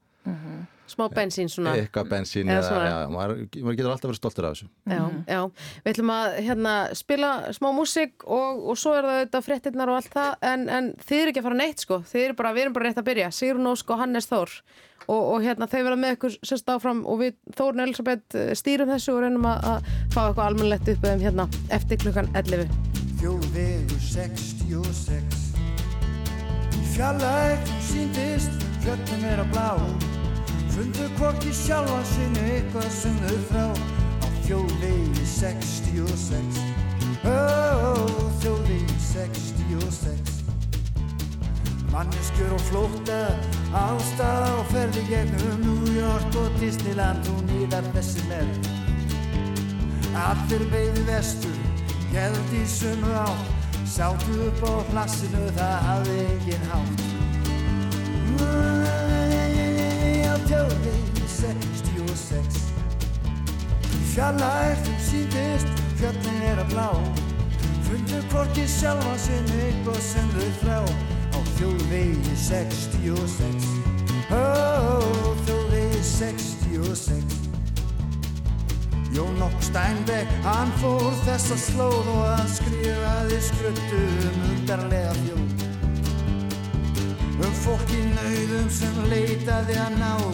Smá 0.91 1.07
bensín 1.15 1.47
svona. 1.51 1.77
eitthvað 1.79 2.09
bensín 2.11 2.49
Eða 2.51 2.57
eða, 2.59 2.67
svona. 2.69 2.87
já, 2.91 2.97
maður, 3.15 3.37
maður 3.63 3.77
getur 3.79 3.93
alltaf 3.93 4.09
verið 4.11 4.19
stoltur 4.19 4.47
af 4.49 4.57
þessu. 4.57 4.67
Já, 4.91 5.05
já. 5.31 5.41
Við 5.85 5.93
ætlum 5.93 6.13
að 6.15 6.27
hérna, 6.49 6.75
spila 6.99 7.31
smá 7.55 7.69
músík 7.77 8.27
og, 8.27 8.63
og 8.73 8.81
svo 8.81 8.97
er 8.99 9.07
það 9.07 9.19
auðvitað 9.21 9.47
fréttinnar 9.47 9.93
og 9.93 10.01
allt 10.01 10.13
það 10.17 10.47
en, 10.51 10.69
en 10.69 10.85
þið 11.07 11.21
eru 11.21 11.33
ekki 11.33 11.43
að 11.43 11.47
fara 11.47 11.61
neitt 11.61 11.85
sko. 11.85 12.01
Eru 12.25 12.39
bara, 12.41 12.55
við 12.57 12.65
erum 12.67 12.77
bara 12.77 12.89
rétt 12.91 13.03
að 13.03 13.09
byrja. 13.11 13.29
Sigrun 13.39 13.71
Ósk 13.71 13.93
og 13.95 14.03
Hannes 14.03 14.29
Þór. 14.31 14.57
Og, 15.11 15.21
og 15.21 15.39
hérna 15.47 15.67
þau 15.71 15.79
verða 15.81 15.99
með 15.99 16.17
ykkur 16.17 16.33
sérst 16.47 16.69
áfram 16.71 17.01
og 17.09 17.23
við 17.23 17.39
Þórun 17.57 17.85
Elisabeth 17.87 18.37
eh, 18.39 18.51
stýrum 18.59 18.91
þessu 18.93 19.15
og 19.15 19.23
reynum 19.25 19.47
að, 19.49 19.59
að 19.71 19.79
fá 20.13 20.21
eitthvað 20.27 20.45
almennlegt 20.45 20.91
upp 20.93 21.07
um 21.11 21.25
hérna 21.25 21.47
eftir 21.73 22.03
klukkan 22.05 22.31
11 22.37 22.69
Þjóðvegur 23.23 24.03
66 24.07 25.49
Í 26.79 26.85
fjallægt 26.95 28.70
síndist 28.81 29.09
fjöllin 29.09 29.23
vera 29.23 29.45
blá. 29.45 29.79
Fundu 30.71 31.09
hvorki 31.19 31.53
sjálfa 31.53 32.05
sinni 32.05 32.41
eitthvað 32.41 32.91
sem 32.91 33.17
þau 33.21 33.39
þrá 33.51 33.67
Á 34.23 34.27
þjóðvegi 34.47 35.25
66 35.27 36.61
Ó, 37.25 38.07
þjóðvegi 38.41 38.97
66 39.03 40.45
Manneskjur 41.91 42.55
og 42.55 42.61
flótta 42.71 43.19
Allstaða 43.75 44.55
og 44.61 44.71
ferði 44.71 45.05
gegnum 45.09 45.61
New 45.67 45.93
York 45.95 46.39
og 46.39 46.51
Disneyland. 46.61 47.27
Og 47.31 47.45
nýðar 47.51 47.87
þessi 47.95 48.25
með. 48.31 48.49
Allir 50.19 50.65
beigði 50.73 51.05
vestur, 51.07 51.61
held 52.11 52.57
í 52.59 52.65
sömu 52.67 53.15
átt, 53.15 53.55
sátu 53.87 54.41
upp 54.49 54.67
á 54.67 54.75
plassinu, 54.91 55.47
það 55.55 55.79
hafði 55.87 56.19
engin 56.27 56.69
hátt. 56.73 57.10
Á 60.31 60.35
tjóðvegi 60.47 61.27
66, 61.27 62.61
í 63.91 64.01
fjallægtum 64.13 64.99
síndist, 65.09 65.83
fjöllin 65.99 66.43
er 66.53 66.63
að 66.63 66.69
blá, 66.75 66.89
fundu 67.89 68.21
hvorki 68.31 68.65
sjálfa 68.71 69.17
sinni 69.25 69.59
eitthvað 69.67 70.01
sem 70.07 70.29
þau 70.37 70.51
þrá, 70.63 70.79
á 71.35 71.39
þjóðvegi 71.59 72.35
66, 72.47 73.69
ó, 74.31 74.45
þjóðvegi 75.47 76.03
66. 76.15 77.39
Jón 79.11 79.43
okkur 79.43 79.65
Steinbeck, 79.67 80.31
hann 80.47 80.71
fór 80.79 81.11
þessa 81.27 81.59
slóð 81.59 82.13
og 82.15 82.23
hann 82.31 82.53
skrifaði 82.55 83.41
skruttu 83.51 84.05
um 84.31 84.45
undarlega 84.53 85.17
þjóð. 85.25 85.50
Um 87.41 87.53
fólk 87.57 87.93
í 87.97 88.01
nauðum 88.13 88.67
sem 88.73 88.97
leitaði 89.09 89.77
að 89.81 89.95
náð, 89.97 90.25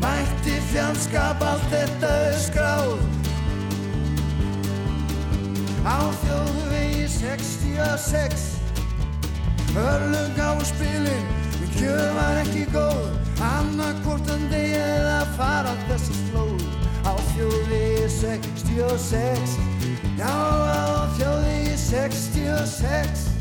mætti 0.00 0.54
fjandskap 0.70 1.42
allt 1.44 1.66
þetta 1.68 2.12
er 2.28 2.38
skráð. 2.40 2.94
Á 5.84 6.00
þjóðvegi 6.22 7.04
66, 7.18 8.46
örlung 9.82 10.40
á 10.40 10.52
spilin, 10.70 11.28
en 11.58 11.74
kjöð 11.76 12.06
var 12.16 12.40
ekki 12.46 12.64
góð, 12.72 13.10
annarkortan 13.50 14.48
degi 14.52 14.80
eða 14.80 15.18
fara 15.36 15.76
þessa 15.90 16.16
slóð. 16.22 16.64
Á 17.02 17.12
þjóði 17.34 18.08
66 18.14 19.58
Já, 20.16 20.30
á 20.30 21.10
þjóði 21.18 21.76
66 21.82 23.31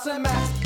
hafa 0.00 0.24
sem 0.24 0.59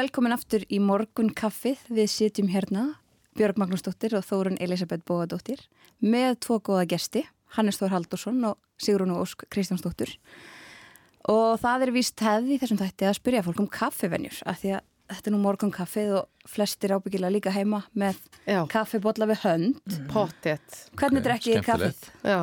velkomin 0.00 0.32
aftur 0.32 0.62
í 0.72 0.78
morgun 0.80 1.28
kaffið. 1.36 1.80
Við 1.92 2.08
sitjum 2.08 2.48
hérna, 2.52 2.94
Björg 3.36 3.58
Magnúsdóttir 3.60 4.14
og 4.16 4.24
Þórun 4.24 4.56
Elisabeth 4.62 5.04
Bóadóttir 5.08 5.60
með 6.00 6.38
tvo 6.46 6.56
góða 6.64 6.86
gesti, 6.94 7.24
Hannes 7.56 7.80
Þór 7.80 7.92
Haldursson 7.96 8.38
og 8.48 8.56
Sigrun 8.80 9.12
og 9.12 9.26
Ósk 9.26 9.44
Kristjánsdóttir. 9.52 10.14
Og 11.28 11.58
það 11.60 11.84
er 11.84 11.92
víst 11.98 12.22
hefði 12.24 12.56
í 12.56 12.60
þessum 12.62 12.80
þætti 12.80 13.10
að 13.10 13.18
spyrja 13.18 13.44
fólk 13.44 13.60
um 13.60 13.68
kaffivenjur, 13.68 14.40
af 14.48 14.62
því 14.62 14.72
að 14.78 14.86
þetta 15.10 15.28
er 15.28 15.34
nú 15.34 15.42
morgun 15.42 15.74
kaffið 15.74 16.14
og 16.22 16.48
flestir 16.48 16.94
ábyggilega 16.96 17.34
líka 17.34 17.52
heima 17.52 17.82
með 17.92 18.22
Já. 18.46 18.62
kaffibotla 18.72 19.28
við 19.28 19.42
hönd. 19.44 19.98
Pottet. 20.08 20.84
Hvernig 20.96 21.26
drekkið 21.26 21.58
þið 21.58 21.66
skemmtilegt. 21.66 22.08
kaffið? 22.08 22.30
Já. 22.32 22.40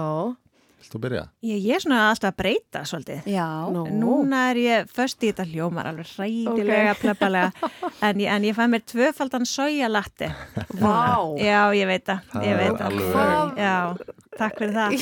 Viltu 0.87 0.99
byrja? 1.03 1.23
Ég, 1.43 1.57
ég 1.67 1.75
er 1.75 1.81
svona 1.83 1.97
alltaf 2.09 2.31
að 2.31 2.37
breyta 2.39 2.81
svolítið. 2.87 3.25
Já. 3.27 3.47
Nú. 3.75 3.81
Núna 3.99 4.45
er 4.53 4.59
ég 4.61 4.91
föst 4.95 5.19
í 5.27 5.33
þetta 5.33 5.43
hljómar 5.51 5.89
alveg 5.91 6.07
hræðilega 6.15 6.93
okay. 6.93 7.01
plebbalega 7.01 7.71
en, 8.07 8.21
ég- 8.23 8.31
en 8.31 8.47
ég 8.47 8.55
fæ 8.55 8.63
mér 8.71 8.85
tvöfaldan 8.87 9.43
sojalatte. 9.49 10.31
Vá. 10.79 11.27
Já, 11.43 11.59
ég 11.75 11.91
veit 11.91 12.05
það. 12.07 12.23
Það 12.31 12.47
Ég 12.47 12.55
er 12.55 12.63
veit 12.63 12.79
það. 12.79 12.87
alveg- 12.87 14.15
takk 14.37 14.57
fyrir 14.61 14.73
það. 14.77 14.91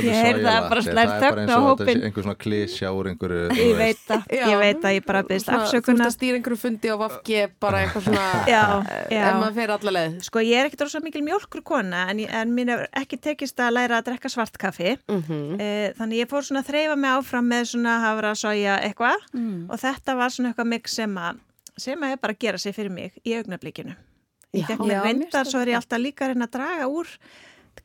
Ég 0.00 0.16
heyrði 0.16 0.44
það 0.44 0.64
bara 0.70 0.82
slær 0.84 0.94
Það 0.94 1.00
er 1.00 1.10
bara 1.10 1.20
þögn 1.22 1.40
eins 1.40 1.50
á 1.50 1.56
og 1.56 1.64
þetta 1.64 1.84
hópinn. 1.84 2.00
sé 2.00 2.06
einhver 2.08 2.24
svona 2.26 2.38
klísja 2.44 2.90
úr 2.96 3.08
einhverju 3.10 3.42
Ég 3.60 3.72
veit 3.78 4.00
það. 4.08 4.24
Ég 4.34 4.56
veit 4.60 4.84
að 4.90 4.94
ég 4.96 5.04
bara 5.06 5.22
byrðist 5.28 5.46
Svona, 5.46 5.58
Þú 5.60 5.62
ert 5.62 5.70
afsökunar. 5.70 6.06
að 6.10 6.14
stýra 6.16 6.38
einhverju 6.40 6.58
fundi 6.64 6.90
á 6.90 6.96
Vafge 7.00 7.40
bara 7.62 7.82
eitthvað 7.84 8.06
svona 8.08 8.24
Já, 8.54 8.62
eh, 8.80 9.04
já. 9.14 9.22
ef 9.30 9.38
maður 9.40 9.56
fer 9.60 9.74
alla 9.76 9.94
leið 9.96 10.18
Sko 10.26 10.42
ég 10.44 10.58
er 10.60 10.68
ekkert 10.70 10.84
rosa 10.86 11.02
mikil 11.04 11.22
mjólkur 11.26 11.64
kona 11.70 12.02
en, 12.10 12.22
ég- 12.24 12.34
en 12.42 12.54
mín 12.56 12.72
hefur 12.74 12.86
ekki 13.02 13.20
tekist 13.28 13.62
að 13.62 13.74
læra 13.78 14.00
að 14.02 14.10
drekka 14.10 14.32
svart 14.32 14.58
kaffi 14.60 14.96
Mhm. 15.10 15.60
e, 15.60 15.70
þannig 15.98 16.24
ég 16.24 16.30
fór 16.30 16.42
svona 16.46 16.62
að 16.64 16.70
þreyfa 16.72 16.96
mig 16.98 17.10
áfram 17.14 17.46
með 17.50 17.64
svona 17.74 17.96
hafra, 18.02 18.34
soja, 18.38 18.78
eitthvað 18.82 19.18
Mm. 19.34 19.66
og 19.70 19.78
þetta 19.78 20.16
var 20.18 20.30
svona 20.34 20.50
eitthvað 20.52 20.66
mix 20.74 20.92
sem 20.98 21.14
að 21.16 21.38
sem 21.78 22.00
að 22.02 22.12
er 22.12 22.16
bara 22.20 22.32
að 22.34 22.38
gera 22.42 22.58
sig 22.58 22.74
fyrir 22.74 22.90
mig 22.90 23.12
í 23.24 23.34
augnablikinu 23.38 23.94
mér 24.88 25.02
reyndar 25.04 25.44
finnst 25.44 25.52
svo 25.52 25.60
er 25.62 25.68
ég 25.72 25.78
alltaf 25.80 26.00
líka 26.02 26.24
að 26.26 26.32
reyna 26.34 26.46
að 26.48 26.54
draga 26.58 26.88
úr 26.90 27.08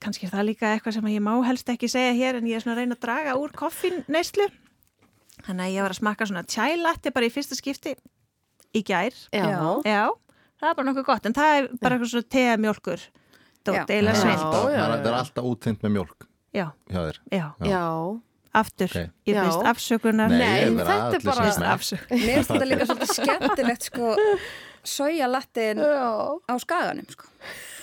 kannski 0.02 0.26
er 0.28 0.32
það 0.34 0.48
líka 0.50 0.72
eitthvað 0.74 0.94
sem 0.98 1.06
ég 1.14 1.22
má 1.24 1.34
helst 1.46 1.70
ekki 1.72 1.88
segja 1.92 2.14
hér 2.18 2.40
en 2.40 2.48
ég 2.50 2.58
er 2.58 2.64
svona 2.66 2.76
að 2.76 2.82
reyna 2.84 2.96
að 2.98 3.04
draga 3.06 3.36
úr 3.40 3.54
koffin 3.56 4.02
neyslu 4.12 4.48
þannig 5.46 5.66
að 5.68 5.74
ég 5.76 5.82
var 5.86 5.94
að 5.94 6.00
smakka 6.02 6.28
svona 6.32 6.44
chai 6.50 6.76
latte 6.82 7.12
bara 7.16 7.26
í 7.30 7.32
fyrsta 7.34 7.56
skipti 7.56 7.94
í 8.76 8.82
gær. 8.84 9.14
Já. 9.32 9.46
Já, 9.88 10.10
það 10.60 10.70
er 10.70 10.76
bara 10.76 10.88
nokkuð 10.90 11.06
gott 11.08 11.26
en 11.30 11.36
það 11.38 11.58
er 11.60 11.68
bara 11.80 11.96
eitthvað 11.96 12.12
svona 12.12 12.30
tea 12.36 12.58
mjólkur 12.60 13.00
Já. 13.00 13.82
dótt, 13.86 13.90
Alltaf- 13.90 14.72
já, 14.74 14.82
Það 14.86 15.06
er- 15.06 15.20
alltaf 15.22 15.44
útþynt 15.52 15.82
með 15.86 15.92
mjólk 15.96 16.28
Já, 16.56 16.66
já, 16.92 17.02
Já. 17.32 17.46
Já. 17.66 17.84
aftur. 18.56 18.88
Ok. 18.92 19.10
Ég 19.28 19.36
byrst 19.36 19.66
afsökunar. 19.68 20.30
Nei, 20.32 20.38
Nei, 20.40 20.60
ég 20.62 20.68
er 20.68 20.76
bara 20.76 20.94
þetta 20.96 21.16
er 21.16 21.24
bara- 21.26 21.78
Mér 22.10 22.36
finnst 22.36 22.50
þetta 22.52 22.68
líka 22.70 22.86
svolítið 22.88 23.12
skemmtilegt 23.20 23.84
sko 23.90 24.12
sojalattin 24.86 25.78
Já. 25.82 26.40
á 26.50 26.54
skaganum 26.62 27.08
sko. 27.10 27.26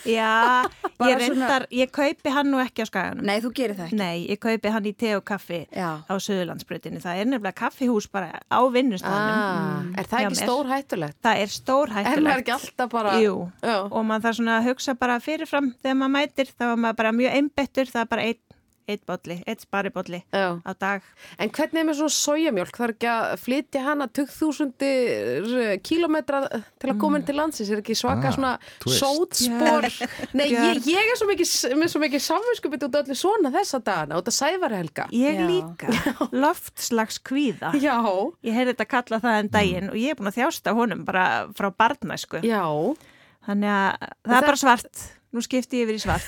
Já, 0.03 0.66
ég 1.07 1.15
reyndar, 1.20 1.66
ég 1.70 1.91
kaupi 1.95 2.31
hann 2.35 2.49
nú 2.51 2.59
ekki 2.59 2.83
á 2.83 2.87
skaganum 2.91 3.23
Nei, 3.29 3.37
þú 3.45 3.53
gerir 3.55 3.77
það 3.79 3.85
ekki. 3.87 3.99
Nei, 4.01 4.24
ég 4.33 4.41
kaupi 4.43 4.73
hann 4.74 4.89
í 4.91 4.93
te 4.99 5.12
og 5.15 5.23
kaffi 5.29 5.61
Já. 5.70 6.03
á 6.03 6.15
Suðurlandsbrutinu. 6.19 6.99
Það 7.05 7.20
er 7.23 7.29
nefnilega 7.31 7.55
kaffihús 7.61 8.09
bara 8.11 8.41
á 8.51 8.59
vinnustafnum. 8.74 9.37
Ah, 9.39 9.85
er 10.03 10.11
það 10.11 10.27
ekki 10.27 10.41
stór 10.43 10.73
hættulegt? 10.73 11.19
Það 11.23 11.43
er 11.45 11.55
stór 11.55 11.87
Er 11.87 11.95
maður 11.95 12.11
hættulegt. 12.11 12.41
ekki 12.43 12.57
alltaf 12.57 12.91
bara 12.97 13.15
Jú, 13.23 13.37
Já. 13.62 13.77
og 13.87 14.03
maður 14.11 14.27
þarf 14.27 14.41
svona 14.41 14.57
að 14.59 14.66
hugsa 14.73 14.97
bara 14.99 15.20
fyrirfram 15.23 15.70
þegar 15.79 16.01
maður 16.03 16.15
mætir, 16.19 16.51
þá 16.59 16.66
er 16.73 16.83
maður 16.87 16.99
bara 17.05 17.15
mjög 17.23 17.39
einbettur, 17.39 17.93
það 17.95 18.03
er 18.03 18.11
bara 18.16 18.27
einn 18.33 18.43
eitt 18.93 19.05
bolli, 19.09 19.36
eitt 19.47 19.64
sparibólli 19.64 20.23
Já. 20.32 20.59
á 20.62 20.73
dag. 20.78 21.02
En 21.39 21.51
hvernig 21.51 21.81
er 21.82 21.86
með 21.89 21.98
svona 22.01 22.14
sojamjólk? 22.16 22.77
Það 22.77 22.86
er 22.89 22.94
ekki 22.97 23.10
að 23.12 23.32
flytja 23.43 23.82
hana 23.86 24.06
2000 24.09 25.81
kílometra 25.86 26.40
til 26.81 26.90
að 26.93 26.98
koma 27.01 27.19
inn 27.20 27.27
til 27.28 27.36
landsins 27.39 27.70
er 27.73 27.81
ekki 27.82 27.97
svaka 27.98 28.31
Ah, 28.31 28.35
svona 28.36 28.52
sótspor 28.86 29.86
Nei, 30.39 30.47
ég, 30.52 30.82
ég 30.89 31.10
er 31.12 31.19
svo 31.19 31.28
mikið, 31.31 31.52
með 31.81 31.93
svo 31.94 32.02
mikið 32.02 32.24
samvinskupið 32.27 32.86
út 32.89 32.98
af 33.01 33.06
öllu 33.09 33.16
svona 33.19 33.52
þessa 33.55 33.81
dagana, 33.85 34.20
út 34.20 34.31
af 34.31 34.36
sævarhelga 34.36 35.09
Ég 35.14 35.40
Já. 35.40 35.47
líka, 35.48 35.89
loftslags 36.44 37.19
kvíða. 37.27 37.73
Já, 37.82 37.97
Ég 38.44 38.55
heyrði 38.56 38.74
þetta 38.77 38.89
kalla 38.93 39.20
það 39.24 39.39
en 39.43 39.51
daginn 39.56 39.90
og 39.93 39.98
ég 39.98 40.12
er 40.14 40.19
búin 40.20 40.31
að 40.32 40.39
þjásta 40.40 40.74
honum 40.77 41.05
bara 41.09 41.27
frá 41.56 41.70
barnæsku. 41.74 42.43
já 42.47 42.62
Þannig 43.43 43.73
að 43.74 43.90
það 43.98 44.31
það- 44.31 44.39
er 44.39 44.47
bara 44.47 44.60
svart. 44.60 45.05
Nú 45.32 45.40
skipti 45.43 45.81
ég 45.81 45.89
yfir 45.89 45.97
í 45.98 46.02
svart. 46.05 46.27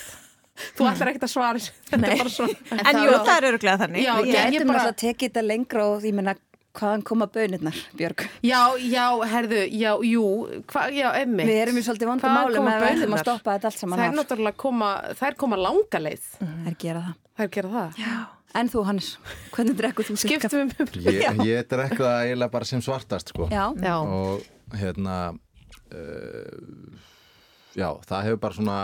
Þú 0.78 0.86
ætlar 0.90 1.10
ekkert 1.10 1.26
að 1.26 1.32
svara. 1.34 1.58
Þetta 1.90 2.10
er 2.10 2.18
bara 2.22 2.30
svona 2.30 2.80
En 2.88 2.98
jú, 3.02 3.14
það 3.26 3.36
er 3.36 3.46
öruglega 3.50 3.78
þannig. 3.84 4.04
Já, 4.04 4.12
Ég- 4.22 4.34
ég- 4.34 4.52
Gætum 4.54 4.68
bara- 4.70 4.84
að 4.90 4.98
tekið 5.02 5.30
þetta 5.32 5.42
lengra 5.46 5.86
og 5.90 6.02
ég 6.06 6.14
menna 6.14 6.34
hvaðan 6.74 7.02
koma 7.06 7.26
bönirnar, 7.30 7.76
Björg? 7.98 8.24
Já, 8.42 8.60
já, 8.82 9.06
herðu, 9.30 9.60
já, 9.70 9.90
jú, 10.02 10.22
hva, 10.66 10.88
já, 10.90 11.08
emmi. 11.22 11.44
Við 11.46 11.58
erum 11.66 11.76
í 11.78 11.82
svolítið 11.86 12.08
vondum 12.10 12.34
málum 12.34 12.66
ef 12.70 12.80
við 12.82 12.88
ætlum 12.96 13.14
að 13.14 13.22
stoppa 13.22 13.54
þetta 13.58 13.64
allt 13.70 13.78
saman 13.78 13.98
Það 13.98 14.04
er 14.04 14.10
þar. 14.10 14.18
náttúrulega 14.24 14.56
koma, 14.56 14.88
þær 15.20 15.36
koma 15.36 15.56
langa 15.56 16.00
leið. 16.02 16.24
Þær 16.66 16.78
gera 16.78 17.02
það. 17.04 17.14
Þær 17.38 17.50
gera 17.58 17.68
það. 17.76 18.00
Já. 18.02 18.14
En 18.54 18.68
þú, 18.70 18.84
Hannes, 18.86 19.18
hvernig 19.50 19.74
drekkur 19.78 20.04
þú 20.06 20.16
Skiptum 20.18 20.60
um 20.60 20.70
Ég, 21.02 21.38
ég 21.46 21.66
drekk 21.66 21.96
það 21.98 22.18
eiginlega 22.26 22.50
bara 22.50 22.64
sem 22.64 22.80
svartast 22.80 23.28
sko. 23.34 23.48
Já. 23.50 23.64
Já. 23.82 23.96
og 24.02 24.42
hérna 24.78 25.16
uh, 25.94 26.98
já, 27.76 27.88
það 28.06 28.22
hefur 28.28 28.40
bara 28.44 28.54
svona 28.58 28.78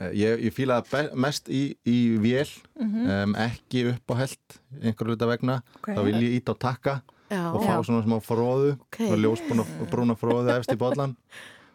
ég, 0.00 0.40
ég 0.48 0.52
fíla 0.54 0.80
það 0.88 1.12
mest 1.14 1.48
í, 1.48 1.76
í 1.86 2.16
vél 2.18 2.48
Mhm. 2.80 3.10
um, 3.10 3.34
ekki 3.34 3.84
upp 3.92 4.10
á 4.10 4.14
held 4.24 4.60
einhverju 4.82 5.12
hluta 5.14 5.26
vegna 5.28 5.62
Ok. 5.76 5.88
þá 5.94 6.00
vil 6.04 6.14
ég 6.22 6.36
íta 6.40 6.52
á 6.52 6.56
takka 6.58 7.02
Já. 7.30 7.52
og 7.54 7.62
fá 7.64 7.76
Já. 7.78 7.82
svona 7.84 8.02
smá 8.04 8.18
fróðu 8.20 8.72
Ok. 8.80 9.00
og 9.12 9.18
ljósbrúna 9.18 9.64
brúna 9.90 10.16
fróðu 10.18 10.50
efst 10.58 10.72
í 10.72 10.76
bollan 10.76 11.16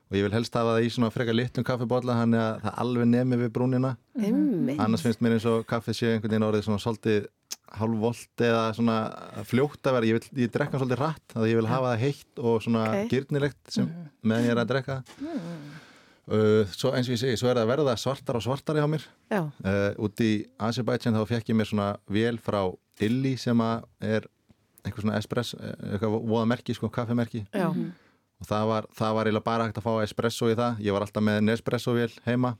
og 0.10 0.15
ég 0.15 0.23
vil 0.23 0.31
helst 0.31 0.53
hafa 0.53 0.77
það 0.80 0.85
í 0.85 0.89
svona 0.91 1.11
frekar 1.11 1.34
litlum 1.35 1.64
kaffibotla 1.65 2.14
þannig 2.15 2.39
að 2.39 2.61
það 2.61 2.77
alveg 2.84 3.07
nemi 3.07 3.35
við 3.38 3.49
brúnina 3.52 3.98
Einmitt. 4.18 4.80
annars 4.80 5.02
finnst 5.03 5.19
mér 5.22 5.34
eins 5.38 5.45
og 5.45 5.65
kaffið 5.68 5.94
sé 5.98 6.14
einhvern 6.14 6.31
veginn 6.31 6.48
orðið 6.48 6.64
svona 6.64 6.80
svolítið 6.84 7.27
hálfvolt 7.77 8.38
eða 8.39 8.73
svona 8.73 8.98
fljótt 9.44 9.84
að 9.84 9.94
vera 9.98 10.06
ég, 10.07 10.14
vil, 10.15 10.45
ég 10.45 10.52
drekka 10.52 10.80
svolítið 10.80 11.02
rætt 11.03 11.34
að 11.35 11.49
ég 11.52 11.56
vil 11.60 11.68
hafa 11.68 11.89
það 11.95 11.99
heitt 11.99 12.39
og 12.39 12.61
svona 12.64 12.84
Ok. 13.03 13.10
gyrnilegt 13.11 13.72
sem, 13.72 13.89
meðan 14.23 14.45
ég 14.45 14.52
er 14.52 14.61
að 14.64 14.68
drekka 14.72 15.03
uh, 16.28 16.64
svo 16.72 16.91
eins 16.95 17.08
og 17.10 17.16
ég 17.16 17.22
segi, 17.22 17.38
svo 17.40 17.49
er 17.52 17.58
það 17.60 17.64
að 17.66 17.72
verða 17.74 17.95
svartar 17.99 18.40
og 18.40 18.44
svartari 18.45 18.84
á 18.84 18.88
mér 18.90 19.06
Já. 19.32 19.41
uh, 19.44 19.91
út 20.08 20.24
í 20.24 20.32
Azerbaijan 20.60 21.16
þá 21.18 21.24
fekk 21.30 21.49
ég 21.54 21.60
mér 21.60 21.70
svona 21.72 21.90
vél 22.10 22.40
frá 22.44 22.62
Illy 22.99 23.36
sem 23.38 23.58
að 23.62 23.84
er 24.02 24.28
eitthvað 24.84 25.04
svona 25.06 25.18
espresso, 25.20 25.58
eitthvað 25.60 26.16
voða 26.32 26.48
merki 26.54 26.74
sko, 26.78 26.90
kaffimerki 26.90 27.44
Já. 27.54 27.68
og 27.70 28.48
það 28.48 28.68
var, 28.72 28.88
það 28.95 29.16
var 29.18 29.26
eiginlega 29.30 29.48
bara 29.49 29.68
hægt 29.68 29.78
að 29.82 29.88
fá 29.90 29.94
espresso 30.06 30.49
í 30.52 30.56
það 30.58 30.80
ég 30.86 30.95
var 30.95 31.06
alltaf 31.06 31.24
með 31.28 31.41
Nespresso 31.48 31.94
vél 31.98 32.12
heima 32.26 32.56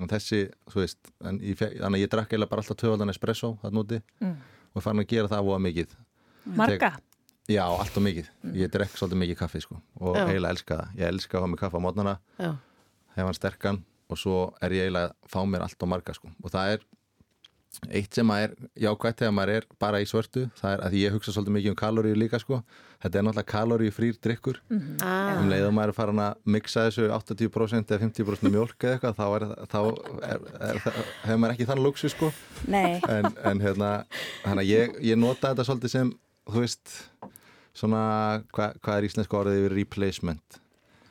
og 0.00 0.08
þessi, 0.12 0.42
þú 0.72 0.82
veist 0.82 1.12
en 1.24 1.38
ég 1.40 1.56
fekk, 1.56 1.78
þannig 1.80 1.98
að 1.98 2.04
ég 2.04 2.10
drakk 2.12 2.30
eiginlega 2.32 2.50
bara 2.52 2.62
alltaf 2.64 2.76
tvöfaldan 2.82 3.12
espresso 3.14 3.54
það 3.62 3.76
núti 3.80 4.02
Mm. 4.20 4.36
og 4.76 4.82
fann 4.84 5.00
að 5.00 5.06
gera 5.08 5.28
það 5.32 5.44
voða 5.48 5.62
mikið 5.66 5.94
Marga? 6.56 6.90
Já, 7.48 7.62
alltaf 7.62 8.02
mikið. 8.02 8.26
Ég 8.58 8.70
drekk 8.74 8.96
svolítið 8.98 9.18
mikið 9.22 9.36
kaffi 9.38 9.60
sko 9.62 9.76
og 10.02 10.16
Já. 10.18 10.24
eiginlega 10.26 10.50
elska 10.54 10.76
það. 10.80 10.88
Ég 10.98 11.08
elska 11.12 11.36
að 11.36 11.40
hafa 11.44 11.50
mig 11.52 11.60
kaffi 11.60 11.78
á 11.78 11.82
mótnana, 11.84 12.14
Já. 12.42 12.50
Hef 13.16 13.24
hann 13.24 13.38
sterkan 13.40 13.82
og 14.12 14.20
svo 14.20 14.36
er 14.62 14.70
ég 14.76 14.86
eiginlega 14.86 15.10
að 15.16 15.32
fá 15.32 15.40
mér 15.50 15.64
allt 15.66 15.82
á 15.82 15.86
marga 15.90 16.14
sko. 16.14 16.30
Og 16.44 16.52
það 16.54 16.76
er 16.76 16.84
eitt 17.92 18.14
sem 18.16 18.30
að 18.32 18.42
er 18.46 18.52
jákvætt 18.86 19.18
þegar 19.20 19.32
maður 19.36 19.50
er 19.58 19.64
bara 19.82 19.98
í 20.00 20.06
svörtu 20.08 20.46
það 20.56 20.70
er 20.76 20.82
að 20.86 20.94
því 20.94 21.00
ég 21.02 21.12
hugsa 21.16 21.32
svolítið 21.34 21.54
mikið 21.58 21.72
um 21.74 21.76
kaloríu 21.76 22.16
líka 22.16 22.38
sko. 22.40 22.60
Þetta 23.02 23.18
er 23.20 23.24
náttúrulega 23.26 23.50
kaloríu 23.50 23.92
frýr 23.92 24.16
drikkur 24.24 24.60
Ah. 25.04 25.36
um 25.42 25.50
leið 25.50 25.66
og 25.66 25.74
maður 25.76 25.92
er 25.92 25.96
farin 25.98 26.22
að 26.24 26.38
mixa 26.54 26.86
þessu 26.86 27.10
80% 27.12 27.92
eða 27.92 28.00
50% 28.06 28.54
mjólk 28.54 28.78
eða 28.86 28.94
eitthvað 28.96 29.18
þá, 29.18 29.26
er, 29.36 29.44
þá 29.68 29.78
er, 29.82 30.00
er, 30.30 30.46
er, 30.70 31.02
hefur 31.26 31.42
maður 31.42 31.54
ekki 31.58 31.68
þann 31.68 31.82
luxu 31.84 32.08
sko. 32.14 32.30
Nei. 32.72 33.00
en, 33.12 33.28
en 33.44 33.60
hérna 33.66 33.90
að 34.48 34.62
ég, 34.70 34.96
ég 35.10 35.20
nota 35.20 35.50
þetta 35.52 35.66
svolítið 35.68 35.92
sem 35.98 36.14
þú 36.48 36.62
veist 36.64 36.94
svona 37.76 38.04
hva, 38.56 38.70
hvað 38.80 39.02
er 39.02 39.08
íslensku 39.10 39.36
orðið 39.36 39.60
yfir 39.66 39.76
replacement 39.82 40.62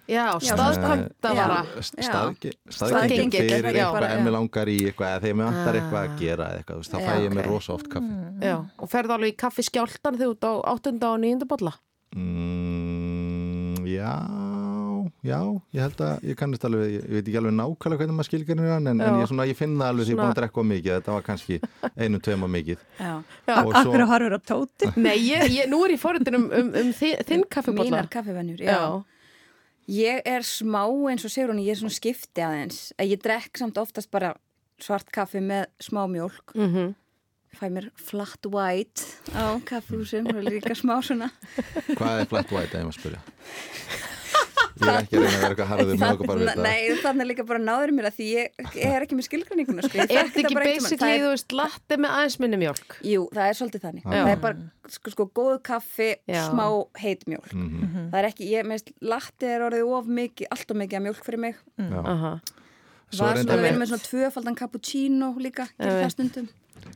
Já, 0.07 0.25
staðkvæmtavara. 0.37 1.61
staðgengi 1.81 2.51
Staðgengill, 2.69 3.47
fyrir 3.49 3.73
já. 3.73 3.87
eitthvað 3.89 4.05
Já. 4.05 4.11
en 4.17 4.25
mér 4.27 4.35
langar 4.35 4.69
í 4.69 4.75
eitthvað 4.85 5.09
eða 5.15 5.21
þegar 5.23 5.35
mér 5.39 5.47
vantar 5.49 5.73
Ah. 5.75 5.79
eitthvað 5.79 6.01
að 6.03 6.19
gera 6.19 6.45
eða 6.51 6.59
eitthvað, 6.61 6.83
þá 6.85 6.99
Já, 6.99 7.05
fæ 7.07 7.13
ég 7.25 7.33
mér 7.39 7.47
rosa 7.49 7.73
oft 7.73 7.89
kaffi 7.89 8.11
Já, 8.45 8.55
og 8.79 8.89
ferðu 8.91 9.15
alveg 9.17 9.33
í 9.33 9.37
kaffi 9.37 9.63
skjáltan 9.65 10.17
þegar 10.19 10.29
þú 10.29 10.35
ert 10.35 10.45
á 10.45 10.53
áttunda 10.75 11.07
og 11.13 11.19
nýjunda 11.25 11.47
bolla? 11.49 11.73
mm, 12.15 13.85
já 13.85 14.13
já, 15.25 15.39
ég 15.73 15.81
held 15.81 16.01
að 16.05 16.23
ég 16.29 16.37
kannast 16.37 16.65
alveg, 16.67 16.85
ég 16.95 17.03
veit 17.09 17.25
ekki 17.27 17.39
alveg 17.39 17.55
nákvæmlega 17.57 17.99
hvernig 18.01 18.15
maður 18.17 18.29
skilgjörnir 18.29 18.71
hann 18.75 18.87
en, 18.91 19.01
en 19.01 19.07
Já. 19.15 19.21
ég, 19.21 19.29
svona, 19.31 19.45
ég 19.49 19.57
finn 19.57 19.75
það 19.79 19.89
alveg 19.91 20.05
því 20.05 20.13
ég 20.13 20.13
er 20.13 20.19
búin 20.19 20.25
Svona- 20.25 20.35
að 20.35 20.39
drekka 20.41 20.61
of 20.61 20.67
mikið 20.69 20.91
þetta 20.95 21.15
var 21.15 21.25
kannski 21.25 21.57
einu, 21.97 22.19
tveim 22.25 22.43
of 22.45 22.51
mikið 22.55 22.77
Já. 22.99 23.13
Akkur 23.55 24.05
horfur 24.11 24.37
á 24.37 24.39
tóti? 24.45 24.91
Nei, 24.97 25.17
ég, 25.29 25.49
ég, 25.55 25.69
nú 25.71 25.81
er 25.85 25.95
ég 25.95 26.01
forritin 26.01 26.35
um, 26.39 26.45
um, 26.51 26.69
um 26.81 26.93
þi, 26.93 27.11
þinn 27.25 27.43
kaffibolla. 27.49 27.89
Mínar 27.89 28.09
kaffivennjur, 28.13 28.61
já. 28.65 28.79
Ég 29.85 30.21
er 30.25 30.41
smá 30.41 30.87
eins 31.09 31.25
og 31.27 31.31
Sigrun, 31.33 31.61
ég 31.61 31.75
er 31.75 31.77
svona 31.77 31.93
skipti 31.93 32.41
aðeins. 32.41 32.89
Að 32.97 33.11
Ég 33.13 33.21
drekk 33.21 33.59
samt 33.61 33.77
oftast 33.77 34.09
bara 34.11 34.33
svart 34.81 35.11
kaffi 35.13 35.43
með 35.45 35.67
smá 35.79 36.07
mjólk. 36.09 36.55
Mm 36.55 36.73
-hmm. 36.73 36.95
Fæ 37.55 37.69
mér 37.69 37.91
flat 37.95 38.45
white 38.45 39.01
á 39.31 39.55
kaffihúsin 39.63 40.27
og 40.27 40.43
líka 40.43 40.75
smá 40.75 41.01
svona. 41.01 41.31
Hvað 41.95 42.19
er 42.21 42.25
flat 42.25 42.51
white, 42.51 42.77
ef 42.77 42.81
ég 42.81 42.85
maður 42.85 42.99
spyrja? 42.99 43.21
Ég 44.75 44.87
er 44.91 44.97
ekki 45.05 45.15
að 45.15 45.23
reyna 45.23 45.35
að 45.35 45.41
vera 45.41 45.49
eitthvað 45.53 45.69
harður 45.71 45.95
með 45.95 46.09
okkur 46.15 46.27
bara 46.27 46.39
við 46.39 46.49
Þarna- 46.49 46.63
Nei, 46.65 46.95
þannig 47.03 47.27
líka 47.29 47.43
bara 47.47 47.59
náður 47.63 47.91
mér 47.95 48.07
að 48.09 48.15
því 48.17 48.25
ég, 48.35 48.63
ég 48.75 48.89
er 48.95 49.05
ekki 49.05 49.15
með 49.15 49.25
skilgreininguna. 49.29 49.83
Sko. 49.85 49.99
Er 50.03 50.07
þetta 50.09 50.41
ekki 50.41 50.57
basically, 50.59 51.19
þú 51.23 51.29
veist, 51.31 51.55
latte 51.55 51.97
með 52.03 52.09
aðeins 52.17 52.35
minni 52.43 52.59
mjólk? 52.59 52.97
Jú, 53.07 53.21
það 53.31 53.47
er 53.47 53.55
svolítið 53.59 53.85
þannig. 53.85 54.03
Já. 54.03 54.17
Það 54.25 54.31
er 54.33 54.41
bara 54.43 54.91
sko, 54.97 55.13
sko 55.15 55.27
góð 55.39 55.55
kaffi, 55.69 56.09
Já. 56.27 56.41
smá 56.51 56.65
heit 56.99 57.23
mjólk. 57.31 57.53
Mhm. 57.55 58.09
Það 58.11 58.19
er 58.19 58.29
ekki, 58.33 58.49
ég 58.51 58.67
meðist, 58.67 58.91
latte 59.01 59.47
er 59.55 59.61
orðið 59.69 59.95
of 59.95 60.05
mikið, 60.19 60.47
allt 60.51 60.71
of 60.71 60.77
mikið 60.83 60.99
af 60.99 61.03
mjólk 61.07 61.23
fyrir 61.23 61.39
mig. 61.39 61.55
Svo 63.15 63.23
Var 63.23 63.37
er 63.37 63.39
svona 63.39 63.39
að 63.39 63.45
vera 63.45 63.61
reyndar, 63.63 63.79
með 63.79 63.89
svona 63.93 64.05
tvöfaldan 64.11 64.55
cappuccino 64.59 65.27
líka, 65.39 65.69
gerir 65.79 66.03
það 66.03 66.11
stundum. 66.11 66.47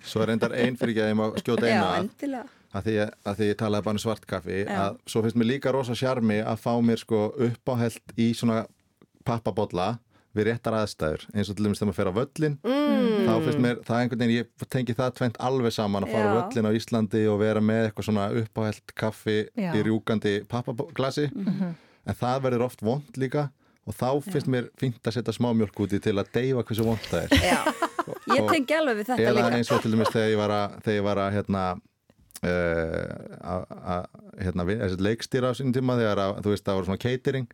svo 0.03 0.21
er 0.21 0.27
reyndar 0.33 0.51
ein 0.57 0.75
fyrir 0.75 0.91
ekki 0.91 1.03
að 1.05 1.11
ég 1.13 1.17
má 1.19 1.25
skjóta 1.39 1.69
einu 1.69 1.79
Já, 1.79 2.43
að, 2.73 2.83
því, 2.85 2.95
að, 3.25 3.35
því 3.39 3.47
ég 3.49 3.57
talaði 3.57 3.83
bara 3.87 3.97
um 3.97 4.03
svart 4.03 4.25
kaffi 4.29 4.59
Já. 4.65 4.75
að 4.89 4.99
svo 5.09 5.21
finnst 5.25 5.37
mér 5.41 5.49
líka 5.53 5.71
rosa 5.73 5.95
sjarmi 5.97 6.39
að 6.43 6.59
fá 6.61 6.73
mér 6.85 7.01
sko 7.01 7.23
uppáhelt 7.47 8.13
í 8.17 8.29
svona 8.37 8.65
pappabolla 9.25 9.97
við 10.37 10.45
réttar 10.51 10.75
aðstæður 10.77 11.23
eins 11.33 11.49
og 11.49 11.57
til 11.57 11.65
dæmis 11.65 11.79
þegar 11.81 11.89
maður 11.89 11.97
fer 11.99 12.09
á 12.13 12.19
völlin 12.19 12.57
Mm. 12.63 13.25
þá 13.25 13.33
finnst 13.45 13.59
mér 13.63 13.79
það 13.85 13.99
einhvern 13.99 14.19
veginn, 14.21 14.37
ég 14.37 14.67
tengi 14.69 14.93
það 14.95 15.13
tvent 15.17 15.37
alveg 15.43 15.73
saman 15.73 16.05
að 16.05 16.11
fara 16.13 16.29
á 16.29 16.29
Já. 16.29 16.37
völlin 16.39 16.67
á 16.69 16.71
Íslandi 16.77 17.21
og 17.29 17.39
vera 17.41 17.59
með 17.61 17.89
eitthvað 17.89 18.05
svona 18.07 18.25
uppáhelt 18.41 18.93
kaffi 18.95 19.37
Já. 19.57 19.71
í 19.73 19.83
rjúkandi 19.83 20.33
pappaglasi 20.47 21.29
Mhm. 21.33 21.73
en 22.05 22.15
það 22.15 22.41
verður 22.45 22.65
oft 22.65 22.81
vond 22.81 23.09
líka 23.17 23.49
og 23.87 23.93
þá 23.95 24.21
finnst 24.23 24.47
mér 24.47 24.69
fínt 24.77 25.01
að 25.03 25.13
setja 25.17 25.33
smá 25.33 25.49
mjölk 25.53 25.73
úti 25.81 25.99
til 26.01 26.13
að 26.15 26.29
deyfa 26.33 26.63
hversu 26.63 26.83
vond 26.85 26.99
það 27.09 27.23
er 27.23 27.29
Já, 27.41 27.61
ég 28.37 28.49
tengi 28.49 28.73
alveg 28.77 28.97
við 29.01 29.05
þetta 29.09 29.33
líka. 29.33 29.51
eins 29.57 29.71
og 29.71 29.81
til 29.81 29.91
dæmis 29.91 30.13
þegar 30.13 30.29
ég 30.29 30.37
var 30.37 30.49
að, 30.49 30.79
þegar 30.85 30.97
ég 30.99 31.03
var 31.09 31.17
að 31.17 31.33
hérna 31.33 31.63
að, 32.47 33.65
að 33.95 34.05
hérna, 34.39 34.65
leikstýra 35.03 35.51
á 35.51 35.57
sínum 35.57 35.73
tíma 35.75 35.97
þegar 35.99 36.21
að, 36.23 36.37
þú 36.45 36.53
veist 36.53 36.65
það 36.67 36.79
var 36.79 36.87
svona 36.87 37.03
catering 37.03 37.49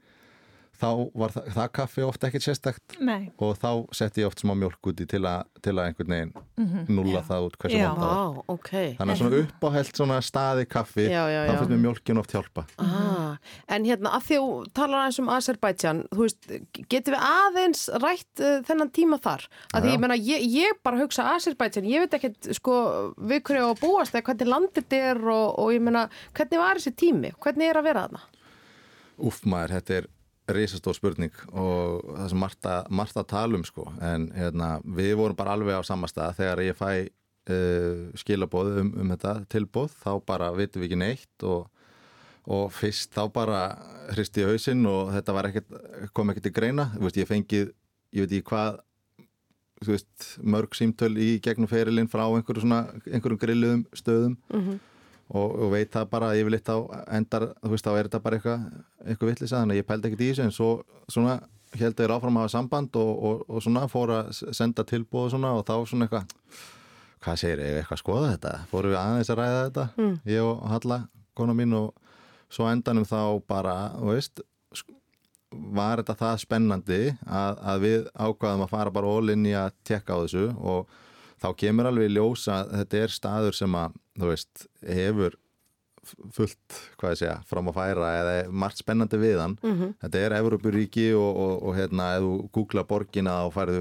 þá 0.79 0.87
var 1.15 1.33
það, 1.35 1.47
það 1.55 1.69
kaffi 1.79 2.03
ofta 2.05 2.27
ekkert 2.29 2.45
sérstakt 2.45 2.95
Nei. 2.99 3.31
og 3.41 3.55
þá 3.61 3.69
setti 3.95 4.23
ég 4.23 4.29
oft 4.29 4.41
smá 4.43 4.53
mjölk 4.59 4.89
úti 4.91 5.07
til, 5.09 5.21
a, 5.29 5.35
til 5.63 5.73
að 5.75 5.89
einhvern 5.89 6.13
veginn 6.15 6.89
nulla 6.95 7.21
það 7.27 7.47
út 7.49 7.57
hversu 7.61 7.79
Já. 7.79 7.87
vond 7.89 8.01
það 8.03 8.11
var 8.11 8.35
Vá, 8.35 8.43
ok. 8.55 8.71
þannig 8.99 9.13
að 9.15 9.21
svona 9.21 9.39
uppáhelt 9.45 9.99
svona 10.01 10.19
staði 10.25 10.65
kaffi 10.71 11.07
Já, 11.07 11.23
já, 11.31 11.39
þá 11.45 11.51
já. 11.51 11.57
finnst 11.59 11.73
mér 11.75 11.81
mjölkin 11.85 12.21
oft 12.21 12.35
hjálpa 12.35 12.65
Ah, 12.81 13.37
en 13.75 13.87
hérna, 13.87 14.13
að 14.17 14.27
því 14.29 14.39
þú 14.41 14.51
talar 14.77 15.01
aðeins 15.03 15.19
um 15.23 15.31
Azerbaijan, 15.35 16.03
þú 16.13 16.21
veist, 16.25 16.51
getum 16.91 17.15
við 17.17 17.25
aðeins 17.29 17.85
rætt 18.03 18.43
uh, 18.43 18.59
þennan 18.67 18.91
tíma 18.95 19.19
þar? 19.23 19.47
Að 19.75 19.85
því 19.85 19.91
Já. 19.91 19.95
ég 19.95 20.03
meina, 20.05 20.17
ég, 20.29 20.45
ég 20.55 20.79
bara 20.85 21.01
hugsa 21.01 21.25
Azerbaijan, 21.33 21.87
ég 21.89 22.05
veit 22.05 22.15
ekkert, 22.19 22.51
sko, 22.55 22.77
við 23.19 23.43
hverju 23.49 23.67
á 23.67 23.69
að 23.73 23.81
búast 23.83 24.15
eða 24.15 24.25
hvernig 24.29 24.51
landið 24.53 24.79
þetta 24.85 25.01
er 25.11 25.21
og, 25.35 25.45
og 25.65 25.73
ég 25.75 25.83
meina, 25.83 26.05
hvernig 26.37 26.61
var 26.63 26.79
þessi 26.79 26.95
tími? 27.03 27.33
Hvernig 27.43 27.71
er 27.73 27.79
að 27.81 27.87
vera 27.89 28.05
þarna? 28.07 28.23
Úff 29.25 29.43
maður, 29.47 29.77
þetta 29.79 29.97
er 30.01 30.07
risastór 30.53 30.97
spurning 30.97 31.33
og 31.51 32.03
það 32.11 32.31
sem 32.31 32.41
margt 32.41 32.67
að, 32.69 32.89
margt 32.99 33.19
að 33.19 33.29
tala 33.31 33.59
um 33.59 33.65
sko. 33.65 33.85
En 34.03 34.27
hérna, 34.35 34.75
við 34.85 35.15
vorum 35.19 35.37
bara 35.37 35.55
alveg 35.57 35.79
á 35.79 35.83
sama 35.87 36.09
stað. 36.11 36.37
Þegar 36.39 36.63
ég 36.65 36.77
fæ 36.77 36.89
uh, 37.05 38.03
skilabóð 38.21 38.81
um, 38.81 38.91
um 39.01 39.13
þetta 39.15 39.37
tilbóð 39.51 39.95
þá 40.03 40.11
bara 40.27 40.51
vitum 40.55 40.83
við 40.83 40.91
ekki 40.91 41.01
neitt 41.01 41.47
og, 41.47 41.67
og 42.45 42.67
fyrst 42.75 43.15
þá 43.15 43.23
bara 43.33 43.61
hristi 44.13 44.45
ég 44.45 44.53
hausinn 44.53 44.85
og 44.89 45.13
þetta 45.15 45.45
ekkert, 45.49 45.77
kom 46.13 46.33
ekkert 46.33 46.51
í 46.51 46.55
greina. 46.55 46.89
Veist, 46.99 47.21
ég 47.21 47.29
fengið, 47.29 47.71
ég 48.13 48.25
veit 48.25 48.37
ekki 48.39 48.49
hvað 48.51 48.81
veist, 49.85 50.35
mörg 50.41 50.75
símtöl 50.77 51.13
í 51.19 51.35
gegnum 51.43 51.69
ferilinn 51.69 52.09
frá 52.09 52.23
einhverjum 52.27 52.73
einhverjum 52.75 53.41
grilluðum 53.41 53.87
stöðum 53.97 54.37
og, 55.29 55.55
og 55.65 55.71
veit 55.73 55.91
það 55.95 56.09
bara 56.11 56.29
að 56.31 56.39
yfirleitt 56.43 56.69
á 56.69 56.77
endar, 57.17 57.47
þú 57.63 57.71
veist, 57.73 57.85
þá 57.87 57.91
er 57.97 58.07
þetta 58.09 58.21
bara 58.25 58.37
eitthvað 58.39 58.65
eitthvað 59.05 59.29
vittlisa, 59.31 59.59
þannig 59.61 59.75
að 59.75 59.81
ég 59.81 59.87
pældi 59.89 60.09
ekkert 60.11 60.21
í 60.25 60.29
þessu 60.31 60.45
en 60.45 60.55
svo 60.55 60.69
svona 61.11 61.35
held 61.75 61.97
þeir 61.97 62.13
áfram 62.15 62.37
að 62.37 62.45
hafa 62.45 62.53
samband 62.55 62.95
og, 63.01 63.11
og, 63.29 63.41
og 63.49 63.63
svona 63.65 63.87
fór 63.91 64.13
að 64.19 64.29
senda 64.55 64.85
tilbúð 64.87 65.25
og 65.25 65.31
svona 65.33 65.53
og 65.57 65.65
þá 65.67 65.75
svona 65.89 66.05
eitthvað 66.07 66.63
hvað 67.25 67.39
segir 67.41 67.61
ég, 67.65 67.77
eitthvað 67.81 67.97
að 67.97 68.03
skoða 68.03 68.31
þetta 68.35 68.53
fórum 68.71 68.93
við 68.93 68.99
aðeins 69.01 69.31
að 69.33 69.39
ræða 69.41 69.61
þetta 69.65 69.85
Mm. 69.97 70.15
ég 70.29 70.45
og 70.45 70.61
Halla, 70.71 70.99
kona 71.35 71.55
mín 71.57 71.73
og 71.73 71.93
svo 72.53 72.67
endanum 72.69 73.07
þá 73.09 73.19
bara, 73.49 73.73
þú 73.97 74.11
veist 74.13 74.43
var 75.75 76.01
þetta 76.03 76.15
það 76.19 76.39
spennandi 76.43 76.99
að, 77.25 77.59
að 77.71 77.83
við 77.85 78.07
ákvaðum 78.13 78.63
að 78.65 78.71
fara 78.75 78.91
bara 78.91 79.11
all 79.17 79.31
in 79.33 79.45
í 79.47 79.53
að 79.57 79.73
tekka 79.87 80.17
á 80.17 80.21
þessu 80.25 80.45
og 80.59 80.89
þá 81.41 81.47
kemur 81.57 81.85
alveg 81.89 82.09
í 82.09 82.15
ljós 82.15 82.47
að 82.51 82.71
þetta 82.79 83.01
er 83.05 83.07
staður 83.15 83.53
sem 83.57 83.75
að, 83.75 83.97
þú 84.19 84.29
veist, 84.31 84.67
hefur 84.85 85.35
fullt, 86.35 86.75
hvað 87.01 87.13
ég 87.15 87.17
segja, 87.17 87.35
fram 87.49 87.69
að 87.71 87.77
færa 87.79 88.09
eða 88.19 88.33
margt 88.53 88.77
spennandi 88.77 89.17
við 89.17 89.39
hann 89.41 89.55
Mhm. 89.63 89.95
þetta 90.03 90.19
er 90.21 90.35
Evrópuríki 90.37 91.05
og, 91.17 91.31
og, 91.45 91.63
og 91.65 91.75
hérna, 91.75 92.09
ef 92.17 92.21
þú 92.21 92.49
googla 92.53 92.83
borgina 92.85 93.33
og 93.47 93.53
færðu 93.55 93.79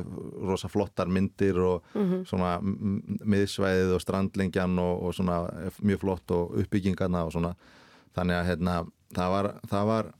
rosa 0.49 0.69
flottar 0.73 1.07
myndir 1.07 1.59
og 1.61 1.83
Mhm. 1.95 2.25
svona 2.27 2.59
m- 2.63 2.79
m- 2.81 3.19
miðsvæðið 3.29 3.95
og 3.95 4.01
strandlingjan 4.01 4.79
og, 4.79 5.03
og 5.05 5.13
svona 5.15 5.37
mjög 5.85 6.01
flott 6.01 6.31
og 6.31 6.57
uppbyggingarna 6.65 7.27
og 7.27 7.33
svona 7.33 7.55
þannig 8.17 8.41
að 8.41 8.47
hérna, 8.49 8.87
það 9.13 9.31
var, 9.31 9.55
það 9.69 9.87
var 9.87 10.13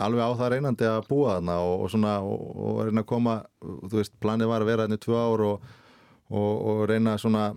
alveg 0.00 0.20
á 0.26 0.30
það 0.38 0.50
reynandi 0.52 0.84
að 0.90 1.06
búa 1.08 1.38
þarna 1.38 1.56
og, 1.62 1.88
svona 1.90 2.18
og, 2.18 2.56
og 2.56 2.84
reyna 2.86 3.02
að 3.02 3.06
koma, 3.06 3.44
þú 3.62 3.94
veist, 3.94 4.18
planið 4.20 4.48
var 4.48 4.60
að 4.62 4.66
vera 4.66 4.82
þarna 4.88 4.98
í 4.98 5.04
tvö 5.06 5.14
ár 5.22 5.40
og, 5.52 5.60
og, 6.28 6.52
og 6.70 6.84
reyna 6.90 7.16
svona 7.18 7.50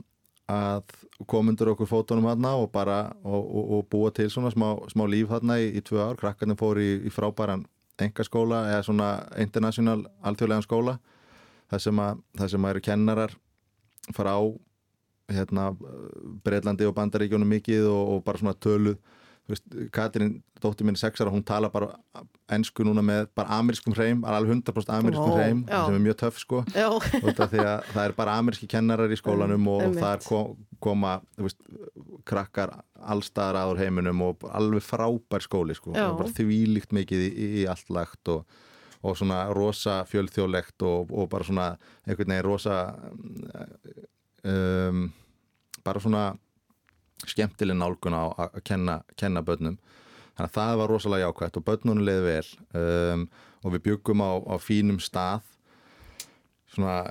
að 0.51 0.95
koma 1.29 1.53
undir 1.53 1.69
okkur 1.71 1.87
fótunum 1.87 2.27
þarna 2.27 2.55
og 2.59 2.71
bara 2.73 2.97
og, 3.23 3.43
og, 3.43 3.71
og 3.77 3.85
búa 3.91 4.11
til 4.15 4.29
svona 4.31 4.51
smá, 4.51 4.73
smá 4.91 5.05
líf 5.07 5.29
þarna 5.31 5.59
í, 5.61 5.69
í 5.77 5.83
tvö 5.85 6.01
ár, 6.03 6.17
krakkarnir 6.19 6.59
fór 6.59 6.81
í, 6.81 6.89
í 7.07 7.13
frábæran 7.13 7.65
engaskóla 8.01 8.65
eða 8.71 8.83
svona 8.87 9.09
international 9.39 10.01
alþjóðlegan 10.25 10.65
skóla 10.65 10.97
þar 11.71 11.83
sem 11.85 12.03
að, 12.03 12.21
þar 12.39 12.53
sem 12.53 12.65
að 12.65 12.73
eru 12.73 12.83
kennarar 12.87 13.35
frá 14.15 14.33
hérna 15.31 15.69
Breitlandi 16.43 16.87
og 16.89 16.95
Bandaríkjónum 16.97 17.53
mikið 17.55 17.87
og, 17.91 18.15
og 18.15 18.23
bara 18.25 18.41
svona 18.41 18.57
töluð 18.57 18.97
Katrín, 19.91 20.37
dóttir 20.61 20.85
mín 20.87 20.95
er 20.95 21.01
sexara, 21.01 21.31
hún 21.33 21.43
tala 21.45 21.69
bara 21.73 21.89
ennsku 22.51 22.83
núna 22.85 23.01
með 23.05 23.29
bara 23.35 23.57
amerískum 23.59 23.95
hreim, 23.95 24.23
alveg 24.27 24.57
100% 24.59 24.91
amerískum 24.95 25.33
hreim, 25.35 25.61
sem 25.67 25.97
er 25.97 26.03
mjög 26.05 26.17
töff 26.21 26.39
sko. 26.41 26.61
Því 27.51 27.65
það 27.93 28.01
er 28.05 28.15
bara 28.17 28.37
ameríski 28.41 28.67
kennarar 28.71 29.11
í 29.11 29.17
skólanum 29.19 29.67
og 29.71 29.81
Einmitt. 29.85 30.01
það 30.03 30.15
er 30.17 30.25
kom, 30.27 30.57
koma 30.83 31.13
veist, 31.37 31.61
krakkar 32.27 32.75
allstaðar 33.01 33.61
aður 33.63 33.81
heiminum 33.85 34.21
og 34.27 34.43
alveg 34.51 34.83
frábær 34.85 35.41
skóli 35.45 35.73
sko, 35.77 35.95
og 35.95 36.19
bara 36.21 36.35
þvílíkt 36.37 36.93
mikið 36.93 37.25
í, 37.29 37.47
í 37.61 37.65
allt 37.71 37.89
lagt 37.89 38.29
og, 38.29 38.45
og 39.01 39.17
svona 39.17 39.45
rosa 39.57 40.03
fjölþjóðlegt 40.11 40.85
og, 40.85 41.09
og 41.09 41.29
bara 41.31 41.47
svona 41.47 41.71
einhvern 42.05 42.29
veginn 42.35 42.45
rosa 42.45 42.77
um, 44.43 45.07
bara 45.83 45.99
svona 46.03 46.25
skemmtileg 47.27 47.77
nálgun 47.77 48.13
á 48.17 48.23
að 48.37 48.61
kenna, 48.63 49.03
kenna 49.17 49.41
börnum 49.41 49.77
þannig 50.37 50.47
að 50.49 50.55
það 50.57 50.77
var 50.81 50.87
rosalega 50.89 51.27
jákvæmt 51.29 51.57
og 51.57 51.65
börnunum 51.65 52.05
leiði 52.05 52.23
vel 52.25 52.47
um, 53.13 53.27
og 53.63 53.73
við 53.75 53.83
byggum 53.89 54.21
á, 54.25 54.31
á 54.49 54.55
fínum 54.57 54.99
stað 54.99 55.41
svona 56.71 57.01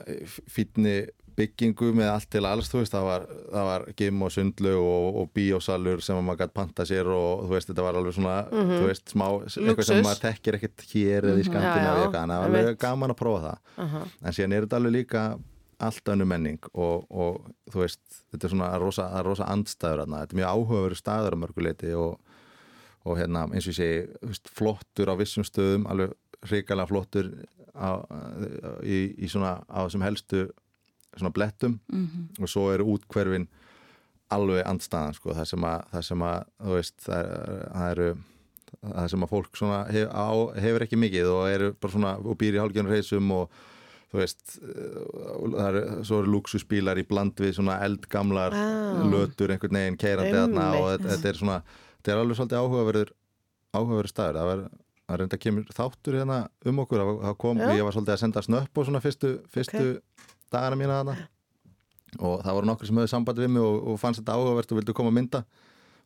fínni 0.51 1.03
byggingu 1.41 1.93
með 1.97 2.09
allt 2.11 2.27
til 2.33 2.43
alls 2.45 2.69
þú 2.69 2.81
veist, 2.83 2.93
það 2.93 3.05
var, 3.07 3.23
það 3.53 3.67
var 3.69 3.85
gym 3.97 4.23
og 4.27 4.33
sundlu 4.35 4.73
og, 4.77 5.19
og 5.23 5.29
bíósalur 5.37 6.03
sem 6.05 6.19
maður 6.27 6.41
gæti 6.43 6.57
panta 6.59 6.85
sér 6.89 7.09
og 7.15 7.45
þú 7.47 7.55
veist, 7.55 7.71
þetta 7.71 7.85
var 7.87 7.99
alveg 8.01 8.17
svona 8.17 8.35
Mhm. 8.51 8.73
þú 8.81 8.89
veist, 8.91 9.05
smá, 9.15 9.25
eitthvað 9.47 9.69
Luxus. 9.71 9.87
sem 9.87 10.03
maður 10.05 10.21
tekkir 10.27 10.59
ekkert 10.59 10.85
hér 10.91 11.23
eða 11.31 11.39
í 11.39 11.45
Mhm. 11.45 11.49
Skandinavíu 11.49 11.87
Já, 11.87 11.95
já, 11.97 12.03
eitthvað, 12.03 12.23
en 12.23 12.29
það 12.35 12.41
var 12.41 12.51
alveg 12.51 12.79
gaman 12.79 13.11
að 13.15 13.21
prófa 13.23 13.41
það 13.47 13.59
Aha. 13.85 14.03
en 14.25 14.33
síðan 14.33 14.53
er 14.59 14.67
þetta 14.67 14.77
alveg 14.81 14.93
líka 14.99 15.23
allt 15.87 16.11
önnu 16.13 16.27
menning 16.29 16.67
og, 16.73 17.07
og 17.11 17.47
þú 17.73 17.83
veist, 17.85 18.03
þetta 18.33 18.47
er 18.47 18.55
svona 18.55 18.71
rosa, 18.83 19.07
rosa 19.27 19.49
andstæður 19.53 20.05
þarna, 20.05 20.23
þetta 20.25 20.37
er 20.37 20.41
mjög 20.41 20.55
áhugaveru 20.55 20.99
staður 20.99 21.37
að 21.37 21.43
mörguleiti 21.45 21.93
og, 21.99 22.35
og 23.07 23.21
hérna 23.21 23.47
eins 23.49 23.67
og 23.67 23.73
ég 23.73 23.79
segi, 23.79 24.03
veist, 24.33 24.51
flottur 24.57 25.13
á 25.13 25.15
vissum 25.21 25.47
stöðum, 25.47 25.87
alveg 25.91 26.17
hrikalega 26.47 26.91
flottur 26.91 27.33
á, 27.77 27.91
í, 28.85 29.01
í 29.21 29.31
svona 29.31 29.59
á 29.69 29.79
þessum 29.85 30.05
helstu 30.07 30.49
svona 31.17 31.35
blettum. 31.35 31.81
Mhm. 31.91 32.29
og 32.39 32.49
svo 32.49 32.69
eru 32.71 32.87
útkverfin 32.95 33.49
alveg 34.31 34.63
andstæðan 34.67 35.17
sko, 35.17 35.35
það 35.35 35.49
sem 35.51 35.65
að, 35.67 35.81
það 35.91 36.05
sem 36.07 36.23
að 36.23 36.43
þú 36.63 36.77
veist, 36.77 36.99
það, 37.03 37.31
það 37.75 37.95
eru 37.95 38.11
það 38.81 39.09
sem 39.13 39.25
að 39.27 39.33
fólk 39.33 39.59
svona 39.59 39.81
hef, 39.91 40.07
á, 40.15 40.29
hefur 40.63 40.85
ekki 40.87 40.99
mikið 41.01 41.31
og 41.33 41.43
eru 41.51 41.71
bara 41.75 41.95
svona 41.97 42.13
og 42.23 42.39
býr 42.39 42.57
í 42.57 42.61
hálfgjörnum 42.63 42.95
reysum 42.95 43.33
og 43.35 43.57
þú 44.11 44.19
veist 44.19 44.57
það 44.61 45.67
eru, 45.71 45.83
svo 46.07 46.19
eru 46.23 46.33
luxusbílar 46.35 46.99
í 46.99 47.07
bland 47.09 47.35
við 47.39 47.55
svona 47.59 47.79
eldgamlar 47.87 48.55
Ah. 48.57 49.03
lötur 49.07 49.53
einhvern 49.55 49.77
veginn 49.79 49.99
keirandi 50.01 50.35
þarna 50.35 50.69
og 50.81 50.89
þetta, 51.07 51.29
er 51.31 51.39
svona 51.39 51.59
þetta 52.01 52.13
er 52.15 52.23
alveg 52.23 52.37
svolítið 52.41 52.61
áhugaverður 52.61 53.13
áhugaverður 53.75 54.11
staður. 54.11 54.39
Það 54.41 54.49
var 54.51 54.63
það 55.11 55.19
reynda 55.21 55.39
kemur 55.43 55.65
þáttur 55.75 56.17
hérna 56.21 56.39
um 56.67 56.79
okkur. 56.85 57.05
Það 57.23 57.37
kom, 57.39 57.59
Já. 57.59 57.71
ég 57.77 57.83
var 57.87 57.93
svolítið 57.95 58.15
að 58.17 58.23
senda 58.25 58.43
snöpp 58.47 58.79
og 58.79 58.87
svona 58.87 59.01
fyrstu, 59.03 59.31
fyrstu 59.51 60.01
dagana 60.51 60.77
mína 60.79 61.01
þarna. 61.01 61.17
Og 62.19 62.43
það 62.43 62.55
voru 62.59 62.67
nokkur 62.67 62.87
sem 62.91 62.97
höfðu 62.99 63.11
sambandi 63.15 63.45
við 63.45 63.51
mig 63.55 63.63
og, 63.63 63.77
og 63.93 63.99
fannst 64.03 64.21
þetta 64.23 64.35
áhugavert 64.35 64.73
og 64.73 64.79
vildu 64.81 64.95
koma 64.99 65.11
að 65.13 65.19
mynda 65.21 65.45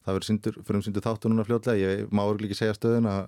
það 0.05 0.17
verður 0.19 0.77
um 0.77 0.83
síndur 0.85 1.05
þáttur 1.05 1.33
núna 1.33 1.45
fljótlega. 1.49 1.81
Ég 1.81 2.11
má 2.13 2.23
örugglega 2.29 2.51
ekki 2.53 2.59
segja 2.61 2.75
stöðun 2.77 3.09
að 3.09 3.23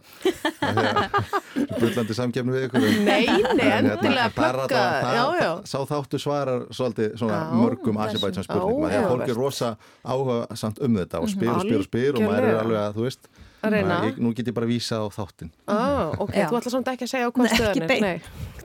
bullandi 1.80 2.16
samkefni 2.16 2.52
við 2.54 2.66
ykkur. 2.68 2.84
En- 2.88 3.04
Nei, 3.06 3.26
nei, 3.56 3.70
en 3.78 3.90
endilega 3.94 4.28
það 4.36 4.48
er 4.48 4.58
það- 4.66 5.00
það- 5.06 5.64
sá 5.72 5.78
þáttu 5.92 6.20
svarar 6.20 6.66
svolítið 6.70 7.16
svona 7.20 7.40
mörgum. 7.56 7.96
Azerbaijan 8.04 8.44
spurningum. 8.44 8.86
Því 8.90 9.00
að 9.00 9.08
fólk 9.10 9.28
er 9.28 9.34
rosa 9.40 9.76
áhuga 10.04 10.56
samt 10.56 10.78
um 10.82 10.94
þetta 11.00 11.20
og 11.22 11.28
spyr 11.32 11.50
og 11.54 11.60
spyr 11.64 11.78
og 11.80 11.86
spyr 11.88 12.14
og 12.16 12.22
maður 12.28 12.48
er 12.52 12.60
alveg 12.62 12.80
að 12.84 12.94
þú 13.00 13.08
veist 13.08 13.28
Að 13.66 14.18
nú 14.22 14.30
get 14.36 14.46
ég 14.46 14.54
bara 14.54 14.66
vísa 14.68 15.00
á 15.00 15.06
þáttin 15.10 15.50
Ah, 15.66 16.12
ok, 16.20 16.30
þú 16.46 16.54
ætlar 16.60 16.70
samt 16.70 16.86
ekki 16.92 17.02
að 17.02 17.10
segja 17.10 17.26
á 17.26 17.30
hvað 17.32 18.00
Nei, 18.00 18.20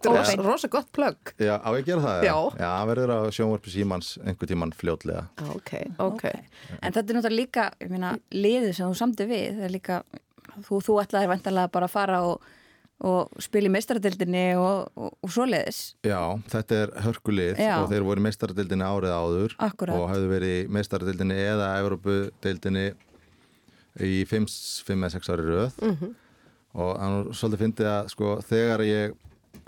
er. 0.09 0.11
þetta 0.11 0.11
er 0.11 0.17
rosa, 0.17 0.31
Óbeint. 0.33 0.47
rosa 0.49 0.67
gott 0.67 0.89
plugg. 0.95 1.33
Já, 1.37 1.55
á 1.61 1.69
ég 1.77 1.85
gera 1.85 2.01
það? 2.01 2.23
Já. 2.25 2.35
Já, 2.59 2.71
verður 2.89 3.13
á 3.13 3.19
sjónvarpi 3.37 3.69
símans 3.75 4.17
einhver 4.25 4.47
tíman 4.49 4.73
fljótlega 4.73 5.27
Ok, 5.55 5.71
ok. 5.99 6.23
En 6.81 6.91
þetta 6.93 7.05
er 7.09 7.19
náttúrulega 7.19 7.35
líka, 7.41 7.67
ég 7.81 7.89
meina, 7.93 8.15
liðið 8.31 8.73
sem 8.75 8.87
þú 8.89 8.95
samti 9.01 9.27
við, 9.29 9.59
það 9.59 9.67
er 9.69 9.75
líka, 9.77 10.01
þú, 10.67 10.81
þú 10.81 10.97
ætlaðir 11.03 11.31
vantarlega 11.35 11.71
bara 11.71 11.85
að 11.85 11.95
fara 11.95 12.21
og, 12.27 12.41
og 13.01 13.31
spila 13.41 13.65
í 13.65 13.73
meistaradildinni 13.73 14.43
og, 14.61 14.91
og, 14.95 15.13
og 15.25 15.31
svoleiðis. 15.33 15.95
Já, 16.05 16.19
þetta 16.53 16.75
er 16.83 16.91
hörkulið 17.05 17.57
Já. 17.57 17.77
og 17.81 17.87
þeir 17.89 18.03
voru 18.05 18.21
í 18.21 18.25
meistaradildinni 18.27 18.85
árið 18.85 19.15
áður 19.17 19.55
Akkurat. 19.57 19.95
og 19.97 20.09
hafðu 20.11 20.27
verið 20.35 20.53
í 20.59 20.67
meistaradildinni 20.77 21.37
eða 21.47 21.71
Evrópudildinni 21.81 22.83
í 24.05 24.11
5-6 24.29 25.31
ári 25.33 25.43
röð 25.49 25.73
Mhm. 25.81 26.11
og 26.75 26.99
hann 27.01 27.25
svolítið 27.33 27.59
fyndið 27.65 27.87
að 27.91 28.09
sko 28.13 28.35
þegar 28.47 28.83
ég 28.87 29.15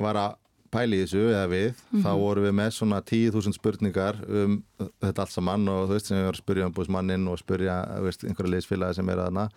var 0.04 0.20
að 0.22 0.36
pæla 0.74 0.98
í 0.98 1.02
þessu 1.04 1.24
eða 1.30 1.48
við, 1.52 1.74
þá 1.94 2.10
Mhm. 2.10 2.20
vorum 2.24 2.46
við 2.48 2.54
með 2.58 2.70
svona 2.74 3.02
10.000 3.06 3.54
spurningar 3.54 4.16
um 4.28 4.56
þetta 5.04 5.22
allt 5.26 5.34
saman 5.36 5.68
og 5.70 5.84
þú 5.90 5.94
veist 5.98 6.08
sem 6.10 6.18
ég 6.18 6.26
var 6.26 6.34
að 6.38 6.42
spyrja 6.44 6.66
um 6.66 6.74
búismannin 6.74 7.28
og 7.30 7.38
spyrja 7.42 7.76
þú 7.98 8.08
veist, 8.08 8.24
einhverja 8.26 8.54
liðsfélagi 8.56 8.96
sem 8.98 9.10
er 9.14 9.22
þarna 9.22 9.50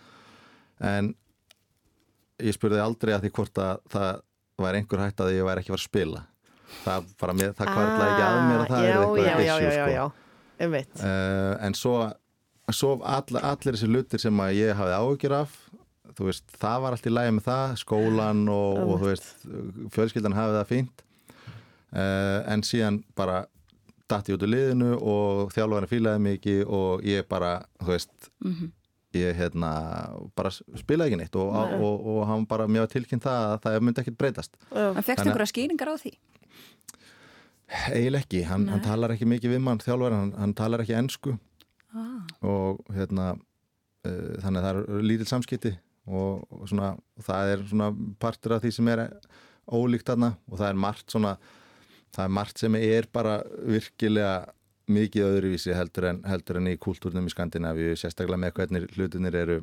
en 0.91 1.13
ég 2.45 2.53
spurði 2.53 2.81
aldrei 2.83 3.15
að 3.15 3.23
því 3.25 3.31
hvort 3.39 3.61
að 3.63 3.79
það 3.89 4.21
var 4.61 4.77
einhver 4.77 5.01
hætt 5.05 5.23
að 5.25 5.33
ég 5.37 5.45
væri 5.47 5.63
ekki 5.63 5.71
að 5.73 5.77
fara 5.77 5.81
að 5.81 5.89
spila 5.89 6.21
það, 6.83 7.09
bara, 7.21 7.33
mér, 7.33 7.51
það 7.57 7.73
kvartlaði 7.73 8.11
ekki 8.13 8.27
að 8.27 8.39
mér 8.51 8.61
að 8.61 8.67
það 8.67 8.77
Ah, 8.77 8.85
er 8.85 8.97
eitthvað 9.01 9.17
já, 9.17 9.33
já, 9.33 9.37
issue, 9.41 9.67
já, 9.67 9.73
já, 9.73 9.83
sko. 9.83 9.91
já, 9.97 10.05
einmitt. 10.59 10.95
Uh, 11.01 11.65
en 11.65 11.73
svo, 11.77 11.93
svo 12.73 12.91
all, 13.07 13.37
allir 13.41 13.73
þessi 13.77 13.89
lutir 13.89 14.19
sem 14.21 14.37
að 14.43 14.53
ég 14.59 14.75
hafði 14.77 14.97
áhyggjur 15.01 15.35
af 15.41 15.57
þú 16.17 16.25
veist, 16.29 16.45
það 16.57 16.79
var 16.83 16.95
allt 16.97 17.05
í 17.09 17.13
lægi 17.13 17.33
með 17.37 17.45
það 17.47 17.75
skólan 17.83 18.41
og, 18.49 18.79
og 18.87 18.95
þú 19.03 19.11
veist 19.11 19.27
fjölskyldan 19.95 20.35
hafið 20.37 20.57
það 20.59 20.71
fínt 20.71 21.03
uh, 21.93 22.39
en 22.53 22.63
síðan 22.65 23.01
bara 23.15 23.43
datt 24.07 24.29
ég 24.31 24.37
út 24.37 24.43
úr 24.47 24.51
liðinu 24.53 24.93
og 24.97 25.49
þjálfarinn 25.53 25.91
fílaði 25.91 26.23
mikið 26.29 26.61
og 26.67 27.03
ég 27.05 27.27
bara, 27.29 27.55
þú 27.83 27.93
veist 27.93 28.31
Mhm. 28.43 28.71
ég 29.17 29.33
hérna 29.39 29.69
bara 30.35 30.49
spilaði 30.51 31.09
ekki 31.13 31.17
neitt 31.21 31.35
og, 31.39 31.53
Nei. 31.55 31.77
og, 31.81 32.07
og 32.11 32.19
hann 32.29 32.43
bara 32.45 32.67
mjög 32.69 32.89
tilkynnt 32.91 33.23
það 33.23 33.45
að 33.55 33.61
það 33.63 33.77
myndi 33.87 34.01
ekkit 34.03 34.17
breytast 34.19 34.57
En 34.71 34.99
fegstu 35.01 35.03
Þannig 35.03 35.17
að- 35.17 35.27
einhverja 35.31 35.51
skýringar 35.53 35.89
á 35.89 35.95
því? 35.97 36.11
eiginlega 37.91 38.23
ekki, 38.23 38.41
hann, 38.47 38.67
hann 38.71 38.83
talar 38.85 39.11
ekki 39.15 39.27
mikið 39.27 39.55
við 39.57 39.63
mann 39.63 39.79
þjálfarinn, 39.83 40.19
hann, 40.21 40.33
hann 40.39 40.53
talar 40.55 40.83
ekki 40.83 40.95
ensku 40.97 41.37
Ah. 41.95 42.19
og 42.45 42.81
hérna 42.93 43.31
uh, 43.31 44.33
þannig 44.43 44.59
að 44.59 44.65
það 44.67 44.77
er 44.77 45.03
lítil 45.07 45.25
samskipti 45.29 45.71
og, 46.07 46.43
og 46.49 46.67
svona 46.71 46.95
það 47.23 47.53
er 47.53 47.63
svona 47.69 47.91
partur 48.19 48.57
af 48.57 48.63
því 48.63 48.73
sem 48.77 48.91
er 48.93 49.05
ólíkt 49.67 50.09
þarna 50.11 50.33
og 50.47 50.59
það 50.59 50.69
er 50.69 50.83
margt 50.87 51.15
svona 51.15 51.33
það 52.15 52.23
er 52.25 52.35
margt 52.39 52.61
sem 52.63 52.77
er 52.79 53.09
bara 53.13 53.39
virkilega 53.67 54.35
mikið 54.87 55.25
öðruvísi 55.27 55.75
heldur 55.75 56.11
en, 56.13 56.21
heldur 56.23 56.61
en 56.61 56.69
í 56.71 56.77
kultúrnum 56.79 57.27
í 57.27 57.33
Skandinavíu 57.33 57.97
sérstaklega 57.99 58.39
með 58.39 58.53
hvernig 58.59 58.87
hlutinir 58.95 59.35
eru 59.35 59.57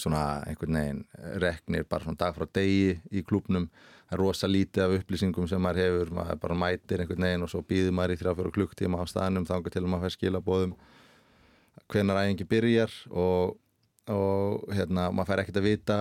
svona 0.00 0.42
einhvern 0.48 0.78
veginn 0.78 1.02
reknir 1.42 1.84
bara 1.88 2.06
svona 2.06 2.18
dag 2.18 2.34
frá 2.34 2.46
degi 2.58 2.96
í 3.12 3.22
klúbnum 3.28 3.68
það 3.68 4.16
er 4.16 4.22
rosa 4.22 4.48
lítið 4.48 4.84
af 4.86 4.94
upplýsingum 4.98 5.48
sem 5.50 5.62
maður 5.62 5.82
hefur 5.84 6.12
maður 6.16 6.40
bara 6.42 6.58
mætir 6.64 7.02
einhvern 7.04 7.26
veginn 7.28 7.44
og 7.46 7.52
svo 7.52 7.62
býður 7.68 7.94
maður 7.98 8.16
í 8.16 8.20
þrjá 8.22 8.34
fjóru 8.38 8.54
klukktíma 8.56 9.02
á 9.02 9.04
staðnum 9.06 9.46
þangar 9.48 9.74
til 9.74 9.82
að 9.84 9.90
maður 9.92 10.06
fær 10.08 10.16
skilabóðum 10.16 10.74
hvenar 11.92 12.22
æfingi 12.22 12.48
byrjar 12.48 12.96
og, 13.10 13.58
og 14.10 14.66
hérna, 14.74 15.10
maður 15.14 15.30
fær 15.32 15.42
ekkert 15.44 15.60
að 15.62 15.68
vita 15.70 15.98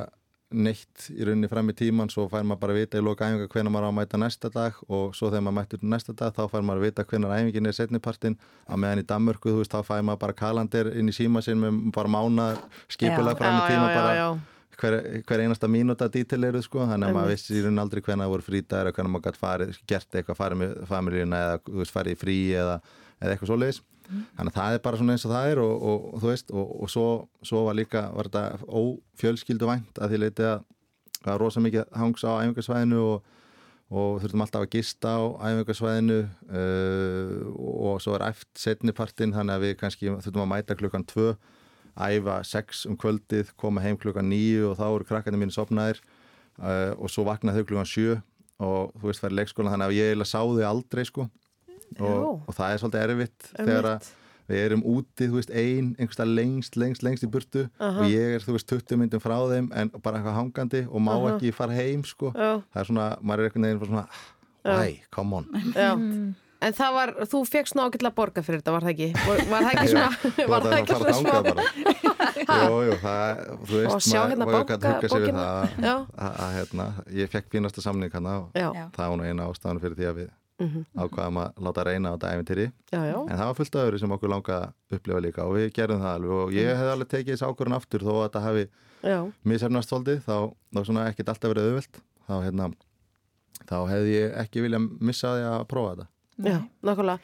neitt 0.52 1.06
í 1.14 1.24
rauninni 1.24 1.48
fram 1.48 1.70
í 1.72 1.76
tíman 1.80 2.10
svo 2.12 2.26
fær 2.28 2.44
maður 2.44 2.60
bara 2.60 2.74
að 2.76 2.80
vita 2.82 3.00
í 3.00 3.04
loka 3.06 3.28
æfinga 3.30 3.48
hvenær 3.54 3.72
maður 3.72 3.86
á 3.88 3.92
að 3.92 3.98
mæta 4.02 4.20
næsta 4.20 4.50
dag 4.52 4.80
og 4.92 5.14
svo 5.16 5.30
þegar 5.32 5.46
maður 5.46 5.58
mættur 5.62 5.84
næsta 5.94 6.16
dag 6.18 6.34
þá 6.36 6.42
fær 6.52 6.66
maður 6.68 6.82
að 6.82 6.88
vita 6.90 7.06
hvenær 7.08 7.36
æfingin 7.38 7.70
er 7.70 7.78
setnipartin 7.78 8.36
að 8.68 8.82
meðan 8.84 9.00
í 9.04 9.06
Danmörku 9.08 9.54
þú 9.54 9.62
veist 9.62 9.72
þá 9.72 9.80
fær 9.88 10.02
maður 10.10 10.22
bara 10.26 10.36
kalandir 10.42 10.90
inn 11.00 11.08
í 11.08 11.16
síma 11.16 11.44
sinn 11.46 11.62
með 11.62 11.78
bara 11.96 12.12
mánar 12.12 12.60
skipulega 12.92 13.40
fram 13.40 13.56
í 13.56 13.62
Já, 13.62 13.70
tíma 13.72 13.86
já, 13.86 13.94
já, 13.94 14.02
bara 14.02 14.18
já. 14.18 14.28
hver, 14.82 14.98
hver 15.30 15.46
einasta 15.46 15.70
mínúta 15.72 16.10
dítil 16.12 16.44
eru 16.50 16.64
sko 16.66 16.84
þannig 16.84 17.08
að 17.08 17.16
maður 17.22 17.32
vissi 17.38 17.56
í 17.56 17.64
rauninni 17.64 17.86
aldrei 17.86 18.04
hvenær 18.10 18.26
það 18.26 18.34
voru 18.36 18.48
frítaðir 18.50 18.90
eða 18.92 18.98
hvenær 18.98 19.14
maður 19.16 19.30
gætt 19.30 19.40
farið, 19.46 19.80
gert 19.88 20.20
eitthvað 20.20 20.42
farið 20.42 20.62
með 20.66 20.76
familíuna 20.92 21.42
eða 21.46 21.64
þú 21.70 21.80
veist 21.80 21.96
farið 21.96 22.18
í 22.18 22.22
frí 22.26 22.38
eða, 22.60 22.76
eða 23.22 23.38
eitthvað 23.38 23.54
svoleiðis 23.54 23.82
þannig 24.12 24.52
að 24.52 24.58
það 24.58 24.76
er 24.76 24.84
bara 24.86 25.00
svona 25.00 25.16
eins 25.16 25.26
og 25.28 25.34
það 25.34 25.52
er 25.52 25.62
og, 25.64 25.74
og, 25.90 26.08
og 26.12 26.24
þú 26.24 26.32
veist 26.32 26.54
og, 26.54 26.72
og 26.84 26.92
svo, 26.92 27.08
svo 27.48 27.66
var 27.68 27.78
líka 27.78 28.08
var 28.16 28.30
þetta 28.30 28.72
ófjölskyldu 28.82 29.70
vænt 29.70 30.02
að 30.02 30.14
því 30.14 30.22
leiti 30.26 30.48
að 30.48 30.64
það 31.22 31.32
var 31.32 31.42
rosa 31.42 31.64
mikið 31.64 31.94
hangs 32.02 32.26
á 32.26 32.32
æfingarsvæðinu 32.42 33.02
og, 33.06 33.30
þurftum 33.92 34.44
alltaf 34.46 34.66
að 34.66 34.74
gista 34.76 35.16
á 35.16 35.22
æfingarsvæðinu 35.52 36.20
uh, 36.24 37.34
og 37.92 38.02
svo 38.04 38.16
er 38.18 38.28
æft 38.32 38.50
setnipartin 38.58 39.36
þannig 39.36 39.58
að 39.58 39.66
við 39.68 39.76
kannski 39.82 40.14
þurftum 40.14 40.46
að 40.46 40.52
mæta 40.56 40.78
klukkan 40.80 41.08
tvö 41.08 41.36
æfa 42.00 42.40
sex 42.48 42.86
um 42.88 42.96
kvöldið, 42.96 43.52
koma 43.60 43.84
heim 43.84 44.00
klukkan 44.00 44.30
nýju 44.32 44.72
og 44.72 44.78
þá 44.80 44.86
eru 44.88 45.08
krakkarnir 45.10 45.42
mínu 45.44 45.56
sopnaðir 45.56 46.00
uh, 46.60 46.96
og 46.96 47.12
svo 47.12 47.28
vaknaði 47.28 47.62
þau 47.62 47.72
klukkan 47.72 47.92
sjö 47.92 48.18
og 48.62 48.94
þú 49.02 49.10
veist, 49.10 49.22
færi 49.24 49.38
leikskóla 49.40 49.74
þannig 49.74 49.90
að 49.90 49.98
ég 49.98 50.12
eiginlega 50.12 50.32
sá 50.32 50.40
þau 50.40 50.66
aldrei 50.70 51.04
sko 51.08 51.28
og, 52.00 52.42
og 52.48 52.56
það 52.58 52.74
er 52.76 52.82
svolítið 52.84 53.06
erfitt 53.10 53.48
þegar 53.58 53.88
að 53.96 54.10
við 54.52 54.66
erum 54.66 54.82
úti, 54.84 55.28
þú 55.30 55.38
veist, 55.38 55.52
ein 55.56 55.92
einhverstað 55.96 56.32
lengst, 56.36 56.76
lengst, 56.76 57.04
lengst 57.06 57.24
í 57.24 57.30
burtu 57.32 57.62
Aha. 57.80 58.02
og 58.04 58.10
ég 58.12 58.34
er, 58.36 58.44
þú 58.44 58.56
veist, 58.58 58.68
20 58.68 59.00
myndum 59.00 59.22
frá 59.24 59.38
þeim 59.48 59.70
en 59.80 59.92
bara 60.04 60.20
eitthvað 60.20 60.36
hangandi 60.40 60.82
og 60.90 61.00
má 61.06 61.14
Aha. 61.16 61.34
ekki 61.38 61.54
fara 61.56 61.78
heim, 61.78 62.04
sko 62.04 62.34
Já. 62.36 62.60
það 62.74 62.82
er 62.84 62.90
svona, 62.90 63.10
maður 63.22 63.46
er 63.46 63.52
einhvern 63.52 63.68
veginn 63.70 63.82
bara 63.84 63.92
svona 63.92 64.08
Já. 64.62 64.76
Æ, 64.76 65.04
come 65.16 65.40
on 65.40 65.48
Já. 65.76 65.92
En 66.62 66.76
það 66.78 66.92
var, 66.94 67.12
þú 67.26 67.40
fegst 67.50 67.74
ná 67.74 67.88
ágætlega 67.88 68.14
borga 68.14 68.44
fyrir 68.46 68.60
þetta, 68.62 68.74
var 68.76 68.84
það 68.86 68.92
ekki? 68.92 69.08
Var, 69.26 69.40
var 69.50 69.64
það 69.66 69.72
ekki 69.72 69.86
Já. 69.88 69.94
svona, 69.96 70.50
var 70.52 70.62
það 70.68 70.76
ekki 70.82 70.98
svona 71.00 71.40
bara 71.48 71.64
Jú, 72.52 72.76
jú, 72.86 72.98
það, 73.02 73.42
þú 73.70 73.80
veist, 73.80 73.96
Og 73.96 74.04
sjá 74.06 74.20
hérna 74.30 74.46
bókina. 74.52 74.92
það 74.92 75.88
Já. 75.88 75.96
að, 75.96 76.36
að, 76.36 76.52
hérna, 76.60 76.86
ég 77.18 77.32
fekk 77.34 77.50
fínasta 77.56 77.82
samning 77.86 78.12
hérna 78.14 78.36
og 78.44 78.60
Já. 78.62 78.70
það 78.94 79.08
var 79.14 79.18
nú 79.22 79.26
eina 79.32 79.48
ástæðan 79.50 79.82
fyrir 79.82 79.98
því 80.02 80.10
að 80.12 80.20
við 80.22 80.30
Mhm. 80.62 80.86
ákvaðum 80.96 81.40
að 81.42 81.62
láta 81.68 81.84
reyna 81.88 82.12
á 82.12 82.16
þetta 82.16 82.32
æfintýri 82.36 82.68
en 83.30 83.38
það 83.38 83.46
var 83.50 83.58
fullt 83.60 83.76
af 83.76 83.88
öðru 83.88 84.00
sem 84.00 84.16
okkur 84.16 84.30
langaði 84.30 84.62
að 84.62 84.98
upplifa 84.98 85.22
líka 85.26 85.46
og 85.48 85.56
við 85.58 85.68
gerðum 85.74 86.02
það 86.06 86.16
alveg 86.16 86.32
og 86.38 86.54
ég 86.54 86.72
hefði 86.78 86.94
alveg 86.96 87.12
tekið 87.16 87.34
þessi 87.34 87.50
ákvörðun 87.50 87.78
aftur 87.80 88.06
þó 88.06 88.14
að 88.14 88.24
þetta 88.28 88.46
hafi 88.46 88.66
Já. 89.02 89.20
misefnast 89.44 89.90
svolítið 89.90 90.24
þá, 90.28 90.38
þá 90.74 90.80
svona 90.86 91.08
ekkit 91.10 91.30
alltaf 91.34 91.54
verið 91.54 91.70
auðvelt 91.70 92.02
þá, 92.28 92.36
hérna, 92.46 92.72
þá 93.66 93.78
hefði 93.90 94.18
ég 94.18 94.40
ekki 94.46 94.66
viljað 94.66 94.90
missa 95.02 95.36
því 95.36 95.46
að 95.52 95.68
prófa 95.68 95.94
þetta 95.96 96.08
Já, 96.42 96.58
nákvæmlega. 96.82 97.20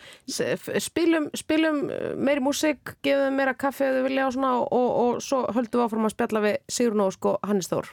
Spilum, 0.84 1.30
spilum 1.34 1.80
uh, 1.90 2.12
meiri 2.22 2.44
músík, 2.44 2.94
gefum 3.02 3.24
þeim 3.24 3.40
meira 3.40 3.56
kaffi 3.58 3.88
ef 3.88 3.96
þau 3.98 4.04
vilja 4.06 4.28
og 4.28 4.36
svona 4.36 4.52
og, 4.60 4.68
og, 4.78 4.92
og 5.06 5.24
svo 5.26 5.40
höldum 5.56 5.82
við 5.82 5.88
áfram 5.88 6.10
að 6.10 6.14
spjalla 6.14 6.44
við 6.46 6.60
Sigrun 6.78 7.06
Ósk 7.08 7.32
og 7.32 7.40
Hannes 7.48 7.72
Þór. 7.72 7.90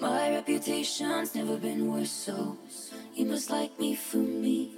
My 0.00 0.30
reputation's 0.30 1.34
never 1.34 1.56
been 1.56 1.92
worse, 1.92 2.10
so 2.10 2.58
you 3.14 3.26
must 3.26 3.50
like 3.50 3.78
me 3.78 3.94
for 3.94 4.18
me. 4.18 4.74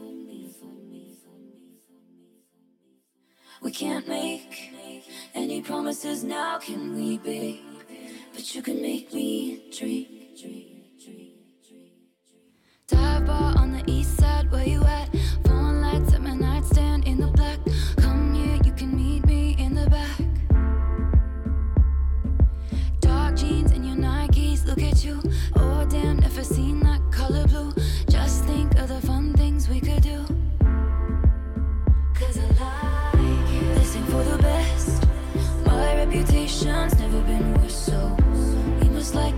We 3.63 3.71
can't 3.71 4.07
make 4.07 4.75
any 5.35 5.63
promises 5.63 6.23
now, 6.23 6.59
can 6.59 6.95
we, 6.95 7.19
babe? 7.19 7.61
But 8.35 8.55
you 8.55 8.61
can 8.61 8.83
make 8.83 9.15
me 9.15 9.71
dream. 9.77 10.07
Dive 12.87 13.27
bar 13.27 13.55
on 13.57 13.73
the 13.73 13.83
east 13.91 14.19
side, 14.19 14.51
where 14.51 14.69
you 14.69 14.85
at? 14.85 15.09
Oh, 25.07 25.87
damn, 25.91 26.17
never 26.17 26.43
seen 26.43 26.81
that 26.81 27.01
color 27.11 27.47
blue. 27.47 27.75
Just 28.09 28.45
think 28.45 28.75
of 28.79 28.89
the 28.89 29.01
fun 29.03 29.35
things 29.35 29.69
we 29.69 29.79
could 29.79 30.03
do. 30.03 30.25
Cause 32.15 32.39
I 32.39 32.47
like. 32.63 33.77
They 33.77 33.85
sing 33.85 34.05
for 34.05 34.23
the 34.25 34.39
best. 34.39 35.07
My 35.67 35.97
reputation's 35.97 36.99
never 36.99 37.21
been 37.23 37.53
worse, 37.61 37.77
so 37.77 38.17
you 38.83 38.91
must 38.91 39.15
like 39.15 39.35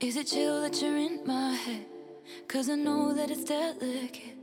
Is 0.00 0.16
it 0.16 0.28
chill 0.28 0.62
that 0.62 0.80
you're 0.80 0.96
in 0.96 1.26
my 1.26 1.54
head? 1.54 1.84
Cause 2.46 2.70
I 2.70 2.76
know 2.76 3.12
that 3.14 3.32
it's 3.32 3.42
delicate. 3.42 4.36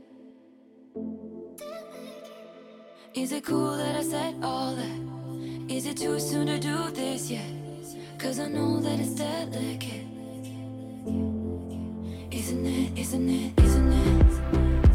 Is 3.14 3.32
it 3.32 3.42
cool 3.42 3.74
that 3.78 3.96
I 3.96 4.02
said 4.02 4.34
all 4.42 4.74
that? 4.74 5.72
Is 5.74 5.86
it 5.86 5.96
too 5.96 6.20
soon 6.20 6.48
to 6.48 6.58
do 6.58 6.90
this 6.90 7.30
yet? 7.30 7.50
Cause 8.18 8.38
I 8.38 8.48
know 8.48 8.80
that 8.80 9.00
it's 9.00 9.14
delicate. 9.14 10.06
Isn't 12.30 12.66
it, 12.66 12.98
isn't 12.98 13.28
it, 13.30 13.58
isn't 13.58 13.92
it? 13.92 14.85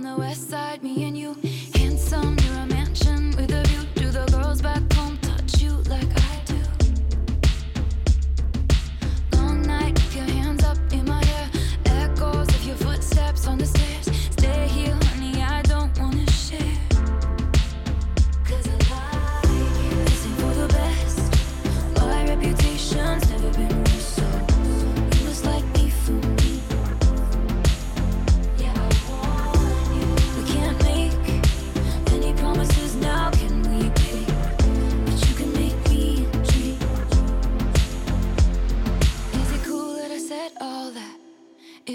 On 0.00 0.16
the 0.16 0.18
west 0.18 0.48
side, 0.48 0.82
me 0.82 1.04
and 1.04 1.18
you. 1.18 1.36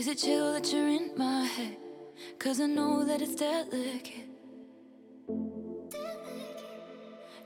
Is 0.06 0.11
it 0.11 0.18
chill 0.19 0.53
that 0.53 0.72
you're 0.72 0.88
in 0.88 1.10
my 1.18 1.45
head? 1.45 1.77
Cause 2.38 2.61
I 2.61 2.68
know 2.68 3.03
that 3.06 3.23
it's 3.23 3.34
delicate. 3.34 4.30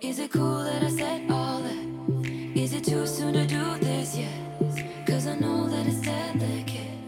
Is 0.02 0.20
it 0.20 0.30
cool 0.30 0.66
that 0.66 0.84
I 0.84 0.90
said 0.90 1.32
all 1.32 1.62
that? 1.62 2.58
Is 2.58 2.74
it 2.74 2.84
too 2.84 3.08
soon 3.08 3.32
to 3.32 3.48
do 3.48 3.78
this 3.80 4.18
yet? 4.18 5.08
Cause 5.08 5.26
I 5.28 5.36
know 5.40 5.70
that 5.70 5.88
it's 5.88 6.02
delicate. 6.02 7.00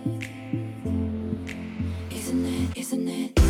Isn't 2.11 2.45
it, 2.45 2.78
isn't 2.78 3.07
it, 3.10 3.40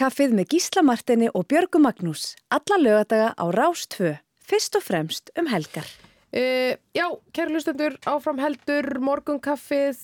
Morgun 0.00 0.14
kaffið 0.14 0.32
með 0.32 0.46
Gísla 0.54 0.80
Martini 0.80 1.26
og 1.28 1.42
Björgu 1.44 1.76
Magnús. 1.76 2.30
Alla 2.48 2.78
lögadaga 2.80 3.34
á 3.36 3.44
Rás 3.52 3.84
2. 3.92 4.14
Fyrst 4.48 4.78
og 4.78 4.86
fremst 4.86 5.28
um 5.36 5.44
helgar. 5.44 5.84
Uh, 6.32 6.72
já, 6.94 7.04
kæru 7.34 7.52
hlustendur, 7.52 7.96
áfram 8.08 8.38
heldur, 8.38 8.86
morgun 9.02 9.40
kaffið, 9.42 9.98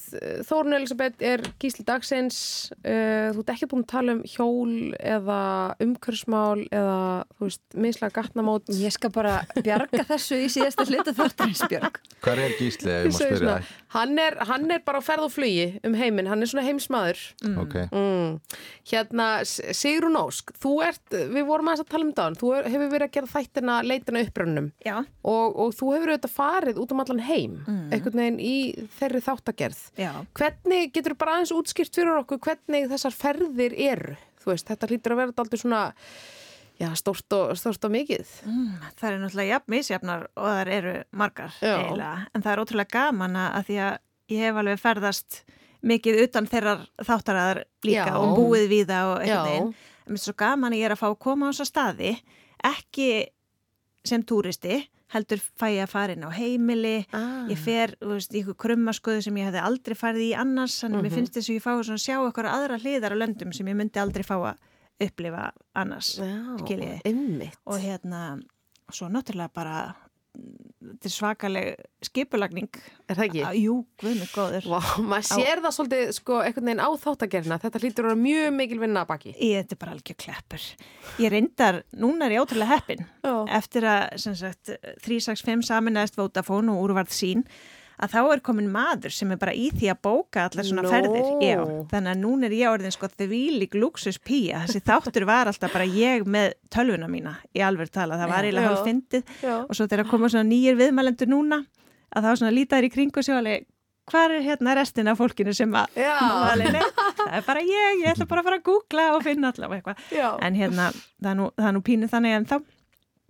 Þórun 0.45 0.75
Elisabeth 0.75 1.23
er 1.23 1.45
gísli 1.63 1.85
dagsins, 1.87 2.39
uh, 2.83 3.31
þú 3.31 3.45
ert 3.45 3.53
ekki 3.55 3.69
búin 3.71 3.85
að 3.87 3.93
tala 3.93 4.17
um 4.17 4.23
hjól 4.27 4.73
eða 4.99 5.39
umhverfsmál 5.87 6.67
eða, 6.67 6.99
þú 7.39 7.47
veist, 7.47 7.63
mislega 7.79 8.17
gatnamót. 8.19 8.69
Ég 8.75 8.93
skal 8.99 9.15
bara 9.15 9.39
bjarga 9.55 10.03
þessu 10.11 10.43
í 10.43 10.51
síðasta 10.51 10.89
hlutu 10.91 11.15
þáttarins 11.15 11.63
Björg. 11.71 12.03
Hvað 12.27 12.43
er 12.43 12.59
Gísli 12.59 12.91
ef 12.91 13.07
ég 13.07 13.15
má 13.15 13.19
spyrja 13.21 13.41
svona, 13.45 13.57
hann, 13.95 14.19
er, 14.19 14.37
hann 14.49 14.71
er 14.71 14.81
bara 14.85 14.99
á 14.99 15.05
ferð 15.07 15.27
og 15.29 15.33
flugi 15.33 15.81
um 15.87 15.95
heiminn, 15.95 16.27
hann 16.27 16.43
er 16.43 16.47
svona 16.51 16.65
heimsmaður. 16.67 17.21
það? 17.43 17.59
Ok. 17.63 17.77
Mm. 17.93 18.41
Hérna, 18.91 19.27
S- 19.47 19.61
Sigrún 19.79 20.19
Ósk, 20.21 20.53
þú 20.63 20.73
ert, 20.87 21.03
við 21.11 21.47
vorum 21.49 21.69
aðeins 21.71 21.85
að 21.87 21.91
tala 21.95 22.05
um 22.09 22.13
það, 22.17 22.37
þú 22.43 22.53
hefur 22.67 22.91
verið 22.93 23.07
að 23.09 23.15
gera 23.17 23.33
þættina 23.35 23.77
leitina 23.87 24.23
upprönnum 24.27 24.71
Já. 24.87 24.97
og, 25.25 25.57
og 25.67 25.75
þú 25.79 25.93
hefur 25.97 26.13
auðvitað 26.15 26.37
farið 26.37 26.81
út 26.83 26.93
um 26.97 27.01
allan 27.05 27.25
heim, 27.29 27.57
Mm. 27.67 27.91
einhvern 27.93 28.21
veginn 28.23 28.41
í 28.41 28.57
þeirri 28.99 29.21
þáttagerð. 29.27 29.81
Já. 29.99 30.13
Hvernig, 30.35 30.93
getur 30.93 31.15
þú 31.15 31.19
bara 31.19 31.37
aðeins 31.39 31.55
útskýrt 31.57 31.95
fyrir 31.95 32.19
okkur 32.23 32.39
hvernig 32.39 32.89
þessar 32.91 33.15
ferðir 33.17 33.75
eru? 33.91 34.17
Þú 34.43 34.53
veist, 34.53 34.69
þetta 34.69 34.87
hlýtur 34.91 35.13
að 35.15 35.17
vera 35.23 35.33
aldrei 35.43 35.59
svona, 35.59 35.81
já, 36.81 36.89
stórt 36.99 37.33
og, 37.33 37.53
og 37.57 37.91
mikið. 37.91 38.27
Mm, 38.47 38.73
það 39.01 39.11
er 39.11 39.19
náttúrulega 39.23 39.53
jafn 39.55 39.71
misjafnar 39.77 40.27
og 40.37 40.47
það 40.51 40.73
eru 40.77 40.95
margar 41.13 41.53
eiginlega. 41.63 42.27
En 42.35 42.43
það 42.43 42.53
er 42.53 42.63
ótrúlega 42.65 42.93
gaman 42.99 43.37
að 43.37 43.67
því 43.71 43.79
að 43.87 43.99
ég 44.37 44.43
hef 44.47 44.57
alveg 44.63 44.83
ferðast 44.83 45.45
mikið 45.87 46.21
utan 46.27 46.47
þeirrar 46.51 46.83
þáttaraðar 47.07 47.63
líka 47.87 48.09
Já. 48.11 48.17
og 48.19 48.37
búið 48.39 48.67
við 48.73 48.87
það 48.91 49.13
og 49.13 49.21
einhvern 49.23 49.49
veginn. 49.51 49.75
En 50.07 50.13
mér 50.13 50.21
er 50.21 50.25
svo 50.27 50.35
gaman 50.39 50.73
að 50.73 50.79
ég 50.81 50.85
er 50.89 50.95
að 50.97 51.01
fá 51.03 51.09
að 51.11 51.19
koma 51.19 51.47
á 51.47 51.51
þessa 51.53 51.67
staði, 51.71 52.13
ekki 52.67 53.09
sem 54.07 54.23
túristi, 54.23 54.77
heldur 55.15 55.39
fæ 55.59 55.67
ég 55.77 55.85
að 55.87 55.91
fara 55.93 56.15
inn 56.17 56.25
á 56.27 56.31
heimili, 56.35 57.07
Ah. 57.15 57.47
ég 57.51 57.59
fer 57.59 57.95
þú 58.01 58.13
veist, 58.17 58.33
í 58.35 58.43
ykkur 58.43 58.57
krummasköðu 58.59 59.23
sem 59.23 59.35
ég 59.37 59.47
hefði 59.51 59.63
aldrei 59.63 59.95
farið 59.95 60.25
í 60.31 60.37
annars, 60.39 60.81
þannig 60.83 60.97
að 60.99 61.03
Mhm. 61.03 61.07
mér 61.07 61.15
finnst 61.17 61.33
þess 61.35 61.49
að 61.51 61.55
ég 61.57 61.63
fá 61.63 61.73
að 61.79 61.99
sjá 62.03 62.17
ykkur 62.31 62.47
aðra 62.51 62.79
hliðar 62.83 63.15
á 63.15 63.21
löndum 63.23 63.55
sem 63.55 63.67
ég 63.67 63.77
myndi 63.77 63.99
aldrei 64.03 64.23
fá 64.27 64.35
að 64.39 64.57
upplifa 65.03 65.51
annars, 65.77 66.15
skiljiði. 66.63 67.51
Og 67.67 67.81
hérna, 67.83 68.25
svo 68.89 69.11
náttúrulega 69.13 69.53
bara 69.55 69.79
þetta 70.37 71.09
er 71.09 71.13
svakaleg 71.13 71.69
skipulagning. 72.05 72.69
Er 73.09 73.19
það 73.19 73.25
ekki? 73.27 73.43
Að, 73.49 73.59
jú, 73.61 73.77
mig 74.05 74.33
góður. 74.35 74.67
Vá, 74.71 74.81
maður 75.03 75.27
sér 75.31 75.63
það 75.65 75.75
svolítið, 75.77 76.11
sko, 76.17 76.39
einhvern 76.45 76.71
veginn 76.71 76.83
á 76.85 76.91
þáttagerðina, 77.03 77.59
þetta 77.63 77.83
hlýtur 77.83 78.07
að 78.07 78.11
vera 78.13 78.21
mjög 78.23 78.49
mikil 78.59 78.81
vinna 78.83 79.05
að 79.05 79.11
baki. 79.13 79.33
Ég, 79.35 79.65
þetta 79.65 79.77
er 79.77 79.81
bara 79.83 79.97
algjör 79.97 80.19
kleppur. 80.25 80.67
Ég 81.23 81.33
reyndar, 81.35 81.81
núna 82.05 82.29
er 82.29 82.37
ég 82.37 82.45
ótrúlega 82.45 82.77
heppin. 82.77 83.07
Já. 83.27 83.35
Eftir 83.59 83.89
að, 83.91 84.05
sem 84.27 84.37
sagt, 84.39 84.75
365 85.07 85.67
saminæðist 85.71 86.21
Vodafone 86.21 86.75
og 86.75 86.85
úrvarð 86.87 87.17
sín, 87.17 87.47
að 88.03 88.13
þá 88.13 88.19
er 88.35 88.43
komin 88.45 88.67
maður 88.73 89.15
sem 89.17 89.31
er 89.33 89.39
bara 89.41 89.55
í 89.57 89.71
því 89.73 89.89
að 89.93 90.01
bóka 90.05 90.45
allar 90.49 90.67
svona 90.69 90.85
Nó. 90.85 90.91
ferðir. 90.93 91.29
Já, 91.45 91.61
þannig 91.93 92.13
að 92.13 92.21
núna 92.25 92.49
er 92.51 92.57
ég 92.59 92.73
orðin 92.75 92.93
sko 92.97 93.09
þvílík 93.13 93.79
luxus 93.81 94.19
pía. 94.19 94.65
Þessi 94.67 94.83
þáttur 94.85 95.27
var 95.29 95.49
alltaf 95.53 95.73
bara 95.73 95.87
ég 95.89 96.27
með 96.29 96.53
tölvuna 96.71 97.09
mína 97.09 97.37
í 97.57 97.63
alveg 97.65 97.89
tala. 97.95 98.19
Það 98.21 98.35
var 98.35 98.45
eiginlega 98.51 98.73
hálf 98.75 98.85
fyndið. 98.87 99.33
Og 99.69 99.73
svo 99.79 99.87
þegar 99.89 100.11
koma 100.11 100.29
svona 100.29 100.49
nýjir 100.51 100.77
viðmælendur 100.81 101.31
núna 101.33 101.63
að 102.17 102.29
þá 102.29 102.37
svona 102.43 102.55
lítaður 102.55 102.89
í 102.91 102.93
kringu 102.95 103.23
sig 103.25 103.35
alveg 103.35 103.65
hvað 104.07 104.37
er 104.37 104.45
hérna 104.47 104.75
restin 104.79 105.09
af 105.11 105.19
fólkinu 105.19 105.51
sem 105.57 105.73
að 105.75 105.97
það 105.97 107.33
er 107.35 107.43
bara 107.47 107.63
ég, 107.67 108.03
ég 108.05 108.13
ætla 108.13 108.27
bara 108.31 108.43
að 108.45 108.47
fara 108.47 108.59
að 108.61 108.67
googla 108.69 109.07
og 109.17 109.25
finna 109.27 109.51
allavega 109.51 109.81
eitthvað. 109.81 110.05
En 110.47 110.55
hérna, 110.55 110.85
það 111.19 111.31
er 111.33 111.39
nú, 111.41 111.49
það 111.57 111.67
er 111.71 111.75
nú 111.75 111.83
pínu 111.89 112.09
þannig 112.13 112.37
en 112.37 112.47
þá 112.47 112.57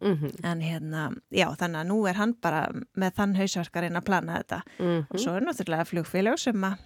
Mhm. 0.02 0.44
en 0.44 0.60
hérna, 0.60 1.02
já, 1.32 1.46
þannig 1.56 1.80
að 1.80 1.86
nú 1.88 2.08
er 2.08 2.14
hann 2.14 2.34
bara 2.42 2.68
með 2.96 3.14
þann 3.16 3.34
hausverkarinn 3.36 3.96
að 3.96 4.04
plana 4.04 4.38
þetta 4.42 4.62
Mhm. 4.78 5.06
og 5.10 5.18
svo 5.18 5.36
er 5.36 5.40
náttúrulega 5.40 5.86
flugfélag 5.88 6.38
sem 6.38 6.54
að 6.62 6.76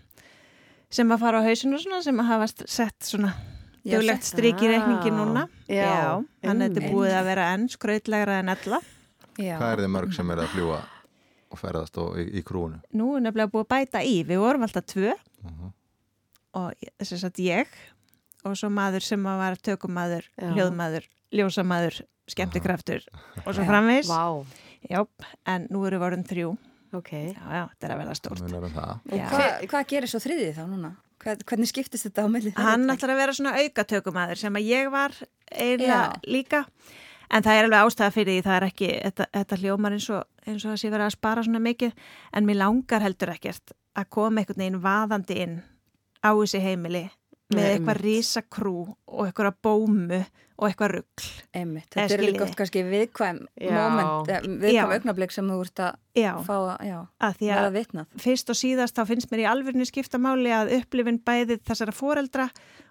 sem 0.90 1.08
að 1.08 1.18
fara 1.18 1.40
á 1.40 1.46
hausinu 1.46 1.74
og 1.74 1.80
svona 1.80 2.02
sem 2.02 2.16
að 2.18 2.26
hafa 2.26 2.46
sett 2.68 2.98
svona 3.00 3.32
sett- 3.84 4.22
strik 4.22 4.56
í 4.62 4.66
Ah, 4.68 4.78
reikningin 4.78 5.16
núna 5.18 5.48
já, 5.68 6.22
þannig 6.42 6.70
að 6.70 6.74
þetta 6.74 6.82
er 6.84 6.92
búið 6.92 7.12
að 7.18 7.24
vera 7.24 7.54
enn 7.54 7.68
skrautlegra 7.68 8.38
en 8.40 8.48
ella 8.48 8.80
Já. 9.38 9.56
Hvað 9.58 9.72
er 9.72 9.78
þið 9.78 9.90
mörg 9.90 10.12
sem 10.14 10.30
er 10.30 10.36
að 10.36 10.48
fljúa 10.48 10.82
og 11.50 11.58
ferðast 11.58 11.96
og 11.98 12.16
í, 12.16 12.30
í 12.34 12.42
krúinu? 12.42 12.80
nú 12.94 13.16
er 13.16 13.20
nefnilega 13.22 13.50
búið 13.50 13.64
að 13.66 13.68
bæta 13.68 14.02
í, 14.04 14.24
við 14.24 14.38
vorum 14.38 14.62
alltaf 14.62 14.84
tvö 14.86 15.14
Mhm. 15.42 15.72
og 16.54 16.74
þess 17.00 17.24
að 17.24 17.34
ég 17.44 17.66
og 18.44 18.52
svo 18.56 18.68
maður 18.70 19.02
sem 19.02 19.22
að 19.22 19.38
var 19.38 19.56
tökumadur, 19.56 20.24
Já. 20.40 20.54
Ljósamaður, 21.34 22.00
skemmtikraftur 22.30 23.04
og 23.44 23.54
svo 23.54 23.62
Já, 24.90 25.02
en 25.50 25.66
nú 25.70 25.82
eru 25.86 25.98
voruð 26.00 26.22
þrjú. 26.30 26.50
ok. 26.96 27.10
Já, 27.12 27.44
já, 27.52 27.62
þetta 27.74 27.86
er 27.86 27.92
að 27.94 27.98
verða 28.00 28.14
Það 28.14 28.20
stórt. 28.20 28.40
Já. 29.12 29.26
Hva, 29.30 29.44
hvað 29.68 29.86
gerir 29.92 30.10
svo 30.10 30.20
þriðið 30.24 30.56
þá 30.56 30.64
núna? 30.70 30.90
Hvað, 31.20 31.44
hvernig 31.50 31.68
skiptist 31.68 32.06
þetta 32.08 32.24
á 32.24 32.28
milli? 32.32 32.50
þeirra 32.54 32.70
Hann 32.70 32.94
ætlar 32.94 33.12
að 33.12 33.20
vera 33.20 33.36
svona 33.36 33.52
aukatökumadur 33.60 34.40
sem 34.40 34.56
að 34.56 34.68
ég 34.70 34.90
var 34.90 35.12
eiginlega 35.52 36.20
líka. 36.24 36.64
En 37.30 37.44
það 37.46 37.58
er 37.60 37.66
alveg 37.68 37.84
ástæða 37.86 38.14
fyrir 38.14 38.32
því, 38.32 38.42
það 38.46 38.56
er 38.56 38.64
ekki, 38.66 38.88
þetta, 39.04 39.26
þetta 39.36 39.58
hljómar 39.60 39.94
eins 39.94 40.08
og, 40.10 40.24
eins 40.48 40.64
og 40.64 40.72
að 40.72 40.80
sé 40.82 40.88
verið 40.90 41.06
að 41.06 41.14
spara 41.14 41.44
svona 41.46 41.60
mikið, 41.62 41.92
en 42.34 42.48
mér 42.48 42.58
langar 42.58 43.04
heldur 43.04 43.30
ekkert 43.36 43.74
að 44.00 44.08
koma 44.16 44.40
einhvern 44.42 44.64
veginn 44.64 44.80
vaðandi 44.82 45.36
inn 45.44 45.54
á 46.26 46.30
þessi 46.34 46.62
heimili 46.64 47.04
með 47.54 47.60
Nei, 47.60 47.68
eitthvað 47.76 47.92
einmitt. 47.92 48.02
rísa 48.08 48.42
krú 48.50 48.74
og 49.06 49.28
eitthvað 49.28 49.60
bómu 49.62 50.24
og 50.60 50.68
eitthvað 50.68 50.94
Eða 51.56 51.82
þetta 51.88 52.14
er 52.14 52.22
líka 52.26 52.44
oft 52.44 52.56
kannski 52.58 52.82
viðkvæm 52.84 53.38
Já. 53.56 53.72
moment, 53.72 54.28
eh, 54.28 54.40
viðkvæm 54.44 54.76
Já. 54.76 54.84
augnablik 54.98 55.32
sem 55.32 55.48
þú 55.48 55.58
ert 55.64 55.82
að 55.86 55.94
Já, 56.20 56.32
fá 56.44 56.54
að, 56.58 56.86
já, 56.86 56.98
að 57.20 57.42
að 57.56 57.72
vitnað. 57.78 58.06
fyrst 58.20 58.50
og 58.52 58.58
síðast 58.60 58.96
þá 58.98 59.04
finnst 59.08 59.30
mér 59.32 59.44
í 59.44 59.50
alvörinu 59.50 59.86
skipta 59.88 60.18
máli 60.20 60.52
að 60.52 60.74
upplifin 60.80 61.18
bæði 61.24 61.60
þessara 61.64 61.92
foreldra 61.96 62.50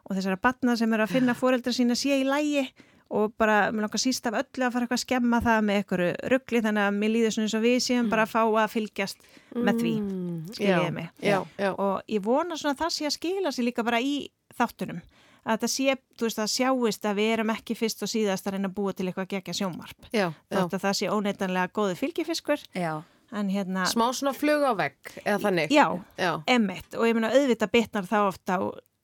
og 0.09 0.15
þessara 0.17 0.41
batna 0.41 0.75
sem 0.79 0.93
eru 0.93 1.03
að 1.05 1.13
finna 1.13 1.35
foreldra 1.37 1.71
sína 1.75 1.95
sé 1.99 2.17
í 2.21 2.25
lægi 2.25 2.69
og 3.09 3.33
bara, 3.37 3.71
mér 3.73 3.87
langar 3.87 3.97
síst 4.01 4.25
af 4.29 4.35
öllu 4.37 4.65
að 4.67 4.73
fara 4.73 4.85
eitthvað 4.85 4.99
að 4.99 5.05
skemma 5.05 5.39
það 5.41 5.63
með 5.65 5.77
einhverju 5.79 6.09
ruggli 6.29 6.59
þannig 6.61 6.83
að 6.85 6.97
mér 6.99 7.09
líður 7.15 7.31
svona 7.33 7.47
eins 7.47 7.55
og 7.57 7.63
við 7.63 7.77
séum 7.81 8.09
bara 8.11 8.25
að 8.27 8.33
fá 8.35 8.41
að 8.45 8.73
fylgjast 8.75 9.17
með 9.55 9.79
því, 9.81 9.93
Mm, 9.99 10.43
skiljiði 10.53 10.85
já, 10.85 10.91
mig. 10.93 11.07
Já, 11.25 11.39
já. 11.57 11.71
og 11.73 12.01
ég 12.07 12.21
vona 12.21 12.55
svona 12.57 12.75
að 12.77 12.81
það 12.83 12.93
sé 12.93 13.05
að 13.09 13.15
skila 13.17 13.49
sér 13.51 13.65
líka 13.65 13.83
bara 13.83 13.99
í 13.99 14.29
þáttunum 14.57 15.01
að 15.49 15.55
þetta 15.57 15.69
sé, 15.73 15.95
þú 16.19 16.27
veist, 16.27 16.39
að 16.43 16.51
sjáist 16.53 17.07
að 17.09 17.15
við 17.19 17.29
erum 17.33 17.51
ekki 17.55 17.75
fyrst 17.79 18.03
og 18.05 18.11
síðast 18.11 18.45
að 18.49 18.55
reyna 18.57 18.69
að 18.69 18.75
búa 18.77 18.93
til 18.93 19.07
eitthvað 19.09 19.29
gegja 19.33 19.55
sjónvarp. 19.57 20.09
Já. 20.13 20.27
Þótt 20.53 20.75
að 20.77 20.83
það 20.83 20.97
sé 20.99 21.09
óneitanlega 21.09 21.71
góði 21.73 21.95
fylgifiskur 21.97 22.65
Já, 22.77 22.91
en 23.33 23.49
hérna, 23.53 23.87
Smá 23.89 24.05
svona 24.13 24.35
flug 24.37 24.61
á 24.65 24.73
vegg, 24.77 24.99
eða 25.25 25.39
þannig. 25.47 25.73
já, 25.73 25.87
Já. 26.21 26.31
Emmett 26.47 26.93
og 26.99 27.07
ég 27.09 27.17
meina 27.17 27.33
auðvitað 27.33 27.73
bitnar 27.73 28.05
þá 28.09 28.19
oft 28.27 28.45
á 28.53 28.57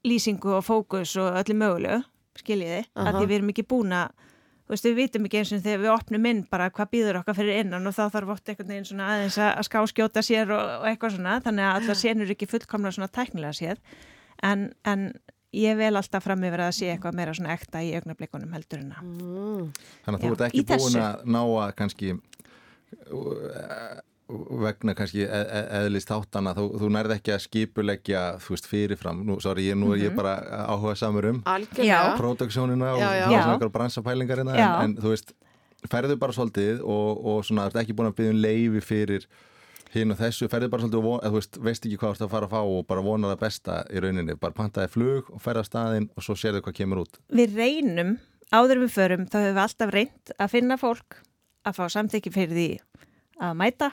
lýsingu 0.05 0.53
og 0.59 0.63
fókus 0.67 1.15
og 1.17 1.33
öllu 1.41 1.57
mögulegu, 1.57 2.03
skiljiði, 2.37 2.85
Aha. 2.93 3.09
að 3.09 3.19
því 3.19 3.25
við 3.31 3.35
erum 3.39 3.51
ekki 3.55 3.65
búin 3.73 3.93
að, 3.97 4.11
þú 4.65 4.73
veist, 4.75 4.85
við 4.85 4.95
vitum 4.99 5.25
ekki 5.25 5.39
eins 5.41 5.53
og 5.55 5.63
þegar 5.65 5.81
við 5.81 5.93
opnum 5.95 6.25
inn 6.29 6.43
bara 6.51 6.69
hvað 6.73 6.91
býður 6.93 7.19
okkar 7.23 7.37
fyrir 7.39 7.61
innan 7.63 7.89
og 7.89 7.93
þá 7.97 8.03
þarf 8.13 8.33
oft 8.35 8.49
einhvern 8.53 8.69
veginn 8.73 8.85
svona 8.89 9.07
aðeins 9.15 9.37
að 9.41 9.63
skáskjóta 9.69 10.21
sér 10.25 10.53
og, 10.53 10.73
og 10.81 10.85
eitthvað 10.91 11.15
svona, 11.17 11.39
þannig 11.45 11.65
að 11.69 11.79
allar 11.79 11.99
senur 12.01 12.33
ekki 12.35 12.49
fullkomna 12.53 12.91
svona 12.93 13.09
tæknilega 13.17 13.57
séð, 13.57 13.81
en, 14.45 14.67
en 14.85 15.07
ég 15.53 15.77
vel 15.77 15.95
alltaf 15.95 16.23
fram 16.23 16.43
yfir 16.43 16.63
að 16.65 16.73
sé 16.79 16.89
eitthvað 16.93 17.15
meira 17.19 17.33
svona 17.37 17.53
ekta 17.53 17.83
í 17.85 17.93
augnablikunum 17.99 18.55
heldur 18.57 18.81
en 18.81 18.91
að. 18.95 19.03
Mm. 19.03 19.69
Þannig 20.05 20.17
að 20.19 20.25
þú 20.25 20.33
ert 20.33 20.43
ekki 20.49 20.65
búin 20.65 20.81
þessu. 20.81 21.03
að 21.05 21.29
ná 21.35 21.41
að 21.43 21.71
kannski 21.79 22.11
uh, 23.11 24.01
vegna 24.65 24.95
kannski 24.97 25.21
e 25.21 25.39
e 25.45 25.61
eðlist 25.83 26.11
áttana, 26.11 26.55
þú, 26.57 26.65
þú 26.81 26.89
nærð 26.95 27.13
ekki 27.19 27.33
að 27.35 27.43
skipuleggja, 27.45 28.21
þú 28.41 28.55
veist, 28.55 28.69
fyrirfram 28.71 29.21
nú, 29.27 29.37
sorry, 29.43 29.67
ég, 29.69 29.77
nú 29.77 29.91
er 29.93 30.07
ég 30.07 30.15
bara 30.17 30.39
áhuga 30.65 30.95
samur 30.97 31.27
um 31.29 31.41
Algjörlega. 31.45 32.15
próduksjónina 32.17 32.93
og 32.95 32.99
Já, 32.99 33.09
já. 33.13 33.25
svona 33.25 33.37
Já. 33.37 33.51
einhverja 33.53 33.75
bransapælingar 33.77 34.41
hérna, 34.41 34.55
Já. 34.57 34.69
en, 34.81 34.95
en 34.95 34.97
þú 34.97 35.13
veist, 35.13 35.35
ferðu 35.91 36.17
bara 36.17 36.33
svolítið 36.33 36.81
og, 36.81 37.25
og 37.25 37.45
svona, 37.45 37.67
ert 37.69 37.77
ekki 37.83 37.93
búin 37.93 38.09
að 38.09 38.17
byggja 38.17 38.33
um 38.33 38.41
leifi 38.41 38.81
fyrir 38.81 39.27
hinn 39.99 40.13
og 40.13 40.19
þessu, 40.19 40.49
ferðu 40.51 40.69
bara 40.73 40.85
svolítið 40.85 41.09
og 41.11 41.25
þú 41.25 41.33
veist, 41.39 41.59
veist 41.67 41.87
ekki 41.87 41.99
hvað 42.01 42.11
þú 42.11 42.15
ert 42.15 42.25
að 42.25 42.33
fara 42.35 42.49
að 42.49 42.55
fá 42.55 42.61
og 42.61 42.87
bara 42.89 43.03
vona 43.05 43.31
það 43.33 43.43
besta 43.43 43.77
í 43.89 44.03
rauninni, 44.03 44.37
bara 44.39 44.57
pantaði 44.57 44.91
flug 44.93 45.31
og 45.33 45.43
ferða 45.43 45.65
staðinn 45.67 46.09
og 46.15 46.25
svo 46.25 46.37
sérðu 46.39 46.63
hvað 46.65 46.77
kemur 46.79 47.03
út 47.05 47.19
Við 47.35 47.55
reynum, 47.59 48.15
áður 48.51 48.79
en 48.79 48.85
við 48.85 48.95
förum, 48.95 49.27
þá 49.29 49.37
höfum 49.41 49.55
við 49.57 49.63
alltaf 49.65 49.95
reynd 49.95 50.35
að 50.37 50.53
finna 50.55 50.79
fólk 50.81 51.19
að 51.65 51.79
fá 51.79 51.85
samþykki 51.95 52.33
fyrir 52.33 52.55
því 52.55 52.69
að 53.45 53.57
mæta 53.59 53.91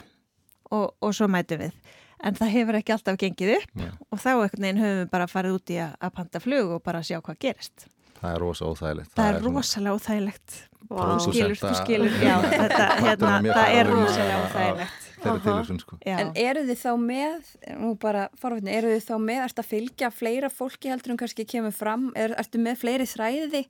og, 0.73 0.93
og 1.01 1.15
svo 1.15 1.29
mætum 1.31 1.63
við. 1.65 1.75
En 2.23 2.37
það 2.37 2.53
hefur 2.55 2.77
ekki 2.79 2.93
alltaf 2.95 3.17
gengið 3.19 3.57
upp 3.57 3.81
Já. 3.81 3.89
og 4.07 4.21
þá 4.21 4.29
einhvern 4.31 4.63
veginn 4.63 4.83
höfum 4.83 5.01
við 5.01 5.09
bara 5.11 5.27
farið 5.27 5.57
út 5.57 5.73
í 5.73 5.79
að, 5.83 5.97
að 5.99 6.13
panta 6.19 6.41
flug 6.43 6.77
og 6.77 6.83
bara 6.85 7.01
sjá 7.03 7.17
hvað 7.19 7.39
gerist. 7.43 7.87
Það 8.23 8.35
er 8.37 8.41
rosa 8.47 8.65
óþægilegt 8.71 9.13
það 9.17 9.29
er 9.29 9.39
svona- 9.41 9.55
rosalega 9.59 9.95
óþægilegt 9.99 10.59
þú 10.93 11.15
skilur, 11.23 11.55
þú 11.61 11.73
skilur 11.83 12.17
já, 12.23 12.35
þetta, 12.43 12.83
hérna, 13.03 13.31
það 13.47 13.77
er 13.79 13.89
rosalega 13.93 14.41
óþægilegt 14.47 15.09
þeirri 15.23 15.39
tilhugsun 15.45 15.77
sko 15.79 15.97
Já. 16.03 16.17
En 16.19 16.31
eru 16.35 16.61
þið 16.67 16.79
þá 16.81 16.89
með, 16.99 17.51
nú 17.79 17.93
bara 17.95 18.25
forvitni, 18.41 18.73
eru 18.75 18.89
þið 18.91 19.05
þá 19.07 19.13
með, 19.23 19.37
ertu 19.45 19.61
að 19.63 19.69
fylgja 19.69 20.09
fleira 20.11 20.49
fólki 20.51 20.91
heldur 20.91 21.13
en 21.13 21.19
kannski 21.21 21.45
kemur 21.47 21.71
fram, 21.71 22.09
er, 22.19 22.33
ertu 22.41 22.59
með 22.59 22.81
fleiri 22.81 23.05
þræði 23.07 23.61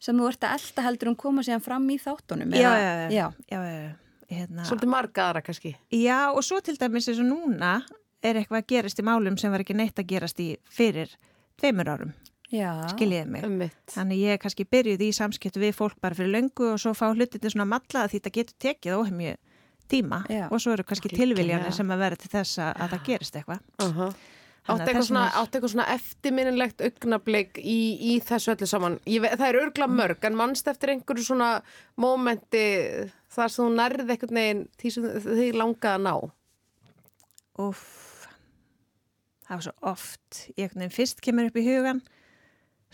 sem 0.00 0.16
þú 0.16 0.30
ert 0.30 0.46
að 0.48 0.54
elda 0.56 0.84
heldur 0.86 1.10
en 1.12 1.18
koma 1.20 1.44
síðan 1.44 1.62
fram 1.66 1.84
í 1.92 1.98
þáttunum? 2.00 2.56
já, 2.56 2.70
eða- 2.72 3.12
já, 3.12 3.26
já, 3.52 3.60
já, 3.60 3.76
já, 3.84 3.92
hérna. 4.32 4.64
Svolítið 4.70 4.92
marga 4.94 5.26
aðra 5.28 5.44
kannski. 5.44 5.74
já, 5.92 6.18
og 6.32 6.40
svo 6.48 6.62
til 6.64 6.76
dæmis 6.80 7.08
eins 7.12 7.20
og 7.20 7.28
núna 7.28 7.74
er 8.24 8.40
eitthvað 8.40 8.62
að 8.64 8.66
gerast 8.72 8.98
í 9.00 9.04
málum 9.04 9.36
sem 9.38 9.52
var 9.52 9.60
ekki 9.66 9.76
neitt 9.76 10.00
að 10.00 10.08
gerast 10.14 10.40
í 10.40 10.48
fyrir 10.72 11.12
tveimur 11.60 11.92
árum. 11.92 12.14
Skiljiði 12.50 13.26
mig. 13.26 13.42
Einmitt. 13.46 13.80
Þannig 13.90 14.22
ég 14.22 14.38
kannski 14.42 14.66
byrjuði 14.70 15.08
í 15.10 15.16
samskiptu 15.16 15.62
við 15.62 15.74
fólk 15.74 15.98
bara 16.00 16.14
fyrir 16.14 16.34
löngu 16.36 16.72
og 16.74 16.80
svo 16.82 16.92
fá 16.94 17.08
hlutinni 17.10 17.50
svona 17.50 17.66
malla 17.68 18.06
því 18.06 18.20
þetta 18.20 18.34
getur 18.38 18.58
tekið 18.66 18.96
óhemju 19.00 19.34
tíma 19.90 20.22
Já. 20.30 20.46
og 20.50 20.62
svo 20.62 20.72
eru 20.74 20.86
kannski 20.86 21.10
tilviljanir 21.14 21.74
sem 21.74 21.90
að 21.90 22.02
vera 22.02 22.18
til 22.18 22.30
þess 22.32 22.58
að, 22.62 22.72
að 22.82 22.94
það 22.96 23.04
gerist 23.10 23.38
eitthvað. 23.40 23.62
Uh 23.82 24.10
Þannig 24.66 24.80
Áttu 24.82 24.82
að 24.82 24.88
eitthvað, 24.90 25.06
svona, 25.06 25.26
eitthvað 25.38 25.70
svona 25.70 25.84
eftirminnilegt 25.94 26.80
augnablik 26.82 27.58
í, 27.62 27.76
í 28.02 28.14
þessu 28.26 28.50
öllu 28.50 28.66
saman? 28.66 28.96
Ég, 29.06 29.20
ve- 29.22 29.36
það 29.38 29.46
er 29.52 29.58
örgla 29.60 29.86
mörg, 29.86 30.24
en 30.26 30.38
mannst 30.40 30.66
eftir 30.66 30.90
einhverju 30.90 31.22
svona 31.22 31.50
mómenti 32.02 32.64
þar 33.30 33.52
sem 33.54 33.62
þú 33.62 33.68
nærði 33.76 34.06
einhvern 34.16 34.40
veginn 34.40 34.64
því 34.82 34.92
sem 34.96 35.06
þið 35.22 35.60
langaði 35.60 35.92
að 35.92 36.02
ná? 36.08 36.14
Úff, 37.62 38.26
það 39.46 39.54
var 39.54 39.64
svo 39.68 39.76
oft. 39.92 40.42
Ég 40.58 40.74
fyrst 40.98 41.22
kemur 41.22 41.46
upp 41.52 41.62
í 41.62 41.66
hugan 41.68 42.02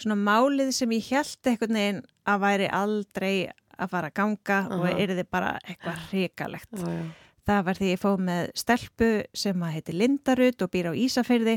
svona 0.00 0.18
málið 0.18 0.72
sem 0.76 0.94
ég 0.96 1.10
held 1.12 1.50
einhvern 1.50 1.78
veginn 1.78 2.04
að 2.28 2.44
væri 2.44 2.68
aldrei 2.72 3.34
að 3.82 3.90
fara 3.92 4.10
að 4.10 4.16
ganga 4.18 4.60
og 4.70 4.86
Aha. 4.86 4.94
er 5.00 5.14
þið 5.16 5.28
bara 5.32 5.50
eitthvað 5.66 6.06
hrikalegt. 6.10 6.72
Já, 6.78 6.88
já. 6.92 7.04
Það 7.42 7.64
var 7.66 7.78
því 7.80 7.90
ég 7.90 7.98
fóð 7.98 8.20
með 8.28 8.50
stelpu 8.62 9.10
sem 9.34 9.62
að 9.66 9.74
heiti 9.74 9.94
Lindarut 9.96 10.62
og 10.62 10.70
býr 10.70 10.92
á 10.94 11.00
Ísafyrði, 11.02 11.56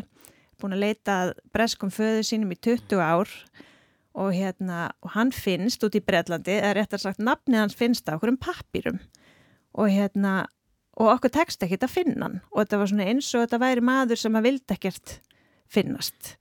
búin 0.61 0.73
að 0.73 0.81
leita 0.81 1.17
að 1.25 1.33
breskum 1.53 1.91
föðu 1.93 2.23
sínum 2.25 2.53
í 2.55 2.57
20 2.57 3.03
ár 3.03 3.29
og, 4.15 4.31
hérna, 4.33 4.87
og 5.03 5.13
hann 5.13 5.33
finnst 5.35 5.83
út 5.85 5.97
í 5.97 6.01
Breitlandi, 6.01 6.55
eða 6.57 6.73
réttar 6.79 7.03
sagt 7.03 7.21
nafnið 7.21 7.61
hans 7.61 7.77
finnst 7.77 8.09
á 8.09 8.15
okkur 8.15 8.33
um 8.33 8.39
pappýrum 8.41 8.97
og, 9.75 9.91
hérna, 9.91 10.47
og 10.95 11.11
okkur 11.17 11.33
tekst 11.35 11.65
ekkert 11.67 11.85
að 11.85 11.95
finna 11.97 12.29
hann 12.29 12.39
og 12.49 12.63
þetta 12.63 12.81
var 12.81 12.91
svona 12.93 13.09
eins 13.11 13.29
og 13.35 13.45
þetta 13.45 13.61
væri 13.61 13.85
maður 13.85 14.21
sem 14.23 14.39
að 14.39 14.47
vildi 14.47 14.77
ekkert 14.77 15.17
finnast 15.69 16.35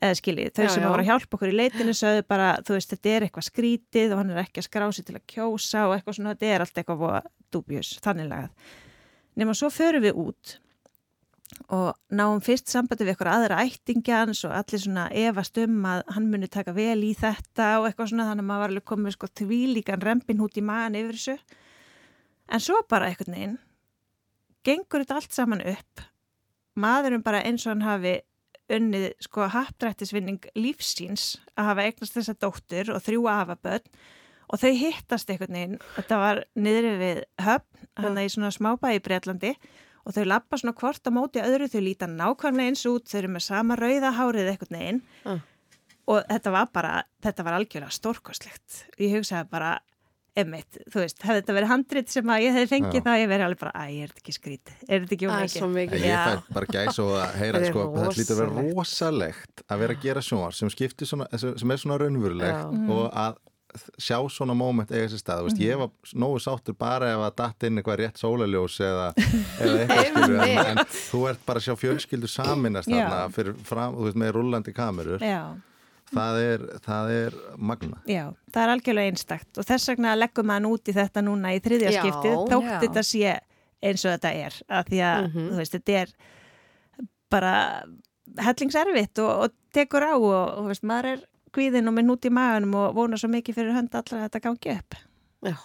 eða 0.00 0.16
skiljið, 0.16 0.52
þau 0.56 0.64
Já, 0.64 0.70
sem 0.72 0.84
já. 0.84 0.88
voru 0.88 1.04
að 1.04 1.10
hjálpa 1.10 1.36
okkur 1.36 1.50
í 1.50 1.56
leitinu 1.58 1.94
sögðu 1.96 2.24
bara, 2.32 2.48
þú 2.64 2.76
veist, 2.76 2.94
þetta 2.94 3.12
er 3.12 3.26
eitthvað 3.26 3.46
skrítið 3.50 4.14
og 4.14 4.22
hann 4.22 4.32
er 4.32 4.40
ekki 4.44 4.62
að 4.62 4.68
skrási 4.70 5.04
til 5.04 5.16
að 5.18 5.26
kjósa 5.34 5.84
og 5.88 5.94
eitthvað 5.96 6.16
svona, 6.16 6.34
þetta 6.34 6.50
er 6.54 6.64
allt 6.64 6.80
eitthvað 6.80 7.02
voða 7.04 7.20
dubjus, 7.52 7.92
þannig 8.04 8.30
lagað. 8.30 8.74
Nema 9.40 9.54
svo 9.56 9.70
förum 9.72 10.04
við 10.06 10.20
út 10.24 10.56
og 11.70 11.94
náum 12.14 12.40
fyrst 12.42 12.70
sambandi 12.70 13.04
við 13.04 13.12
eitthvað 13.12 13.32
aðra 13.34 13.62
ættingjans 13.66 14.44
og 14.48 14.54
allir 14.54 14.80
svona 14.82 15.08
efast 15.26 15.58
um 15.60 15.82
að 15.90 16.02
hann 16.14 16.28
muni 16.30 16.48
taka 16.50 16.72
vel 16.74 17.00
í 17.04 17.10
þetta 17.18 17.72
og 17.80 17.88
eitthvað 17.88 18.12
svona 18.12 18.28
þannig 18.30 18.44
að 18.44 18.48
maður 18.50 18.62
var 18.62 18.72
alveg 18.72 18.86
komið 18.90 19.16
sko 19.16 19.30
tvílíkan 19.40 20.04
rempin 20.06 20.40
hút 20.40 20.56
í 20.56 20.64
magan 20.64 20.98
yfir 20.98 21.18
þessu. 21.18 21.58
En 22.50 22.62
svo 22.62 22.80
bara 22.90 23.10
eitthvað 23.10 23.34
neginn 23.34 23.58
gengur 24.66 25.04
þetta 25.04 25.18
allt 25.20 25.36
saman 25.36 25.62
upp. 25.74 26.04
Maðurinn 26.80 27.24
bara 27.26 27.42
eins 27.46 27.66
og 27.66 27.74
hann 27.74 27.86
hafi 27.86 28.16
unnið 28.70 29.06
sko 29.24 29.48
happdrættisvinning 29.52 30.44
lífsíns 30.58 31.36
að 31.58 31.68
hafa 31.70 31.84
eignast 31.88 32.16
þessa 32.16 32.34
dóttur 32.40 32.92
og 32.94 33.02
þrjú 33.04 33.26
afa 33.32 33.56
börn 33.60 33.86
og 34.50 34.58
þau 34.58 34.72
hittast 34.74 35.30
einhvern 35.30 35.54
veginn, 35.54 35.76
þetta 35.94 36.16
var 36.18 36.40
niðri 36.58 36.94
við 36.98 37.20
höfn, 37.44 37.84
hann 38.02 38.18
í 38.18 38.26
svona 38.32 38.50
smábæi 38.54 38.96
í 38.98 39.02
Breitlandi 39.04 39.52
og 40.06 40.16
þau 40.16 40.24
lappa 40.26 40.58
svona 40.58 40.74
hvort 40.80 41.06
á 41.06 41.10
móti 41.14 41.42
öðru, 41.44 41.68
þau 41.70 41.82
líta 41.84 42.08
nákvæmlega 42.10 42.72
eins 42.72 42.82
út, 42.90 43.06
þau 43.06 43.18
eru 43.20 43.30
með 43.36 43.44
sama 43.46 43.76
rauða 43.78 44.10
hárið 44.16 44.50
einhvern 44.54 44.78
veginn 44.80 45.02
Ah. 45.28 45.38
og 46.10 46.24
þetta 46.26 46.50
var 46.56 46.66
bara, 46.74 46.94
þetta 47.22 47.44
var 47.46 47.58
algjörlega 47.60 47.94
stórkostlegt. 47.94 48.80
Ég 48.98 49.14
hugsaði 49.14 49.46
bara, 49.52 49.76
emmitt, 50.38 50.78
þú 50.92 51.02
veist, 51.02 51.22
hefði 51.26 51.40
þetta 51.40 51.56
verið 51.56 51.70
handrit 51.72 52.12
sem 52.14 52.30
að 52.30 52.44
ég 52.44 52.56
hefði 52.56 52.70
fengið 52.70 52.98
Já. 53.00 53.04
þá 53.06 53.12
ég 53.18 53.30
verið 53.32 53.46
alveg 53.48 53.60
bara, 53.64 53.72
æ, 53.74 53.84
er 53.90 54.12
þetta 54.12 54.22
ekki 54.22 54.34
skrítið, 54.36 54.80
er 54.86 55.04
þetta 55.04 55.16
ekki 55.16 55.30
ómikið? 55.30 55.68
mikið. 55.74 56.06
Ég 56.06 56.24
fæ 56.26 56.54
bara 56.56 56.70
gæs 56.76 57.00
og 57.02 57.12
að 57.18 57.36
heyra 57.40 57.62
sko, 57.66 57.86
það 57.96 58.18
lítur 58.20 58.34
að 58.36 58.42
vera 58.44 58.64
rosalegt. 58.70 59.64
að 59.66 59.84
vera 59.84 59.96
að 59.96 60.02
gera 60.06 60.24
sjónvar 60.24 60.56
sem 60.56 60.72
skiptir 60.72 61.10
svona, 61.10 61.30
sem 61.40 61.74
er 61.74 61.82
svona 61.82 62.00
raunverulegt 62.00 62.60
Já. 62.60 62.90
og 62.96 63.06
að 63.10 63.40
sjá 64.02 64.18
svona 64.32 64.54
moment 64.58 64.90
eiga 64.90 65.06
sér 65.12 65.20
stað, 65.22 65.42
þú 65.44 65.48
veist, 65.48 65.60
ég 65.62 65.78
var 65.78 65.90
nógu 66.18 66.40
sáttur 66.42 66.74
bara 66.78 67.12
ef 67.14 67.22
að 67.22 67.34
datt 67.38 67.66
inn 67.68 67.78
eitthvað 67.78 68.00
rétt 68.00 68.18
sólaljós 68.18 68.78
eða, 68.82 69.08
eða 69.62 69.76
eitthvað 69.84 70.08
skilur 70.08 70.40
en, 70.42 70.60
en 70.72 70.80
þú 70.96 71.20
ert 71.30 71.44
bara 71.46 71.62
að 71.62 71.66
sjá 71.68 71.76
fjölskyldur 71.84 72.32
saminast 72.32 72.90
þarna 72.90 73.20
fyrir 73.34 73.58
fram, 73.68 73.94
þú 73.98 74.08
veist, 74.08 74.18
með 74.24 74.32
rullandi 74.38 74.74
kamerur 74.74 75.22
Já. 75.22 75.42
Það 76.14 76.38
er, 76.44 76.64
það 76.86 77.10
er 77.16 77.36
magna 77.56 78.00
Já, 78.10 78.24
það 78.52 78.62
er 78.66 78.72
algjörlega 78.74 79.12
einstakt 79.12 79.58
og 79.62 79.68
þess 79.68 79.88
vegna 79.92 80.16
leggum 80.18 80.46
maður 80.50 80.74
út 80.74 80.90
í 80.90 80.96
þetta 80.96 81.22
núna 81.26 81.54
í 81.56 81.60
þriðja 81.64 81.92
Já. 81.94 82.00
skiptið, 82.02 82.36
þótt 82.50 82.68
Já. 82.70 82.78
þetta 82.84 83.04
sé 83.10 83.38
eins 83.80 84.04
og 84.04 84.12
þetta 84.16 84.32
er, 84.46 84.58
að 84.68 84.90
því 84.90 84.98
að 85.10 85.20
Mhm. 85.30 85.48
þú 85.50 85.56
veist, 85.62 85.72
þetta 85.78 85.98
er 86.02 86.14
bara 87.30 87.54
hellingserfitt 88.40 89.18
og, 89.22 89.30
og 89.46 89.54
tekur 89.74 90.04
á 90.06 90.12
og, 90.14 90.24
og 90.30 90.64
þú 90.64 90.68
veist, 90.72 90.86
maður 90.86 91.10
er 91.14 91.22
kvíðin 91.54 91.88
og 91.90 91.96
með 91.96 92.06
nút 92.10 92.26
í 92.28 92.30
maganum 92.34 92.74
og 92.78 92.94
vona 92.98 93.18
svo 93.18 93.30
mikið 93.32 93.56
fyrir 93.58 93.74
hönd 93.74 93.94
allra 93.98 94.20
að 94.20 94.26
þetta 94.28 94.42
gangi 94.46 94.74
upp. 94.76 94.98
Já. 95.48 95.56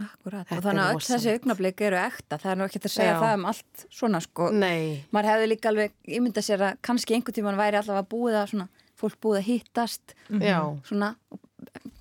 Akkurat. 0.00 0.48
Og 0.56 0.62
þannig 0.64 0.80
að 0.86 0.94
öll 0.96 1.04
þessi 1.04 1.32
augnablik 1.34 1.80
eru 1.84 1.96
ekta, 2.00 2.38
það 2.40 2.50
er 2.54 2.56
nú 2.60 2.64
ekki 2.66 2.80
að 2.80 2.92
segja 2.94 3.12
Já. 3.12 3.18
það 3.20 3.34
um 3.36 3.42
allt 3.50 3.82
svona 3.92 4.20
sko. 4.24 4.46
Nei. 4.56 5.04
Maður 5.12 5.28
hefði 5.34 5.48
líka 5.50 5.68
alveg 5.68 5.92
ímyndað 6.08 6.46
sér 6.46 6.64
að 6.70 6.78
kannski 6.88 7.16
einhvern 7.18 7.36
tíman 7.36 7.58
væri 7.60 7.80
allavega 7.82 8.08
búið 8.08 8.38
að 8.40 8.46
svona, 8.54 8.68
fólk 9.00 9.20
búið 9.24 9.38
að 9.40 9.46
hittast 9.50 10.14
Já. 10.30 10.58
svona 10.88 11.14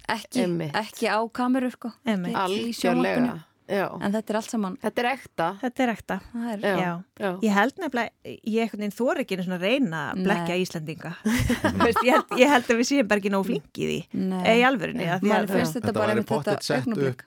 ekki, 0.10 0.48
ekki 0.74 1.12
á 1.12 1.20
kameru 1.32 1.70
sko. 1.74 1.92
Ekki 2.06 2.60
í 2.70 2.74
sjónvarpinu. 2.78 3.38
Já. 3.70 3.86
En 4.02 4.10
þetta 4.16 4.34
er 4.34 4.38
allt 4.40 4.50
saman. 4.50 4.76
Þetta 4.82 5.02
er 5.04 5.08
ekta. 5.12 5.48
Þetta 5.62 5.84
er 5.84 5.90
ekta. 5.94 6.16
Það 6.34 6.48
er, 6.54 6.62
Já. 6.64 6.72
Já. 6.82 6.94
Já. 7.22 7.30
Ég 7.46 7.54
held 7.54 7.82
nefnilega, 7.84 8.38
ég 8.50 8.72
þóra 8.98 9.22
ekki 9.24 9.38
að 9.60 9.66
reyna 9.68 10.00
að 10.10 10.24
blekja 10.26 10.56
Íslandinga. 10.64 11.12
Þú 11.22 11.84
veist, 11.84 12.00
ég, 12.02 12.16
held, 12.16 12.34
ég 12.42 12.54
held 12.56 12.72
að 12.74 12.80
við 12.82 12.88
séum 12.90 13.12
bara 13.12 13.22
ekki 13.22 13.34
nóg 13.36 13.46
flinki 13.46 13.86
í 13.86 14.00
í 14.10 14.64
alvörinni. 14.66 15.06
af 15.06 15.22
því 15.22 15.30
Mann 15.30 15.46
að- 15.46 15.54
finnst 15.54 15.78
þetta 15.78 15.92
Þetta 15.92 16.02
einmitt 16.16 16.26
þetta 16.26 16.40
pottet 16.40 16.66
sett 16.66 16.90
upp 16.98 17.22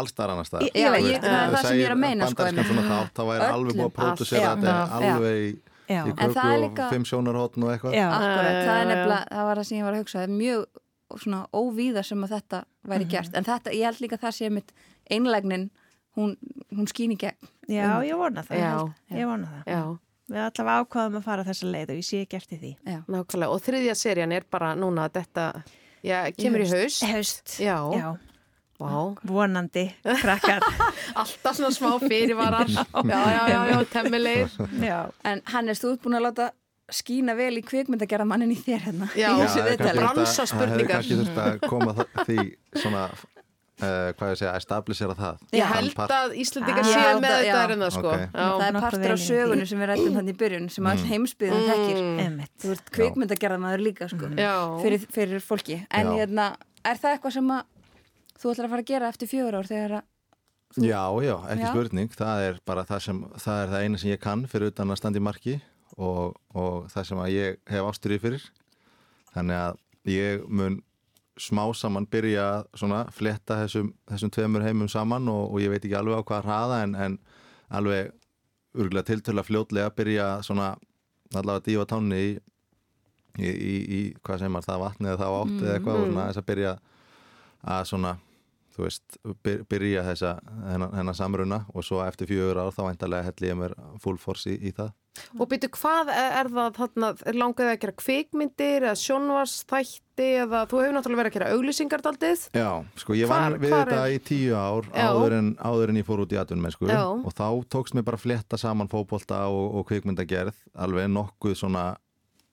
allstar 0.00 0.32
annar 0.32 0.48
ég, 1.06 1.20
það 1.22 1.36
er 1.36 1.54
það 1.54 1.66
sem 1.68 1.78
ég 1.78 1.86
er 1.86 1.94
að 1.94 2.00
meina 2.02 2.26
sko. 2.26 2.42
Bandarskan 2.42 2.68
svona 2.70 2.84
þátt, 2.90 3.14
þá 3.14 3.22
væri 3.30 3.48
alveg 3.52 3.76
búið 3.76 3.86
að 3.86 3.96
pródusera 4.00 4.52
þetta 4.56 4.76
alveg 4.98 5.58
Já. 5.88 6.02
í 6.06 6.10
En 6.10 6.16
það 6.16 6.34
köku 6.34 6.46
er 6.46 6.56
og 6.56 6.64
líka- 6.70 6.88
fimm 6.90 7.04
sjónarhóttn 7.04 7.62
og 7.64 7.70
eitthvað 7.74 7.94
Já. 7.94 8.08
Akkurat, 8.10 8.52
Já, 8.52 8.66
það 8.66 8.90
er 8.90 9.06
það 9.30 9.44
var 9.46 9.56
það 9.56 9.64
sem 9.66 9.78
ég 9.78 9.84
var 9.84 9.92
að 9.94 10.02
hugsa, 10.02 10.22
er 10.22 10.28
mjög 10.28 10.64
svona 11.22 11.46
óvíða 11.54 12.04
sem 12.04 12.24
að 12.24 12.28
þetta 12.40 12.64
væri 12.86 13.04
Mhm. 13.04 13.10
gert. 13.10 13.34
En 13.36 13.44
þetta, 13.44 13.70
ég 13.72 13.84
held 13.84 14.00
líka 14.00 14.16
að 14.18 14.24
það 14.26 14.34
sé 14.40 14.50
mitt 14.50 14.72
einlægnin, 15.10 15.70
hún, 16.16 16.36
hún 16.74 16.86
skýn 16.90 17.12
í 17.12 17.16
gegn. 17.16 17.36
Já, 17.68 18.00
ég 18.02 18.16
vona 18.18 18.42
það. 18.42 18.58
Já. 18.58 18.94
Ég 19.16 19.26
vona 19.26 19.46
það. 19.46 19.64
Já. 19.66 19.98
Við 20.28 20.42
allavega 20.42 20.84
ákvaðum 20.84 21.16
að 21.18 21.22
fara 21.22 21.44
þessa 21.44 21.70
leið 21.70 21.90
og 21.90 21.96
ég 21.96 22.04
sé 22.04 22.26
ekki 22.26 22.36
eftir 22.36 22.58
því. 22.58 22.76
Nákvæmlega. 23.06 23.48
Og 23.54 23.60
þriðja 23.62 23.94
serían 23.94 24.32
er 24.32 24.42
bara 24.50 24.74
núna 24.74 25.08
þetta, 25.08 25.62
já, 26.02 26.32
kemur 26.34 26.60
í 26.64 26.68
haust. 26.68 27.04
Haust. 27.04 27.44
Já. 27.60 28.18
Já. 28.76 28.84
Vá. 28.84 29.14
Vonandi, 29.24 29.86
krakkar. 30.20 30.60
Alltaf 31.22 31.56
svona 31.56 31.70
smá 31.72 31.94
fyrirvarar. 32.02 32.68
já, 32.68 33.20
já, 33.32 33.42
já, 33.48 33.60
já, 33.72 33.78
temmilegir. 33.92 34.50
Já. 34.90 34.98
En 35.24 35.40
Hannes, 35.52 35.80
þú 35.80 35.94
ert 35.96 36.02
búin 36.04 36.18
að 36.20 36.26
láta 36.28 36.50
skýna 36.92 37.34
vel 37.34 37.56
í 37.58 37.62
kvikmyndagerða 37.66 38.26
mannin 38.28 38.52
í 38.54 38.58
þér 38.60 38.84
hérna. 38.90 39.08
Já. 39.16 39.30
í 39.32 39.40
Já, 39.40 39.46
þessu 39.46 39.62
það 39.62 39.70
er 39.72 39.80
að- 40.04 40.74
hefði 40.74 40.86
kannski 40.92 41.16
þurft 41.22 41.40
að 41.46 41.56
koma 41.72 41.94
því 42.28 42.36
svona 42.76 43.00
uh, 43.10 44.12
hvað 44.16 44.30
ég 44.30 44.38
segja, 44.40 44.52
establisera 44.60 45.16
það 45.18 45.40
Ég 45.56 45.64
Þann 45.66 45.74
held 45.80 45.94
part- 45.98 46.14
að 46.18 46.36
Íslandingar 46.44 46.86
Já, 46.86 46.92
séu 46.92 47.18
með 47.20 47.34
þetta 47.34 47.48
já. 47.48 47.56
er 47.64 47.74
en 47.74 47.82
það 47.86 47.92
sko. 47.96 48.12
Ok. 48.12 48.20
Já. 48.22 48.46
Það 48.46 48.66
er 48.68 48.78
partur 48.84 49.14
af 49.16 49.22
sögunni 49.24 49.66
sem 49.72 49.82
við 49.82 49.90
rættum 49.92 50.18
þannig 50.20 50.36
í 50.36 50.40
byrjun 50.44 50.68
sem 50.76 50.90
all 50.92 51.02
heimsbyðin 51.10 51.66
þekkir. 51.72 52.02
Mm. 52.04 52.20
Einmitt. 52.26 52.52
Þú 52.62 52.74
ert 52.76 52.92
kvikmyndagerða 53.00 53.58
maður 53.66 53.84
líka 53.88 54.08
sko, 54.12 54.30
Já. 54.38 54.54
fyrir, 54.84 55.08
fyrir 55.16 55.42
fólki. 55.44 55.80
En 55.90 56.12
Já. 56.12 56.16
hérna, 56.22 56.46
er 56.86 57.02
það 57.02 57.16
eitthvað 57.18 57.36
sem 57.40 57.50
að 57.56 57.64
þú 58.36 58.52
ætlar 58.52 58.68
að 58.68 58.74
fara 58.74 58.84
að 58.84 58.90
gera 58.92 59.10
eftir 59.12 59.30
fjögur 59.30 59.58
ár 59.60 59.70
þegar 59.70 59.98
að 60.00 60.12
Já, 60.82 61.00
já, 61.22 61.36
ekki 61.46 61.62
Já. 61.62 61.70
spurning. 61.70 62.10
Það 62.12 62.40
er 62.42 62.56
bara 62.66 62.82
það 62.84 63.02
sem, 63.04 63.20
það 63.40 63.60
er 63.62 63.70
það 63.70 63.84
eina 63.86 63.98
sem 64.02 64.10
ég 64.10 64.20
kann 64.20 64.42
fyrir 64.50 64.72
utan 64.72 64.90
að 64.92 64.98
standa 65.00 65.20
í 65.20 65.24
marki 65.24 65.54
og, 65.96 66.34
og 66.52 66.88
það 66.92 67.06
sem 67.08 67.20
að 67.22 67.30
ég 67.32 67.60
hef 67.70 67.86
ástyrið 67.86 68.24
fyrir. 68.24 68.48
Þannig 69.32 69.60
að 69.62 69.78
ég 70.12 70.42
mun 70.48 70.80
smá 71.40 71.62
saman 71.76 72.08
byrja 72.10 72.64
svona 72.76 73.04
fletta 73.14 73.60
þessum, 73.62 73.92
þessum 74.10 74.32
tveimur 74.34 74.64
heimum 74.66 74.90
saman 74.90 75.28
og, 75.32 75.54
og 75.54 75.62
ég 75.62 75.72
veit 75.72 75.84
ekki 75.84 75.96
alveg 75.96 76.20
á 76.20 76.28
hvað 76.28 76.46
hraða 76.48 76.82
en, 76.84 76.94
en 76.96 77.16
alveg 77.78 78.12
urglega 78.76 79.08
tiltöla 79.10 79.44
fljótlega 79.46 79.94
byrja 79.96 80.28
svona 80.44 80.74
allavega 81.34 81.64
dífa 81.66 81.86
tánni 81.90 82.20
í, 82.20 82.30
í, 83.40 83.48
í, 83.48 83.74
í 83.98 84.00
hvað 84.24 84.44
sem 84.44 84.52
maður 84.52 84.70
það 84.70 84.84
vatni 84.84 85.10
eða 85.10 85.20
það 85.22 85.36
átt 85.40 85.56
eða 85.58 85.74
eitthvað 85.76 86.00
og 86.00 86.06
svona 86.06 86.26
þess 86.28 86.42
að 86.42 86.48
byrja 86.50 86.72
að 87.76 87.84
svona 87.90 88.14
þú 88.76 88.84
veist, 88.84 89.18
byr, 89.46 89.64
byrja 89.70 90.04
þessa 90.10 90.34
hennar, 90.68 90.92
hennar 90.98 91.16
samruna 91.16 91.62
og 91.72 91.84
svo 91.86 92.02
eftir 92.04 92.28
fjögur 92.30 92.60
ár 92.60 92.74
þá 92.76 92.82
væntalega 92.90 93.28
helli 93.30 93.50
ég 93.50 93.58
mér 93.62 93.74
full 94.02 94.18
force 94.20 94.52
í, 94.52 94.58
í 94.68 94.72
það. 94.76 94.92
Og 95.40 95.48
byrju, 95.48 95.70
hvað 95.72 96.10
er 96.12 96.50
það 96.52 96.74
þarna, 96.76 97.10
langaði 97.32 97.72
að 97.72 97.78
gera 97.86 97.94
kvikmyndir 98.02 98.84
eða 98.84 98.98
sjónvarsþætti 99.00 100.26
eða 100.42 100.60
þú 100.68 100.82
hefur 100.82 100.96
náttúrulega 100.96 101.20
verið 101.22 101.30
að 101.32 101.36
gera 101.38 101.48
auglýsingardaldið 101.56 102.44
Já, 102.56 102.68
sko 103.00 103.16
ég 103.16 103.30
vann 103.30 103.56
við 103.62 103.72
þetta 103.72 104.02
er- 104.02 104.12
í 104.12 104.20
tíu 104.28 104.52
ár 104.60 104.90
áður 104.92 105.38
en, 105.38 105.50
áður 105.56 105.92
en 105.94 106.00
ég 106.02 106.08
fór 106.08 106.22
út 106.26 106.36
í 106.36 106.40
atvinnum 106.40 106.68
Já. 106.92 107.00
og 107.16 107.32
þá 107.32 107.48
tókst 107.72 107.96
mér 107.96 108.04
bara 108.04 108.20
að 108.20 108.26
fletta 108.26 108.60
saman 108.60 108.92
fótbolta 108.92 109.46
og, 109.48 109.80
og 109.80 109.88
kvikmyndagerð 109.88 110.60
alveg 110.76 111.08
nokkuð 111.16 111.56
svona 111.56 111.86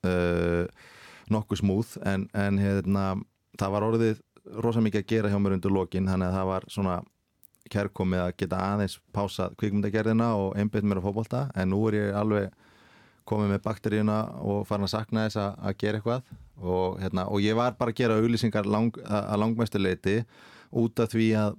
uh, 0.08 0.64
nokkuð 1.32 1.60
smúð 1.60 1.96
en, 2.04 2.28
en 2.36 2.60
hérna, 2.60 3.04
það 3.60 3.76
var 3.76 3.86
orðið 3.92 4.22
rosa 4.64 4.82
mikið 4.84 5.02
að 5.02 5.10
gera 5.12 5.32
hjá 5.32 5.38
mér 5.40 5.56
undir 5.56 5.72
lokin 5.74 6.08
þannig 6.10 6.30
að 6.30 6.38
það 6.38 6.48
var 6.50 6.68
svona 6.76 7.00
kærkomið 7.72 8.20
að 8.20 8.34
geta 8.42 8.60
aðeins 8.60 8.98
pásað 9.14 9.54
kvikmyndagerðina 9.60 10.34
og 10.36 10.56
einbytt 10.60 10.84
mér 10.84 11.00
að 11.00 11.06
fótbolta 11.08 11.46
en 11.56 11.70
nú 11.72 11.80
er 11.88 11.98
ég 12.00 12.18
alveg 12.20 12.50
komið 13.28 13.54
með 13.54 13.62
bakteríuna 13.64 14.18
og 14.44 14.66
farin 14.68 14.84
að 14.84 14.92
sakna 14.92 15.26
þess 15.26 15.40
að, 15.40 15.54
að 15.64 15.78
gera 15.80 16.00
eitthvað. 16.00 16.34
Og, 16.60 16.98
hérna, 17.00 17.24
og 17.32 17.40
ég 17.42 17.56
var 17.56 17.78
bara 17.78 17.94
að 17.94 18.02
gera 18.02 18.18
auglýsingar 18.20 18.68
lang, 18.68 18.98
að, 19.02 19.22
að 19.22 19.40
langmestu 19.42 19.80
leiti 19.80 20.18
út 20.76 21.00
af 21.02 21.10
því 21.14 21.30
að 21.40 21.56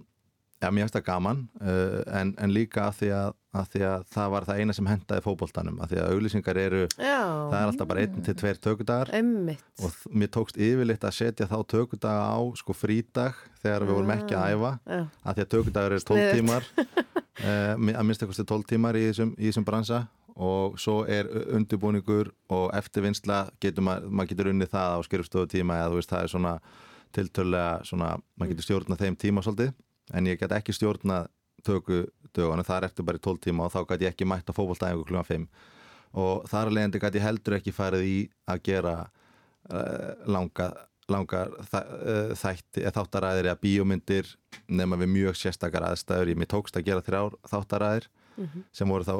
ja, 0.61 0.69
mér 0.69 0.85
finnst 0.85 0.97
það 0.99 1.07
gaman 1.09 1.41
uh, 1.61 2.01
en, 2.19 2.35
en 2.41 2.53
líka 2.53 2.85
af 2.89 2.99
því 3.01 3.11
að, 3.17 3.33
að 3.55 3.69
því 3.73 3.83
að 3.89 4.05
það 4.13 4.31
var 4.33 4.47
það 4.49 4.59
eina 4.61 4.75
sem 4.75 4.89
hendaði 4.89 5.23
fótboltanum 5.25 5.79
af 5.83 5.91
því 5.91 5.99
að 6.01 6.13
auglýsingar 6.15 6.59
eru, 6.59 6.81
Já, 6.97 7.19
það 7.23 7.57
er 7.59 7.69
alltaf 7.69 7.89
bara 7.91 8.03
einn 8.05 8.25
til 8.25 8.35
tveir 8.41 8.59
tökudagar. 8.63 9.11
Og 9.85 9.99
mér 10.11 10.31
tókst 10.35 10.59
yfirleitt 10.59 11.07
að 11.07 11.17
setja 11.19 11.47
þá 11.51 11.57
tökudaga 11.75 12.25
á 12.35 12.39
sko 12.59 12.75
frídag 12.75 13.39
þegar 13.63 13.87
við 13.87 13.97
vorum 13.97 14.15
ekki 14.15 14.37
að 14.37 14.55
æfa 14.55 14.71
Já. 14.85 14.99
að 15.23 15.39
því 15.39 15.45
að 15.45 15.51
tökudagur 15.55 15.95
er 15.97 16.05
12 16.11 16.15
Sniðugt. 16.15 16.35
tímar. 16.39 16.69
Uh, 17.35 17.73
að 17.75 18.05
minnst 18.07 18.21
eitthvað 18.23 18.45
12 18.47 18.63
tímar 18.69 18.95
í 18.95 19.01
þessum, 19.09 19.33
í 19.35 19.49
þessum 19.49 19.65
bransa. 19.67 19.97
Og 20.39 20.77
svo 20.79 21.01
er 21.03 21.27
undirbúningur 21.51 22.29
og 22.47 22.69
eftirvinnsla 22.75 23.41
getur 23.59 23.83
maður, 23.83 24.07
maður 24.07 24.29
getur 24.29 24.49
unnið 24.53 24.71
það 24.71 24.95
á 24.95 24.99
skrifstofu 25.03 25.49
tíma 25.51 25.81
eða 25.81 25.89
þú 25.91 25.99
veist 25.99 26.13
það 26.13 26.23
er 26.23 26.31
svona 26.31 26.53
tiltölulega 27.15 27.73
svona, 27.87 28.09
maður 28.39 28.53
getur 28.53 28.67
stjórnað 28.69 29.03
þeim 29.03 29.17
tíma 29.19 29.43
svolítið. 29.43 29.75
En 30.15 30.29
ég 30.31 30.39
get 30.39 30.55
ekki 30.55 30.75
stjórnað 30.75 31.27
töku 31.65 32.01
dögunum, 32.35 32.65
það 32.67 32.77
er 32.77 32.87
eftir 32.89 33.07
bara 33.07 33.19
í 33.19 33.23
12 33.27 33.43
tíma 33.45 33.67
og 33.67 33.73
þá 33.73 33.79
get 33.91 34.05
ég 34.05 34.13
ekki 34.13 34.27
mætt 34.27 34.49
að 34.51 34.57
fótboltæðingu 34.59 35.07
klukkan 35.07 35.29
5 35.29 35.47
og 36.15 36.49
þar 36.49 36.69
að 36.69 36.77
leiðandi 36.77 37.01
get 37.03 37.17
ég 37.17 37.25
heldur 37.25 37.57
ekki 37.57 37.75
farið 37.75 38.07
í 38.07 38.17
að 38.51 38.61
gera 38.69 38.97
uh, 39.05 40.11
langa 40.31 40.71
langar 41.11 41.51
uh, 41.53 42.33
þætti, 42.37 42.81
eða 42.81 42.95
þáttaræðir 42.97 43.49
eða 43.51 43.61
bíómyndir 43.61 44.31
nema 44.67 44.97
við 44.97 45.11
mjög 45.13 45.37
sérstakar 45.37 45.85
aðstæður. 45.91 46.31
Ég 46.33 46.39
mér 46.41 46.49
tókst 46.49 46.77
að 46.79 46.87
gera 46.87 47.05
þrjár 47.05 47.35
þáttaræðir 47.51 48.07
sem 48.75 48.89
voru 48.89 49.05
þá 49.07 49.15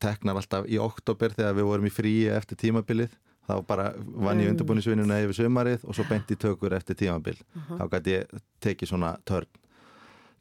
teknar 0.00 0.38
alltaf 0.38 0.68
í 0.70 0.78
oktober 0.80 1.34
þegar 1.34 1.56
við 1.58 1.68
vorum 1.68 1.88
í 1.88 1.92
fríi 1.92 2.28
eftir 2.32 2.60
tímabilið. 2.60 3.12
Þá 3.44 3.54
bara 3.68 3.90
vann 3.96 4.40
ég 4.40 4.48
undirbúinisvinnuna 4.54 5.18
yfir 5.24 5.36
sömarið 5.42 5.82
og 5.84 5.96
svo 5.96 6.06
benti 6.08 6.36
tökur 6.40 6.72
eftir 6.72 6.96
tímabil. 6.96 7.36
Þá 7.76 7.84
gæti 7.92 8.14
ég 8.14 8.38
tekið 8.64 8.92
svona 8.94 9.10
törn. 9.28 9.50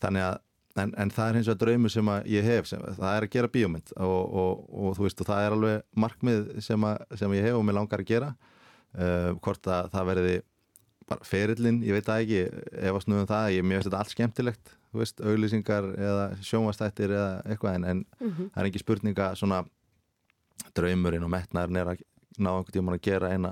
Þannig 0.04 0.28
að 0.30 0.38
en, 0.82 0.94
en 0.98 1.12
það 1.14 1.30
er 1.30 1.38
hins 1.38 1.50
vegar 1.52 1.62
draumur 1.64 1.94
sem 1.94 2.10
að 2.14 2.30
ég 2.34 2.48
hef 2.48 2.70
sem, 2.70 2.86
það 2.98 3.18
er 3.18 3.28
að 3.28 3.34
gera 3.36 3.52
bíómynd 3.54 3.94
og, 3.98 4.22
og, 4.44 4.64
og 4.74 4.98
þú 4.98 5.08
veist 5.08 5.22
og 5.22 5.30
það 5.30 5.44
er 5.44 5.58
alveg 5.58 5.84
markmið 6.06 6.48
sem, 6.66 6.88
að, 6.90 7.06
sem 7.22 7.36
ég 7.38 7.48
hef 7.50 7.60
og 7.60 7.68
mér 7.68 7.80
langar 7.80 8.04
að 8.04 8.10
gera. 8.10 8.34
Uh, 8.94 9.32
hvort 9.42 9.66
að 9.74 9.88
það 9.90 10.10
verði 10.12 10.34
bara 11.10 11.26
ferillin, 11.26 11.80
ég 11.84 11.98
veit 11.98 12.06
það 12.06 12.24
ekki 12.24 12.42
ef 12.78 12.98
að 12.98 13.04
snuðum 13.06 13.30
það, 13.32 13.48
ég 13.56 13.66
mér 13.66 13.80
finnst 13.80 13.90
þetta 13.90 14.02
allt 14.04 14.14
skemmtilegt 14.14 14.74
þú 14.94 15.02
veist, 15.02 15.24
auglýsingar 15.26 15.88
eða 15.98 16.26
sjónvastættir 16.46 17.14
eða 17.16 17.30
eitthvað 17.50 17.80
en, 17.80 17.86
en 17.90 18.04
það 18.54 18.60
er 18.62 18.70
ekki 18.70 18.82
spurninga 18.84 19.32
svona 19.40 19.64
draumurinn 20.78 21.26
og 21.26 21.32
metnaðurinn 21.34 21.82
er 21.82 21.92
að 21.96 22.04
ná 22.38 22.52
einhvern 22.52 22.76
tímann 22.76 22.98
að 22.98 23.06
gera 23.08 23.32
eina, 23.34 23.52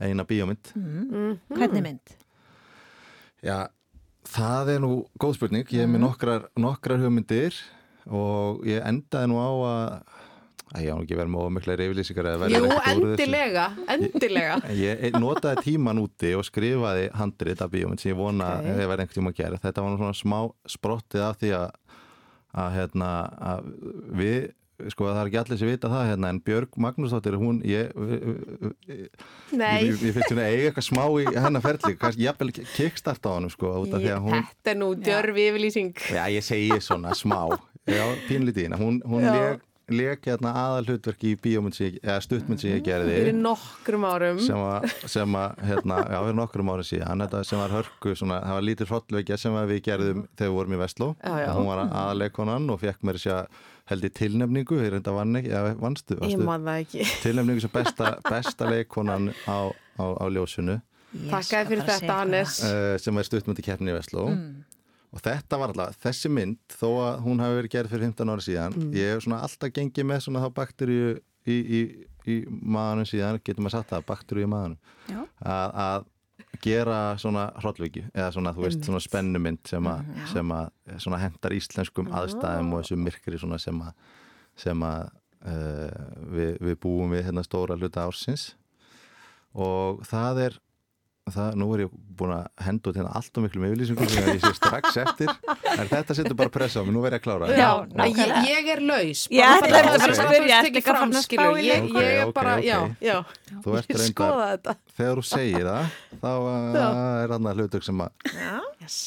eina 0.00 0.26
bíómynd. 0.28 0.72
Hvernig 1.54 1.84
mynd? 1.84 2.14
Já, 3.44 3.56
það 4.28 4.70
er 4.74 4.80
nú 4.84 4.92
góð 5.20 5.36
spurning, 5.38 5.66
ég 5.74 5.84
er 5.86 5.90
með 5.90 6.04
nokkrar, 6.04 6.48
nokkrar 6.60 7.00
hugmyndir 7.02 7.56
og 8.08 8.64
ég 8.68 8.84
endaði 8.88 9.30
nú 9.32 9.40
á 9.42 9.50
að 9.72 10.16
Æ, 10.68 10.82
ég 10.84 10.92
á 10.92 11.00
nú 11.00 11.04
ekki 11.06 11.16
verið 11.16 11.30
með 11.32 11.44
ómiklega 11.48 11.78
reyflýsingar 11.80 12.26
eða 12.28 12.40
verið 12.42 12.58
Jú, 12.58 12.64
ekkert 12.68 12.98
úr 13.00 13.06
þessu. 13.08 13.22
endilega, 13.24 13.62
endilega 13.94 14.56
Ég 14.84 15.14
notaði 15.16 15.62
tíman 15.64 16.00
úti 16.02 16.32
og 16.36 16.44
skrifaði 16.44 17.06
handrit 17.16 17.62
af 17.64 17.70
bíómynd 17.72 18.02
sem 18.02 18.10
ég 18.12 18.18
vona 18.18 18.50
Ok. 18.58 18.58
okay. 18.60 18.74
að 18.74 18.82
ég 18.82 18.90
verði 18.90 19.06
einhvern 19.06 19.16
tíma 19.16 19.32
að 19.32 19.38
gera. 19.40 19.60
Þetta 19.62 19.84
var 19.86 19.94
nú 19.94 20.00
svona 20.02 20.18
smá 20.18 20.38
sprottið 20.68 21.24
af 21.24 21.38
því 21.40 21.54
að, 21.56 21.72
að, 22.52 22.68
hérna, 22.76 23.08
að 23.54 23.70
við, 24.20 24.36
sko 24.92 25.08
það 25.10 25.20
er 25.20 25.30
ekki 25.30 25.40
allir 25.42 25.60
sem 25.60 25.70
vita 25.72 25.90
það 25.92 26.08
hérna, 26.12 26.32
en 26.32 26.40
Björg 26.46 26.80
Magnúsdóttir, 26.84 27.36
hún, 27.40 27.60
ég, 27.66 27.92
Nei, 29.50 29.88
ég, 29.88 30.02
ég 30.06 30.16
finnst 30.16 30.32
hún 30.32 30.42
að 30.42 30.50
eiga 30.50 30.70
eitthvað 30.70 30.88
smá 30.88 31.04
í 31.18 31.28
hennar 31.34 31.64
ferli, 31.64 31.94
kannski 32.00 32.26
jafnvel 32.28 32.52
kickstart 32.58 33.26
á 33.26 33.30
hann, 33.34 33.48
sko, 33.52 33.72
út 33.84 33.96
af 33.96 34.04
því 34.04 34.12
að 34.14 34.26
hún, 34.28 34.42
þetta 34.50 34.74
er 34.74 34.82
nú 34.82 34.90
djörfi 34.98 35.48
yfirlýsing. 35.52 36.04
Já, 36.14 36.26
ég 36.32 36.46
segi 36.46 36.82
svona 36.84 37.16
smá, 37.18 37.40
já, 37.88 38.04
pínlítið 38.28 38.68
hérna, 38.68 38.78
hún, 38.80 39.00
hún 39.08 39.26
lék, 39.26 39.64
lék 39.88 40.28
hérna 40.28 40.52
aðal 40.60 40.92
hlutverki 40.92 41.32
í 41.34 41.38
stuttmynd 41.38 42.60
sem 42.60 42.74
ég 42.76 42.84
gerði. 42.84 43.14
Fyrir 43.22 43.36
nokkrum 43.36 44.04
árum. 44.04 44.40
Sem 44.44 44.60
að, 44.60 44.90
sem 45.08 45.38
að 45.40 45.64
hérna, 45.70 46.02
já, 46.04 46.18
fyrir 46.26 46.38
nokkrum 46.38 46.72
árum 46.74 46.86
síðan. 46.86 47.24
Þetta 47.24 47.42
sem 47.48 47.62
var 47.62 47.74
hörku, 47.78 48.12
svona, 48.18 48.42
það 48.44 48.58
var 48.58 48.68
lítil 48.68 48.88
hrollvekja 48.92 49.40
sem 49.40 49.56
að 49.56 49.72
við 49.72 49.82
gerðum 49.88 50.22
þegar 50.34 50.50
við 50.50 50.54
vorum 50.58 50.76
í 50.76 50.80
Vestló. 50.82 51.10
Já, 51.24 51.34
já. 51.46 51.50
hún 51.56 51.70
var 51.72 51.84
aðaleikonan 51.88 52.70
og 52.74 52.80
fekk 52.84 53.08
mér 53.08 53.20
sér 53.22 53.50
held 53.88 54.04
í 54.04 54.10
tilnefningu, 54.20 54.78
þeir 54.82 54.96
reynda 54.96 55.14
vann 55.16 55.38
ekki 55.40 55.52
eða 55.54 55.74
vannstu, 55.80 56.18
Ég 56.28 56.40
man 56.44 56.66
það 56.66 56.82
ekki. 56.84 57.06
tilnefningu 57.24 57.64
sem 57.64 57.72
besta, 57.74 58.14
besta 58.28 58.68
leikonan 58.68 59.30
á, 59.48 59.58
á, 59.72 60.04
á 60.04 60.24
ljósunu 60.32 60.80
Takkaði 61.08 61.70
fyrir 61.70 61.86
þetta 61.88 62.16
Hannes. 62.18 62.58
Uh, 62.60 62.94
sem 63.00 63.16
er 63.16 63.24
stuttmyndi 63.24 63.64
keppni 63.64 63.94
í 63.94 63.96
Vestló 63.96 64.26
og 65.08 65.22
þetta 65.24 65.56
var 65.56 65.72
alltaf, 65.72 65.96
þessi 66.04 66.28
mynd 66.28 66.58
þó 66.76 66.88
að 67.00 67.22
hún 67.24 67.40
hafi 67.40 67.56
verið 67.62 67.72
gerð 67.72 67.94
fyrir 67.94 68.10
15 68.10 68.32
ára 68.34 68.44
síðan 68.44 68.74
ég 68.92 69.14
hef 69.14 69.24
svona 69.24 69.38
alltaf 69.46 69.72
gengið 69.72 70.04
með 70.10 70.20
svona 70.26 70.42
þá 70.44 70.48
bakteríu 70.58 71.14
í, 71.48 71.56
í, 71.56 71.80
í 72.28 72.36
maðanum 72.48 73.08
síðan, 73.08 73.40
getur 73.40 73.64
maður 73.64 73.78
sagt 73.78 73.94
það, 73.94 74.04
bakteríu 74.10 74.44
í 74.44 74.50
maðanum 74.52 74.76
Já. 75.08 75.22
að, 75.48 75.78
að 75.86 76.04
gera 76.64 76.98
svona 77.20 77.48
hrollviki 77.62 78.04
eða 78.12 78.28
svona, 78.34 78.52
þú 78.56 78.64
veist, 78.66 78.84
svona 78.86 79.00
spennumynd 79.02 79.62
sem 79.68 79.88
að, 79.90 80.12
sem 80.32 80.54
að 80.54 80.70
svona 81.04 81.20
hendar 81.22 81.54
íslenskum 81.56 82.12
aðstæðum 82.14 82.72
og 82.74 82.82
þessu 82.82 83.00
myrkri 83.00 83.40
svona 83.40 83.60
sem 83.62 83.82
að, 83.84 84.14
sem 84.58 84.86
að 84.86 85.02
uh, 85.46 86.06
við, 86.34 86.54
við 86.68 86.80
búum 86.82 87.14
við 87.14 87.28
hérna 87.28 87.44
stóra 87.46 87.78
hluta 87.78 88.06
ársins. 88.08 88.50
Og 89.58 90.02
það 90.06 90.42
er 90.46 90.58
það, 91.34 91.56
nú 91.60 91.68
er 91.74 91.82
ég 91.84 91.92
búin 92.18 92.32
að 92.34 92.64
henda 92.66 92.90
út 92.90 92.98
hérna 92.98 93.12
allt 93.18 93.38
og 93.38 93.44
miklu 93.44 93.62
með 93.62 93.74
yfirlýsingum 93.74 94.10
sem 94.10 94.28
ég 94.28 94.40
sé 94.42 94.50
strax 94.56 94.96
eftir 95.04 95.30
en 95.74 95.90
þetta 95.90 96.16
setur 96.18 96.36
bara 96.38 96.52
pressa 96.52 96.80
á 96.80 96.86
mig, 96.86 96.94
nú 96.96 97.02
verð 97.04 97.18
ég 97.18 97.20
að 97.20 97.26
klára 97.26 97.50
Já, 97.52 97.56
Já, 97.58 97.70
að 98.04 98.18
ég, 98.22 98.34
ég 98.48 98.70
er 98.74 98.82
laus. 98.88 99.22
Já, 99.30 99.46
Bara 99.48 99.68
þetta 99.68 99.78
er 99.78 99.98
bara 99.98 100.08
að 100.08 100.18
spyrja, 100.18 101.52
ég, 101.68 102.00
er 102.02 102.32
bara, 102.34 102.56
já, 102.64 102.78
já. 103.04 103.16
Þú 103.64 103.78
ert 103.78 103.94
þetta. 103.94 104.76
Þegar 104.98 105.22
þú 105.22 105.24
segir 105.28 105.68
það 105.68 105.96
þá 106.24 106.30
uh, 106.34 106.82
er 107.22 107.34
hann 107.36 107.50
að 107.52 107.62
hlutur 107.62 107.86
sem 107.86 108.04
að 108.04 108.30
yes. 108.82 108.98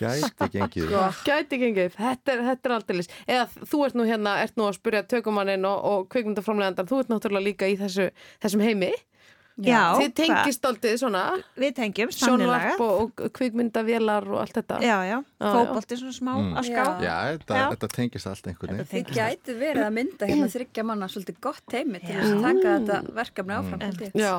gæti 0.00 0.48
gengið. 0.56 0.88
Sko, 0.88 1.04
gæti 1.28 1.60
gengið, 1.60 1.92
þetta 1.98 2.34
er, 2.34 2.42
þetta 2.48 2.70
er 2.70 2.76
aldrei 2.78 3.04
eða 3.26 3.44
þú 3.60 3.84
ert 3.86 4.00
nú 4.00 4.08
hérna, 4.08 4.38
ert 4.44 4.58
nú 4.58 4.66
að 4.66 4.78
spyrja 4.80 5.04
tökumannin 5.12 5.68
og, 5.68 5.86
og 5.92 6.10
kvikmyndaframlegandan, 6.14 6.90
þú 6.90 7.04
ert 7.04 7.12
náttúrulega 7.12 7.46
líka 7.50 7.70
í 7.70 7.78
þessu, 7.80 8.10
þessum 8.42 8.64
heimi 8.64 8.92
Já, 9.66 9.82
þið 10.00 10.12
tengist 10.20 10.64
aldrei 10.64 10.92
svona 11.00 11.22
Við 11.60 11.74
tengjum 11.76 12.10
sannilega. 12.14 12.72
sjónvarp 12.76 12.80
og, 12.80 13.20
og 13.26 13.32
kvikmyndavélar 13.36 14.28
og 14.30 14.38
allt 14.40 14.54
þetta 14.56 14.78
Já, 14.84 14.96
já, 15.04 15.18
Já, 15.40 15.50
fótbolti 15.54 15.98
svona 16.00 16.14
smá 16.16 16.32
Mm. 16.40 16.54
að 16.56 16.64
ská. 16.70 16.84
Já. 17.04 17.16
Þetta, 17.36 17.54
Já. 17.58 17.64
þetta 17.74 17.88
tengist 17.96 18.26
allt 18.30 18.46
einhvern 18.46 18.76
veginn 18.78 18.90
Þið 18.90 19.12
gæti 19.16 19.56
verið 19.60 19.84
að 19.84 19.92
mynda 19.98 20.26
hérna 20.30 20.48
þryggja 20.54 20.84
manna 20.84 21.08
svolítið 21.10 21.40
gott 21.40 21.62
teimi 21.70 22.00
til 22.00 22.14
þess 22.16 22.32
að 22.32 22.42
taka 22.46 22.74
þetta 22.78 23.14
verkefni 23.20 23.56
áfram 23.58 23.80
ég. 23.80 24.12
Já, 24.14 24.36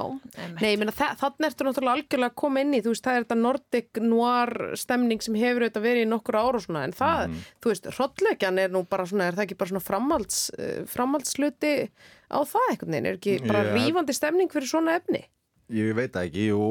nei, 0.61 0.69
ég 0.75 0.79
meina 0.81 0.91
þa- 0.91 1.15
þannig 1.21 1.47
ertu 1.51 1.67
náttúrulega 1.67 1.95
algjörlega 1.97 2.29
að 2.31 2.35
koma 2.35 2.59
inn 2.61 2.73
í, 2.73 2.81
þú 2.81 2.93
veist, 2.95 3.03
það 3.05 3.17
er 3.19 3.23
þetta 3.25 3.37
Nordic 3.41 4.01
noir 4.01 4.75
stemning 4.75 5.21
sem 5.21 5.35
hefur 5.35 5.61
auðvitað 5.67 5.85
verið 5.85 6.05
í 6.05 6.09
nokkur 6.09 6.35
ára 6.39 6.55
og 6.55 6.65
svona, 6.65 6.83
en 6.87 6.93
það, 6.93 7.35
þú 7.61 7.71
veist, 7.73 7.85
hrollleikjan 7.97 8.59
er 8.59 8.69
nú 8.69 8.83
bara 8.87 9.03
svona, 9.05 9.27
er 9.27 9.33
á 12.31 12.39
það 12.47 12.69
einhvern 12.71 12.95
veginn, 12.95 13.09
er 13.11 13.19
ekki 13.19 13.37
bara 13.47 13.63
Já. 13.67 13.71
rífandi 13.75 14.15
stemning 14.17 14.49
fyrir 14.53 14.69
svona 14.71 14.95
efni? 15.01 15.23
Ég 15.71 15.93
veit 15.95 16.15
ekki, 16.19 16.49
jú 16.49 16.63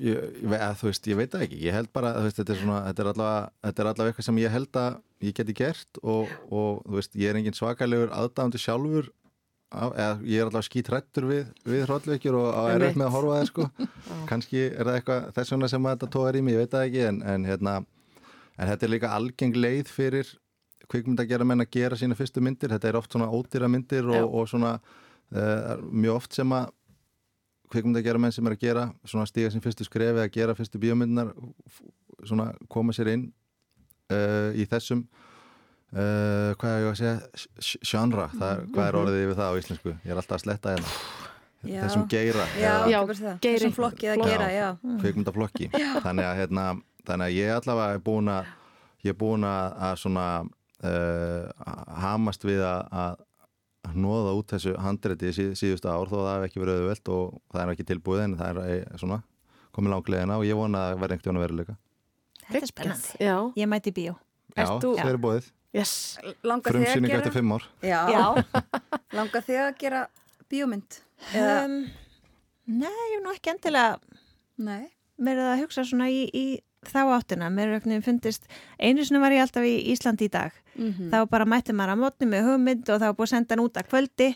ég, 0.00 0.20
ég, 0.40 0.52
að, 0.56 0.74
þú 0.80 0.86
veist, 0.88 1.08
ég 1.10 1.18
veit 1.18 1.34
ekki. 1.36 1.58
Ég 1.66 1.74
held 1.76 1.90
bara, 1.92 2.14
þú 2.16 2.26
veist, 2.28 2.38
þetta 2.40 2.54
er 2.54 2.60
svona 2.62 2.78
þetta 2.86 3.02
er 3.04 3.10
allavega, 3.12 3.42
þetta 3.66 3.82
er 3.84 3.90
allavega 3.90 4.12
eitthvað 4.14 4.28
sem 4.30 4.40
ég 4.40 4.54
held 4.54 4.78
að 4.80 4.98
ég 5.28 5.36
geti 5.36 5.56
gert 5.58 6.00
og, 6.02 6.32
og 6.48 6.82
þú 6.86 6.96
veist, 7.00 7.16
ég 7.20 7.28
er 7.34 7.40
engin 7.40 7.56
svakalegur 7.58 8.14
aðdáðandi 8.16 8.62
sjálfur 8.62 9.10
á- 9.76 9.92
eða, 9.92 10.14
ég 10.24 10.40
er 10.40 10.48
alltaf 10.48 10.66
skítrættur 10.70 11.28
við, 11.28 11.50
við 11.68 11.84
hrollveikjur 11.90 12.38
og 12.40 12.48
á 12.56 12.62
erfitt 12.78 12.96
með 12.96 13.08
að 13.10 13.14
horfa 13.18 13.36
það 13.42 13.48
sko. 13.52 13.68
Kannski 14.30 14.62
er 14.70 14.84
það 14.88 14.96
eitthvað 15.02 15.28
þess 15.36 15.54
vegna 15.56 15.72
sem 15.74 15.84
að 15.90 15.96
þetta 15.98 16.12
tóðar 16.16 16.40
í 16.40 16.44
mig, 16.46 16.56
ég 16.56 16.64
veit 16.64 16.78
ekki 16.80 17.04
en, 17.10 17.20
en 17.34 17.48
hérna, 17.50 17.76
en 18.56 18.72
þetta 18.72 18.88
er 18.88 18.94
líka 18.96 19.12
algeng 19.18 19.60
leið 19.60 19.92
fyrir 19.92 20.32
kvikmynd 20.90 21.22
að 21.22 21.30
gera 21.30 21.46
menn 21.46 21.64
að 21.64 21.70
gera 21.76 21.98
sína 21.98 22.18
fyrstu 22.18 22.42
myndir, 22.44 22.72
þetta 22.74 22.90
er 22.90 22.98
oft 22.98 23.14
svona 23.14 23.30
ódýra 23.30 23.70
myndir 23.70 24.08
og, 24.10 24.34
og 24.34 24.48
svona 24.50 24.76
uh, 24.78 25.76
mjög 25.90 26.20
oft 26.20 26.38
sem 26.38 26.54
að 26.56 26.70
kvikmynd 27.70 28.00
að 28.00 28.06
gera 28.08 28.22
menn 28.22 28.34
sem 28.34 28.46
er 28.50 28.56
að 28.56 28.64
gera 28.64 28.86
svona 29.06 29.28
stíga 29.30 29.50
sín 29.52 29.62
fyrstu 29.62 29.86
skrefi 29.86 30.24
að 30.24 30.32
gera 30.34 30.56
fyrstu 30.58 30.80
bíómyndinar 30.82 31.32
svona 32.26 32.50
koma 32.68 32.94
sér 32.96 33.12
inn 33.14 33.28
uh, 34.10 34.50
í 34.58 34.66
þessum 34.70 35.04
uh, 35.94 36.52
hvað 36.58 36.74
er 36.74 36.84
ég 36.84 36.90
að 36.90 37.00
segja 37.00 38.04
er, 38.04 38.62
hvað 38.74 38.84
er 38.86 39.00
orðið 39.04 39.24
yfir 39.24 39.40
það 39.40 39.50
á 39.50 39.58
íslensku? 39.62 39.96
Ég 40.02 40.12
er 40.12 40.22
alltaf 40.22 40.40
að 40.40 40.46
sletta 40.46 40.76
hérna. 40.76 40.94
Já. 41.60 41.82
þessum 41.84 42.06
geira 42.08 42.46
Já, 42.56 42.72
já 42.88 42.98
geiri. 43.04 43.58
þessum 43.58 43.74
flokki 43.76 44.08
að 44.08 44.22
gera, 44.24 44.46
já. 44.48 44.68
kvikmyndaflokki. 45.02 45.68
Þannig 46.00 46.24
að, 46.24 46.38
hérna, 46.38 46.64
þannig 47.04 47.26
að 47.26 47.34
ég 47.36 47.52
allavega 47.58 47.98
er 47.98 48.06
búin 48.06 48.30
að 48.32 48.48
ég 49.04 49.12
er 49.12 49.18
búin 49.20 49.44
að, 49.48 49.76
að 49.88 49.98
svona 50.00 50.24
uh, 50.86 51.50
hamast 52.02 52.44
við 52.46 52.62
að, 52.66 53.20
nóða 53.96 54.34
út 54.36 54.52
þessu 54.52 54.74
handriti 54.80 55.32
síð, 55.34 55.52
síðustu 55.58 55.88
ár 55.88 56.10
þó 56.10 56.18
að 56.20 56.26
það 56.26 56.34
hef 56.34 56.48
ekki 56.48 56.62
verið 56.62 56.80
auðvelt 56.80 57.12
og 57.14 57.38
það 57.52 57.62
er 57.62 57.72
ekki 57.74 57.86
tilbúið 57.88 58.24
en 58.24 58.34
það 58.40 58.58
er 58.60 58.74
eh, 58.74 58.98
svona 59.00 59.22
komið 59.76 59.94
langlegina 59.94 60.36
og 60.40 60.44
ég 60.46 60.58
vona 60.58 60.82
að 60.90 61.00
verði 61.00 61.16
einhvern 61.16 61.30
veginn 61.30 61.40
að 61.40 61.46
veruleika 61.46 61.78
Þetta 62.50 62.60
er 62.66 62.70
spennandi. 62.72 63.10
Já. 63.22 63.34
Ég 63.60 63.68
mæti 63.70 63.92
í 63.92 63.94
bíó. 63.94 64.14
Já, 64.56 64.66
það 64.82 65.10
er 65.12 65.18
búið 65.22 65.50
Yes. 65.70 66.18
Frumsýning 66.42 67.12
eftir 67.14 67.30
fimm 67.30 67.52
ár 67.54 67.66
Já, 67.86 68.00
Já. 68.10 68.24
Langar 69.16 69.44
þig 69.46 69.60
að 69.62 69.76
gera 69.78 70.00
bíómynd? 70.50 70.96
Um, 71.38 71.76
nei, 72.66 72.90
ég 72.90 73.12
hef 73.14 73.22
nú 73.22 73.34
ekki 73.36 73.52
endilega 73.52 74.00
nei 74.58 74.90
verið 75.20 75.46
að 75.52 75.62
hugsa 75.62 75.84
svona 75.86 76.08
í, 76.10 76.24
í 76.34 76.44
þá 76.86 77.00
áttina. 77.18 77.50
Mér 77.52 77.68
er 77.68 77.80
auðvitað 77.80 78.04
fundist, 78.06 78.46
einu 78.80 79.04
sinni 79.04 79.20
var 79.20 79.32
ég 79.34 79.42
alltaf 79.44 79.64
í 79.68 79.74
Íslandi 79.92 80.28
í 80.28 80.30
dag. 80.32 80.52
Mhm. 80.76 81.10
Þá 81.12 81.28
bara 81.30 81.44
mætti 81.44 81.72
maður 81.76 81.92
að 81.96 82.00
mótni 82.04 82.26
með 82.30 82.46
hugmynd 82.48 82.88
og 82.88 83.00
þá 83.00 83.06
var 83.10 83.14
búið 83.18 83.26
að 83.28 83.32
senda 83.34 83.54
hann 83.56 83.64
út 83.64 83.76
að 83.76 83.88
kvöldi 83.90 84.28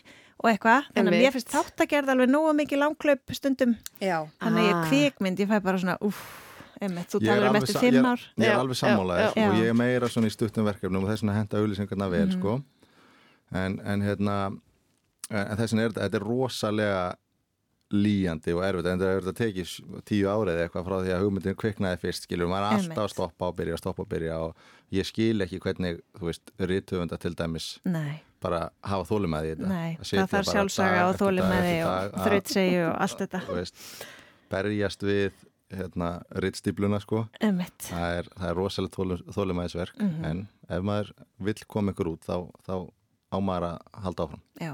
og 0.43 0.49
eitthvað. 0.51 0.83
Þannig 0.93 1.13
að 1.13 1.21
mér 1.23 1.31
finnst 1.33 1.53
þáttagerð 1.55 2.09
alveg 2.13 2.29
nógu 2.29 2.53
mikið 2.59 2.81
langklaup 2.83 3.33
stundum. 3.33 3.75
Já. 4.01 4.27
Þannig 4.41 4.61
að 4.61 4.69
ég 4.69 4.75
Ah. 4.75 4.85
kvikmynd, 4.89 5.37
ég 5.39 5.47
fæ 5.49 5.63
bara 5.63 5.77
svona, 5.77 5.97
uff, 6.01 6.21
einmitt, 6.81 7.07
þú 7.09 7.19
Ég 7.21 7.25
talar 7.27 7.49
um 7.49 7.55
eftir 7.55 7.79
fimm 7.79 7.93
ég 7.93 7.99
er- 7.99 8.05
ár. 8.05 8.21
Ég 8.37 8.45
er 8.45 8.59
alveg 8.59 8.75
já. 9.35 9.49
og 9.49 9.55
ég 9.55 9.69
er 9.69 9.73
meira 9.73 10.07
svona 10.07 10.27
í 10.27 10.31
stuttum 10.31 10.65
verkefnum 10.65 11.03
og 11.03 11.09
þess 11.09 11.23
vegna 11.23 11.33
henda 11.39 11.57
auðlýsingarna 11.57 12.09
vel 12.11 12.27
Mhm. 12.27 12.39
sko. 12.39 12.63
en, 13.53 13.79
en 13.85 14.01
hérna 14.01 14.57
en 15.31 15.57
þess 15.57 15.71
vegna 15.73 15.81
er 15.85 15.89
þetta, 15.89 16.01
þetta 16.09 16.15
er 16.15 16.19
rosalega 16.19 17.15
líjandi 17.93 18.53
og 18.55 18.63
erfitt 18.65 18.87
en 18.89 18.99
þetta 18.99 19.09
er 19.13 19.21
þetta 19.21 19.39
tekið 19.39 19.73
tíu 20.09 20.25
árið 20.31 20.53
eða 20.55 20.63
eitthvað 20.65 20.85
frá 20.87 20.95
því 21.05 21.11
að 21.15 21.23
hugmyndin 21.25 21.57
kviknaði 21.61 21.99
fyrst 22.01 22.23
skilur, 22.25 22.49
maður 22.49 22.65
er 22.65 22.77
alltaf 22.79 23.03
að 23.05 23.11
stoppa 23.13 23.49
og 23.51 23.57
byrja, 23.59 23.77
stoppa 23.77 24.01
og 24.05 24.09
byrja 24.09 24.37
og 24.41 24.55
ég 24.95 25.05
skil 25.05 25.45
ekki 25.45 25.59
hvernig, 25.61 25.99
þú 26.17 26.29
veist, 26.31 26.53
rítöfunda 26.59 27.19
til 27.21 27.33
dæmis 27.37 27.67
Nei, 27.85 28.21
bara 28.41 28.63
hafa 28.81 29.05
þólumæði 29.11 29.51
í 29.51 29.55
þetta 29.55 29.69
nei, 29.69 29.97
það 30.01 30.31
þarf 30.33 30.49
sjálfsaga 30.51 31.03
og 31.05 31.13
eftir 31.13 31.27
og 31.85 32.17
þrautsegi 32.25 32.79
og 32.87 32.95
allt 33.05 33.21
þetta. 33.25 33.43
veist, 33.59 33.85
berjast 34.49 35.05
við 35.05 35.45
hérna, 35.75 36.09
rittstípluna 36.41 36.99
sko 37.01 37.23
Einmitt. 37.41 37.87
það 37.91 38.17
er, 38.19 38.27
það 38.37 38.49
er 38.49 38.59
rosalega 38.59 39.21
þólumæðisverk 39.37 40.01
Mhm. 40.01 40.25
en 40.25 40.43
ef 40.69 40.81
maður 40.85 41.13
vill 41.39 41.61
koma 41.69 41.93
ykkur 41.93 42.11
út 42.15 42.25
þá, 42.25 42.49
þá 42.65 42.75
á 43.33 43.37
maður 43.41 43.69
að 43.69 44.03
halda 44.05 44.25
áfram 44.27 44.41
Já. 44.61 44.73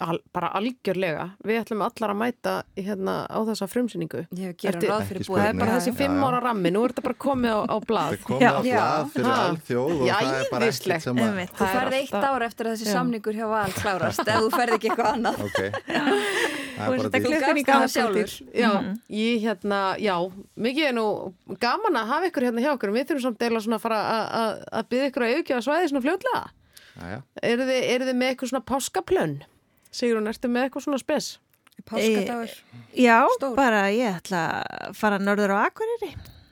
Al, 0.00 0.18
bara 0.32 0.48
algjörlega. 0.56 1.24
Við 1.44 1.58
ætlum 1.60 1.82
allar 1.84 2.12
að 2.14 2.16
mæta 2.16 2.52
hérna 2.76 3.26
á 3.28 3.36
þessa 3.44 3.66
frumsýningu. 3.68 4.22
Ég 4.32 4.54
hef 4.56 4.64
Eftir- 4.74 4.88
ráð 4.88 5.02
fyrir 5.10 5.24
búið. 5.28 5.40
Það 5.40 5.48
er 5.50 5.54
bara 5.60 5.74
þessi 5.76 5.92
fimm 5.98 6.22
ára 6.24 6.40
rammi. 6.40 6.70
Nú 6.72 6.84
er 6.84 6.90
þetta 6.94 7.02
bara 7.04 7.14
komið 7.20 7.50
á, 7.52 7.60
á 7.68 7.76
blað. 7.84 8.08
það 8.08 8.12
er 8.12 8.22
komið 8.24 8.40
Já. 8.40 8.50
á 8.50 8.60
Já. 8.64 8.80
blað 8.80 9.10
fyrir 9.12 9.26
Ha. 9.30 9.34
alþjóð 9.50 9.92
og 10.00 10.06
Já, 10.08 10.14
það 10.20 10.40
er 10.40 10.46
bara 10.50 10.64
ekkert 10.70 11.02
sem 11.02 11.16
að. 11.16 11.20
Þú 11.50 11.66
ferð 11.74 11.92
eitt 11.92 12.12
alltaf- 12.12 12.32
ár 12.32 12.42
eftir 12.48 12.64
að 12.66 12.72
þessi 12.72 12.86
Já. 12.86 12.92
samningur 12.96 13.34
hjá 13.34 13.46
Val 13.50 13.72
klárast 13.72 14.20
ef 14.20 14.34
þú 14.40 14.50
ferð 14.50 14.72
ekki 14.78 14.88
eitthvað 14.90 15.12
annað. 15.14 15.36
ok, 15.44 15.60
það 15.60 16.80
Þú 16.80 16.92
er 16.92 16.96
bara 16.96 17.08
því 17.10 17.60
í 17.60 17.64
gafst 17.64 17.68
það 17.68 17.88
sjálfur. 17.92 18.30
Já, 18.56 18.72
ég 19.10 19.36
hérna, 19.44 19.80
já, 20.00 20.16
mikið 20.56 20.84
er 20.88 20.94
nú 20.96 21.34
gaman 21.60 21.92
að 22.00 22.06
hafa 22.06 22.24
ykkur 22.30 22.42
hérna 22.48 22.60
hjá 22.64 22.72
okkur. 22.72 22.90
Við 22.96 23.04
þurfum 23.04 23.20
samt 23.20 23.38
eða 29.00 29.50
Sigrun, 29.90 30.28
ertu 30.30 30.48
með 30.48 30.68
eitthvað 30.68 30.84
svona 30.86 30.98
spes? 31.02 31.38
Páskadagur. 31.88 32.50
Já, 32.94 33.16
Stór. 33.38 33.54
bara 33.56 33.86
ég 33.90 34.18
ætla 34.20 34.40
að 34.62 34.94
fara 34.98 35.18
norður 35.18 35.54
á 35.56 35.58
Akureyri 35.70 36.10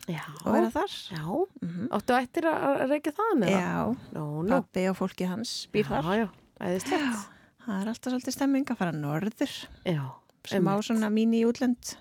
Já. 0.09 0.23
og 0.45 0.53
vera 0.55 0.71
þar. 0.73 0.95
Já, 1.13 1.25
Mhm. 1.63 1.89
áttu 1.93 2.15
ættir 2.17 2.45
að 2.49 2.81
að 2.83 2.89
reykja 2.95 3.13
það 3.13 3.35
með 3.43 3.51
Já, 3.51 3.97
Nú, 4.15 4.25
nú. 4.43 4.49
pappi 4.49 4.89
og 4.89 4.97
fólki 4.97 5.27
hans 5.29 5.69
býr 5.73 5.85
þar. 5.85 6.03
Já, 6.03 6.17
já, 6.25 6.29
æðislegt. 6.61 7.29
Það 7.69 7.83
er 7.83 7.89
alltaf 7.93 8.13
svolítið 8.13 8.33
stemming 8.33 8.65
að 8.65 8.77
fara 8.79 8.93
norður. 8.93 9.67
Já, 9.85 10.11
Smá 10.49 10.81
svona 10.81 11.11
mín 11.13 11.35
í 11.37 11.45
útlönd. 11.45 11.97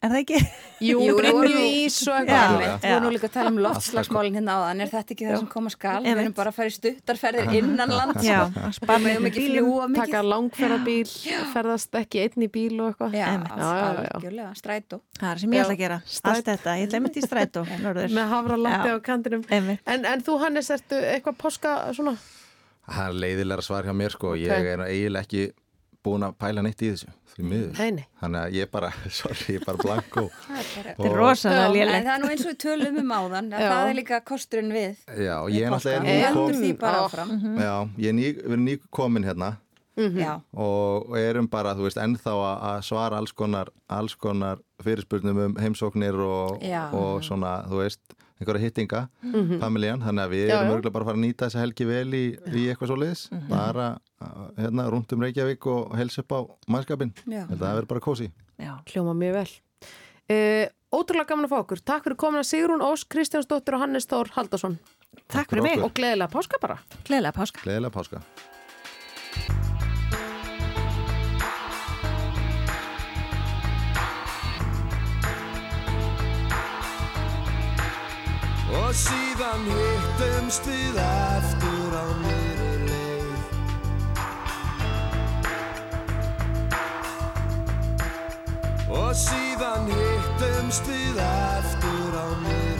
Er 0.00 0.08
það 0.08 0.20
ekki? 0.22 0.38
Jú, 0.80 1.00
Jú, 1.04 1.16
ís 1.60 1.96
og 2.08 2.24
Já. 2.24 2.38
eitthvað. 2.40 2.76
Þú 2.80 2.88
erum 2.88 3.02
nú 3.04 3.08
líka 3.12 3.28
að 3.28 3.32
tala 3.34 3.50
um 3.52 3.58
loftslagsmálinn 3.60 4.36
hérna 4.38 4.54
áðan, 4.56 4.78
er 4.80 4.88
þetta 4.94 5.12
ekki 5.12 5.26
það 5.28 5.36
sem 5.42 5.48
koma 5.52 5.72
skal? 5.74 5.98
Við 6.06 6.20
erum 6.22 6.32
bara 6.38 6.52
að 6.52 6.56
fara 6.56 6.70
í 6.70 6.74
stuttarferðir 6.76 7.50
innan 7.58 7.92
lands. 7.92 8.24
Já, 8.24 8.38
að 8.48 8.72
spara 8.78 9.02
með 9.04 9.26
ekki 9.28 9.42
bílum. 9.44 9.58
fljúa 9.68 9.88
mikið. 9.92 10.00
Taka 10.06 10.22
langferðabíl, 10.24 11.12
ferðast 11.52 12.00
ekki 12.00 12.22
einn 12.24 12.46
í 12.46 12.50
bíl 12.56 12.80
og 12.80 12.88
eitthvað. 12.94 13.18
Já. 13.20 13.28
Já, 13.28 13.60
já, 13.60 13.92
já. 14.00 14.10
algjörlega, 14.16 14.50
strætó. 14.62 15.00
Það 15.20 15.30
er 15.34 15.44
sem 15.44 15.50
ég 15.52 15.60
ætla 15.60 15.68
Já. 15.68 15.76
að 15.76 15.82
gera. 15.84 16.00
Allt 16.32 16.48
þetta, 16.48 16.76
ég 16.80 16.88
ætla 16.88 17.00
einmitt 17.02 17.20
í 17.20 17.26
strætó. 17.28 17.66
Með 18.16 18.32
hafralatti 18.32 18.88
Já. 18.88 18.96
á 18.96 18.98
kantinum. 19.04 19.44
En, 19.52 20.04
en 20.14 20.24
þú, 20.24 20.38
Hannes, 20.46 20.70
ertu 20.72 20.96
eitthvað 20.96 21.36
páska 21.44 21.76
svona? 21.92 22.16
það 22.90 23.04
er 23.06 23.18
leiðilega 23.22 23.62
svar 23.62 23.84
hjá 23.86 23.92
mér 23.94 24.10
sko 24.16 24.32
ég 24.34 24.50
Ok. 24.50 24.66
er 24.72 24.80
eiginlega 24.88 25.22
ekki 25.28 25.42
búin 26.04 26.24
að 26.26 26.36
pæla 26.40 26.62
neitt 26.64 26.82
í 26.82 26.90
þessu 26.92 27.10
því 27.30 27.46
miður. 27.46 27.78
Nei, 27.78 27.90
nei. 27.98 28.04
þannig 28.20 28.40
að 28.40 28.54
ég 28.58 28.70
bara, 28.72 28.90
sorry, 29.20 29.54
ég 29.54 29.60
er 29.60 29.66
bara 29.68 29.82
blanko 29.84 30.24
Það 30.34 30.60
er 30.60 30.68
bara... 30.74 30.94
Þetta 30.96 31.08
er 31.10 31.16
rosalega 31.20 31.64
En 31.66 31.74
lélegt. 31.76 32.06
það 32.06 32.12
er 32.14 32.22
nú 32.24 32.30
eins 32.34 32.44
og 32.44 32.50
við 32.50 32.60
tölum 32.64 33.00
um 33.04 33.12
áðan, 33.16 33.50
það 33.54 33.88
er 33.90 33.98
líka 34.00 34.20
kosturinn 34.26 34.72
við. 34.74 35.02
já, 35.14 35.34
ég 35.54 35.66
er 35.66 35.74
náttúrulega 35.76 37.00
já, 37.60 37.74
ég 38.00 38.08
er 38.08 38.16
ný, 38.16 38.64
ný 38.64 38.78
komin 38.90 39.26
hérna. 39.28 39.56
Já, 40.00 40.40
og 40.56 41.10
og 41.10 41.16
erum 41.18 41.48
bara, 41.50 41.74
þú 41.76 41.84
veist, 41.84 41.98
ennþá 42.00 42.32
að 42.32 42.62
að 42.70 42.78
svara 42.86 43.18
alls 43.20 43.32
konar, 43.36 43.68
alls 43.90 44.14
konar 44.16 44.60
fyrirspurnum 44.80 45.40
um 45.44 45.56
heimsóknir 45.60 46.16
og, 46.24 46.62
og 46.96 47.24
svona, 47.26 47.58
þú 47.68 47.82
veist, 47.82 48.00
einhverja 48.40 48.64
hittinga, 48.64 49.00
familjan, 49.60 50.02
þannig 50.04 50.24
að 50.24 50.34
við 50.34 50.44
Já, 50.46 50.54
erum 50.56 50.74
örgulega 50.74 50.94
bara 50.94 51.04
að 51.04 51.10
fara 51.10 51.20
að 51.20 51.24
nýta 51.26 51.48
þessa 51.48 51.62
helgi 51.62 51.86
vel 51.90 52.16
í, 52.16 52.24
í 52.56 52.66
eitthvað 52.72 52.92
svo 52.92 52.98
liðs, 53.00 53.24
bara 53.50 53.88
uh, 54.24 54.44
hérna, 54.56 54.86
rúnt 54.92 55.12
um 55.16 55.24
Reykjavík 55.26 55.66
og 55.70 55.96
hels 56.00 56.20
upp 56.22 56.36
á 56.36 56.40
mannskapin, 56.72 57.12
þetta 57.26 57.60
verður 57.64 57.90
bara 57.92 58.04
kósi. 58.04 58.30
Já. 58.60 58.74
Hljóma 58.92 59.16
mjög 59.16 59.40
vel. 59.40 59.50
Uh, 60.30 60.66
ótrúlega 60.94 61.32
gaman 61.32 61.48
að 61.48 61.54
fá 61.54 61.58
okkur. 61.60 61.82
Takk 61.92 62.06
fyrir 62.06 62.20
komin 62.22 62.42
að 62.42 62.50
Sigrun 62.52 62.84
Ós, 62.86 63.04
Kristjánsdóttir 63.10 63.76
og 63.76 63.84
Hannes 63.84 64.08
Þór 64.10 64.32
Haldarsson. 64.36 64.78
Takk 65.26 65.50
fyrir 65.50 65.66
mig. 65.66 65.76
okkur. 65.78 65.88
Og 65.90 65.98
gleðilega 65.98 66.30
páska 66.32 66.62
bara. 66.62 66.78
Gleðilega 67.08 67.36
páska. 67.40 67.66
Gleðilega 67.66 67.96
páska. 67.98 69.68
Og 78.70 78.92
síðan 78.94 79.64
hittumst 79.66 80.66
við 80.70 80.98
aftur 81.02 81.94
á 81.98 82.06
nýri 82.22 82.74
leið. 82.86 83.40
Og 88.94 89.10
síðan 89.18 89.90
hittumst 89.90 90.86
við 90.86 91.18
aftur 91.26 92.14
á 92.14 92.28
nýri 92.44 92.68
leið 92.68 92.79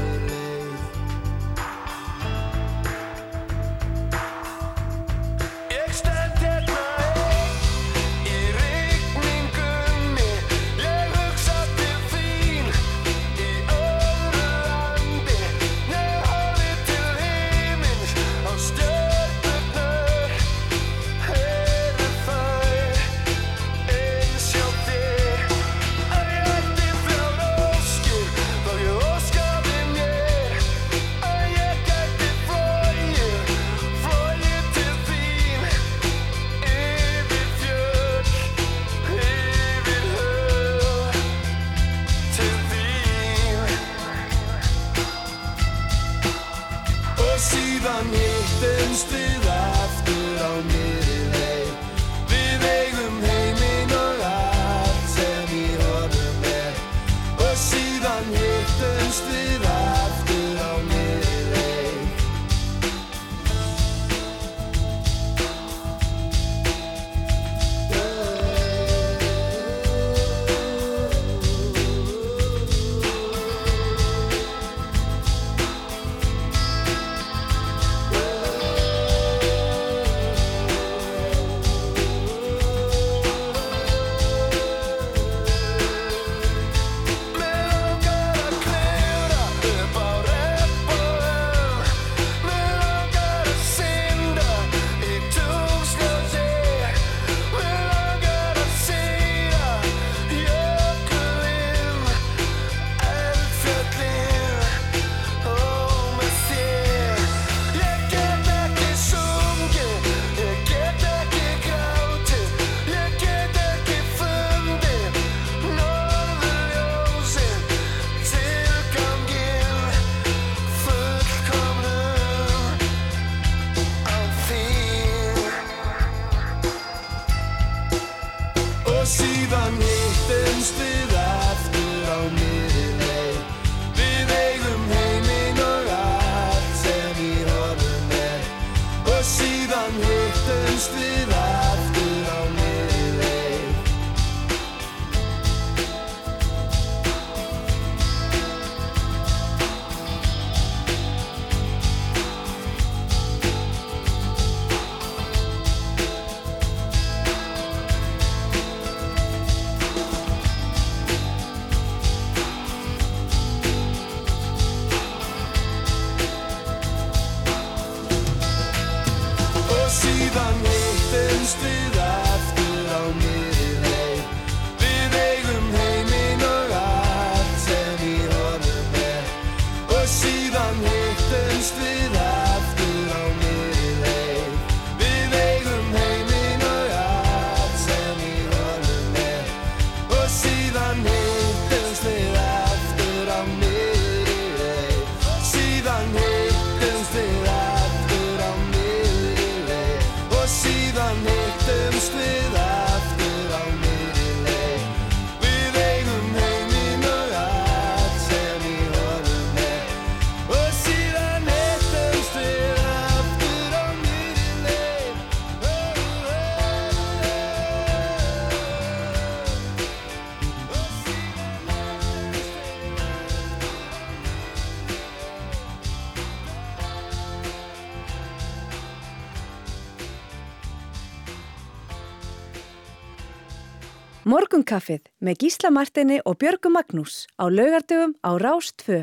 Morgunkaffið 234.50 235.04
með 235.22 235.36
Gísla 235.44 235.68
Martini 235.70 236.16
og 236.26 236.34
Björgu 236.42 236.72
Magnús 236.74 237.28
á 237.38 237.46
laugardöfum 237.46 238.16
á 238.18 238.34
Rástfö. 238.34 238.96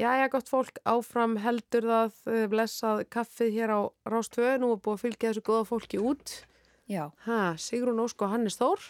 Jæja, 0.00 0.30
gott 0.32 0.48
fólk, 0.48 0.78
áfram 0.88 1.34
heldur 1.44 1.84
það 1.84 2.14
eh, 2.32 2.46
blessað 2.48 3.02
kaffið 3.12 3.50
hér 3.52 3.72
á 3.76 3.80
Rástvö. 4.08 4.54
Nú 4.62 4.70
er 4.72 4.80
búið 4.80 4.94
að 4.94 5.02
fylgja 5.02 5.34
þessu 5.34 5.42
góða 5.44 5.66
fólki 5.68 6.00
út. 6.00 6.32
Já. 6.88 7.02
Ha, 7.26 7.52
Sigrún 7.60 8.00
Ósk 8.00 8.24
og 8.24 8.32
Hannes 8.32 8.56
Þór. 8.56 8.86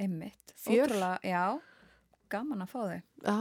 Einmitt. 0.00 0.54
Fjör. 0.64 0.88
Ótrúlega, 0.88 1.20
já, 1.28 1.44
gaman 2.32 2.64
að 2.64 2.72
fá 2.72 2.80
þau. 2.80 3.04
Já, 3.28 3.38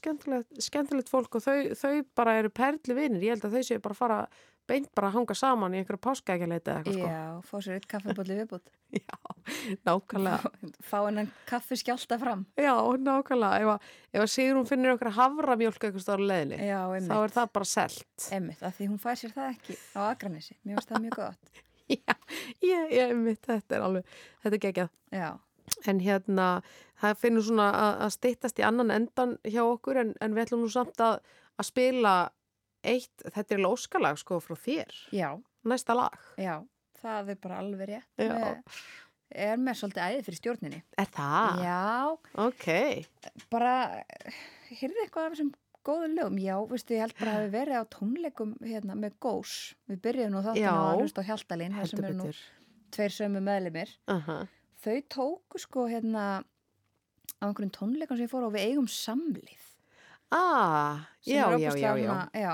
skemmtilegt, 0.00 0.64
skemmtilegt 0.64 1.12
fólk 1.12 1.36
og 1.36 1.44
þau, 1.44 1.58
þau 1.76 1.94
bara 2.16 2.38
eru 2.40 2.54
perli 2.56 2.96
vinir. 3.02 3.28
Ég 3.28 3.36
held 3.36 3.50
að 3.50 3.58
þau 3.58 3.68
séu 3.68 3.84
bara 3.84 3.98
að 3.98 4.00
fara 4.00 4.22
beint 4.70 4.90
bara 4.96 5.10
að 5.10 5.16
hanga 5.18 5.36
saman 5.38 5.74
í 5.74 5.80
einhverju 5.80 6.02
páskaækjaleiti 6.06 6.70
eða 6.70 6.80
eitthvað 6.80 6.96
sko. 6.96 7.08
Já, 7.10 7.24
fá 7.50 7.56
sér 7.64 7.76
eitt 7.78 7.88
kaffibólli 7.90 8.36
viðbútt. 8.38 8.70
Nákvæmlega. 9.86 10.52
Fá 10.86 10.96
hennan 11.06 11.30
kaffi 11.48 11.78
skjálta 11.80 12.18
fram. 12.20 12.44
Já, 12.58 12.74
nákvæmlega. 13.04 13.74
Ef, 13.76 13.90
ef 14.14 14.24
að 14.24 14.30
Sigrún 14.34 14.68
finnir 14.68 14.94
okkur 14.94 15.12
havramjólk 15.18 15.88
eitthvað 15.88 16.54
Já, 16.60 16.80
einmitt. 16.86 17.10
þá 17.10 17.16
er 17.18 17.34
það 17.36 17.52
bara 17.58 17.70
selt. 17.72 18.28
Einmitt, 18.30 18.62
af 18.62 18.78
því 18.78 18.88
hún 18.92 19.02
fær 19.02 19.20
sér 19.20 19.34
það 19.36 19.52
ekki 19.56 19.78
á 19.94 20.00
Akranessi. 20.08 20.56
Mér 20.62 20.78
finnst 20.78 20.94
það 20.94 21.04
mjög 21.06 21.20
gott. 21.20 21.62
Ég, 21.90 22.06
ég, 22.62 23.08
einmitt, 23.08 23.40
þetta 23.42 23.74
er 23.74 23.82
alveg, 23.82 24.10
þetta 24.44 24.54
er 24.56 24.60
geggjað. 24.62 24.90
Já. 25.10 25.30
En 25.90 26.00
hérna, 26.02 26.46
það 27.00 27.16
finnur 27.18 27.46
svona 27.46 27.66
að, 27.74 27.94
að 28.06 28.12
styttast 28.14 28.60
í 28.60 28.66
annan 28.66 28.92
endan 28.94 29.32
hjá 29.42 29.62
okkur 29.64 29.98
en, 30.04 30.12
en 30.22 30.36
við 30.36 30.44
ætlum 30.44 30.62
nú 30.62 30.70
samt 30.70 31.02
að, 31.02 31.18
að 31.58 31.66
spila 31.66 32.14
eitt, 32.86 33.24
þetta 33.26 33.56
er 33.56 33.62
lóskalag 33.64 34.18
sko 34.20 34.40
frá 34.44 34.56
þér. 34.58 34.98
Já. 35.14 35.30
Næsta 35.68 35.96
lag. 35.96 36.18
Já, 36.40 36.60
það 37.02 37.32
er 37.34 37.40
bara 37.44 37.62
alveg 37.62 37.90
rétt. 37.92 38.10
Já. 38.20 38.30
Með, 38.32 38.76
er 39.46 39.58
með 39.60 39.80
svolítið 39.80 40.06
æði 40.06 40.22
fyrir 40.28 40.40
stjórninni. 40.40 40.82
Er 41.00 41.10
það? 41.16 41.64
Já. 41.66 41.80
Ok. 42.46 42.68
Bara, 43.52 43.74
heyrðu 44.70 45.04
eitthvað 45.04 45.26
af 45.26 45.34
þessum 45.34 45.52
góðum 45.86 46.16
lögum? 46.16 46.38
Já, 46.40 46.54
veistu, 46.70 46.96
ég 46.96 47.04
held 47.04 47.16
bara 47.20 47.36
að 47.36 47.44
við 47.44 47.52
verið 47.56 47.80
á 47.80 47.84
tónleikum 47.94 48.54
hérna 48.64 48.96
með 48.98 49.18
Gós. 49.24 49.56
Við 49.90 50.00
byrjuðum 50.06 50.36
nú 50.36 50.56
Já. 50.58 50.70
að 50.72 51.02
hlusta 51.02 51.24
á 51.24 51.28
Hjaltalín, 51.28 51.76
það 51.76 51.92
sem 51.92 52.04
eru 52.04 52.18
nú 52.18 52.30
tveir 52.94 53.14
sömu 53.14 53.42
meðlimir. 53.44 53.92
Aha. 54.10 54.38
Þau 54.80 54.96
tóku 55.12 55.60
sko 55.60 55.86
hérna 55.90 56.24
á 57.40 57.44
einhverjum 57.48 57.72
tónleikum 57.76 58.18
sem 58.18 58.26
ég 58.26 58.32
fór 58.32 58.48
á 58.48 58.50
við 58.52 58.66
eigum 58.68 58.88
samlið. 58.90 59.66
Ah, 60.30 61.08
já, 61.26 61.58
já, 61.58 61.72
já, 61.74 61.96
já. 61.98 62.28
já, 62.32 62.52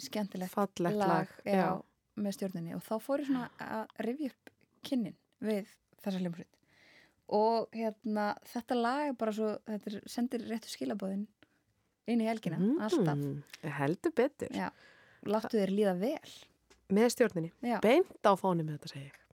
skemmtilegt 0.00 0.52
Fallegt 0.52 0.98
lag, 0.98 0.98
lag, 0.98 1.32
já, 1.46 1.68
með 2.20 2.36
stjórninni. 2.38 2.74
Og 2.76 2.82
þá 2.84 2.94
fór 3.02 3.22
ég 3.22 3.30
svona 3.30 3.48
að 3.62 4.04
rifja 4.06 4.32
upp 4.32 4.52
kynnin 4.84 5.16
við 5.44 5.70
þessa 6.04 6.20
hljómsveit. 6.22 6.50
Og 7.34 7.72
hérna 7.72 8.26
þetta 8.50 8.78
lag 8.78 9.08
er 9.08 9.18
bara 9.18 9.34
svo 9.34 9.54
þetta 9.68 10.02
sendir 10.12 10.44
réttu 10.50 10.72
skilabóðin 10.72 11.24
inn 12.10 12.20
í 12.20 12.28
helgina, 12.28 12.58
alltaf. 12.84 13.16
Mm, 13.16 13.70
heldur 13.78 14.12
betur. 14.12 14.52
já, 14.52 14.68
láttu 15.24 15.56
þér 15.56 15.72
líða 15.72 15.94
vel. 16.02 16.34
Með 16.92 17.14
stjórninni. 17.14 17.52
Já. 17.64 17.78
Beint 17.80 18.28
á 18.28 18.32
fóni 18.36 18.66
með 18.66 18.76
þetta 18.76 18.92
segi 18.92 19.23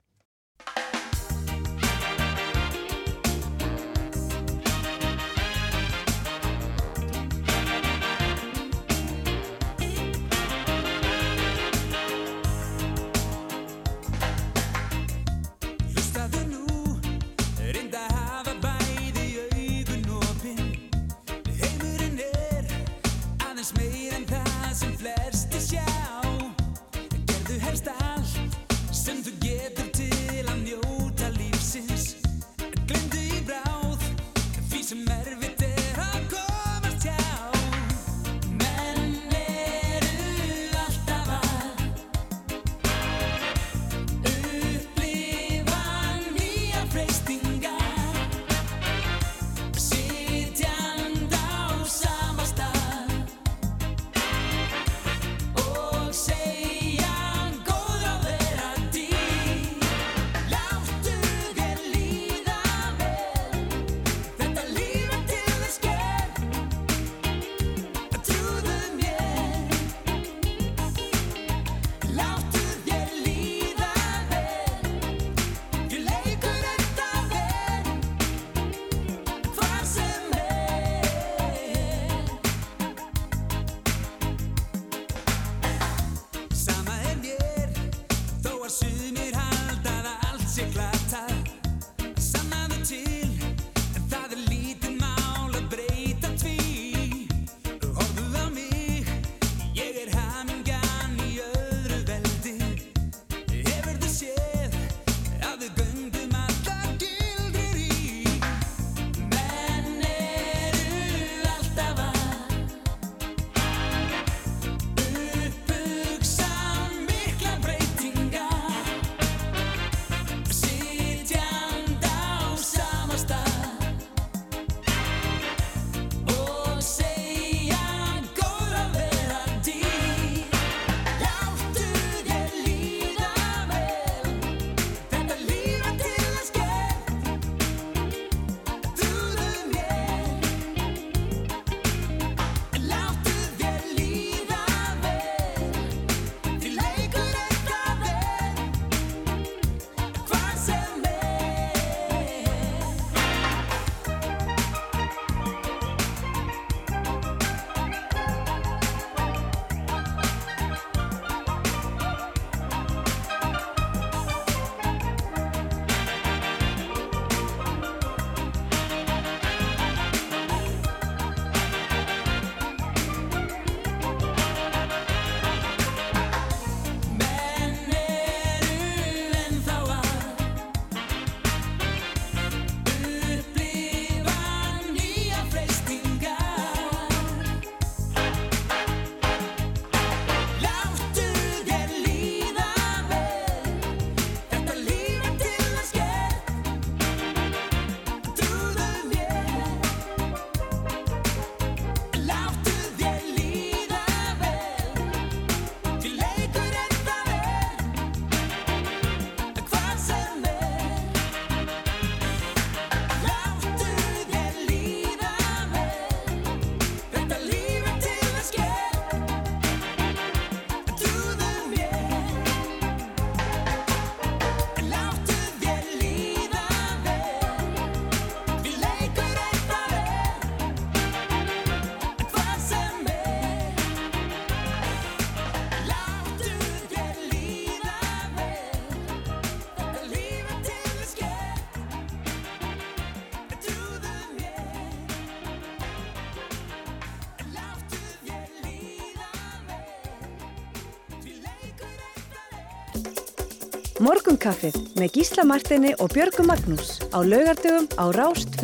Morgunkaffið 254.02 254.78
með 254.98 255.12
Gísla 255.14 255.44
Martini 255.46 255.92
og 256.02 256.10
Björgu 256.10 256.42
Magnús 256.48 256.96
á 257.14 257.22
laugardögum 257.22 257.86
á 257.94 258.10
Rást 258.10 258.58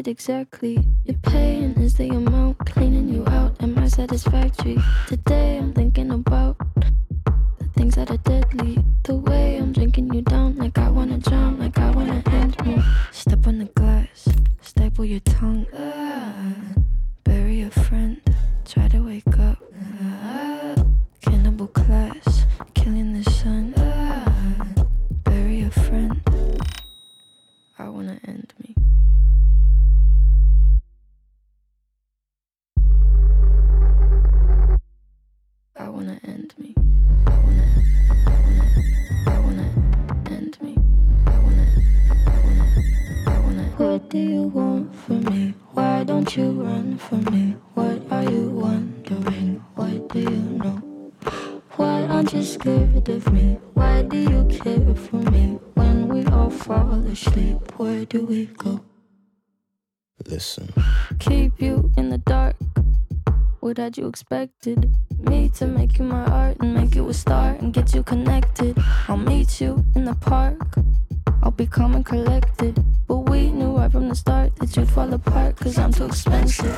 it 0.00 0.08
exactly? 0.08 0.82
Your 1.04 1.18
pain 1.24 1.74
is 1.76 1.94
the 1.94 2.08
amount 2.08 2.58
cleaning 2.60 3.08
you 3.08 3.22
out. 3.26 3.62
Am 3.62 3.78
I 3.78 3.86
satisfactory? 3.86 4.78
Today 5.06 5.58
Had 63.90 63.98
you 63.98 64.06
expected? 64.06 64.88
Me 65.18 65.48
to 65.56 65.66
make 65.66 65.98
you 65.98 66.04
my 66.04 66.24
art 66.26 66.58
and 66.60 66.72
make 66.72 66.94
you 66.94 67.08
a 67.08 67.12
star 67.12 67.56
and 67.58 67.74
get 67.74 67.92
you 67.92 68.04
connected. 68.04 68.78
I'll 69.08 69.16
meet 69.16 69.60
you 69.60 69.84
in 69.96 70.04
the 70.04 70.14
park. 70.14 70.62
I'll 71.42 71.50
be 71.50 71.66
calm 71.66 71.96
and 71.96 72.06
collected. 72.06 72.78
But 73.08 73.28
we 73.28 73.50
knew 73.50 73.76
right 73.76 73.90
from 73.90 74.08
the 74.08 74.14
start 74.14 74.54
that 74.60 74.76
you'd 74.76 74.88
fall 74.88 75.12
apart 75.12 75.56
cause 75.56 75.76
I'm 75.76 75.92
too 75.92 76.04
expensive. 76.04 76.72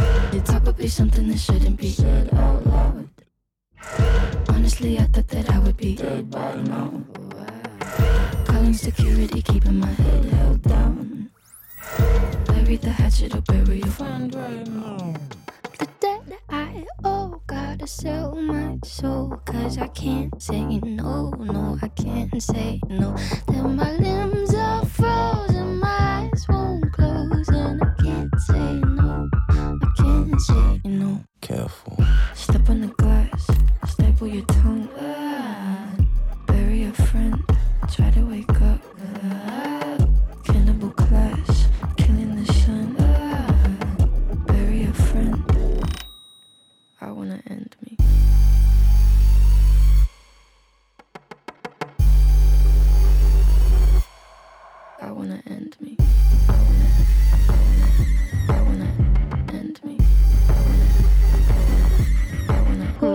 Would 0.64 0.76
be 0.78 0.88
something 0.88 1.28
that 1.28 1.38
shouldn't 1.38 1.78
be 1.78 1.90
said 1.90 2.32
out 2.32 2.66
loud. 2.66 3.08
Honestly, 4.48 4.98
I 4.98 5.04
thought 5.04 5.28
that 5.28 5.50
I 5.50 5.58
would 5.58 5.76
be 5.76 5.94
dead 5.94 6.30
by 6.30 6.54
now. 6.62 6.94
Calling 8.46 8.72
security, 8.72 9.42
keeping 9.42 9.78
my 9.78 9.92
head 10.02 10.24
held 10.24 10.62
down. 10.62 11.30
Bury 12.46 12.76
the 12.76 12.88
hatchet 12.88 13.34
or 13.34 13.42
bury 13.42 13.80
your 13.80 13.88
friend 13.88 14.34
right 14.34 14.66
now. 14.66 15.14
Gotta 17.52 17.86
sell 17.86 18.34
my 18.34 18.78
soul. 18.84 19.36
Cause 19.44 19.76
I 19.78 19.88
can't 19.88 20.42
say 20.42 20.80
no, 20.80 21.30
no, 21.38 21.78
I 21.82 21.88
can't 21.88 22.42
say 22.42 22.80
no. 22.88 23.14
Then 23.48 23.76
my 23.76 23.92
limbs 23.92 24.54
are 24.54 24.84
frozen, 24.86 25.78
my 25.78 26.30
eyes 26.32 26.46
won't 26.48 26.90
close, 26.92 27.48
and 27.48 27.82
I 27.82 28.02
can't 28.02 28.40
say 28.40 28.74
no, 28.96 29.28
I 29.50 29.92
can't 29.98 30.40
say 30.40 30.80
no. 30.84 31.20
Careful. 31.42 31.98
Step 32.34 32.70
on 32.70 32.80
the 32.80 32.86
glass, 32.86 33.46
staple 33.86 34.28
your 34.28 34.46
tongue. 34.46 34.88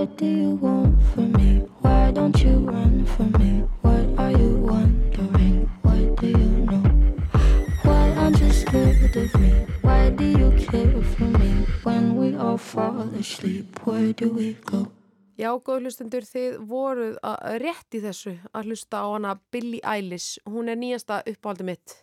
What 0.07 0.17
do 0.19 0.25
you 0.25 0.51
want 0.55 1.03
from 1.11 1.33
me? 1.33 1.67
Why 1.83 2.11
don't 2.11 2.41
you 2.41 2.55
run 2.59 3.05
from 3.05 3.29
me? 3.33 3.67
What 3.81 4.05
are 4.17 4.31
you 4.31 4.55
wondering? 4.63 5.69
What 5.81 6.15
do 6.21 6.27
you 6.27 6.47
know? 6.63 6.83
Why 7.83 8.15
aren't 8.15 8.39
you 8.39 8.49
scared 8.53 9.17
of 9.17 9.35
me? 9.35 9.51
Why 9.81 10.09
do 10.09 10.23
you 10.23 10.49
care 10.63 11.03
for 11.11 11.27
me? 11.43 11.67
When 11.83 12.15
we 12.15 12.37
all 12.37 12.57
fall 12.57 13.01
asleep, 13.19 13.77
where 13.83 14.13
do 14.13 14.31
we 14.31 14.55
go? 14.71 14.87
Já, 15.35 15.51
góð 15.59 15.83
hlustendur, 15.83 16.23
þið 16.23 16.55
voruð 16.71 17.19
að 17.27 17.59
rétt 17.67 17.99
í 17.99 18.05
þessu 18.07 18.37
að 18.55 18.71
hlusta 18.71 19.03
á 19.03 19.07
hana 19.11 19.35
Billie 19.51 19.83
Eilish. 19.83 20.39
Hún 20.47 20.71
er 20.71 20.79
nýjasta 20.79 21.19
uppáhaldi 21.27 21.67
mitt. 21.67 21.99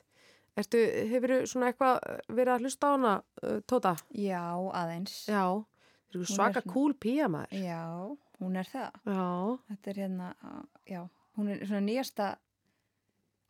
Ertu, 0.60 0.76
hefur 1.08 1.40
svona 1.48 1.72
eitthvað 1.72 2.04
verið 2.28 2.52
að 2.52 2.68
hlusta 2.68 2.84
á 2.84 2.94
hana, 2.98 3.20
uh, 3.40 3.62
Tóta? 3.64 3.96
Já, 4.12 4.44
aðeins. 4.76 5.22
Já, 5.24 5.64
Hún 6.22 6.26
svaka 6.26 6.60
svona- 6.62 6.72
cool 6.72 6.94
píjamaður. 6.94 7.52
Já, 7.64 8.16
hún 8.40 8.56
er 8.56 8.64
það. 8.64 8.90
Já. 9.06 9.58
Þetta 9.70 9.90
er 9.94 9.94
hérna, 10.02 10.34
já, 10.86 11.08
hún 11.36 11.48
er 11.50 11.66
svona 11.66 11.84
nýjasta 11.88 12.36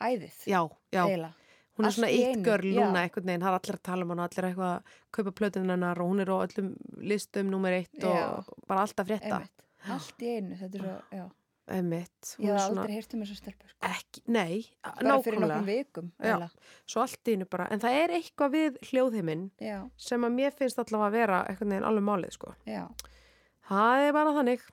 æðið. 0.01 0.39
Já, 0.47 0.61
já. 0.93 1.05
Eiginlega. 1.07 1.35
Hún 1.75 1.83
er 1.83 1.89
Allt 1.91 1.97
svona 1.97 2.11
eitt 2.15 2.43
görl 2.47 2.69
núna 2.71 3.01
einhvern 3.03 3.27
veginn, 3.27 3.43
það 3.43 3.51
er 3.51 3.59
allir 3.59 3.77
að 3.79 3.83
tala 3.83 4.05
um 4.05 4.11
hana, 4.15 4.27
allir 4.29 4.47
eitthvað 4.47 4.69
að 4.77 4.83
kaupa 5.17 5.33
plötun 5.41 5.71
hennar 5.75 5.99
og 6.05 6.11
hún 6.13 6.21
er 6.23 6.31
á 6.31 6.37
öllum 6.47 6.69
listum 7.03 7.49
nummer 7.51 7.73
eitt 7.75 8.05
og 8.05 8.15
Já. 8.15 8.45
bara 8.69 8.85
alltaf 8.87 9.07
frétta. 9.09 9.41
Einmitt. 9.41 9.65
Allt 9.91 10.23
í 10.23 10.29
einu, 10.37 10.55
þetta 10.61 10.75
er 10.79 10.85
svo, 10.85 10.95
já. 11.19 11.25
Einmitt. 11.71 12.35
Ég 12.39 12.51
hef 12.53 12.61
aldrei 12.69 12.93
heyrt 12.99 13.15
um 13.17 13.23
þessu 13.25 13.37
stelpur. 13.39 13.71
Sko. 13.73 13.89
Ekki, 13.89 14.23
nei, 14.29 14.65
Bara 14.85 15.17
fyrir 15.25 15.41
nákvæmlega. 15.41 15.65
vikum, 15.65 16.11
Já, 16.21 16.37
svo 16.87 17.01
allt 17.01 17.31
í 17.31 17.37
einu 17.39 17.47
bara, 17.49 17.69
en 17.73 17.81
það 17.81 17.97
er 18.03 18.13
eitthvað 18.19 18.53
við 18.53 18.79
hljóðheiminn 18.91 19.47
sem 19.97 20.27
að 20.29 20.35
mér 20.37 20.53
finnst 20.59 20.79
allavega 20.83 21.07
að 21.09 21.17
vera 21.17 21.39
einhvern 21.49 21.73
veginn 21.73 21.89
alveg 21.89 22.05
málið, 22.11 22.35
sko. 22.37 22.55
Já. 22.69 22.83
Það 23.65 24.03
er 24.09 24.13
bara 24.13 24.35
þannig. 24.37 24.65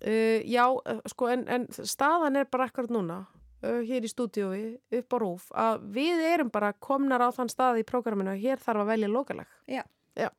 Uh, 0.00 0.40
já, 0.48 0.64
uh, 0.72 1.02
sko, 1.12 1.28
en, 1.34 1.44
en 1.52 1.66
staðan 1.68 2.36
er 2.40 2.48
bara 2.48 2.64
akkurat 2.70 2.88
núna, 2.96 3.18
uh, 3.60 3.80
hér 3.84 4.06
í 4.08 4.08
stúdíói, 4.08 4.62
upp 5.02 5.12
á 5.12 5.16
rúf, 5.20 5.50
að 5.52 5.84
við 5.98 6.22
erum 6.30 6.48
bara 6.54 6.72
komnar 6.72 7.20
á 7.20 7.28
þann 7.36 7.52
stað 7.52 7.82
í 7.82 7.84
prógraminu 7.84 8.32
að 8.32 8.40
hér 8.46 8.62
þarf 8.64 8.86
að 8.86 8.92
velja 8.94 9.12
lokalag. 9.12 9.52
Já. 9.68 9.82
Já. 10.16 10.30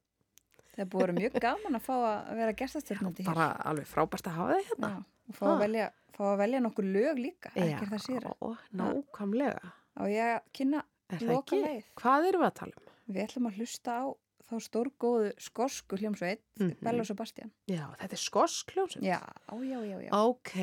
Það 0.74 0.82
er 0.86 0.90
búið 0.90 1.14
mjög 1.20 1.38
gaman 1.44 1.76
að 1.78 1.86
fá 1.86 1.96
að 2.00 2.36
vera 2.40 2.54
gestastjórnandi 2.58 3.24
hér. 3.28 3.30
Bara 3.30 3.48
alveg 3.70 3.88
frábært 3.92 4.30
að 4.32 4.38
hafa 4.40 4.58
þið 4.58 4.70
hérna. 4.72 4.90
Já, 4.90 5.00
og 5.30 5.36
fá 5.38 5.46
að, 5.52 5.58
velja, 5.68 5.88
fá 6.20 6.24
að 6.34 6.38
velja 6.44 6.60
nokkur 6.68 6.88
lög 6.94 7.20
líka, 7.24 7.52
Já, 7.56 7.64
ekki 7.66 7.88
er 7.88 7.92
það 7.96 8.06
síðra. 8.06 8.34
nákvæmlega. 8.76 9.72
Á 10.00 10.04
ég 10.12 10.42
kynna 10.56 10.84
loka 11.26 11.56
leið. 11.60 11.84
Hvað 12.00 12.28
erum 12.30 12.44
við 12.44 12.50
að 12.52 12.58
tala 12.62 12.74
um? 12.80 12.90
Við 13.10 13.24
ætlum 13.26 13.48
að 13.50 13.58
hlusta 13.60 13.96
á 13.98 14.06
þá 14.50 14.54
stórgóðu 14.66 15.32
skosku 15.42 15.98
hljómsveit, 16.00 16.40
Mhm. 16.60 16.76
Bella 16.82 17.02
og 17.02 17.06
Sebastian. 17.10 17.52
Já, 17.70 17.86
þetta 18.00 18.14
er 18.18 18.24
skosk 18.24 18.72
hljómsveit. 18.74 19.04
Já, 19.06 19.20
já, 19.52 19.80
já, 19.86 19.98
já. 20.06 20.10
Ok, 20.12 20.54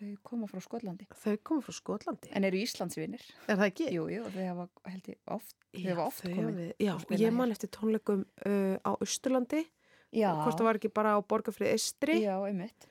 Þau 0.00 0.16
koma 0.24 0.46
frá 0.48 0.60
Skotlandi. 0.64 1.06
þau 1.12 1.36
komum 1.44 1.62
frá 1.62 1.72
Skotlandi. 1.76 2.30
En 2.32 2.42
eru 2.44 2.56
Íslandsvinir. 2.56 3.20
Er 3.48 3.56
það 3.56 3.66
ekki? 3.70 3.88
Jú, 3.92 4.06
jú, 4.08 4.22
þau 4.32 4.46
hafa 4.48 4.68
held 4.90 5.02
ég 5.12 5.18
oft, 5.28 5.54
þau 5.74 5.82
Já, 5.84 5.90
hafa 5.94 6.06
oft 6.06 6.22
þau 6.24 6.34
komið. 6.34 6.54
hafi- 6.56 6.74
Já, 6.80 6.94
og 6.94 7.18
ég 7.20 7.32
man 7.32 7.50
eftir 7.52 7.68
tónleikum 7.68 8.24
uh, 8.46 8.78
á 8.82 8.96
Austurlandi. 8.98 9.66
Já. 10.12 10.32
Hvort 10.42 10.56
það 10.58 10.64
var 10.64 10.74
ekki 10.80 10.92
bara 10.94 11.14
á 11.14 11.18
Borgarfrið 11.22 11.72
Estri. 11.74 12.22
Já, 12.22 12.40
einmitt. 12.48 12.86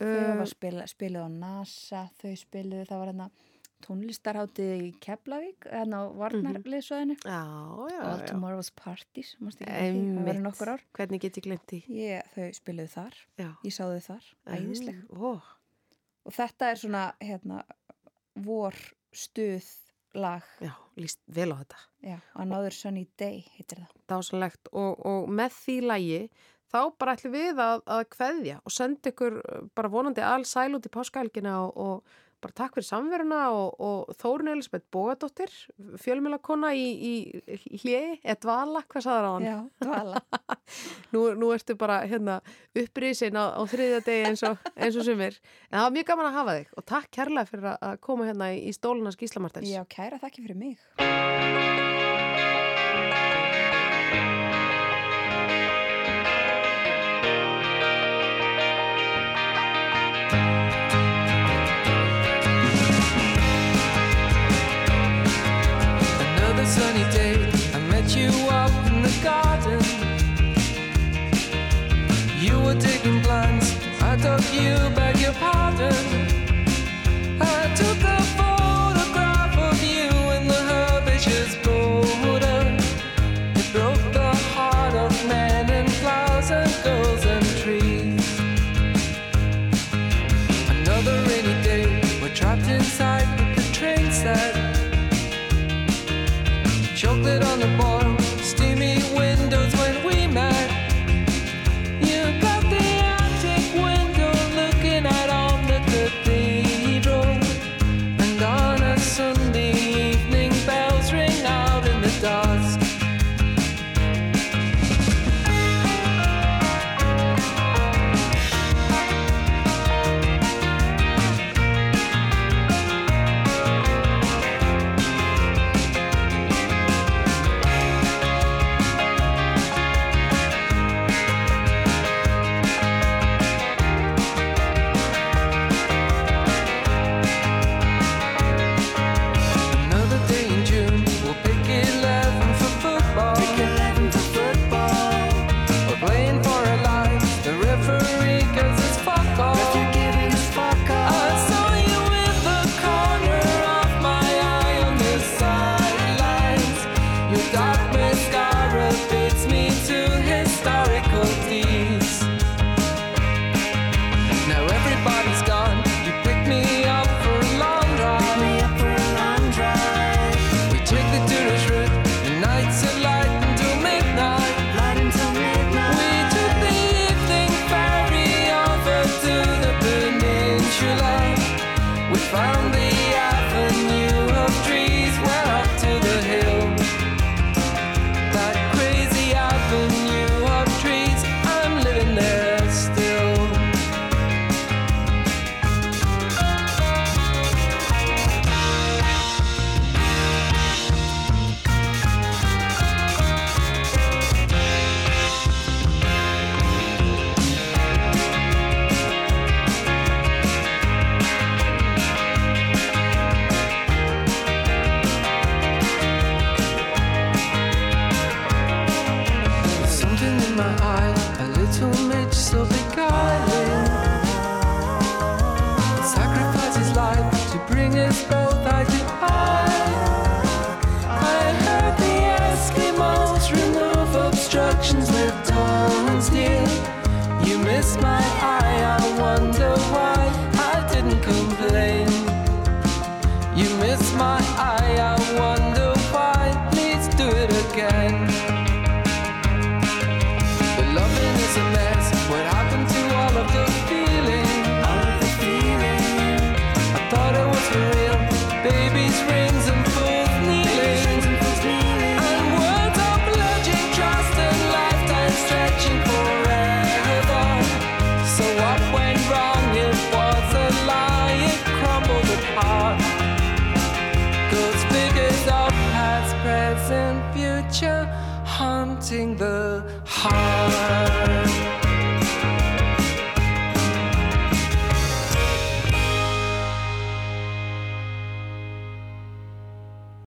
Þau 0.00 0.10
eh, 0.10 0.36
var 0.40 0.50
spila, 0.50 0.86
spilið 0.90 1.26
á 1.26 1.30
NASA, 1.30 2.06
þau 2.20 2.32
spilið, 2.38 2.86
það 2.88 3.02
var 3.02 3.10
hérna 3.12 3.28
tónlistarháttið 3.84 4.72
í 4.80 4.88
Keflavík, 5.04 5.68
hérna 5.68 6.00
á 6.00 6.04
mhm. 6.08 6.18
Varnarliðsvæðinu. 6.22 7.16
Mm 7.16 7.20
-hmm. 7.20 7.30
Já, 7.30 7.90
já, 7.90 7.98
já. 7.98 8.10
All 8.10 8.26
Tomorrow's 8.28 8.70
Parties, 8.70 9.36
mást 9.40 9.62
ekki 9.62 9.72
ekki, 9.72 10.02
það 10.16 10.24
verið 10.30 10.42
nokkur 10.42 10.72
ár. 10.72 10.84
Hvernig 10.92 11.20
get 11.20 11.38
ég 11.38 11.44
glemt 11.44 11.66
því? 11.70 11.80
Ég, 11.88 12.34
þau 12.34 12.48
spilið 12.52 12.90
þar, 12.96 13.14
já. 13.38 13.50
ég 13.64 13.72
sáðu 13.72 14.00
þar, 14.00 14.24
æðisleg. 14.46 14.96
Mm, 14.96 15.22
oh. 15.22 15.42
Og 16.24 16.32
þetta 16.32 16.70
er 16.70 16.76
svona, 16.76 17.04
hérna, 17.20 17.64
vor 18.34 18.74
stuð 19.12 19.64
lag. 20.14 20.42
Já, 20.60 20.72
líst 20.96 21.20
vel 21.26 21.52
á 21.52 21.56
þetta. 21.60 21.78
Já, 22.02 22.18
Another 22.34 22.72
Sunny 22.72 23.06
Day 23.18 23.44
heitir 23.56 23.82
það. 23.82 23.94
Dásalegt 24.08 24.68
og, 24.72 25.06
og 25.06 25.28
með 25.28 25.50
því 25.64 25.76
lagi 25.80 26.20
þá 26.74 26.80
bara 26.98 27.14
ætlum 27.16 27.34
við 27.34 27.62
að, 27.62 27.86
að 27.96 28.04
kveðja 28.16 28.58
og 28.60 28.74
senda 28.74 29.14
ykkur 29.14 29.40
uh, 29.40 29.64
bara 29.76 29.92
vonandi 29.92 30.24
all 30.26 30.44
sæl 30.48 30.72
út 30.76 30.88
í 30.88 30.94
páskahelgina 30.94 31.56
og, 31.62 31.74
og 31.78 32.20
bara 32.44 32.56
takk 32.58 32.76
fyrir 32.76 32.86
samveruna 32.86 33.40
og, 33.56 33.76
og 33.80 34.16
Þórun 34.20 34.50
Elisabeth 34.52 34.84
Bogadóttir, 34.92 35.52
fjölmjölakonna 36.02 36.74
í, 36.76 36.84
í 36.84 37.12
hljegi, 37.80 38.18
eða 38.20 38.36
dvala, 38.42 38.82
hvað 38.90 39.06
saður 39.06 39.28
á 39.28 39.30
hann? 39.32 39.46
Já, 39.48 39.56
dvala. 39.84 40.22
nú, 41.14 41.24
nú 41.40 41.52
ertu 41.56 41.78
bara 41.80 42.02
hérna, 42.08 42.40
uppriðsinn 42.84 43.38
á, 43.40 43.56
á 43.56 43.62
þriðja 43.70 44.02
degi 44.08 44.28
eins 44.32 44.44
og, 44.48 44.68
eins 44.76 45.00
og 45.00 45.08
sumir. 45.08 45.40
En 45.70 45.78
það 45.78 45.88
var 45.88 45.96
mjög 45.96 46.10
gaman 46.12 46.30
að 46.30 46.38
hafa 46.40 46.58
þig 46.58 46.76
og 46.76 46.88
takk 46.92 47.10
kærlega 47.20 47.52
fyrir 47.52 47.72
að 47.78 47.96
koma 48.04 48.28
hérna 48.28 48.52
í, 48.52 48.60
í 48.68 48.76
Stólunas 48.76 49.18
Gíslamartins. 49.20 49.72
Já, 49.72 49.82
kæra, 49.88 50.20
takk 50.20 50.42
fyrir 50.42 50.60
mig. 50.60 51.83
you 74.54 74.90
beg 74.94 75.18
your 75.18 75.32
pardon. 75.32 75.63